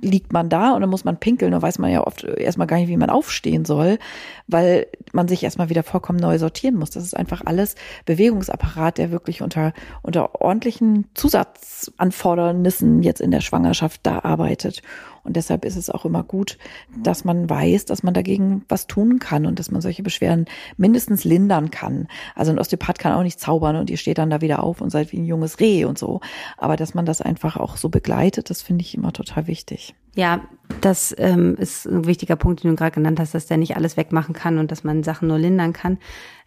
liegt 0.00 0.32
man 0.32 0.48
da 0.48 0.72
und 0.72 0.80
dann 0.80 0.90
muss 0.90 1.04
man 1.04 1.18
pinkeln 1.18 1.52
und 1.54 1.62
weiß 1.62 1.78
man 1.78 1.90
ja 1.90 2.06
oft 2.06 2.24
erstmal 2.24 2.66
gar 2.66 2.78
nicht, 2.78 2.88
wie 2.88 2.96
man 2.96 3.10
aufstehen 3.10 3.64
soll, 3.64 3.98
weil 4.46 4.86
man 5.12 5.28
sich 5.28 5.42
erstmal 5.42 5.68
wieder 5.68 5.82
vollkommen 5.82 6.18
neu 6.18 6.38
sortieren 6.38 6.76
muss. 6.76 6.90
Das 6.90 7.04
ist 7.04 7.16
einfach 7.16 7.42
alles 7.44 7.74
Bewegungsapparat, 8.06 8.98
der 8.98 9.10
wirklich 9.10 9.42
unter, 9.42 9.72
unter 10.02 10.40
ordentlichen 10.40 11.06
Zusatzanfordernissen 11.14 13.02
jetzt 13.02 13.20
in 13.20 13.30
der 13.30 13.40
Schwangerschaft 13.40 14.00
da 14.02 14.20
arbeitet. 14.20 14.82
Und 15.24 15.36
deshalb 15.36 15.64
ist 15.64 15.76
es 15.76 15.90
auch 15.90 16.04
immer 16.04 16.22
gut, 16.22 16.58
dass 17.02 17.24
man 17.24 17.48
weiß, 17.48 17.86
dass 17.86 18.02
man 18.02 18.14
dagegen 18.14 18.64
was 18.68 18.86
tun 18.86 19.18
kann 19.18 19.46
und 19.46 19.58
dass 19.58 19.70
man 19.70 19.80
solche 19.80 20.02
Beschwerden 20.02 20.44
mindestens 20.76 21.24
lindern 21.24 21.70
kann. 21.70 22.08
Also 22.34 22.52
ein 22.52 22.58
Osteopath 22.58 22.98
kann 22.98 23.14
auch 23.14 23.22
nicht 23.22 23.40
zaubern 23.40 23.76
und 23.76 23.90
ihr 23.90 23.96
steht 23.96 24.18
dann 24.18 24.30
da 24.30 24.40
wieder 24.40 24.62
auf 24.62 24.80
und 24.80 24.90
seid 24.90 25.12
wie 25.12 25.18
ein 25.18 25.24
junges 25.24 25.60
Reh 25.60 25.84
und 25.86 25.98
so. 25.98 26.20
Aber 26.58 26.76
dass 26.76 26.94
man 26.94 27.06
das 27.06 27.20
einfach 27.20 27.56
auch 27.56 27.76
so 27.76 27.88
begleitet, 27.88 28.50
das 28.50 28.62
finde 28.62 28.82
ich 28.82 28.94
immer 28.94 29.12
total 29.12 29.46
wichtig. 29.46 29.94
Ja, 30.14 30.42
das 30.80 31.14
ähm, 31.18 31.56
ist 31.56 31.86
ein 31.86 32.06
wichtiger 32.06 32.36
Punkt, 32.36 32.62
den 32.62 32.70
du 32.70 32.76
gerade 32.76 32.92
genannt 32.94 33.20
hast, 33.20 33.34
dass 33.34 33.46
der 33.46 33.56
nicht 33.56 33.76
alles 33.76 33.96
wegmachen 33.96 34.34
kann 34.34 34.58
und 34.58 34.70
dass 34.70 34.84
man 34.84 35.02
Sachen 35.02 35.28
nur 35.28 35.38
lindern 35.38 35.72
kann 35.72 35.98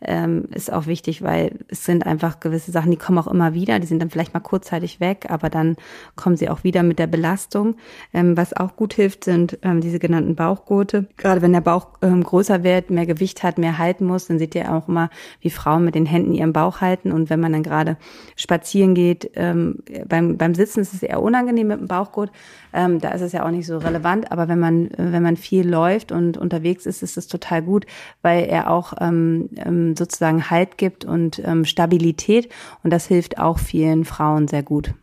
ähm, 0.01 0.45
ist 0.53 0.71
auch 0.71 0.85
wichtig, 0.85 1.21
weil 1.23 1.57
es 1.69 1.85
sind 1.85 2.05
einfach 2.05 2.39
gewisse 2.39 2.71
Sachen, 2.71 2.91
die 2.91 2.97
kommen 2.97 3.17
auch 3.17 3.27
immer 3.27 3.53
wieder. 3.53 3.79
Die 3.79 3.87
sind 3.87 3.99
dann 3.99 4.09
vielleicht 4.09 4.33
mal 4.33 4.39
kurzzeitig 4.39 4.99
weg, 4.99 5.25
aber 5.29 5.49
dann 5.49 5.75
kommen 6.15 6.37
sie 6.37 6.49
auch 6.49 6.63
wieder 6.63 6.83
mit 6.83 6.99
der 6.99 7.07
Belastung. 7.07 7.75
Ähm, 8.13 8.37
was 8.37 8.55
auch 8.55 8.75
gut 8.75 8.93
hilft, 8.93 9.23
sind 9.23 9.57
ähm, 9.63 9.81
diese 9.81 9.99
genannten 9.99 10.35
Bauchgurte. 10.35 11.07
Gerade 11.17 11.41
wenn 11.41 11.53
der 11.53 11.61
Bauch 11.61 11.87
ähm, 12.01 12.23
größer 12.23 12.63
wird, 12.63 12.91
mehr 12.91 13.07
Gewicht 13.07 13.41
hat, 13.43 13.57
mehr 13.57 13.77
halten 13.77 14.05
muss, 14.05 14.27
dann 14.27 14.37
seht 14.37 14.53
ihr 14.53 14.71
auch 14.73 14.87
immer, 14.87 15.09
wie 15.41 15.49
Frauen 15.49 15.83
mit 15.83 15.95
den 15.95 16.05
Händen 16.05 16.33
ihren 16.33 16.53
Bauch 16.53 16.81
halten. 16.81 17.11
Und 17.11 17.29
wenn 17.29 17.39
man 17.39 17.53
dann 17.53 17.63
gerade 17.63 17.97
spazieren 18.35 18.93
geht, 18.93 19.31
ähm, 19.35 19.79
beim, 20.07 20.37
beim 20.37 20.53
Sitzen 20.53 20.81
ist 20.81 20.93
es 20.93 21.01
eher 21.01 21.21
unangenehm 21.21 21.67
mit 21.67 21.79
dem 21.79 21.87
Bauchgurt. 21.87 22.31
Ähm, 22.71 22.99
da 22.99 23.09
ist 23.09 23.21
es 23.21 23.31
ja 23.31 23.45
auch 23.45 23.51
nicht 23.51 23.65
so 23.65 23.79
relevant. 23.79 23.97
Aber 24.31 24.47
wenn 24.47 24.59
man, 24.59 24.89
wenn 24.97 25.23
man 25.23 25.37
viel 25.37 25.67
läuft 25.67 26.11
und 26.11 26.37
unterwegs 26.37 26.85
ist, 26.85 27.03
ist 27.03 27.17
es 27.17 27.27
total 27.27 27.61
gut, 27.61 27.85
weil 28.21 28.45
er 28.45 28.69
auch 28.69 28.93
ähm, 28.99 29.49
ähm 29.57 29.95
sozusagen 29.95 30.49
Halt 30.49 30.77
gibt 30.77 31.05
und 31.05 31.41
ähm, 31.45 31.65
Stabilität. 31.65 32.49
Und 32.83 32.91
das 32.91 33.05
hilft 33.05 33.37
auch 33.37 33.59
vielen 33.59 34.05
Frauen 34.05 34.47
sehr 34.47 34.63
gut. 34.63 34.93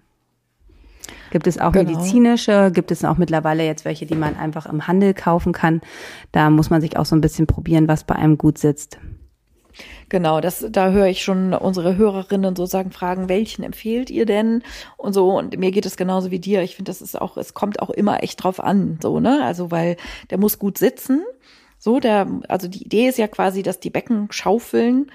Gibt 1.30 1.46
es 1.46 1.59
auch 1.59 1.72
genau. 1.72 1.90
medizinische, 1.90 2.70
gibt 2.72 2.92
es 2.92 3.05
auch 3.05 3.18
mittlerweile 3.18 3.64
jetzt 3.64 3.84
welche, 3.84 4.07
die 4.07 4.14
man 4.14 4.36
einfach 4.36 4.66
im 4.66 4.86
Handel 4.86 5.14
kaufen 5.14 5.52
kann. 5.52 5.80
Da 6.30 6.48
muss 6.48 6.70
man 6.70 6.80
sich 6.80 6.96
auch 6.96 7.07
so 7.07 7.16
ein 7.16 7.20
bisschen 7.20 7.46
probieren, 7.48 7.88
was 7.88 8.05
bei 8.05 8.14
einem 8.14 8.38
gut 8.38 8.57
sitzt. 8.57 8.98
Genau, 10.09 10.40
das, 10.40 10.64
da 10.70 10.90
höre 10.90 11.07
ich 11.07 11.22
schon 11.22 11.55
unsere 11.55 11.96
Hörerinnen 11.96 12.57
so 12.57 12.66
sagen, 12.66 12.90
fragen, 12.90 13.28
welchen 13.28 13.62
empfehlt 13.62 14.11
ihr 14.11 14.26
denn? 14.26 14.62
Und 14.96 15.12
so, 15.12 15.36
und 15.36 15.57
mir 15.59 15.70
geht 15.70 15.86
es 15.86 15.96
genauso 15.96 16.30
wie 16.30 16.38
dir. 16.38 16.62
Ich 16.62 16.76
finde, 16.76 16.90
das 16.90 17.02
ist 17.02 17.20
auch, 17.20 17.36
es 17.36 17.55
kommt 17.55 17.80
auch 17.80 17.90
immer 17.90 18.22
echt 18.22 18.42
drauf 18.42 18.61
an, 18.61 18.98
so, 19.02 19.20
ne? 19.20 19.44
Also, 19.44 19.70
weil 19.70 19.96
der 20.30 20.38
muss 20.38 20.59
gut 20.59 20.78
sitzen. 20.78 21.24
So, 21.78 22.00
der, 22.00 22.26
also 22.48 22.68
die 22.68 22.84
Idee 22.84 23.09
ist 23.09 23.18
ja 23.18 23.28
quasi, 23.28 23.62
dass 23.62 23.80
die 23.80 23.90
Beckenschaufeln 23.90 25.11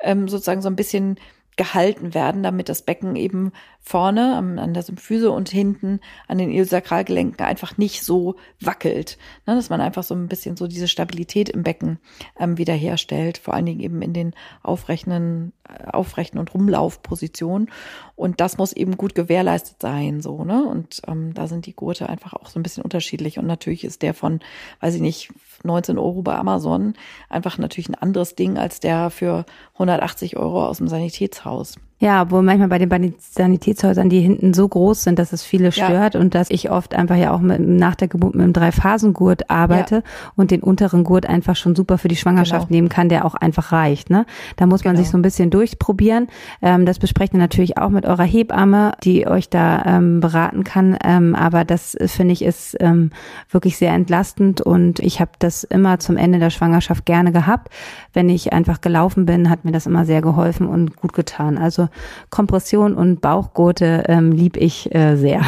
ähm, 0.00 0.28
sozusagen 0.28 0.62
so 0.62 0.68
ein 0.68 0.76
bisschen 0.76 1.16
gehalten 1.60 2.14
werden, 2.14 2.42
damit 2.42 2.70
das 2.70 2.80
Becken 2.80 3.16
eben 3.16 3.52
vorne 3.80 4.34
an 4.34 4.72
der 4.72 4.82
Symphyse 4.82 5.30
und 5.30 5.50
hinten 5.50 6.00
an 6.26 6.38
den 6.38 6.50
Iliosakralgelenken 6.50 7.44
einfach 7.44 7.76
nicht 7.76 8.02
so 8.02 8.36
wackelt. 8.62 9.18
Ne, 9.46 9.56
dass 9.56 9.68
man 9.68 9.82
einfach 9.82 10.02
so 10.02 10.14
ein 10.14 10.26
bisschen 10.26 10.56
so 10.56 10.66
diese 10.66 10.88
Stabilität 10.88 11.50
im 11.50 11.62
Becken 11.62 11.98
ähm, 12.38 12.56
wiederherstellt, 12.56 13.36
vor 13.36 13.52
allen 13.52 13.66
Dingen 13.66 13.80
eben 13.80 14.00
in 14.00 14.14
den 14.14 14.32
aufrechten, 14.62 15.52
äh, 15.68 15.84
aufrechten 15.88 16.38
und 16.38 16.54
Rumlaufpositionen. 16.54 17.70
Und 18.16 18.40
das 18.40 18.56
muss 18.56 18.72
eben 18.72 18.96
gut 18.96 19.14
gewährleistet 19.14 19.82
sein, 19.82 20.22
so, 20.22 20.44
ne? 20.44 20.64
Und 20.64 21.02
ähm, 21.08 21.34
da 21.34 21.46
sind 21.46 21.66
die 21.66 21.74
Gurte 21.74 22.08
einfach 22.08 22.32
auch 22.32 22.46
so 22.46 22.58
ein 22.58 22.62
bisschen 22.62 22.84
unterschiedlich. 22.84 23.38
Und 23.38 23.46
natürlich 23.46 23.84
ist 23.84 24.00
der 24.00 24.14
von, 24.14 24.40
weiß 24.80 24.94
ich 24.94 25.02
nicht, 25.02 25.30
19 25.64 25.98
Euro 25.98 26.22
bei 26.22 26.34
Amazon 26.36 26.94
einfach 27.28 27.58
natürlich 27.58 27.88
ein 27.88 27.94
anderes 27.94 28.34
Ding 28.34 28.58
als 28.58 28.80
der 28.80 29.10
für 29.10 29.44
180 29.74 30.36
Euro 30.36 30.66
aus 30.66 30.78
dem 30.78 30.88
Sanitätshaus. 30.88 31.76
Ja, 32.02 32.22
obwohl 32.22 32.40
manchmal 32.40 32.68
bei 32.68 32.78
den 32.78 33.14
Sanitätshäusern 33.18 34.08
die 34.08 34.20
hinten 34.20 34.54
so 34.54 34.66
groß 34.66 35.02
sind, 35.02 35.18
dass 35.18 35.34
es 35.34 35.42
viele 35.42 35.70
stört 35.70 36.14
ja. 36.14 36.20
und 36.20 36.34
dass 36.34 36.50
ich 36.50 36.70
oft 36.70 36.94
einfach 36.94 37.16
ja 37.16 37.30
auch 37.30 37.40
mit, 37.40 37.60
nach 37.60 37.94
der 37.94 38.08
Geburt 38.08 38.34
mit 38.34 38.42
einem 38.42 38.54
Dreiphasengurt 38.54 39.50
arbeite 39.50 39.96
ja. 39.96 40.02
und 40.34 40.50
den 40.50 40.62
unteren 40.62 41.04
Gurt 41.04 41.26
einfach 41.26 41.56
schon 41.56 41.76
super 41.76 41.98
für 41.98 42.08
die 42.08 42.16
Schwangerschaft 42.16 42.68
genau. 42.68 42.76
nehmen 42.76 42.88
kann, 42.88 43.10
der 43.10 43.26
auch 43.26 43.34
einfach 43.34 43.70
reicht. 43.70 44.08
Ne? 44.08 44.24
Da 44.56 44.64
muss 44.64 44.82
man 44.82 44.94
genau. 44.94 45.02
sich 45.04 45.10
so 45.10 45.18
ein 45.18 45.22
bisschen 45.22 45.50
durchprobieren. 45.50 46.28
Ähm, 46.62 46.86
das 46.86 46.98
besprecht 46.98 47.34
ihr 47.34 47.38
natürlich 47.38 47.76
auch 47.76 47.90
mit 47.90 48.06
eurer 48.06 48.24
Hebamme, 48.24 48.92
die 49.04 49.26
euch 49.26 49.50
da 49.50 49.82
ähm, 49.84 50.20
beraten 50.20 50.64
kann. 50.64 50.96
Ähm, 51.04 51.34
aber 51.34 51.66
das 51.66 51.98
finde 52.06 52.32
ich 52.32 52.40
ist 52.40 52.78
ähm, 52.80 53.10
wirklich 53.50 53.76
sehr 53.76 53.92
entlastend 53.92 54.62
und 54.62 55.00
ich 55.00 55.20
habe 55.20 55.32
das 55.38 55.64
immer 55.64 55.98
zum 55.98 56.16
Ende 56.16 56.38
der 56.38 56.48
Schwangerschaft 56.48 57.04
gerne 57.04 57.30
gehabt. 57.30 57.68
Wenn 58.14 58.30
ich 58.30 58.54
einfach 58.54 58.80
gelaufen 58.80 59.26
bin, 59.26 59.50
hat 59.50 59.66
mir 59.66 59.72
das 59.72 59.84
immer 59.84 60.06
sehr 60.06 60.22
geholfen 60.22 60.66
und 60.66 60.96
gut 60.96 61.12
getan. 61.12 61.58
Also 61.58 61.89
Kompression 62.30 62.94
und 62.94 63.20
Bauchgurte 63.20 64.04
ähm, 64.08 64.32
lieb 64.32 64.56
ich 64.56 64.94
äh, 64.94 65.16
sehr. 65.16 65.42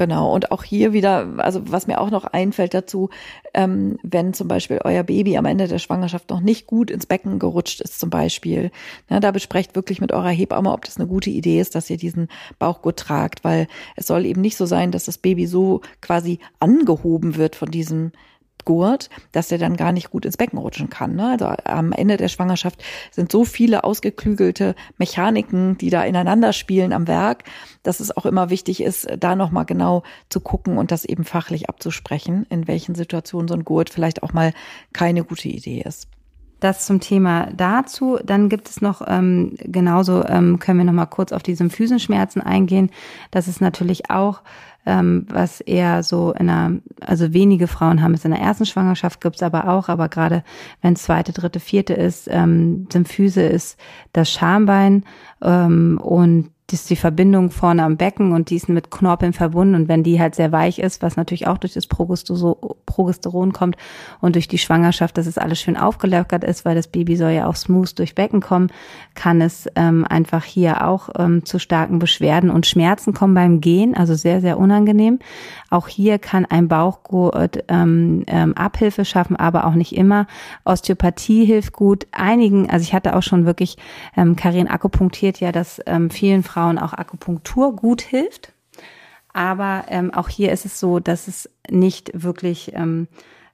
Genau. 0.00 0.32
Und 0.32 0.50
auch 0.50 0.62
hier 0.62 0.94
wieder, 0.94 1.28
also 1.38 1.60
was 1.70 1.86
mir 1.86 2.00
auch 2.00 2.10
noch 2.10 2.24
einfällt 2.24 2.72
dazu, 2.72 3.10
ähm, 3.52 3.98
wenn 4.02 4.32
zum 4.32 4.48
Beispiel 4.48 4.80
euer 4.82 5.02
Baby 5.02 5.36
am 5.36 5.44
Ende 5.44 5.68
der 5.68 5.78
Schwangerschaft 5.78 6.30
noch 6.30 6.40
nicht 6.40 6.66
gut 6.66 6.90
ins 6.90 7.04
Becken 7.04 7.38
gerutscht 7.38 7.82
ist, 7.82 8.00
zum 8.00 8.08
Beispiel, 8.08 8.70
ne, 9.10 9.20
da 9.20 9.30
besprecht 9.30 9.74
wirklich 9.76 10.00
mit 10.00 10.12
eurer 10.12 10.30
Hebamme, 10.30 10.72
ob 10.72 10.86
das 10.86 10.96
eine 10.96 11.06
gute 11.06 11.28
Idee 11.28 11.60
ist, 11.60 11.74
dass 11.74 11.90
ihr 11.90 11.98
diesen 11.98 12.28
Bauchgurt 12.58 12.98
tragt, 12.98 13.44
weil 13.44 13.66
es 13.96 14.06
soll 14.06 14.24
eben 14.24 14.40
nicht 14.40 14.56
so 14.56 14.64
sein, 14.64 14.90
dass 14.90 15.04
das 15.04 15.18
Baby 15.18 15.46
so 15.46 15.82
quasi 16.00 16.38
angehoben 16.60 17.36
wird 17.36 17.54
von 17.54 17.70
diesem 17.70 18.12
Gurt, 18.64 19.10
dass 19.32 19.50
er 19.52 19.58
dann 19.58 19.76
gar 19.76 19.92
nicht 19.92 20.10
gut 20.10 20.24
ins 20.24 20.36
Becken 20.36 20.58
rutschen 20.58 20.90
kann. 20.90 21.14
Ne? 21.16 21.30
Also 21.30 21.46
am 21.64 21.92
Ende 21.92 22.16
der 22.16 22.28
Schwangerschaft 22.28 22.82
sind 23.10 23.32
so 23.32 23.44
viele 23.44 23.84
ausgeklügelte 23.84 24.74
Mechaniken, 24.98 25.78
die 25.78 25.90
da 25.90 26.02
ineinander 26.02 26.52
spielen 26.52 26.92
am 26.92 27.06
Werk, 27.08 27.44
dass 27.82 28.00
es 28.00 28.16
auch 28.16 28.26
immer 28.26 28.50
wichtig 28.50 28.82
ist, 28.82 29.08
da 29.18 29.36
nochmal 29.36 29.64
genau 29.64 30.02
zu 30.28 30.40
gucken 30.40 30.78
und 30.78 30.90
das 30.90 31.04
eben 31.04 31.24
fachlich 31.24 31.68
abzusprechen, 31.68 32.46
in 32.50 32.68
welchen 32.68 32.94
Situationen 32.94 33.48
so 33.48 33.54
ein 33.54 33.64
Gurt 33.64 33.90
vielleicht 33.90 34.22
auch 34.22 34.32
mal 34.32 34.52
keine 34.92 35.24
gute 35.24 35.48
Idee 35.48 35.82
ist. 35.82 36.08
Das 36.60 36.84
zum 36.84 37.00
Thema 37.00 37.48
dazu. 37.56 38.18
Dann 38.22 38.50
gibt 38.50 38.68
es 38.68 38.82
noch, 38.82 39.00
ähm, 39.06 39.56
genauso 39.64 40.24
ähm, 40.26 40.58
können 40.58 40.78
wir 40.78 40.84
noch 40.84 40.92
mal 40.92 41.06
kurz 41.06 41.32
auf 41.32 41.42
die 41.42 41.54
Symphysenschmerzen 41.54 42.42
eingehen. 42.42 42.90
Das 43.30 43.48
ist 43.48 43.62
natürlich 43.62 44.10
auch 44.10 44.42
ähm, 44.86 45.26
was 45.28 45.60
eher 45.60 46.02
so 46.02 46.32
in 46.32 46.48
einer, 46.48 46.80
also 47.00 47.32
wenige 47.32 47.66
Frauen 47.66 48.02
haben 48.02 48.14
es 48.14 48.24
in 48.24 48.30
der 48.30 48.40
ersten 48.40 48.66
Schwangerschaft, 48.66 49.20
gibt's 49.20 49.42
aber 49.42 49.68
auch, 49.68 49.88
aber 49.88 50.08
gerade 50.08 50.42
wenn 50.82 50.96
zweite, 50.96 51.32
dritte, 51.32 51.60
vierte 51.60 51.94
ist, 51.94 52.28
ähm, 52.30 52.86
Symphyse 52.92 53.42
ist 53.42 53.78
das 54.12 54.30
Schambein. 54.30 55.04
Ähm, 55.42 56.00
und 56.02 56.50
das 56.70 56.82
ist 56.82 56.90
die 56.90 56.96
Verbindung 56.96 57.50
vorne 57.50 57.82
am 57.82 57.96
Becken 57.96 58.32
und 58.32 58.50
die 58.50 58.56
ist 58.56 58.68
mit 58.68 58.90
Knorpeln 58.90 59.32
verbunden 59.32 59.74
und 59.74 59.88
wenn 59.88 60.04
die 60.04 60.20
halt 60.20 60.36
sehr 60.36 60.52
weich 60.52 60.78
ist, 60.78 61.02
was 61.02 61.16
natürlich 61.16 61.48
auch 61.48 61.58
durch 61.58 61.72
das 61.74 61.88
Progesteron 61.88 63.52
kommt 63.52 63.76
und 64.20 64.36
durch 64.36 64.46
die 64.46 64.58
Schwangerschaft, 64.58 65.18
dass 65.18 65.26
es 65.26 65.36
alles 65.36 65.60
schön 65.60 65.76
aufgelockert 65.76 66.44
ist, 66.44 66.64
weil 66.64 66.76
das 66.76 66.86
Baby 66.86 67.16
soll 67.16 67.32
ja 67.32 67.46
auch 67.46 67.56
smooth 67.56 67.98
durch 67.98 68.14
Becken 68.14 68.40
kommen, 68.40 68.68
kann 69.14 69.40
es 69.40 69.66
ähm, 69.74 70.04
einfach 70.08 70.44
hier 70.44 70.86
auch 70.86 71.08
ähm, 71.18 71.44
zu 71.44 71.58
starken 71.58 71.98
Beschwerden 71.98 72.50
und 72.50 72.66
Schmerzen 72.66 73.14
kommen 73.14 73.34
beim 73.34 73.60
Gehen, 73.60 73.96
also 73.96 74.14
sehr, 74.14 74.40
sehr 74.40 74.58
unangenehm. 74.58 75.18
Auch 75.70 75.88
hier 75.88 76.18
kann 76.18 76.46
ein 76.46 76.68
Bauchgurt 76.68 77.64
ähm, 77.68 78.24
ähm, 78.26 78.56
Abhilfe 78.56 79.04
schaffen, 79.04 79.36
aber 79.36 79.66
auch 79.66 79.74
nicht 79.74 79.94
immer. 79.96 80.26
Osteopathie 80.64 81.44
hilft 81.44 81.72
gut. 81.72 82.06
Einigen, 82.12 82.70
also 82.70 82.82
ich 82.82 82.94
hatte 82.94 83.16
auch 83.16 83.22
schon 83.22 83.46
wirklich, 83.46 83.76
ähm, 84.16 84.36
Karin 84.36 84.68
akupunktiert 84.68 85.40
ja, 85.40 85.52
dass 85.52 85.80
ähm, 85.86 86.10
vielen 86.10 86.42
Frauen 86.42 86.59
auch 86.78 86.92
Akupunktur 86.92 87.74
gut 87.74 88.02
hilft. 88.02 88.52
Aber 89.32 89.84
ähm, 89.88 90.12
auch 90.12 90.28
hier 90.28 90.52
ist 90.52 90.64
es 90.64 90.80
so, 90.80 90.98
dass 90.98 91.28
es 91.28 91.48
nicht 91.70 92.10
wirklich 92.14 92.72
ähm, 92.74 93.06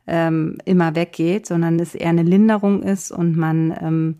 ähm, 0.06 0.58
immer 0.64 0.94
weggeht, 0.94 1.46
sondern 1.46 1.78
es 1.78 1.94
eher 1.94 2.10
eine 2.10 2.22
Linderung 2.22 2.82
ist 2.82 3.10
und 3.12 3.36
man 3.36 3.76
ähm, 3.80 4.16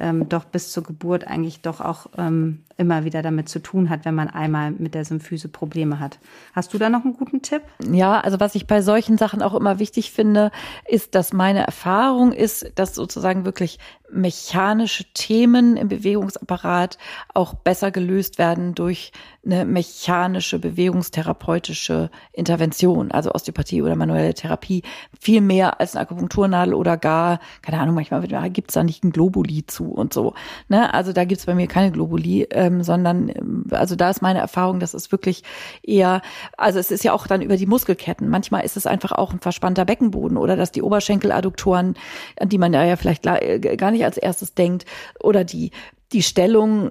ähm, 0.00 0.28
doch 0.28 0.44
bis 0.44 0.72
zur 0.72 0.82
Geburt 0.82 1.26
eigentlich 1.26 1.60
doch 1.60 1.80
auch 1.80 2.06
ähm, 2.16 2.64
immer 2.76 3.04
wieder 3.04 3.22
damit 3.22 3.48
zu 3.48 3.58
tun 3.58 3.90
hat, 3.90 4.04
wenn 4.04 4.14
man 4.14 4.28
einmal 4.28 4.70
mit 4.70 4.94
der 4.94 5.04
Symphyse 5.04 5.48
Probleme 5.48 5.98
hat. 5.98 6.18
Hast 6.54 6.72
du 6.72 6.78
da 6.78 6.88
noch 6.88 7.04
einen 7.04 7.16
guten 7.16 7.42
Tipp? 7.42 7.62
Ja, 7.90 8.20
also 8.20 8.38
was 8.40 8.54
ich 8.54 8.66
bei 8.66 8.82
solchen 8.82 9.18
Sachen 9.18 9.42
auch 9.42 9.54
immer 9.54 9.78
wichtig 9.78 10.12
finde, 10.12 10.52
ist, 10.86 11.14
dass 11.14 11.32
meine 11.32 11.66
Erfahrung 11.66 12.32
ist, 12.32 12.72
dass 12.76 12.94
sozusagen 12.94 13.44
wirklich 13.44 13.78
mechanische 14.10 15.04
Themen 15.12 15.76
im 15.76 15.88
Bewegungsapparat 15.88 16.98
auch 17.34 17.54
besser 17.54 17.90
gelöst 17.90 18.38
werden 18.38 18.74
durch 18.74 19.12
eine 19.44 19.64
mechanische 19.64 20.58
bewegungstherapeutische 20.58 22.10
Intervention, 22.32 23.10
also 23.10 23.32
Osteopathie 23.32 23.82
oder 23.82 23.96
manuelle 23.96 24.34
Therapie, 24.34 24.82
viel 25.18 25.40
mehr 25.40 25.80
als 25.80 25.96
eine 25.96 26.02
Akupunkturnadel 26.02 26.74
oder 26.74 26.96
gar, 26.96 27.40
keine 27.62 27.80
Ahnung, 27.80 27.94
manchmal 27.94 28.20
gibt 28.50 28.70
es 28.70 28.74
da 28.74 28.84
nicht 28.84 29.04
ein 29.04 29.10
Globuli 29.10 29.66
zu 29.66 29.90
und 29.90 30.12
so. 30.12 30.34
Ne? 30.68 30.92
Also 30.94 31.12
da 31.12 31.24
gibt 31.24 31.40
es 31.40 31.46
bei 31.46 31.54
mir 31.54 31.66
keine 31.66 31.90
Globuli. 31.90 32.42
Äh, 32.42 32.68
ähm, 32.68 32.82
sondern 32.82 33.28
ähm, 33.30 33.64
also 33.70 33.96
da 33.96 34.10
ist 34.10 34.22
meine 34.22 34.38
Erfahrung, 34.38 34.80
dass 34.80 34.94
es 34.94 35.10
wirklich 35.10 35.42
eher, 35.82 36.22
also 36.56 36.78
es 36.78 36.90
ist 36.90 37.04
ja 37.04 37.12
auch 37.12 37.26
dann 37.26 37.42
über 37.42 37.56
die 37.56 37.66
Muskelketten. 37.66 38.28
Manchmal 38.28 38.64
ist 38.64 38.76
es 38.76 38.86
einfach 38.86 39.12
auch 39.12 39.32
ein 39.32 39.40
verspannter 39.40 39.84
Beckenboden 39.84 40.36
oder 40.36 40.56
dass 40.56 40.72
die 40.72 40.82
Oberschenkeladduktoren, 40.82 41.94
an 42.38 42.48
die 42.48 42.58
man 42.58 42.72
ja 42.72 42.96
vielleicht 42.96 43.22
gar 43.22 43.90
nicht 43.90 44.04
als 44.04 44.16
erstes 44.16 44.54
denkt, 44.54 44.84
oder 45.20 45.44
die 45.44 45.70
die 46.12 46.22
Stellung 46.22 46.90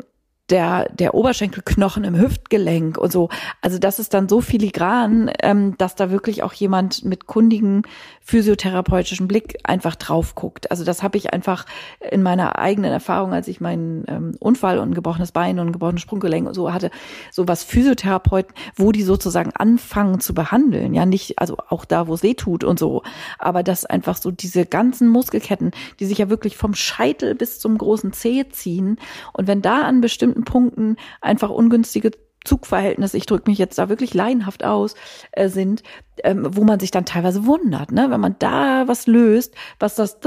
der, 0.49 0.89
der 0.93 1.13
Oberschenkelknochen 1.13 2.03
im 2.03 2.17
Hüftgelenk 2.17 2.97
und 2.97 3.11
so. 3.11 3.29
Also 3.61 3.79
das 3.79 3.99
ist 3.99 4.13
dann 4.13 4.29
so 4.29 4.39
filigran, 4.39 5.29
ähm, 5.41 5.77
dass 5.77 5.95
da 5.95 6.09
wirklich 6.09 6.43
auch 6.43 6.53
jemand 6.53 7.03
mit 7.03 7.27
kundigen 7.27 7.83
physiotherapeutischen 8.21 9.27
Blick 9.27 9.57
einfach 9.63 9.95
drauf 9.95 10.35
guckt. 10.35 10.71
Also 10.71 10.83
das 10.83 11.03
habe 11.03 11.17
ich 11.17 11.33
einfach 11.33 11.65
in 12.11 12.23
meiner 12.23 12.59
eigenen 12.59 12.91
Erfahrung, 12.91 13.33
als 13.33 13.47
ich 13.47 13.61
meinen 13.61 14.05
ähm, 14.07 14.35
Unfall 14.39 14.79
und 14.79 14.91
ein 14.91 14.93
gebrochenes 14.93 15.31
Bein 15.31 15.59
und 15.59 15.67
ein 15.67 15.71
gebrochenes 15.73 16.01
Sprunggelenk 16.01 16.47
und 16.47 16.53
so 16.53 16.73
hatte, 16.73 16.91
so 17.31 17.47
was 17.47 17.63
Physiotherapeuten, 17.63 18.53
wo 18.75 18.91
die 18.91 19.03
sozusagen 19.03 19.51
anfangen 19.55 20.19
zu 20.19 20.33
behandeln. 20.33 20.93
Ja, 20.93 21.05
nicht, 21.05 21.39
also 21.39 21.57
auch 21.69 21.85
da, 21.85 22.07
wo 22.07 22.13
es 22.13 22.23
weh 22.23 22.33
tut 22.33 22.63
und 22.63 22.79
so. 22.79 23.03
Aber 23.39 23.63
dass 23.63 23.85
einfach 23.85 24.17
so 24.17 24.31
diese 24.31 24.65
ganzen 24.65 25.09
Muskelketten, 25.09 25.71
die 25.99 26.05
sich 26.05 26.17
ja 26.17 26.29
wirklich 26.29 26.57
vom 26.57 26.73
Scheitel 26.73 27.35
bis 27.35 27.59
zum 27.59 27.77
großen 27.77 28.13
Zeh 28.13 28.47
ziehen. 28.49 28.97
Und 29.33 29.47
wenn 29.47 29.61
da 29.61 29.83
an 29.83 30.01
bestimmten 30.01 30.36
bestimmten 30.37 30.43
Punkten 30.43 30.95
einfach 31.21 31.49
ungünstige 31.49 32.11
Zugverhältnisse, 32.45 33.17
ich 33.17 33.25
drücke 33.25 33.49
mich 33.49 33.57
jetzt 33.57 33.77
da 33.77 33.89
wirklich 33.89 34.13
laienhaft 34.13 34.63
aus, 34.63 34.95
äh, 35.33 35.49
sind, 35.49 35.83
ähm, 36.23 36.47
wo 36.51 36.63
man 36.63 36.79
sich 36.79 36.91
dann 36.91 37.05
teilweise 37.05 37.45
wundert, 37.45 37.91
ne? 37.91 38.09
wenn 38.09 38.21
man 38.21 38.37
da 38.39 38.87
was 38.87 39.05
löst, 39.05 39.53
was 39.79 39.95
das 39.95 40.19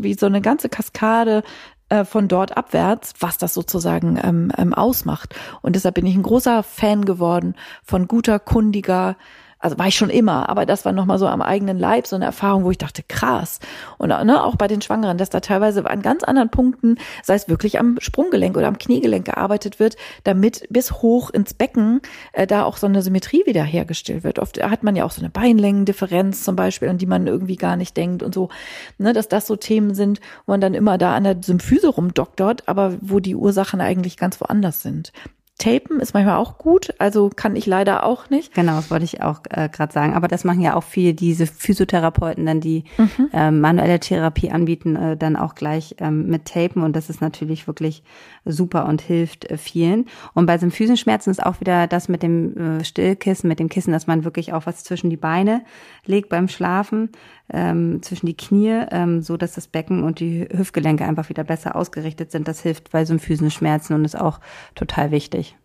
wie 0.00 0.14
so 0.14 0.24
eine 0.26 0.40
ganze 0.40 0.70
Kaskade 0.70 1.42
äh, 1.90 2.04
von 2.04 2.28
dort 2.28 2.56
abwärts, 2.56 3.12
was 3.20 3.36
das 3.36 3.52
sozusagen 3.52 4.18
ähm, 4.22 4.50
ähm, 4.56 4.72
ausmacht. 4.72 5.34
Und 5.60 5.76
deshalb 5.76 5.96
bin 5.96 6.06
ich 6.06 6.14
ein 6.14 6.22
großer 6.22 6.62
Fan 6.62 7.04
geworden 7.04 7.54
von 7.82 8.08
guter, 8.08 8.38
kundiger, 8.38 9.16
also 9.60 9.78
war 9.78 9.86
ich 9.86 9.94
schon 9.94 10.10
immer, 10.10 10.48
aber 10.48 10.64
das 10.64 10.86
war 10.86 10.92
nochmal 10.92 11.18
so 11.18 11.26
am 11.26 11.42
eigenen 11.42 11.78
Leib 11.78 12.06
so 12.06 12.16
eine 12.16 12.24
Erfahrung, 12.24 12.64
wo 12.64 12.70
ich 12.70 12.78
dachte, 12.78 13.02
krass. 13.06 13.60
Und 13.98 14.08
ne, 14.08 14.42
auch 14.42 14.56
bei 14.56 14.66
den 14.66 14.80
Schwangeren, 14.80 15.18
dass 15.18 15.28
da 15.28 15.40
teilweise 15.40 15.88
an 15.88 16.00
ganz 16.00 16.24
anderen 16.24 16.50
Punkten, 16.50 16.96
sei 17.22 17.34
es 17.34 17.48
wirklich 17.48 17.78
am 17.78 17.98
Sprunggelenk 18.00 18.56
oder 18.56 18.68
am 18.68 18.78
Kniegelenk 18.78 19.26
gearbeitet 19.26 19.78
wird, 19.78 19.96
damit 20.24 20.66
bis 20.70 21.02
hoch 21.02 21.28
ins 21.28 21.52
Becken 21.52 22.00
äh, 22.32 22.46
da 22.46 22.64
auch 22.64 22.78
so 22.78 22.86
eine 22.86 23.02
Symmetrie 23.02 23.42
wiederhergestellt 23.44 24.24
wird. 24.24 24.38
Oft 24.38 24.62
hat 24.62 24.82
man 24.82 24.96
ja 24.96 25.04
auch 25.04 25.10
so 25.10 25.20
eine 25.20 25.30
Beinlängendifferenz 25.30 26.42
zum 26.42 26.56
Beispiel, 26.56 26.88
an 26.88 26.98
die 26.98 27.06
man 27.06 27.26
irgendwie 27.26 27.56
gar 27.56 27.76
nicht 27.76 27.96
denkt 27.98 28.22
und 28.22 28.34
so, 28.34 28.48
ne, 28.96 29.12
dass 29.12 29.28
das 29.28 29.46
so 29.46 29.56
Themen 29.56 29.94
sind, 29.94 30.20
wo 30.46 30.52
man 30.52 30.62
dann 30.62 30.72
immer 30.72 30.96
da 30.96 31.14
an 31.14 31.24
der 31.24 31.36
Symphyse 31.42 31.88
rumdoktort, 31.88 32.66
aber 32.66 32.94
wo 33.02 33.20
die 33.20 33.34
Ursachen 33.36 33.82
eigentlich 33.82 34.16
ganz 34.16 34.40
woanders 34.40 34.80
sind 34.80 35.12
Tapen 35.60 36.00
ist 36.00 36.14
manchmal 36.14 36.36
auch 36.36 36.58
gut, 36.58 36.94
also 36.98 37.30
kann 37.34 37.54
ich 37.54 37.66
leider 37.66 38.04
auch 38.04 38.30
nicht. 38.30 38.54
Genau, 38.54 38.76
das 38.76 38.90
wollte 38.90 39.04
ich 39.04 39.22
auch 39.22 39.40
äh, 39.50 39.68
gerade 39.68 39.92
sagen. 39.92 40.14
Aber 40.14 40.26
das 40.26 40.42
machen 40.42 40.62
ja 40.62 40.74
auch 40.74 40.82
viel 40.82 41.12
diese 41.12 41.46
Physiotherapeuten, 41.46 42.46
dann 42.46 42.60
die 42.60 42.84
mhm. 42.96 43.30
ähm, 43.32 43.60
manuelle 43.60 44.00
Therapie 44.00 44.50
anbieten, 44.50 44.96
äh, 44.96 45.16
dann 45.16 45.36
auch 45.36 45.54
gleich 45.54 45.96
ähm, 45.98 46.26
mit 46.28 46.46
Tapen 46.46 46.82
und 46.82 46.96
das 46.96 47.10
ist 47.10 47.20
natürlich 47.20 47.66
wirklich 47.66 48.02
super 48.44 48.86
und 48.86 49.00
hilft 49.00 49.50
äh, 49.50 49.56
vielen. 49.56 50.06
Und 50.34 50.46
bei 50.46 50.58
Füßenschmerzen 50.58 51.30
ist 51.30 51.44
auch 51.44 51.60
wieder 51.60 51.86
das 51.86 52.08
mit 52.08 52.22
dem 52.22 52.56
äh, 52.56 52.84
Stillkissen, 52.84 53.48
mit 53.48 53.58
dem 53.58 53.68
Kissen, 53.68 53.92
dass 53.92 54.06
man 54.06 54.24
wirklich 54.24 54.52
auch 54.52 54.66
was 54.66 54.84
zwischen 54.84 55.10
die 55.10 55.16
Beine 55.16 55.62
legt 56.04 56.28
beim 56.28 56.48
Schlafen, 56.48 57.10
ähm, 57.52 58.02
zwischen 58.02 58.26
die 58.26 58.36
Knie, 58.36 58.84
ähm, 58.90 59.22
so 59.22 59.36
dass 59.36 59.54
das 59.54 59.66
Becken 59.66 60.02
und 60.02 60.20
die 60.20 60.48
Hüftgelenke 60.50 61.04
einfach 61.04 61.28
wieder 61.28 61.44
besser 61.44 61.76
ausgerichtet 61.76 62.30
sind. 62.30 62.48
Das 62.48 62.60
hilft 62.60 62.90
bei 62.90 63.04
Füßenschmerzen 63.04 63.94
und 63.94 64.04
ist 64.04 64.18
auch 64.18 64.40
total 64.74 65.10
wichtig. 65.10 65.56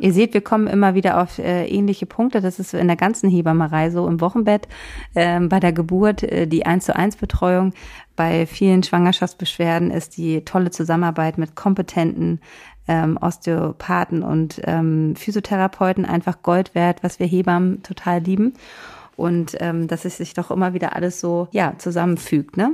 Ihr 0.00 0.12
seht, 0.12 0.34
wir 0.34 0.40
kommen 0.40 0.66
immer 0.66 0.94
wieder 0.94 1.20
auf 1.20 1.38
äh, 1.38 1.66
ähnliche 1.66 2.06
Punkte. 2.06 2.40
Das 2.40 2.58
ist 2.58 2.74
in 2.74 2.88
der 2.88 2.96
ganzen 2.96 3.30
Hebammerei 3.30 3.90
so 3.90 4.08
im 4.08 4.20
Wochenbett, 4.20 4.66
ähm, 5.14 5.48
bei 5.48 5.60
der 5.60 5.72
Geburt, 5.72 6.24
äh, 6.24 6.46
die 6.46 6.66
1 6.66 6.86
zu 6.86 6.96
1 6.96 7.16
Betreuung. 7.16 7.72
Bei 8.16 8.46
vielen 8.46 8.82
Schwangerschaftsbeschwerden 8.82 9.90
ist 9.90 10.16
die 10.16 10.44
tolle 10.44 10.70
Zusammenarbeit 10.70 11.38
mit 11.38 11.54
kompetenten 11.54 12.40
ähm, 12.88 13.18
Osteopathen 13.20 14.22
und 14.22 14.60
ähm, 14.64 15.14
Physiotherapeuten 15.16 16.04
einfach 16.04 16.42
Gold 16.42 16.74
wert, 16.74 17.02
was 17.02 17.18
wir 17.18 17.26
Hebammen 17.26 17.82
total 17.82 18.20
lieben. 18.20 18.54
Und 19.16 19.56
ähm, 19.60 19.86
dass 19.86 20.04
es 20.04 20.16
sich 20.16 20.34
doch 20.34 20.50
immer 20.50 20.74
wieder 20.74 20.96
alles 20.96 21.20
so 21.20 21.46
ja 21.52 21.74
zusammenfügt, 21.78 22.56
ne? 22.56 22.72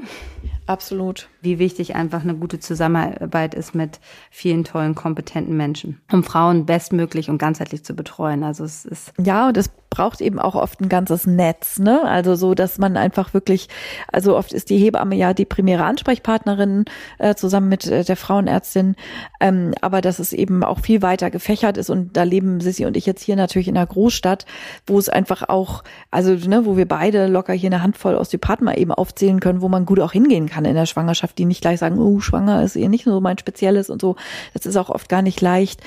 Absolut. 0.71 1.29
Wie 1.41 1.59
wichtig 1.59 1.97
einfach 1.97 2.23
eine 2.23 2.37
gute 2.37 2.61
Zusammenarbeit 2.61 3.55
ist 3.55 3.75
mit 3.75 3.99
vielen 4.31 4.63
tollen, 4.63 4.95
kompetenten 4.95 5.57
Menschen, 5.57 6.01
um 6.13 6.23
Frauen 6.23 6.65
bestmöglich 6.65 7.29
und 7.29 7.39
ganzheitlich 7.39 7.85
zu 7.85 7.95
betreuen. 7.95 8.45
Also 8.45 8.63
es 8.63 8.85
ist. 8.85 9.13
Ja, 9.19 9.49
und 9.49 9.57
es 9.57 9.69
braucht 9.91 10.21
eben 10.21 10.39
auch 10.39 10.55
oft 10.55 10.81
ein 10.81 10.89
ganzes 10.89 11.27
Netz, 11.27 11.81
ne? 11.81 12.05
Also 12.05 12.37
so, 12.37 12.55
dass 12.55 12.79
man 12.79 12.97
einfach 12.97 13.35
wirklich, 13.35 13.69
also 14.13 14.37
oft 14.37 14.53
ist 14.53 14.71
die 14.71 14.79
Hebamme 14.79 15.17
ja 15.17 15.35
die 15.35 15.45
primäre 15.45 15.85
Ansprechpartnerin 15.85 16.85
äh, 17.19 17.35
zusammen 17.35 17.69
mit 17.69 17.87
äh, 17.87 18.05
der 18.05 18.17
Frauenärztin, 18.17 18.95
ähm, 19.41 19.75
aber 19.81 20.01
dass 20.01 20.21
es 20.21 20.33
eben 20.33 20.63
auch 20.63 20.79
viel 20.79 21.03
weiter 21.03 21.31
gefächert 21.31 21.77
ist 21.77 21.91
und 21.91 22.17
da 22.17 22.23
leben 22.23 22.61
Sissi 22.61 22.87
und 22.87 22.97
ich 22.97 23.07
jetzt 23.07 23.23
hier 23.23 23.35
natürlich 23.35 23.67
in 23.67 23.77
einer 23.77 23.87
Großstadt, 23.87 24.47
wo 24.87 24.97
es 24.99 25.09
einfach 25.09 25.49
auch, 25.49 25.83
also 26.13 26.35
ne, 26.35 26.65
wo 26.65 26.77
wir 26.77 26.87
beide 26.87 27.27
locker 27.27 27.53
hier 27.53 27.69
eine 27.69 27.83
Handvoll 27.83 28.15
Osteopathen 28.15 28.65
mal 28.65 28.79
eben 28.79 28.93
aufzählen 28.93 29.41
können, 29.41 29.61
wo 29.61 29.69
man 29.69 29.87
gut 29.87 29.99
auch 29.99 30.13
hingehen 30.13 30.49
kann 30.49 30.60
in 30.65 30.75
der 30.75 30.87
Schwangerschaft, 30.87 31.39
die 31.39 31.45
nicht 31.45 31.61
gleich 31.61 31.79
sagen, 31.79 31.99
oh, 31.99 32.21
schwanger 32.21 32.63
ist 32.63 32.77
ihr 32.77 32.89
nicht 32.89 33.05
so 33.05 33.21
mein 33.21 33.39
Spezielles 33.39 33.91
und 33.91 34.01
so. 34.01 34.17
Das 34.55 34.67
ist 34.67 34.77
auch 34.77 34.91
oft 34.91 35.09
gar 35.09 35.23
nicht 35.23 35.41
leicht. 35.41 35.83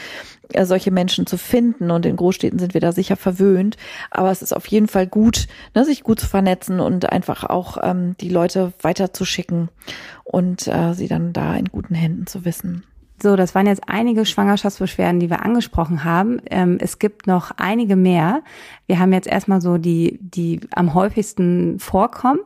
Äh, 0.49 0.65
solche 0.65 0.91
Menschen 0.91 1.25
zu 1.25 1.37
finden. 1.37 1.91
Und 1.91 2.05
in 2.05 2.15
Großstädten 2.15 2.59
sind 2.59 2.73
wir 2.73 2.81
da 2.81 2.91
sicher 2.91 3.15
verwöhnt. 3.15 3.77
Aber 4.11 4.31
es 4.31 4.41
ist 4.41 4.55
auf 4.55 4.67
jeden 4.67 4.87
Fall 4.87 5.07
gut, 5.07 5.47
ne, 5.73 5.85
sich 5.85 6.03
gut 6.03 6.19
zu 6.19 6.27
vernetzen 6.27 6.79
und 6.79 7.11
einfach 7.11 7.43
auch 7.43 7.77
ähm, 7.81 8.15
die 8.19 8.29
Leute 8.29 8.73
weiterzuschicken 8.81 9.69
und 10.23 10.67
äh, 10.67 10.93
sie 10.93 11.07
dann 11.07 11.33
da 11.33 11.55
in 11.55 11.65
guten 11.65 11.95
Händen 11.95 12.27
zu 12.27 12.45
wissen. 12.45 12.83
So, 13.21 13.35
das 13.35 13.55
waren 13.55 13.67
jetzt 13.67 13.83
einige 13.87 14.25
Schwangerschaftsbeschwerden, 14.25 15.19
die 15.19 15.29
wir 15.29 15.45
angesprochen 15.45 16.03
haben. 16.03 16.41
Ähm, 16.49 16.77
es 16.81 16.99
gibt 16.99 17.25
noch 17.27 17.51
einige 17.57 17.95
mehr. 17.95 18.41
Wir 18.85 18.99
haben 18.99 19.13
jetzt 19.13 19.27
erstmal 19.27 19.61
so 19.61 19.77
die, 19.77 20.19
die 20.21 20.59
am 20.75 20.93
häufigsten 20.93 21.79
vorkommen. 21.79 22.39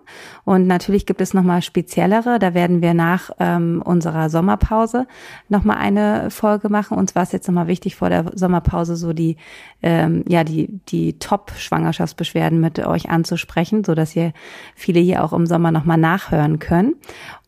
Und 0.44 0.68
natürlich 0.68 1.06
gibt 1.06 1.22
es 1.22 1.34
nochmal 1.34 1.62
speziellere. 1.64 2.38
Da 2.38 2.54
werden 2.54 2.82
wir 2.82 2.94
nach 2.94 3.32
ähm, 3.40 3.82
unserer 3.84 4.30
Sommerpause 4.30 5.08
nochmal 5.50 5.78
eine 5.78 6.30
Folge 6.30 6.70
machen. 6.70 6.98
Uns 6.98 7.16
war 7.16 7.24
es 7.24 7.32
jetzt 7.32 7.48
nochmal 7.48 7.68
wichtig, 7.68 7.96
vor 7.96 8.10
der 8.10 8.32
Sommerpause 8.36 8.98
so 8.98 9.14
die, 9.14 9.38
ähm, 9.82 10.26
ja, 10.28 10.44
die, 10.44 10.80
die 10.90 11.18
Top-Schwangerschaftsbeschwerden 11.18 12.60
mit 12.60 12.78
euch 12.80 13.10
anzusprechen, 13.10 13.84
so 13.84 13.96
dass 13.96 14.16
ihr 14.16 14.34
viele 14.76 15.00
hier 15.00 15.24
auch 15.24 15.34
im 15.34 15.48
Sommer 15.48 15.72
nochmal 15.72 15.98
nachhören 15.98 16.60
können. 16.60 16.96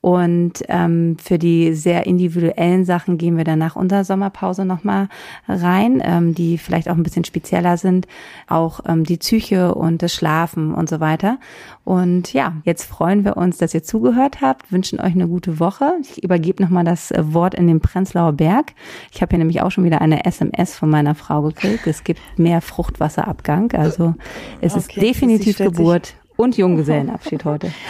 Und 0.01 0.63
ähm, 0.69 1.17
für 1.21 1.37
die 1.37 1.73
sehr 1.73 2.05
individuellen 2.05 2.85
Sachen 2.85 3.17
gehen 3.17 3.35
wir 3.35 3.43
dann 3.43 3.59
nach 3.59 3.75
unserer 3.75 4.05
Sommerpause 4.05 4.63
nochmal 4.63 5.09
rein, 5.47 6.01
ähm, 6.03 6.33
die 6.33 6.57
vielleicht 6.57 6.89
auch 6.89 6.95
ein 6.95 7.03
bisschen 7.03 7.25
spezieller 7.25 7.75
sind, 7.75 8.07
auch 8.47 8.79
ähm, 8.87 9.03
die 9.03 9.17
Psyche 9.17 9.75
und 9.75 10.01
das 10.01 10.13
Schlafen 10.13 10.73
und 10.73 10.87
so 10.87 11.01
weiter. 11.01 11.37
Und 11.83 12.31
ja, 12.33 12.53
jetzt 12.63 12.85
freuen 12.85 13.25
wir 13.25 13.35
uns, 13.35 13.57
dass 13.57 13.73
ihr 13.73 13.83
zugehört 13.83 14.41
habt, 14.41 14.71
wünschen 14.71 15.01
euch 15.01 15.13
eine 15.13 15.27
gute 15.27 15.59
Woche. 15.59 15.93
Ich 16.01 16.23
übergebe 16.23 16.63
nochmal 16.63 16.85
das 16.85 17.11
äh, 17.11 17.33
Wort 17.33 17.53
in 17.53 17.67
den 17.67 17.81
Prenzlauer 17.81 18.33
Berg. 18.33 18.73
Ich 19.11 19.21
habe 19.21 19.31
hier 19.31 19.39
nämlich 19.39 19.61
auch 19.61 19.71
schon 19.71 19.83
wieder 19.83 19.99
eine 19.99 20.25
SMS 20.25 20.77
von 20.77 20.89
meiner 20.89 21.15
Frau 21.15 21.41
gekriegt. 21.41 21.87
Es 21.87 22.05
gibt 22.05 22.21
mehr 22.37 22.61
Fruchtwasserabgang, 22.61 23.73
also 23.73 24.15
es 24.61 24.73
okay, 24.73 24.79
ist 24.79 24.95
definitiv 25.01 25.57
Geburt 25.57 26.15
und 26.39 26.55
Junggesellenabschied 26.57 27.45
heute. 27.45 27.71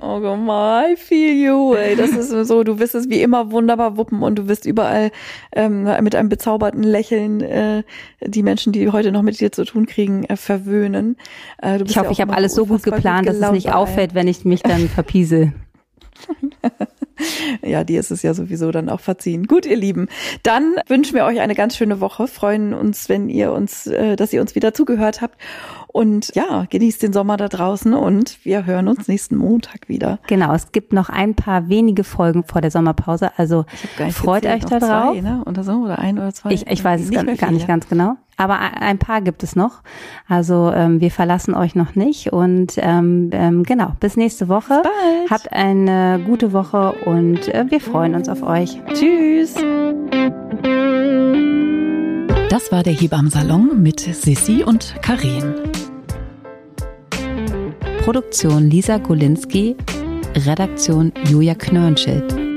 Oh 0.00 0.20
Gott, 0.20 0.38
I 0.38 0.94
feel 0.94 1.34
you. 1.34 1.74
Ey. 1.74 1.96
Das 1.96 2.10
ist 2.10 2.30
so, 2.46 2.62
du 2.62 2.78
wirst 2.78 2.94
es 2.94 3.10
wie 3.10 3.20
immer 3.20 3.50
wunderbar 3.50 3.96
wuppen 3.96 4.22
und 4.22 4.38
du 4.38 4.46
wirst 4.46 4.64
überall 4.64 5.10
ähm, 5.50 5.88
mit 6.02 6.14
einem 6.14 6.28
bezauberten 6.28 6.84
Lächeln 6.84 7.40
äh, 7.40 7.82
die 8.24 8.44
Menschen, 8.44 8.72
die 8.72 8.90
heute 8.90 9.10
noch 9.10 9.22
mit 9.22 9.40
dir 9.40 9.50
zu 9.50 9.64
tun 9.64 9.86
kriegen, 9.86 10.22
äh, 10.22 10.36
verwöhnen. 10.36 11.16
Äh, 11.60 11.82
ich 11.82 11.98
hoffe, 11.98 12.06
ja 12.06 12.12
ich 12.12 12.20
habe 12.20 12.32
alles 12.32 12.54
so 12.54 12.66
gut 12.66 12.84
geplant, 12.84 13.26
dass 13.26 13.38
es 13.38 13.50
nicht 13.50 13.72
auffällt, 13.72 14.14
wenn 14.14 14.28
ich 14.28 14.44
mich 14.44 14.62
dann 14.62 14.88
verpiese. 14.88 15.52
ja, 17.62 17.84
dir 17.84 18.00
ist 18.00 18.10
es 18.10 18.22
ja 18.22 18.34
sowieso 18.34 18.70
dann 18.70 18.88
auch 18.88 19.00
verziehen. 19.00 19.46
Gut, 19.46 19.66
ihr 19.66 19.76
Lieben, 19.76 20.08
dann 20.42 20.76
wünschen 20.86 21.14
wir 21.14 21.24
euch 21.24 21.40
eine 21.40 21.54
ganz 21.54 21.76
schöne 21.76 22.00
Woche. 22.00 22.28
Freuen 22.28 22.74
uns, 22.74 23.08
wenn 23.08 23.28
ihr 23.28 23.52
uns, 23.52 23.86
äh, 23.86 24.16
dass 24.16 24.32
ihr 24.32 24.40
uns 24.40 24.54
wieder 24.54 24.74
zugehört 24.74 25.20
habt. 25.20 25.36
Und 25.90 26.34
ja, 26.34 26.66
genießt 26.68 27.02
den 27.02 27.12
Sommer 27.12 27.36
da 27.36 27.48
draußen 27.48 27.94
und 27.94 28.44
wir 28.44 28.66
hören 28.66 28.88
uns 28.88 29.08
nächsten 29.08 29.36
Montag 29.36 29.88
wieder. 29.88 30.18
Genau, 30.26 30.52
es 30.52 30.70
gibt 30.70 30.92
noch 30.92 31.08
ein 31.08 31.34
paar 31.34 31.68
wenige 31.68 32.04
Folgen 32.04 32.44
vor 32.44 32.60
der 32.60 32.70
Sommerpause, 32.70 33.30
also 33.36 33.64
freut 34.10 34.46
euch 34.46 34.64
da 34.64 34.78
drauf. 34.78 35.14
Zwei, 35.14 35.20
ne? 35.22 35.42
Oder 35.46 35.64
so, 35.64 35.72
oder 35.72 35.98
ein 35.98 36.18
oder 36.18 36.32
zwei. 36.32 36.52
Ich, 36.52 36.66
ich 36.66 36.84
weiß 36.84 37.00
es 37.00 37.10
gar, 37.10 37.24
gar 37.24 37.50
nicht 37.50 37.66
ganz 37.66 37.88
genau. 37.88 38.16
Aber 38.36 38.60
ein 38.60 38.98
paar 38.98 39.20
gibt 39.20 39.42
es 39.42 39.56
noch. 39.56 39.82
Also 40.28 40.70
ähm, 40.72 41.00
wir 41.00 41.10
verlassen 41.10 41.54
euch 41.54 41.74
noch 41.74 41.96
nicht. 41.96 42.32
Und 42.32 42.74
ähm, 42.76 43.30
ähm, 43.32 43.64
genau, 43.64 43.92
bis 43.98 44.16
nächste 44.16 44.48
Woche. 44.48 44.82
Bis 44.82 44.92
bald. 44.92 45.30
Habt 45.30 45.52
eine 45.52 46.22
gute 46.24 46.52
Woche 46.52 46.92
und 47.04 47.48
äh, 47.48 47.66
wir 47.68 47.80
freuen 47.80 48.14
uns 48.14 48.28
auf 48.28 48.42
euch. 48.44 48.80
Tschüss. 48.94 49.54
Das 52.48 52.70
war 52.70 52.82
der 52.84 52.92
Hebammsalon 52.92 53.82
mit 53.82 54.00
Sissi 54.00 54.62
und 54.64 54.94
Karin. 55.02 55.54
Produktion 58.08 58.70
Lisa 58.70 58.98
Golinski, 58.98 59.76
Redaktion 60.46 61.12
Julia 61.26 61.54
Knörnschild. 61.54 62.47